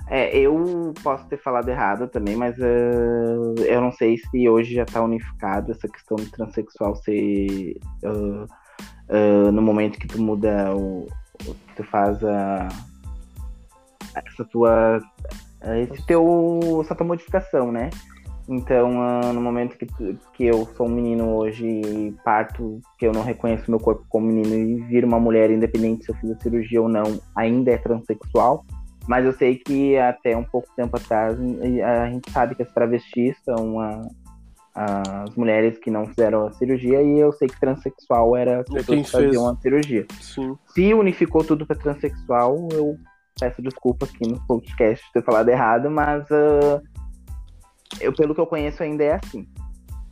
É, 0.08 0.36
eu 0.36 0.92
posso 1.04 1.24
ter 1.28 1.40
falado 1.40 1.68
errado 1.68 2.08
também, 2.08 2.34
mas 2.34 2.58
eh, 2.58 3.36
eu 3.68 3.80
não 3.80 3.92
sei 3.92 4.18
se 4.18 4.48
hoje 4.48 4.74
já 4.74 4.84
tá 4.84 5.00
unificado 5.00 5.70
essa 5.70 5.86
questão 5.86 6.16
do 6.16 6.28
transexual 6.28 6.96
ser 6.96 7.78
ah, 8.04 8.44
ah, 9.10 9.50
no 9.50 9.60
momento 9.60 9.98
que 9.98 10.06
tu 10.06 10.20
muda 10.20 10.74
o. 10.74 11.06
tu 11.76 11.84
faz 11.84 12.22
a. 12.24 12.68
essa 14.14 14.44
tua. 14.44 15.00
esse 15.82 16.06
teu. 16.06 16.80
essa 16.82 16.94
tua 16.94 17.06
modificação, 17.06 17.72
né? 17.72 17.90
Então, 18.48 19.00
ah, 19.00 19.32
no 19.32 19.40
momento 19.40 19.76
que, 19.78 19.86
tu- 19.86 20.18
que 20.34 20.44
eu 20.44 20.66
sou 20.76 20.86
um 20.86 20.90
menino 20.90 21.36
hoje 21.36 22.12
parto, 22.24 22.80
que 22.98 23.06
eu 23.06 23.12
não 23.12 23.22
reconheço 23.22 23.70
meu 23.70 23.78
corpo 23.78 24.04
como 24.08 24.26
menino 24.26 24.54
e 24.54 24.82
viro 24.88 25.06
uma 25.06 25.20
mulher, 25.20 25.50
independente 25.50 26.04
se 26.04 26.10
eu 26.10 26.16
fiz 26.16 26.30
a 26.32 26.40
cirurgia 26.40 26.82
ou 26.82 26.88
não, 26.88 27.20
ainda 27.36 27.70
é 27.70 27.78
transexual. 27.78 28.64
Mas 29.06 29.24
eu 29.24 29.32
sei 29.32 29.56
que 29.56 29.96
até 29.96 30.36
um 30.36 30.42
pouco 30.44 30.68
tempo 30.76 30.96
atrás 30.96 31.36
a 31.38 32.08
gente 32.10 32.30
sabe 32.30 32.54
que 32.54 32.62
as 32.62 32.72
travestis 32.72 33.36
são 33.44 33.80
a- 33.80 34.06
as 34.74 35.34
mulheres 35.34 35.78
que 35.78 35.90
não 35.90 36.06
fizeram 36.06 36.46
a 36.46 36.52
cirurgia 36.52 37.02
e 37.02 37.18
eu 37.18 37.32
sei 37.32 37.48
que 37.48 37.58
transexual 37.58 38.36
era 38.36 38.60
as 38.60 38.66
pessoas 38.66 38.86
quem 38.86 39.02
que 39.02 39.10
faziam 39.10 39.44
fez. 39.46 39.58
a 39.58 39.60
cirurgia. 39.60 40.06
Sim. 40.20 40.56
Se 40.68 40.94
unificou 40.94 41.44
tudo 41.44 41.66
para 41.66 41.76
transexual, 41.76 42.68
eu 42.72 42.96
peço 43.38 43.60
desculpa 43.62 44.06
aqui 44.06 44.28
no 44.28 44.40
podcast 44.46 45.04
ter 45.12 45.24
falado 45.24 45.48
errado, 45.48 45.90
mas 45.90 46.24
ah, 46.30 46.80
eu, 48.00 48.12
pelo 48.12 48.34
que 48.34 48.40
eu 48.40 48.46
conheço 48.46 48.82
ainda 48.82 49.02
é 49.02 49.14
assim. 49.14 49.46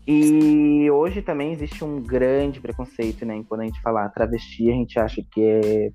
E 0.07 0.91
hoje 0.91 1.21
também 1.21 1.53
existe 1.53 1.85
um 1.85 2.01
grande 2.01 2.61
preconceito, 2.61 3.27
né? 3.27 3.45
Quando 3.47 3.61
a 3.61 3.65
gente 3.65 3.81
fala 3.83 4.09
travesti, 4.09 4.71
a 4.71 4.75
gente 4.75 4.99
acha 4.99 5.23
que 5.31 5.43
é 5.43 5.91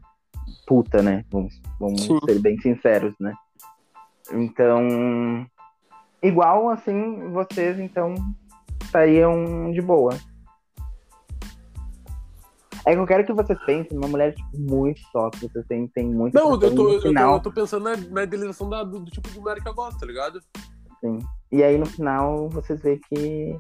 puta, 0.68 1.02
né? 1.02 1.26
Vamos, 1.32 1.60
vamos 1.80 2.04
Sim. 2.04 2.20
ser 2.24 2.40
bem 2.40 2.60
sinceros, 2.60 3.16
né? 3.20 3.34
Então, 4.32 5.48
igual 6.22 6.70
assim, 6.70 7.32
vocês 7.32 7.80
então 7.80 8.14
estariam 8.94 9.72
de 9.72 9.82
boa. 9.82 10.14
É 12.86 12.94
que 12.94 13.00
eu 13.00 13.08
quero 13.08 13.26
que 13.26 13.34
vocês 13.34 13.58
pensem 13.66 13.98
numa 13.98 14.10
mulher 14.10 14.36
tipo, 14.36 14.60
muito 14.60 15.02
top, 15.14 15.38
vocês 15.40 15.66
têm, 15.68 15.88
têm 15.88 16.06
muito 16.06 16.34
Não, 16.34 16.52
eu 16.52 16.60
tô, 16.60 16.68
eu, 16.68 17.02
tô, 17.02 17.10
eu 17.10 17.40
tô 17.40 17.52
pensando 17.52 17.84
na, 17.86 17.96
na 17.96 18.24
idealização 18.24 18.70
da- 18.70 18.84
do, 18.84 19.00
do 19.00 19.10
tipo 19.10 19.30
de 19.30 19.40
mulher 19.40 19.62
que 19.62 19.68
eu 19.70 19.74
gosto, 19.74 20.00
tá 20.00 20.06
ligado? 20.06 20.40
Sim. 21.00 21.20
E 21.50 21.64
aí 21.64 21.78
no 21.78 21.86
final 21.86 22.50
vocês 22.50 22.82
veem 22.82 23.00
que 23.10 23.58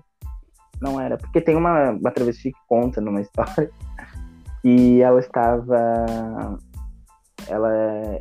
não 0.81 0.99
era. 0.99 1.17
Porque 1.17 1.39
tem 1.39 1.55
uma, 1.55 1.91
uma 1.91 2.11
travesti 2.11 2.51
que 2.51 2.59
conta 2.67 2.99
numa 2.99 3.21
história 3.21 3.71
e 4.63 5.01
ela 5.01 5.19
estava. 5.19 6.57
Ela 7.47 7.71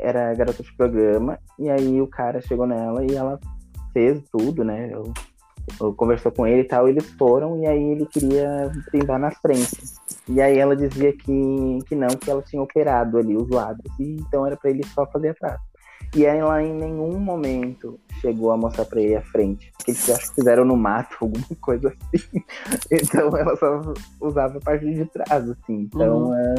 era 0.01 0.35
garota 0.35 0.63
de 0.63 0.77
programa, 0.77 1.39
e 1.57 1.71
aí 1.71 2.03
o 2.03 2.09
cara 2.09 2.41
chegou 2.41 2.67
nela 2.67 3.05
e 3.05 3.15
ela 3.15 3.39
fez 3.93 4.21
tudo, 4.31 4.65
né? 4.65 4.91
Eu 4.93 5.13
conversou 5.97 6.31
com 6.33 6.47
ele 6.47 6.63
e 6.63 6.69
tal, 6.69 6.89
eles 6.89 7.05
foram, 7.13 7.61
e 7.63 7.67
aí 7.67 7.83
ele 7.83 8.07
queria 8.07 8.71
brindar 8.91 9.19
na 9.19 9.31
frente. 9.31 9.77
E 10.29 10.41
aí 10.41 10.59
ela 10.59 10.77
dizia 10.77 11.13
que, 11.13 11.79
que 11.89 11.95
não, 11.95 12.09
que 12.09 12.31
ela 12.31 12.43
tinha 12.43 12.63
operado 12.63 13.19
ali 13.19 13.37
os 13.37 13.49
lados. 13.49 13.83
E 13.99 14.17
então 14.17 14.47
era 14.47 14.57
pra 14.57 14.71
ele 14.71 14.85
só 14.95 15.07
fazer 15.07 15.31
atrás. 15.31 15.59
E 16.15 16.27
aí 16.27 16.39
ela 16.39 16.63
em 16.63 16.75
nenhum 16.75 17.19
momento 17.19 17.99
chegou 18.21 18.51
a 18.53 18.57
mostrar 18.57 18.85
pra 18.85 19.01
ele 19.01 19.17
a 19.17 19.23
frente. 19.23 19.73
Porque 19.77 19.93
eles 19.93 20.11
acho 20.11 20.29
que 20.29 20.35
fizeram 20.37 20.65
no 20.65 20.77
mato, 20.77 21.17
alguma 21.23 21.45
coisa 21.61 21.89
assim. 22.15 22.43
Então 22.91 23.37
ela 23.37 23.57
só 23.57 23.81
usava 24.21 24.59
a 24.59 24.61
parte 24.61 24.85
de 24.93 25.05
trás, 25.07 25.49
assim. 25.49 25.89
Então 25.93 26.27
Uhum. 26.27 26.35
é. 26.35 26.55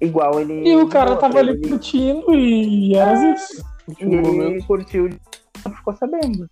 Igual 0.00 0.40
ele. 0.40 0.68
E 0.68 0.76
o 0.76 0.88
cara 0.88 1.16
tava 1.16 1.38
ali 1.38 1.50
ele- 1.50 1.68
curtindo 1.68 2.34
e 2.34 2.94
era 2.94 3.32
isso. 3.34 3.64
E 4.00 4.04
Um 4.04 4.42
ele 4.42 4.62
curtiu, 4.64 5.08
não 5.64 5.72
ficou 5.74 5.94
sabendo. 5.96 6.48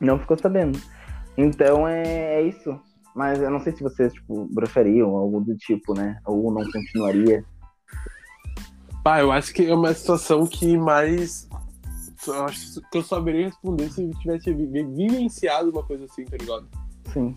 Não 0.00 0.18
ficou 0.18 0.38
sabendo. 0.38 0.80
Então 1.36 1.86
é, 1.86 2.02
é 2.36 2.42
isso. 2.42 2.78
Mas 3.14 3.40
eu 3.40 3.50
não 3.50 3.60
sei 3.60 3.72
se 3.74 3.82
vocês, 3.82 4.12
tipo, 4.12 4.46
brochariam, 4.52 5.16
algo 5.16 5.40
do 5.40 5.56
tipo, 5.56 5.94
né? 5.94 6.18
Ou 6.26 6.52
não 6.52 6.62
continuaria. 6.70 7.44
Pá, 9.02 9.20
eu 9.20 9.32
acho 9.32 9.54
que 9.54 9.64
é 9.66 9.74
uma 9.74 9.94
situação 9.94 10.46
que 10.46 10.76
mais. 10.76 11.48
Eu 12.26 12.44
acho 12.44 12.80
que 12.90 12.98
eu 12.98 13.02
saberia 13.02 13.46
responder 13.46 13.88
se 13.90 14.02
eu 14.02 14.10
tivesse 14.18 14.52
vi- 14.52 14.66
vi- 14.66 14.84
vivenciado 14.84 15.70
uma 15.70 15.82
coisa 15.82 16.04
assim, 16.04 16.24
tá 16.24 16.36
ligado? 16.36 16.66
Sim. 17.12 17.36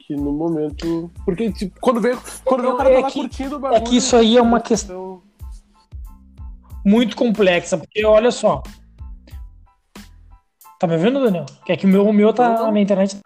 Que 0.00 0.16
no 0.16 0.32
momento. 0.32 1.10
Porque, 1.24 1.52
tipo, 1.52 1.78
quando 1.80 2.00
vê, 2.00 2.16
quando 2.44 2.62
vê 2.62 2.68
o 2.68 2.76
cara 2.76 2.90
É 2.90 2.94
tá 2.94 3.00
lá 3.02 3.10
que- 3.10 3.20
curtindo 3.20 3.56
o 3.56 3.58
bagulho. 3.60 3.82
É 3.82 3.84
que 3.84 3.96
isso 3.98 4.16
aí 4.16 4.36
é 4.38 4.42
uma 4.42 4.60
questão 4.60 5.22
muito 6.84 7.14
complexa, 7.16 7.76
porque 7.76 8.04
olha 8.04 8.30
só. 8.30 8.62
Tá 10.78 10.86
me 10.86 10.96
vendo, 10.96 11.22
Daniel? 11.22 11.44
Que 11.64 11.72
é 11.72 11.76
que 11.76 11.86
o 11.86 11.88
meu, 11.88 12.06
o 12.06 12.12
meu 12.12 12.32
tá. 12.32 12.66
A 12.66 12.70
minha 12.70 12.82
internet 12.82 13.16
tá. 13.16 13.22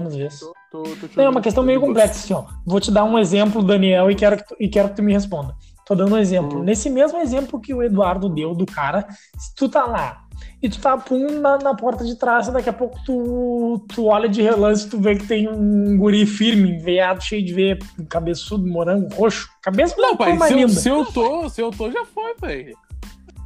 Às 0.00 0.14
vezes. 0.14 0.40
Tô- 0.40 0.52
tô- 0.70 0.82
tô 0.82 1.08
te 1.08 1.16
Não, 1.16 1.24
é 1.24 1.26
uma 1.26 1.28
ouvindo. 1.28 1.42
questão 1.42 1.64
meio 1.64 1.80
complexa, 1.80 2.12
assim, 2.12 2.34
ó. 2.34 2.44
Vou 2.66 2.78
te 2.78 2.90
dar 2.90 3.04
um 3.04 3.18
exemplo, 3.18 3.62
Daniel, 3.62 4.10
e 4.10 4.14
quero 4.14 4.36
que 4.36 4.46
tu, 4.46 4.56
e 4.60 4.68
quero 4.68 4.90
que 4.90 4.96
tu 4.96 5.02
me 5.02 5.12
responda. 5.12 5.54
Tô 5.86 5.94
dando 5.94 6.14
um 6.14 6.18
exemplo. 6.18 6.60
Hum. 6.60 6.64
Nesse 6.64 6.90
mesmo 6.90 7.18
exemplo 7.18 7.60
que 7.60 7.72
o 7.72 7.82
Eduardo 7.82 8.28
deu 8.28 8.54
do 8.54 8.66
cara, 8.66 9.06
se 9.38 9.54
tu 9.54 9.68
tá 9.68 9.86
lá 9.86 10.22
e 10.62 10.68
tu 10.68 10.80
tá 10.80 10.98
pum 10.98 11.40
na, 11.40 11.58
na 11.58 11.74
porta 11.74 12.04
de 12.04 12.16
trás, 12.16 12.48
e 12.48 12.52
daqui 12.52 12.68
a 12.68 12.72
pouco 12.72 12.98
tu, 13.04 13.84
tu 13.94 14.06
olha 14.06 14.28
de 14.28 14.42
relance, 14.42 14.88
tu 14.88 15.00
vê 15.00 15.16
que 15.16 15.26
tem 15.26 15.48
um 15.48 15.96
guri 15.96 16.26
firme, 16.26 16.78
veado, 16.78 17.22
cheio 17.22 17.44
de 17.44 17.54
veia, 17.54 17.78
cabeçudo, 18.08 18.66
morango, 18.66 19.08
roxo. 19.14 19.48
Cabeça 19.62 19.94
Não, 19.96 20.16
pai, 20.16 20.36
mais 20.36 20.52
se 20.52 20.60
eu, 20.60 20.68
se 20.68 20.88
eu 20.88 21.04
tô, 21.06 21.48
se 21.48 21.60
eu 21.60 21.70
tô, 21.70 21.90
já 21.90 22.04
foi, 22.04 22.34
pai. 22.34 22.72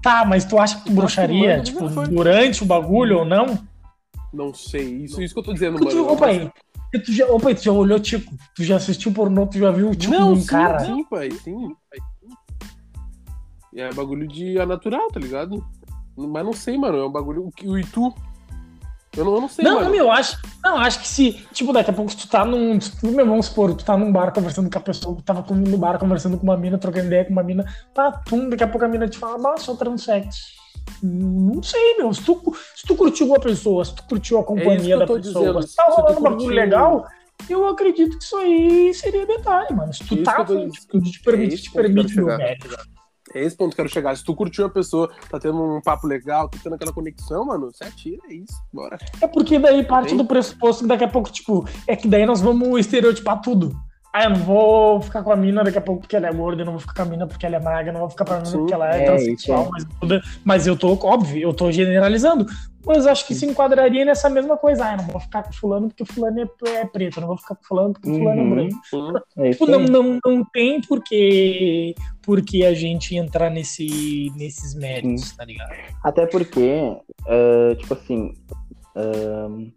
Tá, 0.03 0.25
mas 0.25 0.45
tu 0.45 0.59
acha 0.59 0.79
que 0.79 0.87
tu 0.87 0.93
bruxaria, 0.93 1.63
filmando, 1.63 1.65
tipo, 1.65 1.91
foi. 1.91 2.09
durante 2.09 2.63
o 2.63 2.67
bagulho 2.67 3.19
ou 3.19 3.25
não? 3.25 3.59
Não 4.33 4.55
sei. 4.55 5.05
Isso, 5.05 5.21
isso 5.23 5.35
que 5.35 5.41
eu 5.41 5.45
tô 5.45 5.53
dizendo, 5.53 5.79
Porque 5.79 5.95
mano. 5.95 6.13
opa, 6.13 6.27
aí, 6.27 6.51
tu 7.05 7.13
já, 7.13 7.27
opa, 7.27 7.49
aí, 7.49 7.55
tu 7.55 7.63
já 7.63 7.73
olhou, 7.73 8.01
Tico? 8.01 8.33
Tu 8.55 8.65
já 8.65 8.77
assistiu 8.77 9.13
pornô, 9.13 9.47
tu 9.47 9.59
já 9.59 9.71
viu, 9.71 9.95
tipo, 9.95 10.15
não, 10.15 10.33
um 10.33 10.37
sim, 10.37 10.47
cara... 10.47 10.81
sim, 10.81 11.05
pai, 11.05 11.31
sim. 11.31 11.75
pai, 11.91 11.99
sim. 12.21 12.37
E 13.73 13.81
é 13.81 13.93
bagulho 13.93 14.27
de 14.27 14.59
a 14.59 14.67
natural, 14.67 15.09
tá 15.09 15.21
ligado? 15.21 15.65
Mas 16.17 16.45
não 16.45 16.53
sei, 16.53 16.77
mano. 16.77 16.99
É 16.99 17.07
um 17.07 17.11
bagulho. 17.11 17.45
O 17.45 17.71
o 17.71 17.79
Itu. 17.79 18.13
Eu 19.17 19.25
não, 19.25 19.35
eu 19.35 19.41
não 19.41 19.49
sei, 19.49 19.65
Não, 19.65 19.81
mano. 19.83 19.95
eu 19.95 20.11
acho, 20.11 20.39
não, 20.63 20.77
acho 20.79 21.01
que 21.01 21.09
se, 21.09 21.33
tipo, 21.53 21.73
daqui 21.73 21.91
a 21.91 21.93
pouco 21.93 22.11
se 22.13 22.17
tu 22.17 22.29
tá 22.29 22.45
num, 22.45 22.79
meu, 23.03 23.27
vamos 23.27 23.47
supor, 23.47 23.75
tu 23.75 23.85
tá 23.85 23.97
num 23.97 24.13
bar 24.13 24.33
conversando 24.33 24.71
com 24.71 24.79
a 24.79 24.83
pessoa, 24.83 25.17
tu 25.17 25.23
tava 25.23 25.45
no 25.53 25.77
bar 25.77 25.99
conversando 25.99 26.39
com 26.39 26.45
uma 26.45 26.57
mina, 26.57 26.79
trocando 26.79 27.07
ideia 27.07 27.25
com 27.25 27.33
uma 27.33 27.43
mina, 27.43 27.65
pá, 27.93 28.13
tum, 28.13 28.49
daqui 28.49 28.63
a 28.63 28.69
pouco 28.69 28.85
a 28.85 28.89
mina 28.89 29.09
te 29.09 29.19
fala, 29.19 29.37
bah, 29.39 29.57
sou 29.57 29.77
transexo. 29.77 30.61
Não 31.03 31.61
sei, 31.63 31.97
meu, 31.99 32.13
se 32.15 32.23
tu, 32.23 32.41
se 32.77 32.87
tu 32.87 32.95
curtiu 32.95 33.35
a 33.35 33.41
pessoa, 33.41 33.85
se 33.85 33.95
tu 33.97 34.05
curtiu 34.05 34.39
a 34.39 34.43
É 34.43 34.45
companhia 34.45 34.95
eu 34.95 34.99
da 35.01 35.07
pessoa, 35.07 35.21
dizendo, 35.21 35.63
se 35.63 35.75
tá 35.77 35.85
rolando 35.89 36.19
um 36.21 36.23
bagulho 36.23 36.55
legal, 36.55 37.05
eu 37.49 37.67
acredito 37.69 38.17
que 38.17 38.25
isso 38.25 38.37
aí 38.37 38.95
seria 38.95 39.27
detalhe, 39.27 39.75
mano. 39.75 39.93
Se 39.93 40.05
tu 40.05 40.15
Isso 40.15 40.23
tá, 40.25 40.37
que 40.37 40.41
eu 40.43 40.47
tô- 40.47 40.53
afim, 40.55 40.71
te 41.11 41.21
permite, 41.23 41.55
é 41.55 41.59
te 41.59 41.71
permite, 41.73 42.15
meu 42.17 42.31
chegar. 42.31 42.57
É 43.33 43.45
esse 43.45 43.57
ponto 43.57 43.75
que 43.75 43.81
eu 43.81 43.85
quero 43.85 43.95
chegar. 43.95 44.17
Se 44.17 44.25
tu 44.25 44.35
curtiu 44.35 44.67
a 44.67 44.71
pessoa, 44.71 45.11
tá 45.31 45.39
tendo 45.39 45.63
um 45.63 45.81
papo 45.81 46.07
legal, 46.07 46.49
tá 46.49 46.59
tendo 46.63 46.75
aquela 46.75 46.93
conexão, 46.93 47.45
mano, 47.45 47.71
você 47.73 47.85
atira, 47.85 48.23
é 48.29 48.35
isso. 48.35 48.55
Bora. 48.73 48.99
É 49.21 49.27
porque 49.27 49.59
daí 49.59 49.85
parte 49.85 50.15
do 50.17 50.25
pressuposto 50.25 50.83
que 50.83 50.89
daqui 50.89 51.05
a 51.05 51.09
pouco, 51.09 51.31
tipo, 51.31 51.67
é 51.87 51.95
que 51.95 52.09
daí 52.09 52.27
nós 52.27 52.41
vamos 52.41 52.81
estereotipar 52.81 53.41
tudo. 53.41 53.75
Ah, 54.13 54.25
eu 54.25 54.31
não 54.31 54.37
vou 54.39 55.01
ficar 55.01 55.23
com 55.23 55.31
a 55.31 55.37
mina 55.37 55.63
daqui 55.63 55.79
a 55.79 55.81
pouco 55.81 56.01
porque 56.01 56.17
ela 56.17 56.27
é 56.27 56.33
gorda, 56.33 56.63
eu 56.63 56.67
não 56.67 56.73
vou 56.73 56.81
ficar 56.81 56.95
com 56.95 57.03
a 57.03 57.05
mina 57.05 57.27
porque 57.29 57.47
ela 57.47 57.57
é 57.57 57.61
magra, 57.61 57.91
eu 57.91 57.93
não 57.93 58.01
vou 58.01 58.11
ficar 58.11 58.25
com 58.25 58.33
a 58.33 58.37
mina 58.39 58.47
Sim, 58.51 58.59
porque 58.59 58.75
ela 58.75 58.97
é, 58.97 59.03
é, 59.03 59.05
transexual, 59.05 59.71
isso 59.79 59.89
mas, 60.03 60.21
mas 60.45 60.67
eu 60.67 60.77
tô, 60.77 60.99
óbvio, 61.07 61.41
eu 61.41 61.55
tô 61.55 61.71
generalizando. 61.71 62.45
Mas 62.85 63.07
acho 63.07 63.27
que 63.27 63.35
se 63.35 63.47
enquadraria 63.47 64.05
nessa 64.07 64.29
mesma 64.31 64.57
coisa. 64.57 64.85
Ah, 64.87 64.93
eu 64.95 64.97
não 64.97 65.05
vou 65.05 65.21
ficar 65.21 65.43
com 65.43 65.53
fulano 65.53 65.89
porque 65.89 66.05
fulano 66.05 66.41
é, 66.41 66.49
é 66.71 66.87
preto, 66.87 67.19
eu 67.19 67.21
não 67.21 67.29
vou 67.29 67.37
ficar 67.37 67.55
com 67.55 67.63
fulano 67.63 67.93
porque 67.93 68.09
fulano 68.09 68.41
é 68.41 68.43
Uhum. 68.43 68.51
branco. 68.51 68.77
Hum, 68.95 69.13
É 69.45 69.51
Tipo, 69.51 69.67
não, 69.67 69.81
não, 69.85 70.19
não 70.25 70.45
tem 70.45 70.81
porque, 70.81 71.95
porque 72.23 72.65
a 72.65 72.73
gente 72.75 73.15
entrar 73.15 73.51
nesse, 73.51 74.33
nesses 74.35 74.75
méritos, 74.75 75.37
tá 75.37 75.45
ligado? 75.45 75.73
Até 76.03 76.27
porque, 76.27 76.97
ah, 77.29 77.77
tipo 77.79 77.95
assim, 77.95 78.33
ahn, 78.97 79.71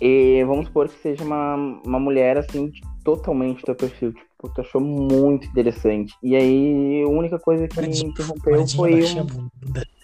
e 0.00 0.42
vamos 0.44 0.66
supor 0.66 0.88
que 0.88 0.98
seja 1.00 1.22
uma, 1.22 1.54
uma 1.84 2.00
mulher 2.00 2.38
assim, 2.38 2.72
totalmente 3.04 3.62
teu 3.62 3.74
perfil, 3.74 4.12
tipo, 4.12 4.48
tu 4.48 4.60
achou 4.60 4.80
muito 4.80 5.46
interessante. 5.46 6.14
E 6.22 6.34
aí, 6.34 7.02
a 7.04 7.08
única 7.08 7.38
coisa 7.38 7.68
que 7.68 7.76
Bonitinho, 7.76 8.10
interrompeu 8.10 8.66
foi 8.68 9.04
um, 9.04 9.24
bunda. 9.24 9.86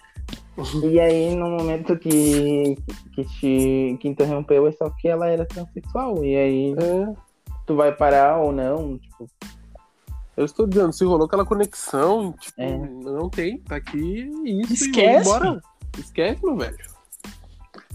E 0.83 0.99
aí, 0.99 1.33
no 1.33 1.49
momento 1.49 1.97
que, 1.97 2.77
que 3.15 3.23
te 3.23 3.97
que 3.99 4.07
interrompeu, 4.07 4.67
é 4.67 4.71
só 4.73 4.89
que 4.91 5.07
ela 5.07 5.27
era 5.27 5.45
transexual. 5.45 6.23
E 6.23 6.35
aí, 6.35 6.73
é. 6.73 7.13
tu 7.65 7.75
vai 7.75 7.91
parar 7.95 8.37
ou 8.37 8.51
não? 8.51 8.99
Tipo, 8.99 9.27
Eu 10.37 10.45
estou 10.45 10.67
dizendo, 10.67 10.93
se 10.93 11.03
rolou 11.03 11.25
aquela 11.25 11.45
conexão, 11.45 12.33
tipo, 12.33 12.61
É. 12.61 12.77
não 12.77 13.29
tem, 13.29 13.59
tá 13.59 13.77
aqui, 13.77 14.29
isso, 14.45 14.73
Esquece. 14.73 15.29
e. 15.29 15.61
Esquece, 15.97 16.43
meu 16.43 16.55
velho. 16.55 16.90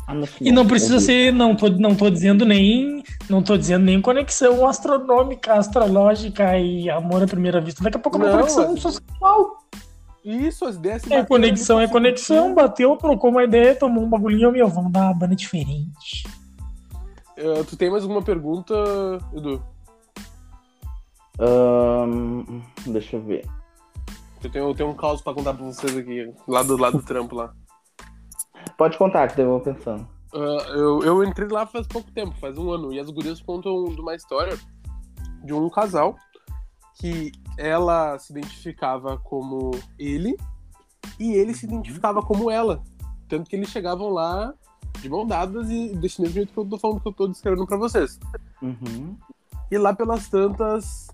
Ah, 0.07 0.15
E 0.41 0.53
não 0.53 0.67
precisa 0.67 1.01
ser, 1.01 1.33
não 1.33 1.55
tô, 1.57 1.69
não 1.69 1.95
tô 1.95 2.09
dizendo 2.11 2.45
nem, 2.45 3.03
não 3.29 3.43
tô 3.43 3.57
dizendo 3.57 3.85
nem 3.85 4.01
conexão 4.01 4.67
astronômica, 4.67 5.55
astrológica 5.55 6.57
e 6.59 6.89
amor 6.91 7.23
à 7.23 7.27
primeira 7.27 7.61
vista. 7.61 7.83
Daqui 7.83 7.97
a 7.97 8.01
pouco 8.01 8.19
é 8.19 8.21
uma 8.21 8.27
Não, 8.31 8.39
conexão 8.39 8.73
mas- 8.73 8.83
sexual. 8.83 9.63
Isso, 10.25 10.65
as 10.65 10.75
ideias 10.77 11.03
se 11.03 11.13
É 11.15 11.25
conexão, 11.25 11.79
é 11.81 11.87
conexão. 11.87 12.53
Bateu, 12.55 12.97
trocou 12.97 13.31
uma 13.31 13.45
ideia, 13.45 13.77
tomou 13.77 14.03
um 14.05 14.09
bagulhinho, 14.11 14.51
meu, 14.51 14.69
vamos 14.69 14.91
dar 14.91 15.03
uma 15.05 15.15
banda 15.15 15.37
diferente. 15.37 16.27
Eh, 17.37 17.63
tu 17.69 17.77
tem 17.77 17.91
mais 17.91 18.03
alguma 18.03 18.23
pergunta, 18.23 18.75
Edu? 19.33 19.63
Ahn, 21.39 22.45
deixa 22.87 23.17
eu 23.17 23.23
ver. 23.23 23.47
Eu 24.43 24.51
tenho, 24.51 24.69
eu 24.69 24.75
tenho 24.75 24.89
um 24.91 24.95
caos 24.95 25.21
pra 25.21 25.35
contar 25.35 25.55
pra 25.55 25.65
vocês 25.67 25.97
aqui, 25.97 26.33
lá 26.49 26.63
do 26.63 26.77
lado 26.77 26.99
do 26.99 27.05
trampo 27.05 27.35
lá. 27.37 27.53
Pode 28.77 28.99
contar, 28.99 29.29
que 29.29 29.37
daí 29.37 29.47
eu 29.47 29.51
vou 29.51 29.61
pensando. 29.61 30.07
Ah, 30.35 30.69
eu, 30.71 31.03
eu 31.03 31.25
entrei 31.25 31.49
lá 31.49 31.67
faz 31.67 31.87
pouco 31.87 32.11
tempo, 32.13 32.37
faz 32.39 32.59
um 32.59 32.71
ano, 32.71 32.93
e 32.93 33.01
as 33.01 33.09
gurias 33.09 33.41
contam 33.41 33.85
de 33.87 34.01
uma 34.01 34.15
história 34.15 34.59
de 35.45 35.53
um 35.53 35.69
casal 35.71 36.17
que 36.99 37.33
ela 37.57 38.19
se 38.19 38.33
identificava 38.33 39.19
como 39.19 39.71
ele 39.99 40.37
e 41.19 41.33
ele 41.33 41.55
se 41.55 41.67
identificava 41.67 42.23
como 42.23 42.51
ela. 42.51 42.83
Tanto 43.29 43.49
que 43.49 43.57
eles 43.57 43.69
chegavam 43.69 44.11
lá 44.11 44.53
de 45.01 45.09
mão 45.09 45.27
dadas 45.27 45.71
e 45.71 45.95
desse 45.97 46.21
mesmo 46.21 46.35
jeito 46.35 46.53
que 46.53 46.59
eu 46.59 46.65
tô 46.65 46.79
falando 46.79 47.01
que 47.01 47.09
eu 47.09 47.13
tô 47.13 47.29
descrevendo 47.29 47.67
pra 47.67 47.77
vocês. 47.77 48.19
Uhum. 48.63 49.17
E 49.71 49.79
lá 49.79 49.95
pelas 49.95 50.29
tantas, 50.29 51.09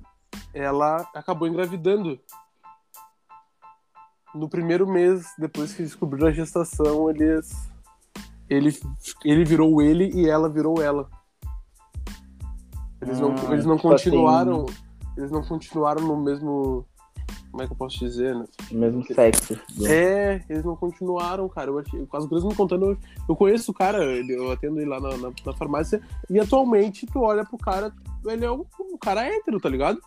ela 0.54 1.08
acabou 1.14 1.48
engravidando. 1.48 2.18
No 4.34 4.48
primeiro 4.48 4.86
mês, 4.86 5.26
depois 5.38 5.74
que 5.74 5.82
descobriram 5.82 6.28
a 6.28 6.32
gestação, 6.32 7.10
eles. 7.10 7.50
Ele, 8.48 8.76
ele 9.24 9.44
virou 9.44 9.80
ele 9.80 10.10
e 10.14 10.28
ela 10.28 10.48
virou 10.48 10.82
ela. 10.82 11.08
Eles 13.00 13.18
não, 13.18 13.32
Ah, 13.32 13.52
eles 13.52 13.66
não 13.66 13.76
tipo 13.76 13.88
continuaram. 13.88 14.66
Eles 15.16 15.30
não 15.30 15.42
continuaram 15.42 16.06
no 16.06 16.16
mesmo. 16.16 16.86
Como 17.50 17.62
é 17.62 17.66
que 17.66 17.72
eu 17.72 17.76
posso 17.76 17.98
dizer, 17.98 18.34
né? 18.34 18.46
Mesmo 18.70 19.04
sexo. 19.04 19.60
É, 19.86 20.42
eles 20.48 20.64
não 20.64 20.74
continuaram, 20.74 21.46
cara. 21.50 21.70
Eu 21.70 22.06
com 22.06 22.16
as 22.16 22.24
gurias 22.24 22.44
me 22.44 22.54
contando, 22.54 22.86
eu, 22.86 22.98
eu 23.28 23.36
conheço 23.36 23.72
o 23.72 23.74
cara, 23.74 24.02
eu 24.02 24.50
atendo 24.50 24.80
ele 24.80 24.88
lá 24.88 24.98
na, 24.98 25.16
na, 25.18 25.32
na 25.44 25.52
farmácia, 25.52 26.00
e 26.30 26.40
atualmente 26.40 27.04
tu 27.04 27.20
olha 27.20 27.44
pro 27.44 27.58
cara, 27.58 27.92
ele 28.24 28.46
é 28.46 28.50
um, 28.50 28.64
um 28.80 28.96
cara 28.96 29.26
hétero, 29.26 29.60
tá 29.60 29.68
ligado? 29.68 30.00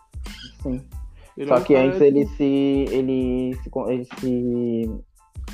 Sim. 0.63 0.81
Ele 1.37 1.47
Só 1.47 1.59
que 1.59 1.73
cara 1.73 1.87
antes 1.87 2.01
ele 2.01 2.25
se. 2.27 2.43
ele 2.43 3.57
se, 3.61 3.71
ele 3.89 4.05
se 4.19 4.91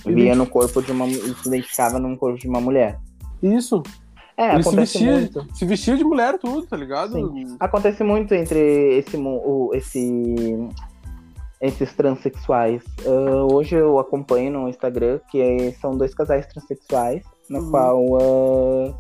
via 0.06 0.36
no 0.36 0.46
corpo 0.46 0.82
de 0.82 0.92
uma. 0.92 1.06
Ele 1.08 1.34
se 1.36 1.48
identificava 1.48 1.98
num 2.00 2.16
corpo 2.16 2.38
de 2.38 2.48
uma 2.48 2.62
mulher. 2.62 3.00
Isso. 3.42 3.82
É, 4.38 4.54
ele 4.54 4.64
se 4.64 4.76
vestia, 4.76 5.14
muito. 5.14 5.48
se 5.56 5.66
vestia 5.66 5.98
de 5.98 6.04
mulher, 6.04 6.38
tudo, 6.40 6.66
tá 6.66 6.76
ligado? 6.78 7.34
Acontece 7.60 8.04
muito 8.04 8.34
entre 8.34 8.98
esse, 8.98 9.16
o- 9.18 9.70
esse, 9.74 10.58
esses 11.60 11.94
transexuais. 11.94 12.82
Ah, 13.06 13.46
hoje 13.52 13.76
eu 13.76 14.00
acompanho 14.00 14.52
no 14.52 14.70
Instagram 14.70 15.20
que 15.30 15.42
é- 15.42 15.72
são 15.74 15.96
dois 15.98 16.14
casais 16.16 16.48
transexuais, 16.48 17.24
no 17.50 17.60
Uhum. 17.60 17.72
qual 17.72 18.06
ah, 18.18 18.94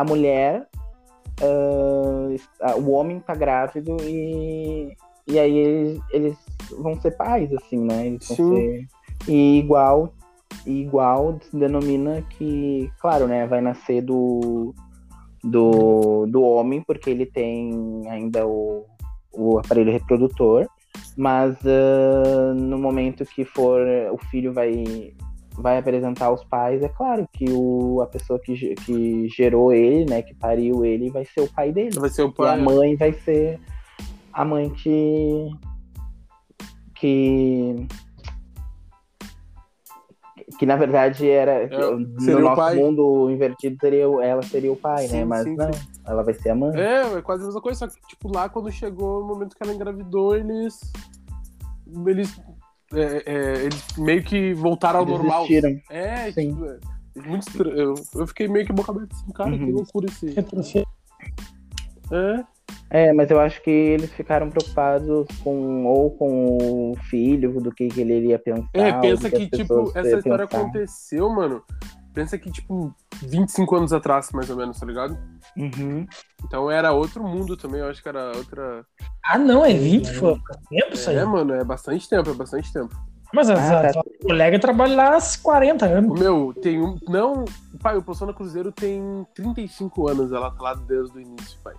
a 0.00 0.04
mulher 0.04 0.66
ah, 2.60 2.74
o 2.76 2.90
homem 2.90 3.20
tá 3.20 3.34
grávido 3.34 3.96
e, 4.02 4.96
e 5.28 5.38
aí 5.38 5.56
eles, 5.58 6.00
eles 6.10 6.36
vão 6.78 7.00
ser 7.00 7.12
pais, 7.16 7.52
assim, 7.52 7.78
né? 7.78 8.06
Eles 8.06 8.26
vão 8.28 8.36
Sim. 8.36 8.54
ser. 8.54 8.86
E 9.28 9.58
igual, 9.58 10.12
igual 10.66 11.38
se 11.40 11.56
denomina 11.56 12.22
que, 12.30 12.90
claro, 13.00 13.26
né, 13.26 13.46
vai 13.46 13.60
nascer 13.60 14.02
do, 14.02 14.74
do, 15.42 16.26
do 16.26 16.42
homem, 16.42 16.82
porque 16.86 17.10
ele 17.10 17.26
tem 17.26 18.02
ainda 18.08 18.46
o, 18.46 18.86
o 19.32 19.58
aparelho 19.58 19.92
reprodutor, 19.92 20.66
mas 21.16 21.56
ah, 21.66 22.54
no 22.54 22.78
momento 22.78 23.24
que 23.24 23.44
for 23.44 23.80
o 24.12 24.18
filho 24.30 24.52
vai 24.52 25.14
vai 25.60 25.76
apresentar 25.76 26.26
aos 26.26 26.44
pais, 26.44 26.82
é 26.84 26.88
claro 26.88 27.28
que 27.32 27.44
o, 27.50 28.00
a 28.00 28.06
pessoa 28.06 28.38
que, 28.38 28.76
que 28.76 29.28
gerou 29.28 29.72
ele, 29.72 30.08
né, 30.08 30.22
que 30.22 30.32
pariu 30.32 30.84
ele, 30.84 31.10
vai 31.10 31.24
ser 31.24 31.40
o 31.40 31.52
pai 31.52 31.72
dele. 31.72 31.98
Vai 31.98 32.10
ser 32.10 32.22
o 32.22 32.28
E 32.28 32.30
a 32.30 32.32
pai. 32.32 32.62
mãe 32.62 32.94
vai 32.94 33.12
ser 33.12 33.58
a 34.40 34.44
mãe 34.44 34.70
que. 34.70 35.48
que. 36.94 37.86
Que 40.58 40.64
na 40.64 40.76
verdade 40.76 41.28
era. 41.28 41.68
seria 41.68 42.34
no 42.34 42.38
o 42.38 42.42
nosso 42.42 42.56
pai. 42.56 42.74
mundo 42.76 43.30
invertido, 43.30 43.76
seria, 43.80 44.08
o- 44.08 44.20
ela 44.22 44.42
seria 44.42 44.72
o 44.72 44.76
pai, 44.76 45.02
né? 45.08 45.08
Sim, 45.20 45.24
Mas 45.24 45.42
sim, 45.44 45.54
não, 45.56 45.72
sim. 45.72 45.80
ela 46.06 46.22
vai 46.22 46.34
ser 46.34 46.50
a 46.50 46.54
mãe. 46.54 46.76
É, 46.78 47.02
é 47.18 47.22
quase 47.22 47.42
a 47.42 47.46
mesma 47.46 47.60
coisa, 47.60 47.78
só 47.80 47.86
que, 47.88 48.00
tipo, 48.08 48.32
lá 48.32 48.48
quando 48.48 48.70
chegou 48.72 49.22
o 49.22 49.26
momento 49.26 49.54
que 49.56 49.62
ela 49.62 49.74
engravidou, 49.74 50.34
eles. 50.36 50.80
Eles. 52.06 52.40
é, 52.94 53.22
é, 53.26 53.64
eles 53.64 53.96
meio 53.98 54.22
que 54.24 54.54
voltaram 54.54 55.00
ao 55.00 55.04
Eles 55.06 55.18
normal. 55.18 55.46
desistiram. 55.46 55.80
É, 55.90 56.32
Sim. 56.32 56.54
tipo, 56.54 56.64
é, 56.64 56.78
muito 57.28 57.48
estranho. 57.48 57.76
Eu, 57.76 57.94
eu 58.14 58.26
fiquei 58.26 58.48
meio 58.48 58.64
que 58.66 58.72
boca 58.72 58.90
aberta 58.92 59.14
assim, 59.14 59.32
cara, 59.32 59.50
que 59.56 59.64
Uhum. 59.64 59.70
loucura 59.74 60.06
esse. 60.06 60.34
É, 62.10 62.44
É, 62.90 63.12
mas 63.12 63.30
eu 63.30 63.38
acho 63.38 63.62
que 63.62 63.70
eles 63.70 64.10
ficaram 64.12 64.48
preocupados 64.48 65.26
com 65.44 65.84
ou 65.84 66.10
com 66.12 66.92
o 66.92 66.96
filho, 67.10 67.60
do 67.60 67.70
que, 67.70 67.88
que 67.88 68.00
ele 68.00 68.14
iria 68.14 68.38
pensar. 68.38 68.66
é 68.72 68.92
pensa 69.00 69.28
que, 69.28 69.42
as 69.44 69.58
tipo, 69.58 69.92
essa 69.94 70.16
história 70.18 70.46
pensar. 70.46 70.62
aconteceu, 70.62 71.28
mano. 71.28 71.62
Pensa 72.14 72.38
que, 72.38 72.50
tipo, 72.50 72.92
25 73.22 73.76
anos 73.76 73.92
atrás, 73.92 74.30
mais 74.32 74.48
ou 74.50 74.56
menos, 74.56 74.80
tá 74.80 74.86
ligado? 74.86 75.16
Uhum. 75.56 76.06
Então 76.44 76.70
era 76.70 76.90
outro 76.92 77.22
mundo 77.22 77.56
também, 77.56 77.80
eu 77.80 77.88
acho 77.88 78.02
que 78.02 78.08
era 78.08 78.32
outra. 78.34 78.84
Ah, 79.24 79.38
não, 79.38 79.64
é 79.64 79.74
20? 79.74 80.10
Foi 80.14 80.34
faz 80.38 80.60
tempo 80.68 80.94
isso 80.94 81.10
aí. 81.10 81.16
É, 81.16 81.24
mano, 81.24 81.52
é 81.54 81.62
bastante 81.62 82.08
tempo, 82.08 82.30
é 82.30 82.34
bastante 82.34 82.72
tempo. 82.72 82.94
Mas 83.34 83.50
a, 83.50 83.54
Ah, 83.54 83.82
tá. 83.82 83.92
tua 83.92 84.04
colega 84.22 84.58
trabalha 84.58 84.96
lá 84.96 85.16
há 85.16 85.20
40 85.42 85.86
O 85.86 85.92
anos. 85.92 86.18
meu, 86.18 86.54
tem 86.62 86.80
um. 86.80 86.96
Não, 87.06 87.44
pai, 87.82 87.98
o 87.98 88.02
Persona 88.02 88.32
Cruzeiro 88.32 88.72
tem 88.72 89.26
35 89.34 90.08
anos, 90.08 90.32
ela 90.32 90.50
tá 90.50 90.62
lá 90.62 90.74
desde 90.74 91.18
o 91.18 91.20
início, 91.20 91.58
pai. 91.62 91.74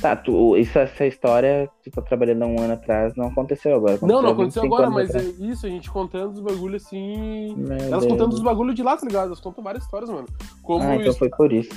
Tá, 0.00 0.14
tu, 0.14 0.56
isso, 0.58 0.78
essa 0.78 1.06
história 1.06 1.70
que 1.82 1.90
tu 1.90 1.94
tá 1.94 2.02
trabalhando 2.02 2.42
há 2.42 2.46
um 2.46 2.60
ano 2.60 2.74
atrás 2.74 3.14
não 3.16 3.28
aconteceu 3.28 3.74
agora. 3.76 3.98
Não, 4.02 4.20
não 4.20 4.28
há 4.28 4.32
aconteceu 4.32 4.62
25 4.62 4.74
agora, 4.74 4.90
mas 4.90 5.14
é 5.14 5.22
isso, 5.42 5.64
a 5.64 5.70
gente 5.70 5.90
contando 5.90 6.34
os 6.34 6.40
bagulhos 6.40 6.84
assim. 6.84 7.54
Meu 7.56 7.78
Elas 7.78 7.90
Deus. 8.00 8.06
contando 8.06 8.32
os 8.34 8.42
bagulhos 8.42 8.74
de 8.74 8.82
lá, 8.82 8.94
tá 8.96 9.06
ligado? 9.06 9.26
Elas 9.28 9.40
contam 9.40 9.64
várias 9.64 9.84
histórias, 9.84 10.10
mano. 10.10 10.26
Como 10.62 10.84
Ah, 10.84 10.96
então 10.96 11.08
isso- 11.08 11.18
foi 11.18 11.30
por 11.30 11.50
isso. 11.50 11.70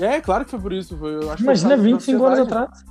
É, 0.00 0.20
claro 0.20 0.44
que 0.44 0.50
foi 0.52 0.60
por 0.60 0.72
isso. 0.72 0.96
Foi, 0.96 1.14
eu 1.14 1.28
acho 1.30 1.36
que 1.38 1.42
Imagina 1.42 1.76
foi 1.76 1.84
por 1.84 1.90
causa 1.90 2.12
da 2.12 2.16
25 2.18 2.24
anos 2.24 2.38
atrás. 2.40 2.84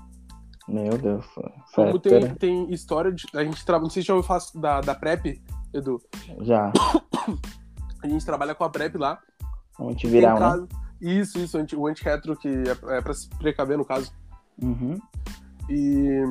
Meu 0.68 0.98
Deus. 0.98 1.26
Como 1.74 2.00
tem, 2.00 2.14
época 2.16 2.36
tem 2.40 2.72
história 2.74 3.12
de. 3.12 3.26
A 3.34 3.44
gente 3.44 3.66
trabalha. 3.66 3.84
Não 3.84 3.90
sei 3.90 4.02
se 4.02 4.08
já 4.08 4.14
ouviu 4.16 4.28
falar 4.28 4.42
da, 4.56 4.82
da 4.82 4.96
PrEP, 4.96 5.42
Edu. 5.74 6.02
Já. 6.42 6.72
A 8.04 8.08
gente 8.08 8.26
trabalha 8.26 8.54
com 8.54 8.64
a 8.64 8.70
PrEP 8.70 8.98
lá. 8.98 9.20
Vamos 9.80 9.96
te 9.96 10.06
virar, 10.08 10.34
né? 10.36 10.40
caso- 10.40 10.68
Isso, 11.02 11.38
isso, 11.40 11.58
o 11.78 11.88
anti-retro, 11.88 12.36
que 12.38 12.48
é, 12.48 12.98
é 12.98 13.02
pra 13.02 13.14
se 13.14 13.30
precaver, 13.30 13.78
no 13.78 13.86
caso. 13.86 14.12
Uhum. 14.62 15.00
E 15.70 16.22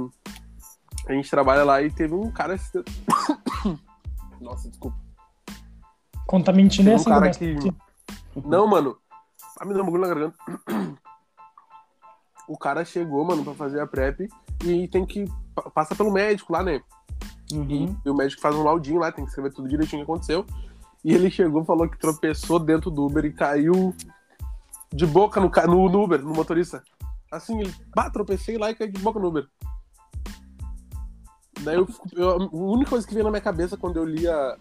a 1.08 1.12
gente 1.12 1.30
trabalha 1.30 1.64
lá 1.64 1.82
e 1.82 1.90
teve 1.90 2.14
um 2.14 2.30
cara. 2.30 2.56
Nossa, 4.40 4.68
desculpa. 4.68 4.96
Quando 6.26 6.44
tá 6.44 6.52
mentindo 6.52 6.88
é 6.88 6.92
Tem 6.92 6.94
um 6.94 7.00
assim 7.00 7.10
cara 7.10 7.30
que- 7.30 7.74
Não, 8.44 8.66
mano. 8.66 8.96
Ah, 9.60 9.64
me 9.64 9.74
deu 9.74 9.82
um 9.82 9.86
bagulho 9.86 10.02
na 10.02 10.08
garganta. 10.08 10.36
O 12.46 12.58
cara 12.58 12.84
chegou, 12.84 13.24
mano, 13.24 13.42
pra 13.42 13.54
fazer 13.54 13.80
a 13.80 13.86
PrEP 13.86 14.28
e 14.66 14.86
tem 14.88 15.06
que. 15.06 15.24
pa- 15.54 15.70
Passa 15.70 15.94
pelo 15.94 16.12
médico 16.12 16.52
lá, 16.52 16.62
né? 16.62 16.82
E, 17.50 17.56
Uhum. 17.56 17.96
e 18.04 18.10
o 18.10 18.14
médico 18.14 18.42
faz 18.42 18.54
um 18.54 18.62
laudinho 18.62 19.00
lá, 19.00 19.10
tem 19.10 19.24
que 19.24 19.30
escrever 19.30 19.50
tudo 19.50 19.66
direitinho 19.66 20.02
o 20.02 20.04
que 20.04 20.10
aconteceu. 20.12 20.44
E 21.02 21.14
ele 21.14 21.30
chegou 21.30 21.62
e 21.62 21.64
falou 21.64 21.88
que 21.88 21.98
tropeçou 21.98 22.58
dentro 22.58 22.90
do 22.90 23.06
Uber 23.06 23.24
e 23.24 23.32
caiu 23.32 23.94
de 24.94 25.06
boca 25.06 25.40
no, 25.40 25.50
no, 25.66 25.88
no 25.90 26.04
Uber, 26.04 26.22
no 26.22 26.32
motorista. 26.32 26.82
Assim, 27.30 27.58
ele, 27.60 27.74
bah, 27.94 28.10
tropecei 28.10 28.56
lá 28.56 28.70
e 28.70 28.74
caí 28.74 28.90
de 28.90 29.00
boca 29.00 29.18
no 29.18 29.28
Uber. 29.28 29.46
Daí 31.62 31.76
eu, 31.76 31.88
eu- 32.12 32.30
a 32.30 32.48
única 32.52 32.90
coisa 32.90 33.06
que 33.06 33.12
veio 33.14 33.24
na 33.24 33.30
minha 33.30 33.40
cabeça 33.40 33.76
quando 33.76 33.96
eu 33.96 34.04
li 34.04 34.26
a, 34.28 34.56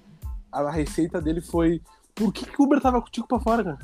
a 0.51 0.71
receita 0.71 1.21
dele 1.21 1.41
foi: 1.41 1.81
por 2.15 2.31
que, 2.33 2.45
que 2.45 2.61
o 2.61 2.65
Uber 2.65 2.81
tava 2.81 3.01
contigo 3.01 3.27
pra 3.27 3.39
fora, 3.39 3.63
cara? 3.63 3.79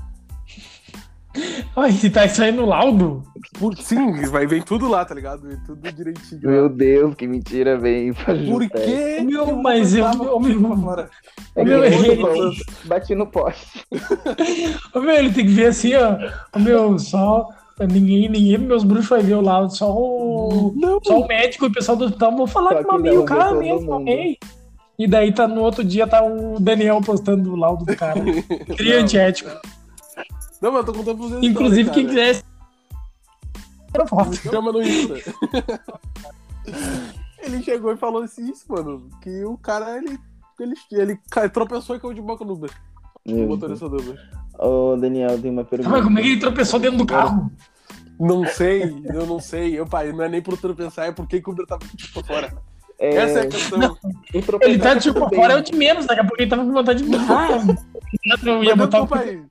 Ai, 1.75 1.91
se 1.91 2.09
tá 2.09 2.27
saindo 2.27 2.65
laudo. 2.65 3.23
Por, 3.59 3.75
sim, 3.77 4.21
vai, 4.27 4.45
vem 4.45 4.61
tudo 4.61 4.87
lá, 4.89 5.03
tá 5.05 5.13
ligado? 5.15 5.41
Vem 5.47 5.57
tudo 5.65 5.91
direitinho. 5.91 6.41
lá. 6.43 6.51
Meu 6.51 6.69
Deus, 6.69 7.15
que 7.15 7.27
mentira, 7.27 7.77
vem. 7.77 8.13
Por 8.13 8.69
que? 8.69 9.21
Meu, 9.21 9.55
mas 9.57 9.95
eu- 9.95 10.05
eu- 10.05 10.13
contigo 10.13 10.63
eu- 10.65 10.69
pra 10.69 10.77
fora? 10.77 11.09
É 11.55 11.63
Meu, 11.63 11.83
ele- 11.83 12.21
bati 12.85 13.15
no 13.15 13.27
poste. 13.27 13.85
Ô, 14.93 14.99
meu, 14.99 15.15
ele 15.15 15.31
tem 15.31 15.45
que 15.45 15.51
ver 15.53 15.67
assim, 15.67 15.93
ó. 15.95 16.17
Ô, 16.55 16.59
meu, 16.59 16.99
só. 16.99 17.47
Ninguém, 17.79 18.27
ninguém 18.27 18.57
meus 18.57 18.83
bruxos 18.83 19.07
vai 19.07 19.21
ver 19.21 19.35
o 19.35 19.41
laudo, 19.41 19.73
só 19.73 19.89
o. 19.89 20.73
Não, 20.75 20.99
Só 21.01 21.21
o 21.21 21.27
médico 21.27 21.63
e 21.65 21.69
o 21.69 21.71
pessoal 21.71 21.95
do 21.97 22.03
hospital 22.05 22.35
vão 22.35 22.45
falar 22.45 22.71
Só 22.73 22.81
que 22.83 22.87
mamei 22.87 23.17
o 23.17 23.23
cara 23.23 23.53
mesmo, 23.53 23.89
mamei. 23.89 24.37
E 24.97 25.07
daí 25.07 25.31
tá 25.31 25.47
no 25.47 25.61
outro 25.61 25.81
dia 25.81 26.05
tá 26.05 26.21
o 26.21 26.59
Daniel 26.59 26.99
postando 26.99 27.53
o 27.53 27.55
laudo 27.55 27.85
do 27.85 27.95
cara. 27.95 28.19
Cria 28.75 28.97
Não. 28.97 29.05
Não, 30.61 30.71
mas 30.71 30.79
eu 30.79 30.85
tô 30.85 30.93
contando 30.93 31.17
pra 31.17 31.27
vocês. 31.27 31.43
Inclusive, 31.43 31.81
história, 31.81 32.03
quem 32.03 32.15
cara. 32.15 32.33
quiser. 32.33 32.43
Tira 33.91 34.07
foto. 34.07 34.35
Chama 34.35 34.71
no 34.71 34.81
Insta. 34.81 35.15
ele 37.41 37.63
chegou 37.63 37.93
e 37.93 37.97
falou 37.97 38.23
assim, 38.23 38.49
isso, 38.49 38.65
mano, 38.69 39.09
que 39.21 39.43
o 39.43 39.57
cara, 39.57 39.97
ele, 39.97 40.17
ele, 40.59 40.75
ele 40.91 41.19
tropeçou 41.51 41.95
e 41.95 41.99
caiu 41.99 42.13
de 42.13 42.21
boca 42.21 42.45
no 42.45 42.53
Uber. 42.53 42.71
O 43.25 43.47
motorista 43.47 43.89
do 43.89 43.97
Uber. 43.97 44.19
Ô, 44.57 44.95
Daniel, 44.97 45.41
tem 45.41 45.51
uma 45.51 45.63
pergunta. 45.63 45.89
Mas 45.89 46.03
como 46.03 46.19
é 46.19 46.21
que 46.21 46.27
ele 46.29 46.39
tropeçou 46.39 46.79
dentro 46.79 46.97
do 46.97 47.05
carro? 47.05 47.51
Não 48.19 48.45
sei, 48.45 48.83
eu 49.05 49.25
não 49.25 49.39
sei. 49.39 49.79
Eu, 49.79 49.85
pai, 49.85 50.11
não 50.11 50.23
é 50.23 50.29
nem 50.29 50.41
por 50.41 50.57
tropeçar, 50.57 51.07
é 51.07 51.11
porque 51.11 51.41
que 51.41 51.49
o 51.49 51.53
Uber 51.53 51.65
tava 51.65 51.85
tipo 51.95 52.25
fora. 52.25 52.53
É, 52.99 53.15
Essa 53.15 53.39
é 53.39 53.41
a 53.43 53.47
questão. 53.47 53.79
o 53.79 54.41
tropeçar 54.41 54.69
Ele 54.69 54.79
tá 54.79 54.99
tipo 54.99 55.19
fora, 55.33 55.53
é 55.53 55.55
o 55.55 55.61
de 55.61 55.73
menos. 55.73 56.05
Daqui 56.05 56.19
a 56.19 56.23
pouco 56.25 56.41
ele 56.41 56.49
tava 56.49 56.65
com 56.65 56.73
vontade 56.73 57.01
de. 57.01 57.15
Ah, 57.15 58.45
eu 58.45 58.63
ia 58.63 58.75
botar 58.75 58.97
não, 58.97 59.05
o. 59.05 59.07
pai. 59.07 59.41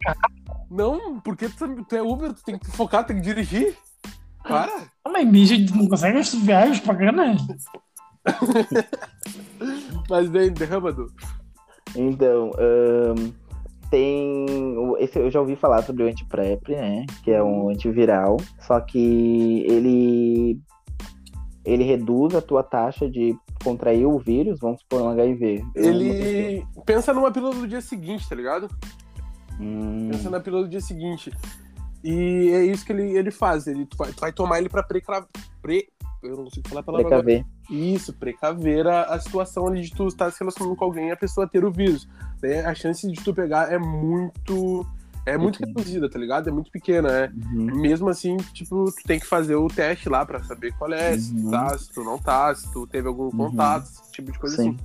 Não, 0.70 1.18
porque 1.20 1.48
tu, 1.48 1.84
tu 1.84 1.96
é 1.96 2.02
Uber, 2.02 2.32
tu 2.32 2.42
tem 2.44 2.58
que 2.58 2.70
focar, 2.70 3.06
tem 3.06 3.16
que 3.16 3.22
dirigir. 3.22 3.76
Para. 4.42 4.88
Ah, 5.04 5.10
mas 5.10 5.28
bicho, 5.28 5.76
não 5.76 5.88
consegue 5.88 6.20
viagem 6.38 6.82
pagando? 6.82 7.22
Mas 10.08 10.28
vem, 10.28 10.52
derrama, 10.52 10.92
Du. 10.92 11.06
Então, 11.96 12.50
ahn, 12.58 13.32
tem. 13.90 14.46
Esse 14.98 15.18
eu 15.18 15.30
já 15.30 15.40
ouvi 15.40 15.56
falar 15.56 15.82
sobre 15.82 16.04
o 16.04 16.06
antiprep, 16.06 16.70
né? 16.70 17.06
Que 17.22 17.32
é 17.32 17.42
um 17.42 17.68
antiviral. 17.70 18.36
Só 18.60 18.80
que 18.80 19.64
ele. 19.66 20.60
Ele 21.64 21.84
reduz 21.84 22.34
a 22.34 22.40
tua 22.40 22.62
taxa 22.62 23.10
de 23.10 23.36
contrair 23.62 24.06
o 24.06 24.18
vírus, 24.18 24.58
vamos 24.60 24.80
supor, 24.80 25.02
um 25.02 25.08
HIV. 25.10 25.64
Eu. 25.74 25.84
Ele 25.84 26.66
pensa 26.86 27.12
numa 27.12 27.30
pílula 27.30 27.54
do 27.54 27.68
dia 27.68 27.82
seguinte, 27.82 28.26
tá 28.26 28.34
ligado? 28.34 28.68
Hum, 29.60 30.08
Pensa 30.10 30.30
na 30.30 30.40
pílula 30.40 30.64
do 30.64 30.68
dia 30.68 30.80
seguinte. 30.80 31.32
E 32.04 32.50
é 32.52 32.64
isso 32.64 32.84
que 32.86 32.92
ele, 32.92 33.16
ele 33.16 33.30
faz. 33.30 33.66
Ele 33.66 33.84
tu 33.86 33.96
vai, 33.96 34.10
vai 34.12 34.32
tomar 34.32 34.58
ele 34.58 34.68
pra 34.68 34.82
precra... 34.82 35.26
pre... 35.60 35.88
Eu 36.22 36.36
não 36.36 36.44
consigo 36.44 36.68
falar 36.68 36.80
a 36.80 36.84
palavra 36.84 37.06
agora. 37.06 37.22
precaver. 37.22 37.46
Isso, 37.70 38.12
precaver 38.12 38.86
a, 38.88 39.02
a 39.04 39.20
situação 39.20 39.68
ali 39.68 39.82
de 39.82 39.92
tu 39.94 40.06
estar 40.08 40.30
se 40.32 40.40
relacionando 40.40 40.74
com 40.74 40.84
alguém 40.84 41.08
e 41.08 41.12
a 41.12 41.16
pessoa 41.16 41.46
ter 41.46 41.64
o 41.64 41.70
vírus. 41.70 42.08
Daí 42.40 42.58
a 42.58 42.74
chance 42.74 43.08
de 43.10 43.22
tu 43.22 43.32
pegar 43.32 43.72
é 43.72 43.78
muito. 43.78 44.84
É 45.24 45.36
muito 45.36 45.58
Pequena. 45.58 45.78
reduzida, 45.78 46.08
tá 46.10 46.18
ligado? 46.18 46.48
É 46.48 46.52
muito 46.52 46.70
pequena, 46.72 47.08
é. 47.10 47.30
Uhum. 47.52 47.80
Mesmo 47.80 48.08
assim, 48.08 48.36
tipo, 48.54 48.86
tu 48.86 49.02
tem 49.06 49.20
que 49.20 49.26
fazer 49.26 49.56
o 49.56 49.68
teste 49.68 50.08
lá 50.08 50.24
pra 50.24 50.42
saber 50.42 50.72
qual 50.78 50.90
é, 50.92 51.18
se 51.18 51.34
tu 51.34 51.44
Uhum. 51.44 51.50
tá, 51.50 51.78
se 51.78 51.92
tu 51.92 52.02
não 52.02 52.18
tá, 52.18 52.54
se 52.54 52.72
tu 52.72 52.86
teve 52.86 53.06
algum 53.06 53.30
contato, 53.30 53.84
esse 53.84 54.10
tipo 54.12 54.32
de 54.32 54.38
coisa 54.38 54.56
Sim. 54.56 54.70
assim. 54.70 54.76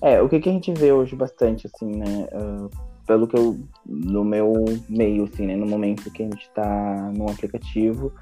É, 0.00 0.22
o 0.22 0.28
que, 0.28 0.38
que 0.40 0.48
a 0.48 0.52
gente 0.52 0.72
vê 0.72 0.92
hoje 0.92 1.16
bastante, 1.16 1.66
assim, 1.66 1.96
né? 1.96 2.28
ah, 2.32 2.68
pelo 3.06 3.26
que 3.26 3.36
eu. 3.36 3.58
No 3.86 4.24
meu 4.24 4.52
meio, 4.88 5.24
assim, 5.24 5.46
né? 5.46 5.56
No 5.56 5.66
momento 5.66 6.10
que 6.10 6.22
a 6.22 6.26
gente 6.26 6.50
tá 6.50 7.10
no 7.14 7.28
aplicativo, 7.28 8.12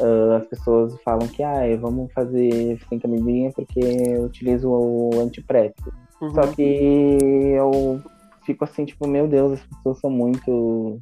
ah, 0.00 0.36
as 0.38 0.46
pessoas 0.46 0.96
falam 1.02 1.28
que, 1.28 1.42
ah, 1.42 1.62
vamos 1.80 2.12
fazer 2.12 2.78
sem 2.88 2.98
camisinha 2.98 3.50
porque 3.52 3.80
eu 3.80 4.24
utilizo 4.24 4.68
o 4.68 5.20
antiprep. 5.20 5.74
Uhum. 6.20 6.34
Só 6.34 6.46
que 6.48 6.62
eu 6.62 8.00
fico 8.44 8.64
assim, 8.64 8.84
tipo, 8.84 9.06
meu 9.06 9.26
Deus, 9.28 9.54
as 9.54 9.66
pessoas 9.66 9.98
são 10.00 10.10
muito 10.10 10.98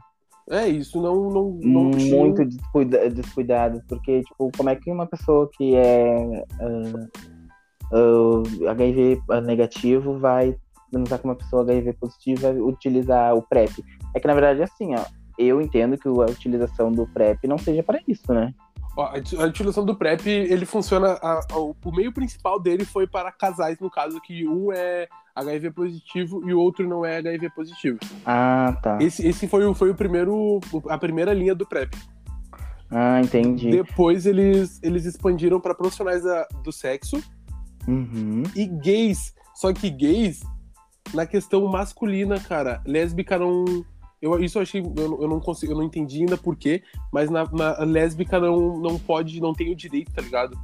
É, 0.50 0.68
isso 0.68 1.00
não, 1.00 1.30
não, 1.30 1.50
não 1.62 1.84
muito 1.84 2.44
descuida, 2.44 3.10
porque, 3.88 4.22
tipo, 4.22 4.50
como 4.56 4.68
é 4.68 4.76
que 4.76 4.90
uma 4.90 5.06
pessoa 5.06 5.48
que 5.56 5.74
é 5.74 6.44
ah, 6.60 7.08
ah, 7.92 8.70
HIV 8.70 9.22
negativo 9.44 10.18
vai 10.18 10.56
transar 10.92 11.18
com 11.18 11.28
uma 11.28 11.34
pessoa 11.34 11.62
HIV 11.62 11.94
positiva 11.94 12.50
utilizar 12.50 13.34
o 13.34 13.42
PrEP? 13.42 13.84
É 14.14 14.20
que, 14.20 14.26
na 14.26 14.34
verdade, 14.34 14.62
assim, 14.62 14.94
ó, 14.94 15.04
eu 15.38 15.60
entendo 15.60 15.96
que 15.98 16.06
a 16.06 16.12
utilização 16.12 16.92
do 16.92 17.06
PrEP 17.08 17.46
não 17.48 17.58
seja 17.58 17.82
para 17.82 17.98
isso, 18.06 18.32
né? 18.32 18.54
Ó, 18.96 19.04
a 19.06 19.16
ut- 19.18 19.36
a 19.36 19.44
utilização 19.46 19.84
do 19.86 19.96
PrEP, 19.96 20.26
ele 20.28 20.66
funciona. 20.66 21.18
a- 21.22 21.40
a- 21.50 21.58
o 21.58 21.74
o 21.84 21.90
meio 21.94 22.12
principal 22.12 22.60
dele 22.60 22.84
foi 22.84 23.06
para 23.06 23.32
casais, 23.32 23.78
no 23.80 23.90
caso, 23.90 24.20
que 24.20 24.46
um 24.46 24.70
é 24.70 25.08
HIV 25.34 25.70
positivo 25.70 26.46
e 26.46 26.52
o 26.52 26.60
outro 26.60 26.86
não 26.86 27.02
é 27.04 27.16
HIV 27.16 27.48
positivo. 27.50 27.98
Ah, 28.26 28.76
tá. 28.82 28.98
Esse, 29.00 29.26
esse 29.26 29.48
foi, 29.48 29.64
o, 29.64 29.72
foi 29.74 29.88
o 29.90 29.94
primeiro. 29.94 30.60
a 30.90 30.98
primeira 30.98 31.32
linha 31.32 31.54
do 31.54 31.66
PrEP. 31.66 31.94
Ah, 32.90 33.18
entendi. 33.22 33.70
Depois 33.70 34.26
eles, 34.26 34.78
eles 34.82 35.06
expandiram 35.06 35.58
para 35.58 35.74
profissionais 35.74 36.22
da- 36.22 36.46
do 36.62 36.70
sexo 36.70 37.16
Uhum. 37.88 38.42
e 38.54 38.66
gays. 38.66 39.32
Só 39.54 39.72
que 39.72 39.88
gays, 39.88 40.40
na 41.14 41.26
questão 41.26 41.66
masculina, 41.66 42.38
cara, 42.40 42.80
lésbica 42.86 43.38
não. 43.38 43.64
Eu, 44.20 44.38
isso 44.42 44.58
eu 44.58 44.62
achei. 44.62 44.80
Eu, 44.80 45.08
não- 45.08 45.22
eu 45.22 45.28
não 45.28 45.40
consigo, 45.40 45.72
eu 45.72 45.76
não 45.76 45.84
entendi 45.84 46.20
ainda 46.20 46.36
por 46.36 46.54
quê, 46.56 46.82
mas 47.12 47.28
na, 47.28 47.44
na 47.52 47.78
lésbica 47.80 48.38
não, 48.38 48.78
não 48.78 48.98
pode, 48.98 49.40
não 49.40 49.52
tem 49.52 49.72
o 49.72 49.76
direito, 49.76 50.12
tá 50.12 50.22
ligado? 50.22 50.56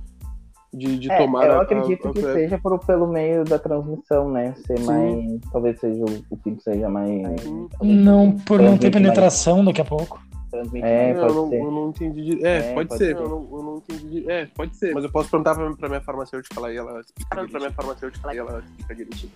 De, 0.73 0.98
de 0.98 1.10
É, 1.10 1.16
tomar 1.19 1.47
eu 1.47 1.59
a- 1.59 1.62
acredito 1.62 2.06
a- 2.09 2.10
a 2.10 2.15
que 2.15 2.20
seja 2.20 2.59
por, 2.59 2.78
pelo 2.85 3.06
meio 3.09 3.43
da 3.43 3.59
transmissão, 3.59 4.31
né? 4.31 4.55
Ser 4.66 4.78
Sim. 4.78 4.85
mais. 4.85 5.40
Talvez 5.51 5.81
seja 5.81 6.05
o, 6.05 6.24
o 6.31 6.36
pinto 6.36 6.62
seja 6.62 6.89
mais. 6.89 7.10
Sim. 7.40 7.69
Não, 7.82 8.32
por 8.32 8.60
não 8.60 8.77
ter 8.77 8.90
Transmite 8.90 8.90
mais. 8.90 8.93
penetração 8.93 9.65
daqui 9.65 9.81
a 9.81 9.85
pouco. 9.85 10.20
Transmite 10.51 10.86
É, 10.86 11.15
mais, 11.15 11.16
eu, 11.16 11.23
pode 11.27 11.35
não, 11.36 11.48
ser. 11.48 11.60
eu 11.60 11.70
não 11.73 11.89
entendi. 11.89 12.24
de- 12.36 12.47
É, 12.47 12.59
É, 12.59 12.74
pode, 12.74 12.89
pode 12.89 12.98
ser. 12.98 13.16
ser. 13.16 13.23
Eu 13.23 13.28
não, 13.28 13.48
eu 13.51 13.62
não 13.62 13.77
entendi. 13.78 14.09
de- 14.23 14.31
É, 14.31 14.47
pode 14.47 14.77
ser. 14.77 14.94
Mas 14.94 15.05
eu 15.05 15.10
posso 15.10 15.31
perguntar 15.31 15.55
pra, 15.55 15.74
pra 15.74 15.89
minha 15.89 16.01
farmacêutica 16.02 16.60
lá 16.60 16.73
e 16.73 16.77
ela 16.77 17.01
explica. 17.01 17.28
Pra 17.47 17.59
minha 17.59 17.73
farmacêutica 17.73 18.27
lá 18.27 18.35
e 18.35 18.39
ela 18.39 18.62
explica 18.78 18.94
direitinho. 18.94 19.32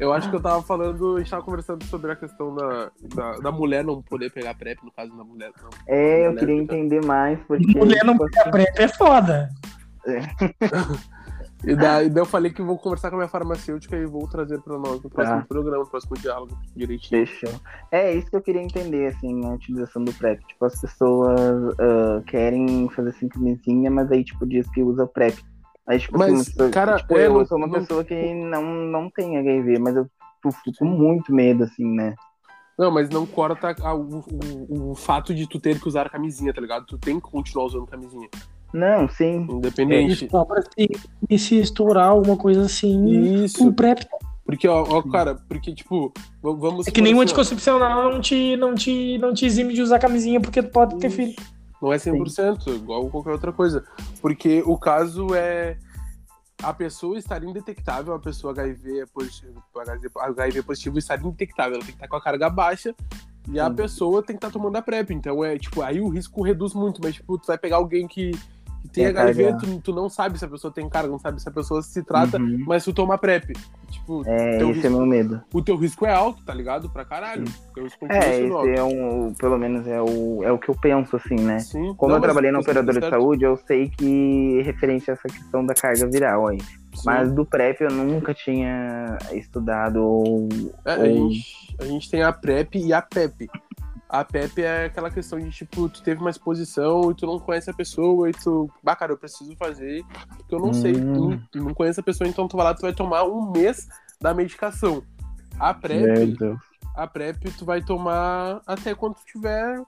Eu 0.00 0.12
acho 0.12 0.30
que 0.30 0.34
eu 0.36 0.40
tava 0.40 0.62
falando, 0.62 1.16
a 1.16 1.18
gente 1.18 1.30
tava 1.30 1.42
conversando 1.44 1.84
sobre 1.84 2.10
a 2.10 2.16
questão 2.16 2.54
da, 2.54 2.90
da, 3.14 3.32
da 3.38 3.52
mulher 3.52 3.84
não 3.84 4.00
poder 4.02 4.32
pegar 4.32 4.54
PrEP, 4.54 4.82
no 4.82 4.90
caso 4.90 5.14
da 5.16 5.22
mulher. 5.22 5.52
Não. 5.62 5.68
É, 5.86 6.26
eu 6.26 6.30
Mulher 6.30 6.40
queria 6.40 6.60
fica- 6.62 6.74
entender 6.74 7.04
mais, 7.04 7.38
porque. 7.46 7.78
Mulher 7.78 8.02
não 8.04 8.14
tipo, 8.14 8.30
pega 8.30 8.50
PrEP 8.50 8.78
é 8.78 8.88
foda. 8.88 9.48
E 11.62 11.76
daí, 11.76 12.08
daí 12.08 12.22
eu 12.22 12.24
falei 12.24 12.50
que 12.50 12.62
vou 12.62 12.78
conversar 12.78 13.10
com 13.10 13.16
a 13.16 13.18
minha 13.18 13.28
farmacêutica 13.28 13.94
e 13.94 14.06
vou 14.06 14.26
trazer 14.26 14.58
pra 14.62 14.78
nós 14.78 15.02
no 15.02 15.10
próximo 15.10 15.40
Tá. 15.40 15.46
programa, 15.46 15.84
no 15.84 15.90
próximo 15.90 16.16
diálogo, 16.16 16.58
direitinho. 16.74 17.26
Fechou. 17.26 17.52
É 17.92 18.14
isso 18.14 18.30
que 18.30 18.36
eu 18.36 18.40
queria 18.40 18.62
entender, 18.62 19.08
assim, 19.08 19.44
a 19.44 19.50
utilização 19.50 20.02
do 20.02 20.12
PrEP. 20.14 20.40
Tipo, 20.46 20.64
as 20.64 20.80
pessoas 20.80 21.38
ah, 21.78 22.22
querem 22.26 22.88
fazer 22.88 23.12
sincronizinha, 23.12 23.90
mas 23.90 24.10
aí, 24.10 24.24
tipo, 24.24 24.46
diz 24.46 24.66
que 24.70 24.82
usa 24.82 25.04
o 25.04 25.08
PrEP. 25.08 25.38
Aí, 25.90 25.98
tipo, 25.98 26.16
Mas, 26.16 26.32
assim, 26.40 26.70
cara, 26.70 26.96
tipo, 26.98 27.18
é, 27.18 27.26
eu 27.26 27.34
não- 27.34 27.44
sou 27.44 27.58
uma 27.58 27.66
não- 27.66 27.74
pessoa 27.80 28.04
que 28.04 28.14
não, 28.32 28.62
não 28.62 29.10
tem 29.10 29.36
HIV, 29.36 29.76
mas 29.80 29.96
eu 29.96 30.06
fico 30.62 30.78
com 30.78 30.84
muito 30.84 31.34
medo, 31.34 31.64
assim, 31.64 31.84
né? 31.84 32.14
Não, 32.78 32.92
mas 32.92 33.10
não 33.10 33.26
corta 33.26 33.74
a- 33.82 33.94
o, 33.94 34.20
o, 34.68 34.90
o 34.92 34.94
fato 34.94 35.34
de 35.34 35.48
tu 35.48 35.58
ter 35.58 35.80
que 35.80 35.88
usar 35.88 36.08
camisinha, 36.08 36.54
tá 36.54 36.60
ligado? 36.60 36.86
Tu 36.86 36.96
tem 36.96 37.16
que 37.18 37.28
continuar 37.28 37.66
usando 37.66 37.86
camisinha. 37.88 38.28
Não, 38.72 39.08
sim. 39.08 39.48
Independente. 39.50 40.28
Só 40.30 40.44
pra 40.44 40.62
se, 40.62 40.88
e 41.28 41.36
se 41.38 41.58
estourar 41.58 42.10
alguma 42.10 42.36
coisa 42.36 42.62
assim, 42.62 43.42
Isso. 43.44 43.66
o 43.66 43.72
PrEP 43.72 44.04
Porque, 44.46 44.68
ó, 44.68 44.84
ó, 44.88 45.02
cara, 45.02 45.34
porque, 45.48 45.74
tipo, 45.74 46.12
vamos. 46.40 46.86
é 46.86 46.90
que 46.92 47.00
nenhum 47.02 47.16
assim, 47.18 47.24
anticoncepcional 47.24 48.12
não 48.12 48.20
te, 48.20 48.56
não, 48.56 48.74
te, 48.76 49.18
não 49.18 49.34
te 49.34 49.44
exime 49.44 49.74
de 49.74 49.82
usar 49.82 49.98
camisinha 49.98 50.40
porque 50.40 50.62
tu 50.62 50.70
pode 50.70 50.96
ter 51.00 51.10
filho. 51.10 51.34
Não 51.80 51.92
é 51.92 51.96
100%, 51.96 52.74
igual 52.74 53.08
qualquer 53.08 53.32
outra 53.32 53.52
coisa. 53.52 53.84
Porque 54.20 54.62
o 54.66 54.76
caso 54.76 55.34
é 55.34 55.78
a 56.62 56.74
pessoa 56.74 57.18
estar 57.18 57.42
indetectável, 57.42 58.14
a 58.14 58.18
pessoa 58.18 58.52
HIV 58.52 59.00
é 59.00 59.06
positivo, 59.06 59.62
HIV 60.16 60.62
positivo 60.62 60.98
estar 60.98 61.18
indetectável, 61.18 61.76
ela 61.76 61.84
tem 61.84 61.92
que 61.92 61.96
estar 61.96 62.08
com 62.08 62.16
a 62.16 62.20
carga 62.20 62.50
baixa 62.50 62.94
e 63.48 63.58
a 63.58 63.68
Sim. 63.68 63.74
pessoa 63.74 64.22
tem 64.22 64.36
que 64.36 64.44
estar 64.44 64.50
tomando 64.50 64.76
a 64.76 64.82
PrEP. 64.82 65.10
Então 65.10 65.42
é, 65.44 65.58
tipo, 65.58 65.82
aí 65.82 66.00
o 66.00 66.08
risco 66.08 66.42
reduz 66.42 66.74
muito, 66.74 67.00
mas 67.02 67.14
tipo, 67.14 67.38
tu 67.38 67.46
vai 67.46 67.58
pegar 67.58 67.76
alguém 67.76 68.06
que, 68.06 68.32
que 68.82 68.88
tem 68.88 69.06
a 69.06 69.10
HIV, 69.10 69.56
tu, 69.58 69.80
tu 69.80 69.92
não 69.94 70.08
sabe 70.08 70.38
se 70.38 70.44
a 70.44 70.48
pessoa 70.48 70.72
tem 70.72 70.88
carga, 70.88 71.08
não 71.10 71.18
sabe 71.18 71.40
se 71.40 71.48
a 71.48 71.52
pessoa 71.52 71.82
se 71.82 72.02
trata, 72.02 72.38
Uhum. 72.38 72.64
mas 72.66 72.84
tu 72.84 72.92
toma 72.92 73.16
PrEP. 73.18 73.52
Tipo, 73.90 74.22
É, 74.26 74.56
esse 74.56 74.62
é 74.62 74.66
risco- 74.66 74.90
meu 74.90 75.06
medo. 75.06 75.42
o 75.52 75.60
teu 75.62 75.76
risco 75.76 76.06
é 76.06 76.12
alto, 76.12 76.44
tá 76.44 76.54
ligado? 76.54 76.88
Pra 76.90 77.04
caralho. 77.04 77.44
É, 78.08 78.40
esse 78.40 78.78
é 78.78 78.82
um, 78.82 79.34
pelo 79.34 79.58
menos 79.58 79.86
é 79.86 80.00
o, 80.00 80.42
é 80.44 80.50
o 80.52 80.58
que 80.58 80.68
eu 80.68 80.74
penso, 80.74 81.16
assim, 81.16 81.36
né? 81.36 81.58
Sim. 81.58 81.94
Como 81.96 82.10
Não, 82.10 82.18
eu 82.18 82.22
trabalhei 82.22 82.50
na 82.50 82.58
tá 82.58 82.62
operadora 82.62 83.00
de 83.00 83.08
saúde, 83.08 83.44
eu 83.44 83.56
sei 83.56 83.88
que 83.90 84.62
referente 84.62 85.10
a 85.10 85.14
essa 85.14 85.28
questão 85.28 85.64
da 85.64 85.74
carga 85.74 86.06
viral 86.06 86.46
aí. 86.48 86.60
Sim. 86.60 87.02
Mas 87.04 87.32
do 87.32 87.44
PrEP 87.44 87.80
eu 87.82 87.90
nunca 87.90 88.32
tinha 88.34 89.16
estudado 89.32 89.96
ou. 90.02 90.48
É, 90.84 90.92
a, 90.94 90.98
ou- 90.98 91.04
gente, 91.30 91.76
a 91.80 91.84
gente 91.84 92.10
tem 92.10 92.22
a 92.22 92.32
PrEP 92.32 92.76
e 92.76 92.92
a 92.92 93.00
PEP. 93.02 93.48
A 94.12 94.24
PEP 94.24 94.60
é 94.62 94.86
aquela 94.86 95.08
questão 95.08 95.38
de, 95.38 95.50
tipo, 95.50 95.88
tu 95.88 96.02
teve 96.02 96.20
uma 96.20 96.30
exposição 96.30 97.12
e 97.12 97.14
tu 97.14 97.26
não 97.26 97.38
conhece 97.38 97.70
a 97.70 97.72
pessoa 97.74 98.28
e 98.28 98.32
tu, 98.32 98.68
bah, 98.82 98.96
cara, 98.96 99.12
eu 99.12 99.16
preciso 99.16 99.54
fazer, 99.56 100.04
porque 100.36 100.52
eu 100.52 100.58
não 100.58 100.72
sei, 100.72 100.96
Hum. 100.96 101.38
tu, 101.38 101.42
tu 101.52 101.64
não 101.64 101.72
conhece 101.72 102.00
a 102.00 102.02
pessoa, 102.02 102.26
então 102.28 102.48
tu 102.48 102.56
vai 102.56 102.66
lá, 102.66 102.74
tu 102.74 102.82
vai 102.82 102.92
tomar 102.92 103.22
um 103.22 103.52
mês 103.52 103.88
da 104.20 104.34
medicação. 104.34 105.02
A 105.60 105.72
PrEP, 105.72 106.36
Deus. 106.36 106.58
a 106.96 107.06
PrEP 107.06 107.50
tu 107.56 107.64
vai 107.64 107.80
tomar 107.80 108.60
até 108.66 108.96
quando 108.96 109.14
tu 109.14 109.24
tiver 109.26 109.80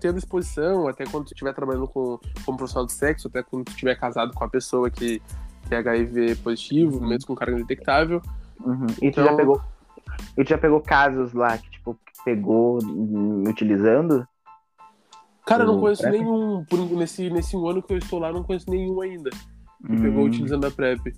tendo 0.00 0.18
exposição, 0.18 0.88
até 0.88 1.04
quando 1.04 1.26
tu 1.26 1.32
estiver 1.32 1.52
trabalhando 1.54 1.86
com, 1.86 2.18
como 2.44 2.58
profissional 2.58 2.84
de 2.86 2.92
sexo, 2.92 3.28
até 3.28 3.44
quando 3.44 3.64
tu 3.66 3.70
estiver 3.70 3.94
casado 3.94 4.32
com 4.34 4.42
a 4.42 4.48
pessoa 4.48 4.90
que, 4.90 5.22
que 5.68 5.74
é 5.74 5.78
HIV 5.78 6.34
positivo, 6.36 6.98
Uhum. 6.98 7.08
mesmo 7.08 7.26
com 7.28 7.34
carga 7.36 7.56
detectável. 7.56 8.20
Uhum. 8.60 8.86
E 8.90 8.94
tu 9.12 9.20
Então- 9.20 9.24
já 9.24 9.36
pegou. 9.36 9.60
E 10.36 10.42
tu 10.44 10.48
já 10.48 10.58
pegou 10.58 10.80
casos 10.80 11.32
lá 11.32 11.56
tipo, 11.94 12.00
que 12.06 12.24
pegou 12.24 12.78
hum, 12.84 13.44
utilizando? 13.48 14.26
Cara, 15.46 15.62
eu 15.62 15.66
não 15.66 15.76
O 15.76 15.80
conheço 15.80 16.02
PrEP? 16.02 16.18
nenhum. 16.18 16.64
Por, 16.68 16.78
nesse, 16.96 17.30
nesse 17.30 17.56
ano 17.56 17.82
que 17.82 17.92
eu 17.92 17.98
estou 17.98 18.18
lá, 18.18 18.32
não 18.32 18.42
conheço 18.42 18.70
nenhum 18.70 19.00
ainda 19.00 19.30
que 19.30 19.92
Hum, 19.92 20.02
pegou 20.02 20.24
utilizando 20.24 20.66
a 20.66 20.70
PrEP. 20.70 21.14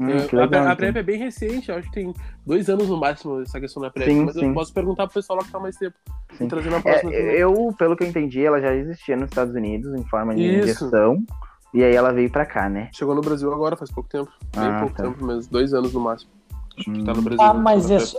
hum, 0.00 0.06
É, 0.08 0.14
a, 0.14 0.40
legal, 0.42 0.44
a 0.44 0.48
então. 0.50 0.76
PrEP 0.76 0.96
é 0.98 1.02
bem 1.02 1.18
recente, 1.18 1.70
eu 1.70 1.76
acho 1.76 1.88
que 1.88 1.94
tem 1.94 2.14
dois 2.46 2.68
anos 2.68 2.88
no 2.88 2.96
máximo 2.98 3.40
essa 3.40 3.58
questão 3.58 3.82
da 3.82 3.90
PrEP. 3.90 4.10
Sim, 4.10 4.24
mas 4.26 4.34
sim. 4.34 4.48
eu 4.48 4.54
posso 4.54 4.72
perguntar 4.72 5.06
pro 5.06 5.14
pessoal 5.14 5.38
lá 5.38 5.44
que 5.44 5.50
tá 5.50 5.58
mais 5.58 5.76
tempo. 5.76 5.96
Sim. 6.36 6.48
Trazer 6.48 6.70
na 6.70 6.76
É, 6.76 6.80
próxima 6.82 7.10
também. 7.12 7.36
eu, 7.36 7.74
pelo 7.78 7.96
que 7.96 8.04
eu 8.04 8.08
entendi, 8.08 8.44
ela 8.44 8.60
já 8.60 8.74
existia 8.74 9.16
nos 9.16 9.30
Estados 9.30 9.54
Unidos 9.54 9.94
em 9.94 10.04
forma 10.04 10.34
de 10.34 10.42
Isso. 10.42 10.84
injeção. 10.84 11.24
E 11.72 11.82
aí 11.82 11.94
ela 11.94 12.12
veio 12.12 12.30
pra 12.30 12.46
cá, 12.46 12.68
né? 12.68 12.90
Chegou 12.92 13.14
no 13.14 13.20
Brasil 13.20 13.52
agora, 13.52 13.76
faz 13.76 13.90
pouco 13.90 14.08
tempo. 14.08 14.30
Bem 14.54 14.70
Ah, 14.70 14.78
pouco 14.80 14.94
tá. 14.96 15.02
tempo 15.04 15.24
mesmo, 15.24 15.50
dois 15.50 15.74
anos 15.74 15.92
no 15.92 16.00
máximo. 16.00 16.30
Acho 16.78 16.92
que 16.92 17.04
tá 17.04 17.12
no 17.14 17.20
Hum. 17.20 17.24
Brasil. 17.24 17.44
Ah, 17.46 17.54
mas 17.54 17.90
é 17.90 17.98
só, 17.98 18.18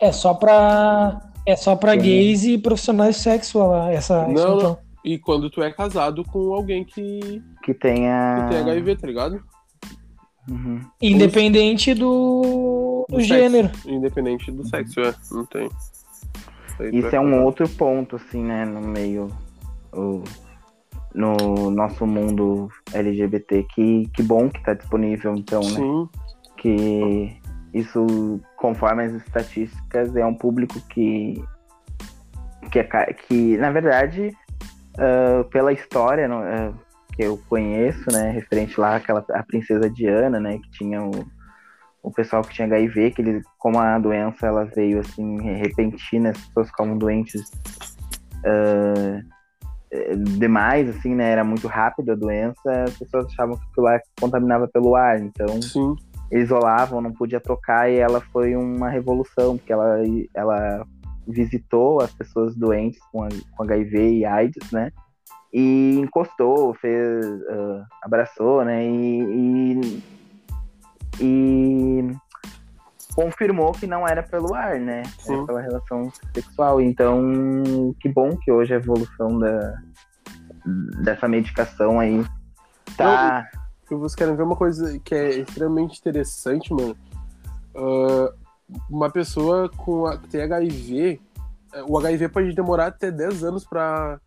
é 0.00 0.12
só 0.12 0.34
pra. 0.34 1.20
É 1.46 1.56
só 1.56 1.74
pra 1.74 1.92
Sim. 1.92 1.98
gays 2.00 2.44
e 2.44 2.58
profissionais 2.58 3.16
sexo 3.16 3.58
lá, 3.58 3.90
essa. 3.90 4.26
Não, 4.28 4.32
não. 4.34 4.56
então. 4.58 4.78
E 5.04 5.16
quando 5.18 5.48
tu 5.48 5.62
é 5.62 5.70
casado 5.72 6.22
com 6.24 6.52
alguém 6.52 6.84
que, 6.84 7.42
Que 7.62 7.72
tenha. 7.72 8.46
que 8.48 8.54
tem 8.54 8.58
HIV, 8.62 8.96
tá 8.96 9.06
ligado? 9.06 9.42
Uhum. 10.50 10.80
Independente 11.00 11.94
do, 11.94 13.06
do 13.08 13.16
Do 13.16 13.20
gênero. 13.22 13.68
sexo. 13.68 13.90
Independente 13.90 14.50
do 14.50 14.66
sexo, 14.68 15.00
é. 15.00 15.14
Não 15.30 15.44
tem. 15.46 15.68
Aí 16.80 16.90
Isso 16.98 17.14
é 17.14 17.20
um 17.20 17.24
casado. 17.30 17.44
outro 17.44 17.68
ponto, 17.70 18.16
assim, 18.16 18.42
né, 18.42 18.64
no 18.64 18.80
meio. 18.80 19.30
o- 19.92 20.22
no 21.14 21.70
nosso 21.70 22.06
mundo 22.06 22.68
LGBT. 22.92 23.64
Que, 23.74 24.06
que 24.14 24.22
bom 24.22 24.48
que 24.50 24.62
tá 24.62 24.74
disponível, 24.74 25.34
então, 25.34 25.60
né? 25.62 25.70
Sim. 25.70 26.08
Que 26.58 27.36
isso, 27.78 28.40
conforme 28.56 29.04
as 29.04 29.12
estatísticas, 29.12 30.14
é 30.16 30.24
um 30.24 30.34
público 30.34 30.80
que. 30.88 31.42
Que, 32.70 32.80
é 32.80 33.12
que 33.14 33.56
na 33.56 33.70
verdade, 33.70 34.30
ah, 34.98 35.44
pela 35.50 35.72
história 35.72 36.28
ah, 36.30 36.72
que 37.14 37.22
eu 37.22 37.38
conheço, 37.48 38.04
né, 38.12 38.30
referente 38.30 38.78
lá 38.78 38.96
àquela 38.96 39.24
a 39.30 39.42
princesa 39.42 39.88
Diana, 39.88 40.38
né, 40.40 40.58
que 40.58 40.70
tinha 40.70 41.02
o, 41.02 41.10
o 42.02 42.10
pessoal 42.12 42.42
que 42.42 42.52
tinha 42.52 42.66
HIV, 42.66 43.12
que 43.12 43.22
ele, 43.22 43.42
como 43.58 43.78
a 43.78 43.98
doença 43.98 44.46
ela 44.46 44.64
veio 44.64 45.00
assim 45.00 45.40
repentina, 45.40 46.30
as 46.30 46.38
pessoas 46.38 46.68
ficavam 46.68 46.98
doentes 46.98 47.50
eh, 48.44 49.22
demais, 50.38 50.88
assim, 50.88 51.14
né, 51.14 51.30
era 51.30 51.44
muito 51.44 51.66
rápido 51.66 52.12
a 52.12 52.14
doença, 52.14 52.84
as 52.84 52.96
pessoas 52.98 53.26
achavam 53.26 53.56
que 53.56 53.64
aquilo 53.70 53.86
lá 53.86 54.00
contaminava 54.20 54.68
pelo 54.68 54.94
ar, 54.94 55.18
então 55.20 55.60
Sim. 55.62 55.96
Isolavam, 56.30 57.00
não 57.00 57.12
podia 57.12 57.40
tocar, 57.40 57.90
e 57.90 57.98
ela 57.98 58.20
foi 58.20 58.54
uma 58.54 58.88
revolução, 58.88 59.56
porque 59.56 59.72
ela, 59.72 59.98
ela 60.34 60.86
visitou 61.26 62.00
as 62.00 62.12
pessoas 62.12 62.56
doentes 62.56 63.00
com, 63.12 63.28
com 63.56 63.62
HIV 63.62 64.18
e 64.18 64.24
AIDS, 64.24 64.70
né? 64.70 64.90
E 65.52 65.98
encostou, 65.98 66.74
fez, 66.74 67.24
uh, 67.24 67.84
abraçou, 68.02 68.64
né? 68.64 68.84
E, 68.84 69.22
e, 69.22 70.02
e, 71.20 72.16
confirmou 73.14 73.72
que 73.72 73.86
não 73.86 74.06
era 74.06 74.22
pelo 74.22 74.54
ar, 74.54 74.78
né? 74.78 75.02
Era 75.26 75.46
pela 75.46 75.60
relação 75.60 76.12
sexual. 76.34 76.80
Então, 76.80 77.94
que 78.00 78.08
bom 78.08 78.36
que 78.36 78.52
hoje 78.52 78.74
a 78.74 78.76
evolução 78.76 79.38
da, 79.38 79.74
dessa 81.02 81.26
medicação 81.26 81.98
aí 81.98 82.24
tá. 82.96 83.48
Eu, 83.52 83.57
vocês 83.94 84.14
querem 84.14 84.36
ver 84.36 84.42
uma 84.42 84.56
coisa 84.56 84.98
que 85.00 85.14
é 85.14 85.40
extremamente 85.40 85.98
interessante, 85.98 86.72
mano? 86.72 86.96
Uh, 87.74 88.32
uma 88.90 89.10
pessoa 89.10 89.68
com 89.68 90.06
a, 90.06 90.18
que 90.18 90.28
tem 90.28 90.42
HIV, 90.42 91.20
é, 91.72 91.82
o 91.82 91.98
HIV 91.98 92.28
pode 92.28 92.52
demorar 92.52 92.86
até 92.86 93.10
10 93.10 93.44
anos 93.44 93.64
pra. 93.64 94.20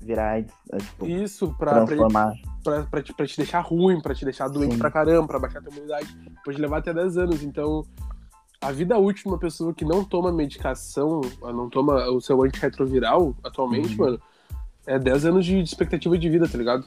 Virar 0.00 0.32
AIDS. 0.32 0.54
É, 0.72 0.76
tipo, 0.78 1.06
Isso, 1.06 1.54
pra, 1.58 1.84
transformar. 1.84 2.32
Pra, 2.62 2.82
pra, 2.84 3.02
te, 3.02 3.12
pra 3.12 3.26
te 3.26 3.36
deixar 3.36 3.60
ruim, 3.60 4.00
pra 4.00 4.14
te 4.14 4.24
deixar 4.24 4.48
doente 4.48 4.74
Sim. 4.74 4.78
pra 4.78 4.90
caramba, 4.90 5.26
pra 5.26 5.38
baixar 5.38 5.58
a 5.58 5.62
tua 5.62 5.72
imunidade. 5.72 6.16
Pode 6.44 6.60
levar 6.60 6.78
até 6.78 6.94
10 6.94 7.18
anos. 7.18 7.42
Então, 7.42 7.84
a 8.60 8.70
vida 8.70 8.96
útil 8.98 9.24
de 9.24 9.28
uma 9.28 9.38
pessoa 9.38 9.74
que 9.74 9.84
não 9.84 10.04
toma 10.04 10.32
medicação, 10.32 11.20
não 11.42 11.68
toma 11.68 12.08
o 12.10 12.20
seu 12.20 12.40
antirretroviral 12.42 13.34
atualmente, 13.42 13.98
uhum. 13.98 14.06
mano, 14.06 14.22
é 14.86 14.98
10 14.98 15.26
anos 15.26 15.44
de 15.44 15.60
expectativa 15.60 16.16
de 16.16 16.30
vida, 16.30 16.48
tá 16.48 16.56
ligado? 16.56 16.86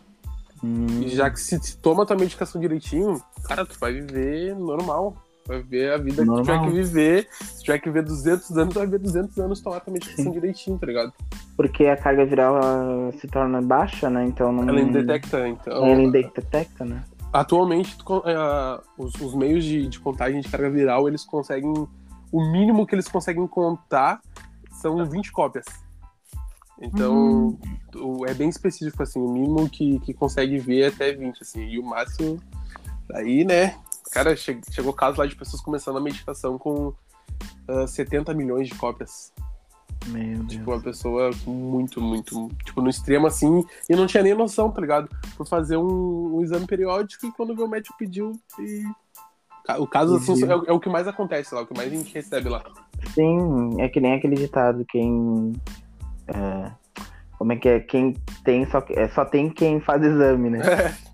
Hum. 0.63 1.01
E 1.01 1.09
já 1.09 1.29
que 1.29 1.39
se, 1.39 1.57
se 1.59 1.77
toma 1.77 2.05
tua 2.05 2.15
medicação 2.15 2.59
direitinho, 2.59 3.21
cara, 3.43 3.65
tu 3.65 3.77
vai 3.79 3.93
viver 3.93 4.55
normal. 4.55 5.15
Vai 5.47 5.63
viver 5.63 5.93
a 5.93 5.97
vida 5.97 6.23
normal. 6.23 6.45
que 6.45 6.51
tu 6.51 6.53
tiver 6.53 6.65
que 6.67 6.83
viver. 6.83 7.27
Se 7.31 7.63
tiver 7.63 7.79
que 7.79 7.89
viver 7.89 8.03
200 8.03 8.51
anos, 8.57 8.73
tu 8.73 8.77
vai 8.77 8.85
viver 8.85 8.99
200 8.99 9.37
anos 9.39 9.61
tomar 9.61 9.79
tua 9.79 9.93
medicação 9.93 10.25
Sim. 10.25 10.31
direitinho, 10.31 10.77
tá 10.77 10.85
ligado? 10.85 11.13
Porque 11.57 11.87
a 11.87 11.97
carga 11.97 12.23
viral 12.25 12.59
se 13.19 13.27
torna 13.27 13.61
baixa, 13.61 14.09
né? 14.09 14.25
Então 14.25 14.51
não. 14.51 14.69
Ela 14.69 14.81
indetecta, 14.81 15.47
então. 15.47 15.85
Ela 15.85 16.01
indetecta, 16.03 16.85
né? 16.85 17.03
Atualmente, 17.33 17.97
uh, 18.07 18.81
os, 18.97 19.15
os, 19.15 19.35
meios 19.35 19.63
de, 19.63 19.87
de 19.87 19.99
contagem 19.99 20.41
de 20.41 20.49
carga 20.49 20.69
viral, 20.69 21.07
eles 21.07 21.23
conseguem. 21.23 21.73
O 22.31 22.51
mínimo 22.51 22.85
que 22.85 22.93
eles 22.93 23.07
conseguem 23.07 23.47
contar 23.47 24.21
são 24.79 25.03
20 25.03 25.31
cópias. 25.31 25.65
Então, 26.81 27.57
hum. 27.95 28.25
é 28.25 28.33
bem 28.33 28.49
específico, 28.49 29.03
assim, 29.03 29.19
o 29.19 29.29
mínimo 29.29 29.69
que, 29.69 29.99
que 29.99 30.13
consegue 30.13 30.57
ver 30.57 30.81
é 30.81 30.87
até 30.87 31.11
20, 31.11 31.41
assim, 31.41 31.61
e 31.67 31.79
o 31.79 31.83
máximo, 31.83 32.39
aí, 33.13 33.43
né, 33.43 33.77
cara, 34.11 34.35
che 34.35 34.59
chegou 34.71 34.93
caso 34.93 35.19
lá 35.19 35.25
de 35.25 35.35
pessoas 35.35 35.61
começando 35.61 35.97
a 35.97 36.01
meditação 36.01 36.57
com 36.57 36.87
uh, 36.87 36.95
ah, 37.67 37.87
70 37.87 38.33
milhões 38.33 38.67
de 38.67 38.75
cópias. 38.75 39.33
Meu 40.07 40.45
tipo, 40.47 40.65
Deus. 40.65 40.77
uma 40.77 40.81
pessoa 40.81 41.31
muito, 41.45 42.01
muito, 42.01 42.49
tipo, 42.63 42.81
no 42.81 42.89
extremo, 42.89 43.27
assim, 43.27 43.65
e 43.89 43.95
não 43.95 44.07
tinha 44.07 44.23
nem 44.23 44.33
noção, 44.33 44.71
tá 44.71 44.79
ligado? 44.79 45.09
Foi 45.35 45.45
fazer 45.45 45.75
um, 45.75 46.37
um 46.37 46.41
exame 46.41 46.65
periódico 46.65 47.25
e 47.25 47.31
quando 47.33 47.49
o 47.49 47.55
meu 47.55 47.67
médico 47.67 47.97
pediu, 47.97 48.31
e... 48.59 48.83
O 49.77 49.85
caso, 49.85 50.15
assim, 50.15 50.43
é, 50.45 50.51
é, 50.51 50.73
o 50.73 50.79
que 50.79 50.89
mais 50.89 51.07
acontece 51.07 51.53
lá, 51.53 51.61
o 51.61 51.67
que 51.67 51.77
mais 51.77 51.93
a 51.93 51.95
gente 51.95 52.11
recebe 52.11 52.49
lá. 52.49 52.63
Sim, 53.13 53.79
é 53.79 53.87
que 53.87 53.99
nem 53.99 54.13
aquele 54.13 54.35
ditado, 54.35 54.83
quem 54.83 55.53
é, 56.29 56.71
como 57.37 57.53
é 57.53 57.55
que 57.55 57.69
é? 57.69 57.79
Quem 57.79 58.13
tem 58.43 58.69
só, 58.69 58.83
é, 58.89 59.07
só 59.09 59.25
tem 59.25 59.49
quem 59.49 59.79
faz 59.79 60.03
exame, 60.03 60.49
né? 60.49 60.59
É. 60.59 61.09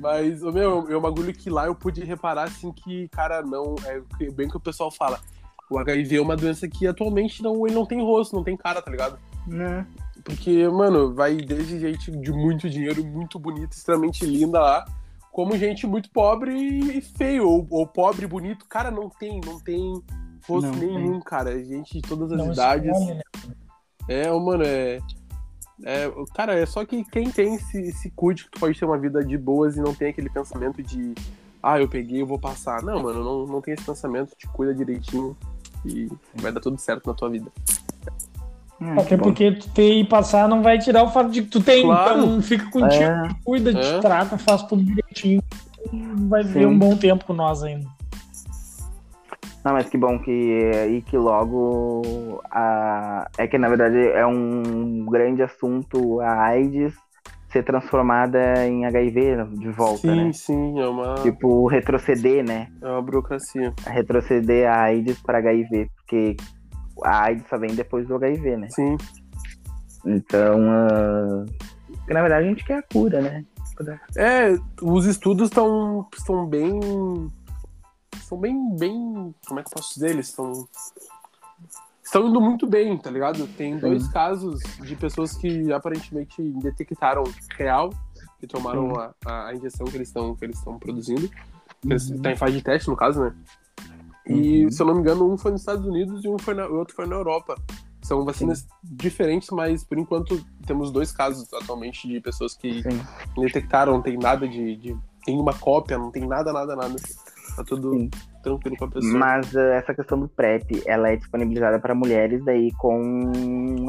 Mas, 0.00 0.42
o 0.42 0.52
meu, 0.52 0.88
é 0.88 0.96
um 0.96 1.00
bagulho 1.00 1.32
que 1.32 1.50
lá 1.50 1.66
eu 1.66 1.74
pude 1.74 2.04
reparar, 2.04 2.44
assim, 2.44 2.72
que, 2.72 3.08
cara, 3.08 3.42
não. 3.42 3.74
É 3.84 4.30
bem 4.30 4.48
que 4.48 4.56
o 4.56 4.60
pessoal 4.60 4.90
fala. 4.90 5.20
O 5.68 5.78
HIV 5.78 6.16
é 6.16 6.20
uma 6.20 6.36
doença 6.36 6.68
que 6.68 6.86
atualmente 6.86 7.42
não, 7.42 7.66
ele 7.66 7.74
não 7.74 7.84
tem 7.84 8.00
rosto, 8.00 8.36
não 8.36 8.44
tem 8.44 8.56
cara, 8.56 8.80
tá 8.80 8.90
ligado? 8.90 9.18
Né? 9.46 9.84
Porque, 10.24 10.68
mano, 10.68 11.12
vai 11.12 11.36
desde 11.36 11.80
gente 11.80 12.10
de 12.10 12.32
muito 12.32 12.70
dinheiro, 12.70 13.04
muito 13.04 13.38
bonita, 13.38 13.74
extremamente 13.74 14.24
linda 14.24 14.60
lá, 14.60 14.84
como 15.32 15.56
gente 15.56 15.86
muito 15.86 16.10
pobre 16.10 16.52
e 16.52 17.00
feio, 17.00 17.48
ou, 17.48 17.66
ou 17.68 17.86
pobre 17.86 18.26
bonito. 18.26 18.64
Cara, 18.68 18.90
não 18.90 19.08
tem, 19.08 19.40
não 19.44 19.58
tem 19.58 20.00
rosto 20.48 20.70
não 20.70 20.78
nenhum, 20.78 21.12
tem. 21.12 21.20
cara. 21.22 21.64
Gente 21.64 22.00
de 22.00 22.02
todas 22.02 22.30
as 22.30 22.38
não 22.38 22.52
idades. 22.52 22.90
Escolhe, 22.90 23.14
né? 23.14 23.22
É, 24.08 24.30
mano, 24.30 24.64
é. 24.64 25.00
É, 25.84 26.10
cara, 26.34 26.54
é 26.58 26.64
só 26.64 26.84
que 26.86 27.04
quem 27.04 27.30
tem 27.30 27.58
se, 27.58 27.92
se 27.92 28.10
cuide 28.10 28.44
que 28.44 28.50
tu 28.50 28.60
pode 28.60 28.78
ter 28.78 28.86
uma 28.86 28.98
vida 28.98 29.22
de 29.22 29.36
boas 29.36 29.76
e 29.76 29.80
não 29.80 29.94
tem 29.94 30.08
aquele 30.08 30.30
pensamento 30.30 30.82
de 30.82 31.14
ah, 31.62 31.80
eu 31.80 31.88
peguei, 31.88 32.22
eu 32.22 32.26
vou 32.26 32.38
passar. 32.38 32.82
Não, 32.82 33.02
mano, 33.02 33.24
não, 33.24 33.46
não 33.46 33.60
tem 33.60 33.74
esse 33.74 33.84
pensamento, 33.84 34.36
te 34.36 34.46
cuida 34.48 34.74
direitinho 34.74 35.36
e 35.84 36.08
vai 36.36 36.52
dar 36.52 36.60
tudo 36.60 36.78
certo 36.78 37.06
na 37.06 37.14
tua 37.14 37.28
vida. 37.28 37.50
Hum, 38.80 38.98
Até 38.98 39.16
porque 39.16 39.52
tu 39.52 39.68
ter 39.70 39.94
e 39.94 40.04
passar 40.04 40.48
não 40.48 40.62
vai 40.62 40.78
tirar 40.78 41.02
o 41.02 41.10
fato 41.10 41.30
de 41.30 41.42
que 41.42 41.48
tu 41.48 41.62
tem, 41.62 41.82
claro. 41.82 42.20
então 42.20 42.42
fica 42.42 42.70
contigo, 42.70 43.02
é. 43.02 43.28
cuida, 43.44 43.74
te 43.74 43.86
é. 43.86 44.00
trata, 44.00 44.38
faz 44.38 44.62
tudo 44.62 44.82
direitinho. 44.82 45.42
Vai 46.28 46.42
ver 46.42 46.66
um 46.66 46.78
bom 46.78 46.96
tempo 46.96 47.24
com 47.24 47.32
nós 47.32 47.62
ainda. 47.62 47.88
Não, 49.66 49.72
mas 49.72 49.88
que 49.88 49.98
bom 49.98 50.16
que 50.16 50.30
e 50.30 51.02
que 51.02 51.18
logo 51.18 52.40
a, 52.52 53.28
é 53.36 53.48
que 53.48 53.58
na 53.58 53.68
verdade 53.68 53.98
é 53.98 54.24
um 54.24 55.04
grande 55.06 55.42
assunto 55.42 56.20
a 56.20 56.40
AIDS 56.44 56.94
ser 57.50 57.64
transformada 57.64 58.64
em 58.64 58.86
HIV 58.86 59.44
de 59.54 59.68
volta, 59.72 60.02
sim, 60.02 60.14
né? 60.14 60.32
Sim, 60.32 60.78
é 60.78 60.86
uma 60.86 61.16
tipo 61.16 61.66
retroceder, 61.66 62.46
né? 62.46 62.68
É 62.80 62.86
uma 62.88 63.02
burocracia. 63.02 63.74
Retroceder 63.84 64.70
a 64.70 64.82
AIDS 64.82 65.20
para 65.20 65.38
HIV, 65.38 65.90
porque 65.96 66.36
a 67.02 67.24
AIDS 67.24 67.48
só 67.48 67.58
vem 67.58 67.74
depois 67.74 68.06
do 68.06 68.14
HIV, 68.14 68.56
né? 68.58 68.68
Sim. 68.70 68.96
Então, 70.06 70.60
uh, 70.60 71.44
na 72.08 72.20
verdade 72.20 72.46
a 72.46 72.48
gente 72.48 72.64
quer 72.64 72.78
a 72.78 72.82
cura, 72.82 73.20
né? 73.20 73.44
É, 74.16 74.56
os 74.80 75.06
estudos 75.06 75.48
estão 75.48 76.06
estão 76.16 76.46
bem 76.46 76.78
são 78.26 78.38
bem, 78.38 78.76
bem. 78.76 79.34
Como 79.46 79.60
é 79.60 79.62
que 79.62 79.68
eu 79.68 79.74
posso 79.76 79.94
dizer? 79.94 80.10
Eles 80.10 80.28
estão. 80.28 80.68
Estão 82.02 82.28
indo 82.28 82.40
muito 82.40 82.66
bem, 82.66 82.96
tá 82.98 83.10
ligado? 83.10 83.46
Tem 83.56 83.78
dois 83.78 84.06
casos 84.08 84.60
de 84.80 84.94
pessoas 84.94 85.36
que 85.36 85.72
aparentemente 85.72 86.40
detectaram 86.62 87.24
real, 87.56 87.90
que 88.38 88.46
tomaram 88.46 88.92
a, 88.96 89.48
a, 89.48 89.54
injeção 89.54 89.86
que 89.86 89.96
eles 89.96 90.08
estão 90.08 90.34
que 90.36 90.44
eles 90.44 90.58
estão 90.58 90.78
produzindo. 90.78 91.28
Uhum. 91.84 91.94
Estão 91.94 92.30
em 92.30 92.36
fase 92.36 92.56
de 92.56 92.62
teste, 92.62 92.88
no 92.88 92.96
caso, 92.96 93.20
né? 93.20 93.34
E, 94.26 94.64
uhum. 94.64 94.70
se 94.70 94.82
eu 94.82 94.86
não 94.86 94.94
me 94.94 95.00
engano, 95.00 95.32
um 95.32 95.36
foi 95.36 95.52
nos 95.52 95.60
Estados 95.60 95.84
Unidos 95.84 96.24
e 96.24 96.28
um 96.28 96.38
foi 96.38 96.54
na, 96.54 96.66
o 96.66 96.76
outro 96.76 96.94
foi 96.94 97.06
na 97.06 97.16
Europa. 97.16 97.56
São 98.02 98.24
vacinas 98.24 98.60
Sim. 98.60 98.66
diferentes, 98.82 99.50
mas 99.50 99.82
por 99.82 99.98
enquanto 99.98 100.44
temos 100.64 100.92
dois 100.92 101.10
casos 101.10 101.52
atualmente 101.52 102.06
de 102.06 102.20
pessoas 102.20 102.54
que 102.54 102.82
Sim. 102.82 103.00
detectaram, 103.36 103.94
não 103.94 104.02
tem 104.02 104.16
nada 104.16 104.48
de, 104.48 104.76
de. 104.76 104.96
Tem 105.24 105.38
uma 105.40 105.54
cópia, 105.54 105.98
não 105.98 106.12
tem 106.12 106.24
nada, 106.24 106.52
nada, 106.52 106.76
nada. 106.76 106.94
Tá 107.56 107.64
tudo 107.64 107.90
Sim. 107.90 108.10
tranquilo 108.42 108.76
com 108.76 108.84
a 108.84 108.90
pessoa. 108.90 109.18
Mas 109.18 109.54
uh, 109.54 109.58
essa 109.58 109.94
questão 109.94 110.20
do 110.20 110.28
PrEP, 110.28 110.82
ela 110.84 111.08
é 111.08 111.16
disponibilizada 111.16 111.78
para 111.78 111.94
mulheres 111.94 112.44
daí 112.44 112.70
com 112.72 113.32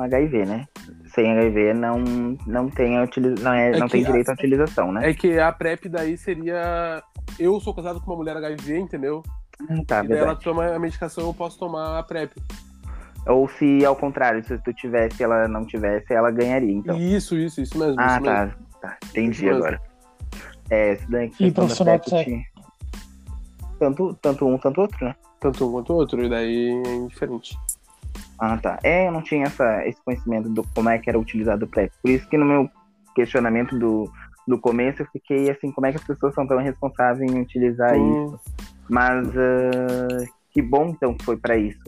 HIV, 0.02 0.46
né? 0.46 0.66
Sem 1.14 1.30
HIV 1.32 1.74
não, 1.74 2.00
não, 2.48 2.70
tem, 2.70 3.02
utiliza, 3.04 3.44
não, 3.44 3.52
é, 3.52 3.72
é 3.72 3.78
não 3.78 3.90
tem 3.90 4.04
direito 4.04 4.30
a, 4.30 4.32
à 4.32 4.36
utilização, 4.36 4.92
né? 4.94 5.10
É 5.10 5.14
que 5.14 5.38
a 5.38 5.52
PrEP 5.52 5.90
daí 5.90 6.18
seria. 6.18 7.04
Eu 7.38 7.60
sou 7.60 7.74
casado 7.74 8.00
com 8.00 8.12
uma 8.12 8.18
mulher 8.18 8.38
HIV, 8.38 8.80
entendeu? 8.80 9.22
Hum, 9.70 9.84
tá, 9.84 10.04
e 10.04 10.08
daí 10.08 10.18
ela 10.18 10.36
toma 10.36 10.74
a 10.74 10.80
medicação, 10.80 11.26
eu 11.26 11.34
posso 11.34 11.60
tomar 11.60 12.00
a 12.00 12.04
PrEP. 12.04 12.32
Ou 13.26 13.50
se 13.50 13.84
ao 13.86 13.98
contrário, 13.98 14.42
se 14.46 14.58
tu 14.60 14.74
tivesse 14.74 15.22
ela 15.22 15.46
não 15.50 15.66
tivesse, 15.66 16.14
ela 16.14 16.32
ganharia, 16.32 16.72
então. 16.72 16.98
Isso, 16.98 17.38
isso, 17.38 17.60
isso 17.60 17.78
mesmo. 17.78 18.00
Ah, 18.00 18.16
isso 18.16 18.24
tá. 18.24 18.46
Mesmo. 18.46 18.68
Tá, 18.82 18.98
entendi 19.10 19.50
agora. 19.50 19.82
É, 20.70 20.94
isso 20.94 21.12
daí 21.12 21.30
que 21.30 21.48
e 21.48 21.52
profissional 21.52 22.00
PrEP, 22.00 22.46
tanto, 23.80 24.18
tanto 24.22 24.48
um, 24.48 24.58
tanto 24.58 24.82
outro, 24.82 25.06
né? 25.06 25.16
Tanto 25.40 25.68
um 25.68 25.72
quanto 25.72 25.94
outro, 25.94 26.24
e 26.24 26.30
daí 26.30 26.70
é 26.86 26.96
indiferente. 26.96 27.58
Ah, 28.40 28.58
tá. 28.58 28.80
É, 28.84 29.08
eu 29.08 29.12
não 29.12 29.22
tinha 29.22 29.46
essa, 29.46 29.86
esse 29.88 30.02
conhecimento 30.04 30.50
do 30.50 30.64
como 30.76 30.90
é 30.90 30.98
que 30.98 31.10
era 31.10 31.20
utilizado 31.20 31.66
o 31.66 31.68
PrEP. 31.68 31.92
Por 32.02 32.12
isso 32.12 32.28
que 32.30 32.38
no 32.38 32.46
meu 32.46 32.70
questionamento 33.16 33.78
do, 33.78 34.12
do 34.48 34.60
começo 34.60 35.02
eu 35.02 35.08
fiquei 35.12 35.50
assim, 35.50 35.72
como 35.72 35.88
é 35.88 35.92
que 35.92 35.98
as 35.98 36.04
pessoas 36.04 36.36
são 36.36 36.48
tão 36.48 36.58
responsáveis 36.58 37.32
em 37.32 37.42
utilizar 37.42 37.96
hum. 37.96 38.26
isso? 38.26 38.40
Mas 38.90 39.28
uh, 39.30 40.26
que 40.52 40.62
bom 40.62 40.90
então 40.90 41.16
que 41.16 41.26
foi 41.26 41.38
para 41.38 41.58
isso. 41.58 41.82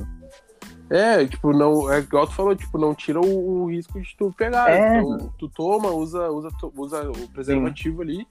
É, 0.90 1.24
tipo, 1.26 1.52
não. 1.52 1.91
É 1.91 1.99
igual 1.99 2.26
tu 2.26 2.34
falou, 2.34 2.56
tipo, 2.56 2.78
não 2.80 2.95
tira 2.95 3.22
o, 3.22 3.64
o 3.64 3.70
risco 3.70 4.02
de 4.02 4.18
tu 4.18 4.34
pegar. 4.36 4.72
É. 4.72 4.99
Então, 4.99 5.32
tu 5.38 5.48
toma, 5.49 5.91
usa, 5.91 6.32
usa, 6.32 6.49
usa 6.76 7.11
o 7.11 7.28
preservativo 7.30 7.98
Sim. 7.98 8.10
ali 8.10 8.28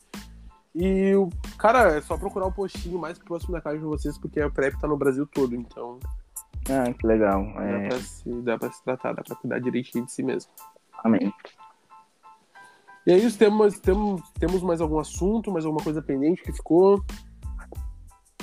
e, 0.75 1.15
o 1.15 1.29
cara, 1.59 1.97
é 1.97 2.01
só 2.01 2.17
procurar 2.17 2.47
o 2.47 2.53
postinho 2.53 2.99
mais 2.99 3.19
próximo 3.19 3.53
da 3.53 3.61
casa 3.61 3.79
de 3.79 3.85
vocês, 3.85 4.19
porque 4.19 4.41
a 4.41 4.51
PrEP 4.51 4.79
tá 4.81 4.87
no 4.87 4.97
Brasil 4.97 5.27
todo, 5.27 5.55
então. 5.55 5.99
Ah, 6.71 6.93
que 6.93 7.07
legal. 7.07 7.45
Dá, 7.55 7.63
é... 7.65 7.89
pra 7.89 7.99
se, 7.99 8.43
dá 8.43 8.59
pra 8.59 8.71
se 8.71 8.85
tratar, 8.85 9.15
dá 9.15 9.23
pra 9.23 9.37
cuidar 9.37 9.59
direitinho 9.59 10.05
de 10.05 10.13
si 10.13 10.23
mesmo. 10.23 10.51
Amém. 11.05 11.33
E 13.07 13.13
é 13.13 13.17
isso, 13.17 13.39
temos, 13.39 13.79
temos, 13.79 14.21
temos 14.39 14.63
mais 14.63 14.81
algum 14.81 14.99
assunto, 14.99 15.51
mais 15.51 15.65
alguma 15.65 15.83
coisa 15.83 16.03
pendente 16.03 16.43
que 16.43 16.53
ficou? 16.53 17.03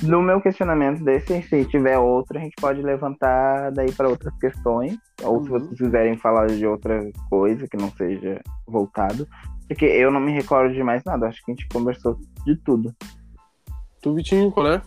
no 0.03 0.21
meu 0.21 0.41
questionamento 0.41 1.03
desse, 1.03 1.41
se 1.43 1.65
tiver 1.65 1.97
outro, 1.97 2.37
a 2.37 2.41
gente 2.41 2.55
pode 2.59 2.81
levantar 2.81 3.71
daí 3.71 3.91
para 3.91 4.09
outras 4.09 4.35
questões. 4.37 4.97
Ou 5.23 5.43
se 5.43 5.49
Uhum. 5.49 5.59
vocês 5.59 5.77
quiserem 5.77 6.17
falar 6.17 6.47
de 6.47 6.65
outra 6.65 6.99
coisa 7.29 7.67
que 7.67 7.77
não 7.77 7.89
seja 7.91 8.41
voltado. 8.67 9.27
Porque 9.67 9.85
eu 9.85 10.11
não 10.11 10.19
me 10.19 10.31
recordo 10.31 10.73
de 10.73 10.83
mais 10.83 11.03
nada. 11.03 11.27
Acho 11.27 11.43
que 11.43 11.51
a 11.51 11.55
gente 11.55 11.67
conversou 11.69 12.19
de 12.45 12.55
tudo. 12.57 12.93
Tu, 14.01 14.13
Vitinho, 14.13 14.51
qual 14.51 14.67
é? 14.67 14.81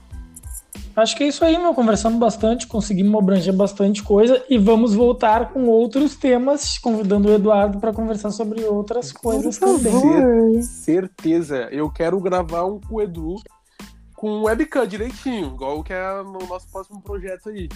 Acho 0.95 1.17
que 1.17 1.25
é 1.25 1.29
isso 1.29 1.45
aí, 1.45 1.57
meu. 1.57 1.75
Conversamos 1.75 2.19
bastante, 2.19 2.67
conseguimos 2.67 3.21
abranger 3.21 3.55
bastante 3.55 4.03
coisa 4.03 4.45
e 4.49 4.59
vamos 4.59 4.95
voltar 4.95 5.53
com 5.53 5.67
outros 5.67 6.17
temas, 6.17 6.77
convidando 6.79 7.29
o 7.29 7.33
Eduardo 7.33 7.79
para 7.79 7.93
conversar 7.93 8.31
sobre 8.31 8.65
outras 8.65 9.13
coisas 9.13 9.59
também. 9.59 10.03
Cer- 10.03 10.63
certeza. 10.63 11.69
Eu 11.71 11.89
quero 11.91 12.21
gravar 12.21 12.65
um 12.65 12.81
com 12.81 12.97
o 12.97 13.03
Edu 13.03 13.37
com 14.15 14.43
webcam 14.43 14.85
direitinho, 14.87 15.55
igual 15.55 15.83
que 15.85 15.93
é 15.93 16.23
no 16.25 16.41
nosso 16.49 16.69
próximo 16.73 17.01
projeto 17.01 17.49
aí. 17.51 17.69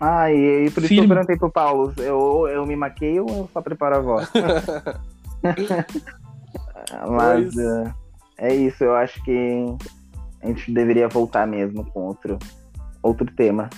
Ah, 0.00 0.32
e, 0.32 0.66
e 0.66 0.70
por 0.70 0.80
isso 0.80 0.88
que 0.88 0.94
Firme. 0.94 1.04
eu 1.04 1.08
perguntei 1.08 1.36
pro 1.36 1.52
Paulo, 1.52 1.92
eu, 1.98 2.48
eu 2.48 2.66
me 2.66 2.74
maqueio 2.74 3.26
ou 3.28 3.36
eu 3.36 3.50
só 3.52 3.60
preparo 3.60 3.96
a 3.96 4.00
voz? 4.00 4.30
Mas 7.08 7.54
Pois. 7.54 7.94
é 8.38 8.54
isso, 8.54 8.84
eu 8.84 8.94
acho 8.94 9.22
que 9.24 9.64
a 10.42 10.46
gente 10.46 10.72
deveria 10.72 11.08
voltar 11.08 11.46
mesmo 11.46 11.84
com 11.90 12.00
outro, 12.06 12.38
outro 13.02 13.26
tema. 13.34 13.68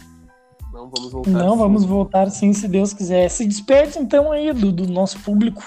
Não, 0.72 0.90
vamos 0.90 1.12
voltar. 1.12 1.30
Não, 1.30 1.52
sim. 1.52 1.58
vamos 1.58 1.84
voltar 1.84 2.30
sim, 2.30 2.52
se 2.52 2.68
Deus 2.68 2.92
quiser. 2.92 3.28
Se 3.30 3.46
despede 3.46 3.98
então 3.98 4.30
aí 4.32 4.52
do, 4.52 4.70
do 4.70 4.86
nosso 4.86 5.18
público. 5.20 5.62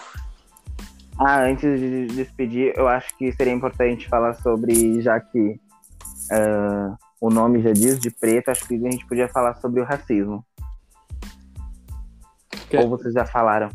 Ah, 1.18 1.42
antes 1.42 1.80
de 1.80 2.08
despedir, 2.08 2.74
eu 2.78 2.88
acho 2.88 3.18
que 3.18 3.32
seria 3.34 3.52
importante 3.54 4.08
falar 4.08 4.36
sobre, 4.36 5.02
já 5.02 5.20
que 5.20 5.60
ah, 6.32 6.96
o 7.20 7.30
nome 7.30 7.62
já 7.62 7.72
diz 7.74 8.00
de 8.00 8.12
preto, 8.12 8.50
acho 8.50 8.68
que 8.68 8.76
a 8.76 8.92
gente 8.92 9.06
podia 9.08 9.28
falar 9.28 9.56
sobre 9.56 9.82
o 9.82 9.86
racismo. 9.86 10.46
Quer- 12.70 12.82
Ou 12.84 12.90
vocês 12.90 13.14
já 13.14 13.26
falaram? 13.26 13.70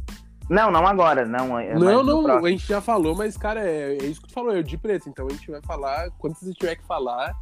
Não, 0.49 0.71
não 0.71 0.87
agora, 0.87 1.25
não. 1.25 1.59
é 1.59 1.75
Não, 1.75 2.03
não, 2.03 2.23
próximo. 2.23 2.47
a 2.47 2.51
gente 2.51 2.67
já 2.67 2.81
falou, 2.81 3.15
mas, 3.17 3.37
cara, 3.37 3.61
é, 3.67 3.97
é 3.97 4.05
isso 4.05 4.21
que 4.21 4.29
tu 4.29 4.35
falou, 4.35 4.55
é 4.55 4.59
o 4.61 4.65
de 4.65 4.77
preto. 4.77 5.09
Então 5.09 5.27
a 5.27 5.31
gente 5.31 5.51
vai 5.51 5.61
falar, 5.63 6.11
quando 6.19 6.35
você 6.35 6.53
tiver 6.53 6.77
que 6.77 6.85
falar, 6.85 7.35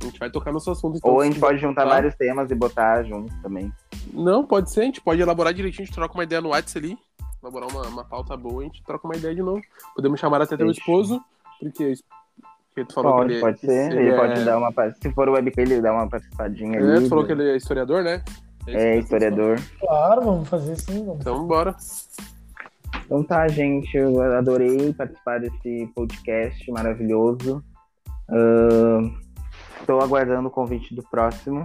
a 0.00 0.04
gente 0.04 0.18
vai 0.18 0.30
tocar 0.30 0.52
no 0.52 0.60
seu 0.60 0.72
assunto. 0.72 0.96
Então, 0.98 1.10
Ou 1.12 1.20
a 1.20 1.24
gente 1.24 1.40
pode 1.40 1.58
juntar 1.58 1.82
falar- 1.82 1.94
vários 1.96 2.14
temas 2.14 2.50
e 2.50 2.54
botar 2.54 3.02
junto 3.02 3.34
também. 3.42 3.72
Não, 4.12 4.44
pode 4.44 4.70
ser, 4.70 4.82
a 4.82 4.84
gente 4.84 5.00
pode 5.00 5.20
elaborar 5.20 5.52
direitinho, 5.52 5.82
a 5.82 5.86
gente 5.86 5.94
troca 5.94 6.14
uma 6.14 6.22
ideia 6.24 6.40
no 6.40 6.50
WhatsApp 6.50 6.86
ali, 6.86 6.98
elaborar 7.42 7.68
uma, 7.70 7.82
uma 7.88 8.04
pauta 8.04 8.36
boa, 8.36 8.60
a 8.62 8.64
gente 8.64 8.82
troca 8.84 9.06
uma 9.06 9.16
ideia 9.16 9.34
de 9.34 9.42
novo. 9.42 9.60
Podemos 9.96 10.20
chamar 10.20 10.40
até 10.42 10.56
teu 10.56 10.70
esposo, 10.70 11.20
porque, 11.58 11.94
porque 12.68 12.84
tu 12.86 12.94
falou 12.94 13.14
Pode, 13.14 13.28
que 13.28 13.34
ele, 13.34 13.40
pode 13.40 13.58
ser. 13.60 13.90
ele 13.92 14.00
Ele 14.00 14.10
é, 14.10 14.16
pode 14.16 14.44
dar 14.44 14.58
uma. 14.58 14.72
Se 15.02 15.10
for 15.12 15.28
o 15.28 15.32
webcam, 15.32 15.62
ele 15.62 15.80
dá 15.80 15.92
uma 15.92 16.08
participadinha 16.08 16.78
é, 16.78 16.82
ali. 16.82 17.02
tu 17.04 17.08
falou 17.08 17.24
que 17.26 17.32
ele 17.32 17.50
é 17.50 17.56
historiador, 17.56 18.04
né? 18.04 18.22
É 18.66 18.96
historiador. 18.98 19.58
Claro, 19.80 20.22
vamos 20.22 20.48
fazer 20.48 20.76
sim. 20.76 21.04
Vamos. 21.04 21.20
Então, 21.20 21.46
bora. 21.46 21.74
Então 23.04 23.22
tá, 23.22 23.46
gente. 23.48 23.96
Eu 23.96 24.20
adorei 24.36 24.92
participar 24.92 25.40
desse 25.40 25.90
podcast 25.94 26.70
maravilhoso. 26.70 27.62
Estou 29.80 30.00
aguardando 30.00 30.48
o 30.48 30.50
convite 30.50 30.94
do 30.94 31.02
próximo, 31.02 31.64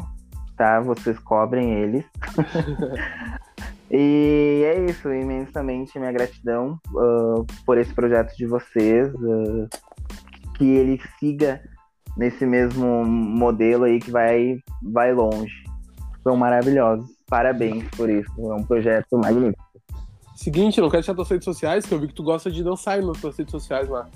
tá? 0.57 0.79
Vocês 0.81 1.17
cobrem 1.19 1.73
eles. 1.73 2.05
e 3.89 4.63
é 4.65 4.85
isso, 4.85 5.11
imensamente 5.11 5.97
minha 5.97 6.11
gratidão 6.11 6.77
ah, 6.97 7.43
por 7.65 7.77
esse 7.77 7.93
projeto 7.93 8.35
de 8.35 8.45
vocês. 8.45 9.07
ah, 9.09 9.89
que 10.59 10.65
ele 10.65 11.01
siga 11.17 11.61
nesse 12.17 12.45
mesmo 12.45 13.05
modelo 13.05 13.85
aí 13.85 13.97
que 13.97 14.11
vai, 14.11 14.59
vai 14.83 15.13
longe. 15.13 15.53
São 16.21 16.35
maravilhosos. 16.35 17.09
Parabéns 17.27 17.87
por 17.95 18.09
isso. 18.09 18.29
É 18.37 18.53
um 18.53 18.63
projeto 18.63 19.17
magnífico. 19.17 19.68
Seguinte, 20.39 20.79
não 20.79 20.89
quero 20.89 21.01
deixar 21.01 21.13
tuas 21.13 21.29
redes 21.29 21.43
sociais, 21.43 21.85
que 21.85 21.93
eu 21.93 21.99
vi 21.99 22.07
que 22.07 22.13
tu 22.13 22.23
gosta 22.23 22.49
de 22.49 22.63
dançar 22.63 23.01
nas 23.01 23.19
tuas 23.19 23.35
redes 23.37 23.51
sociais 23.51 23.89
lá. 23.89 24.07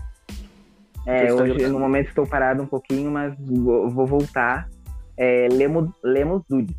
É, 1.06 1.34
hoje 1.34 1.68
no 1.68 1.78
momento 1.78 2.08
estou 2.08 2.26
parado 2.26 2.64
um 2.64 2.66
pouquinho, 2.66 3.12
mas 3.12 3.36
vou, 3.38 3.90
vou 3.90 4.08
voltar. 4.08 4.70
É 5.18 5.50
Lemo, 5.52 5.94
Lemos 6.02 6.41
Dudes, 6.48 6.74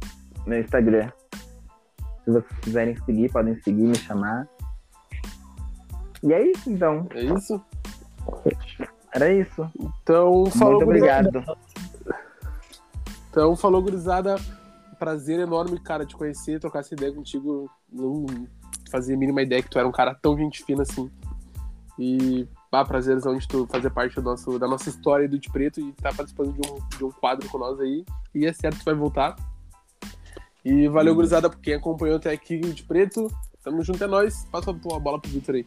meu 0.46 0.60
Instagram. 0.60 1.10
Se 2.24 2.30
vocês 2.30 2.58
quiserem 2.62 2.96
seguir, 3.04 3.30
podem 3.30 3.60
seguir, 3.60 3.82
me 3.82 3.94
chamar. 3.94 4.48
E 6.22 6.32
é 6.32 6.50
isso, 6.50 6.70
então. 6.70 7.06
É 7.10 7.24
isso? 7.24 7.62
Era 9.14 9.30
isso. 9.30 9.70
Então, 9.78 10.46
falou, 10.46 10.76
Muito 10.76 10.86
gurizada. 10.86 11.28
obrigado. 11.28 11.58
Então, 13.28 13.54
falou, 13.56 13.82
gurizada. 13.82 14.36
Prazer 14.98 15.38
enorme, 15.40 15.78
cara, 15.78 16.06
te 16.06 16.16
conhecer, 16.16 16.58
trocar 16.58 16.78
essa 16.78 16.94
ideia 16.94 17.12
contigo. 17.12 17.70
Não 17.92 18.24
fazia 18.90 19.14
a 19.14 19.18
mínima 19.18 19.42
ideia 19.42 19.62
que 19.62 19.70
tu 19.70 19.78
era 19.78 19.86
um 19.86 19.92
cara 19.92 20.14
tão 20.14 20.36
gente 20.36 20.64
fina 20.64 20.82
assim. 20.82 21.10
E, 21.98 22.46
pá, 22.70 22.84
prazerzão 22.84 23.36
de 23.36 23.46
tu 23.46 23.66
fazer 23.70 23.90
parte 23.90 24.16
do 24.16 24.22
nosso, 24.22 24.58
da 24.58 24.66
nossa 24.66 24.88
história 24.88 25.28
do 25.28 25.38
de 25.38 25.50
preto 25.50 25.80
e 25.80 25.90
estar 25.90 26.14
participando 26.14 26.52
de 26.52 26.68
um, 26.68 26.98
de 26.98 27.04
um 27.04 27.10
quadro 27.10 27.48
com 27.48 27.58
nós 27.58 27.78
aí. 27.80 28.04
E 28.34 28.46
é 28.46 28.52
certo 28.52 28.78
que 28.78 28.82
tu 28.82 28.86
vai 28.86 28.94
voltar. 28.94 29.36
E 30.64 30.88
valeu, 30.88 31.14
gurizada, 31.14 31.50
por 31.50 31.60
quem 31.60 31.74
acompanhou 31.74 32.16
até 32.16 32.32
aqui 32.32 32.60
o 32.64 32.72
de 32.72 32.82
preto. 32.82 33.30
Tamo 33.62 33.82
junto, 33.82 34.02
é 34.02 34.06
nóis. 34.06 34.46
Passa 34.50 34.70
a 34.70 34.72
bola 34.72 35.20
pro 35.20 35.30
Victor 35.30 35.56
aí. 35.56 35.66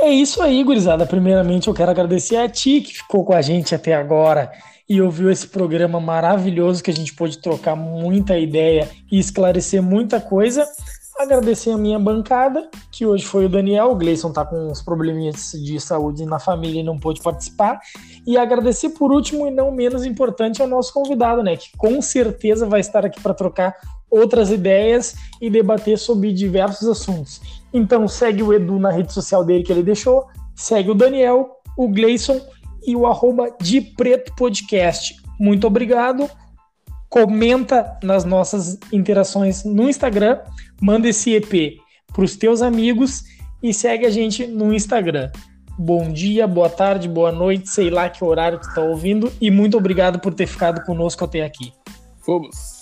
É 0.00 0.10
isso 0.10 0.42
aí, 0.42 0.62
gurizada. 0.62 1.06
Primeiramente, 1.06 1.68
eu 1.68 1.74
quero 1.74 1.90
agradecer 1.90 2.36
a 2.36 2.48
ti 2.48 2.80
que 2.80 2.94
ficou 2.94 3.24
com 3.24 3.34
a 3.34 3.42
gente 3.42 3.74
até 3.74 3.94
agora 3.94 4.50
e 4.88 5.02
ouviu 5.02 5.30
esse 5.30 5.46
programa 5.46 6.00
maravilhoso 6.00 6.82
que 6.82 6.90
a 6.90 6.94
gente 6.94 7.14
pôde 7.14 7.38
trocar 7.38 7.76
muita 7.76 8.38
ideia 8.38 8.88
e 9.12 9.18
esclarecer 9.18 9.82
muita 9.82 10.20
coisa. 10.20 10.66
Agradecer 11.18 11.72
a 11.72 11.76
minha 11.76 11.98
bancada, 11.98 12.70
que 12.92 13.04
hoje 13.04 13.26
foi 13.26 13.46
o 13.46 13.48
Daniel. 13.48 13.90
O 13.90 13.96
Gleison 13.96 14.32
tá 14.32 14.44
com 14.44 14.70
uns 14.70 14.80
probleminhas 14.80 15.50
de 15.52 15.78
saúde 15.80 16.24
na 16.24 16.38
família 16.38 16.80
e 16.80 16.84
não 16.84 16.96
pôde 16.96 17.20
participar. 17.20 17.80
E 18.24 18.38
agradecer 18.38 18.90
por 18.90 19.10
último 19.10 19.46
e 19.46 19.50
não 19.50 19.72
menos 19.72 20.06
importante 20.06 20.62
ao 20.62 20.68
nosso 20.68 20.92
convidado, 20.92 21.42
né? 21.42 21.56
Que 21.56 21.76
com 21.76 22.00
certeza 22.00 22.66
vai 22.66 22.78
estar 22.78 23.04
aqui 23.04 23.20
para 23.20 23.34
trocar 23.34 23.74
outras 24.08 24.50
ideias 24.50 25.16
e 25.40 25.50
debater 25.50 25.98
sobre 25.98 26.32
diversos 26.32 26.88
assuntos. 26.88 27.40
Então 27.74 28.06
segue 28.06 28.42
o 28.42 28.54
Edu 28.54 28.78
na 28.78 28.90
rede 28.90 29.12
social 29.12 29.44
dele 29.44 29.64
que 29.64 29.72
ele 29.72 29.82
deixou, 29.82 30.24
segue 30.54 30.92
o 30.92 30.94
Daniel, 30.94 31.50
o 31.76 31.88
Gleison 31.88 32.40
e 32.86 32.96
o 32.96 33.06
arroba 33.06 33.54
de 33.60 33.80
Preto 33.80 34.34
Podcast. 34.34 35.16
Muito 35.38 35.66
obrigado. 35.66 36.28
Comenta 37.08 37.98
nas 38.02 38.24
nossas 38.24 38.78
interações 38.92 39.64
no 39.64 39.88
Instagram, 39.88 40.38
manda 40.80 41.08
esse 41.08 41.34
EP 41.34 41.78
para 42.12 42.24
os 42.24 42.36
teus 42.36 42.60
amigos 42.60 43.24
e 43.62 43.72
segue 43.72 44.04
a 44.04 44.10
gente 44.10 44.46
no 44.46 44.74
Instagram. 44.74 45.30
Bom 45.78 46.12
dia, 46.12 46.46
boa 46.46 46.68
tarde, 46.68 47.08
boa 47.08 47.30
noite, 47.30 47.68
sei 47.68 47.88
lá 47.88 48.10
que 48.10 48.24
horário 48.24 48.58
tu 48.58 48.74
tá 48.74 48.82
ouvindo 48.82 49.32
e 49.40 49.50
muito 49.50 49.76
obrigado 49.76 50.18
por 50.18 50.34
ter 50.34 50.46
ficado 50.46 50.84
conosco 50.84 51.24
até 51.24 51.44
aqui. 51.44 51.72
Fomos! 52.20 52.78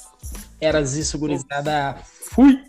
Eras 0.61 0.97
isso, 0.97 1.19
gurizada. 1.19 1.97
Fui! 2.31 2.65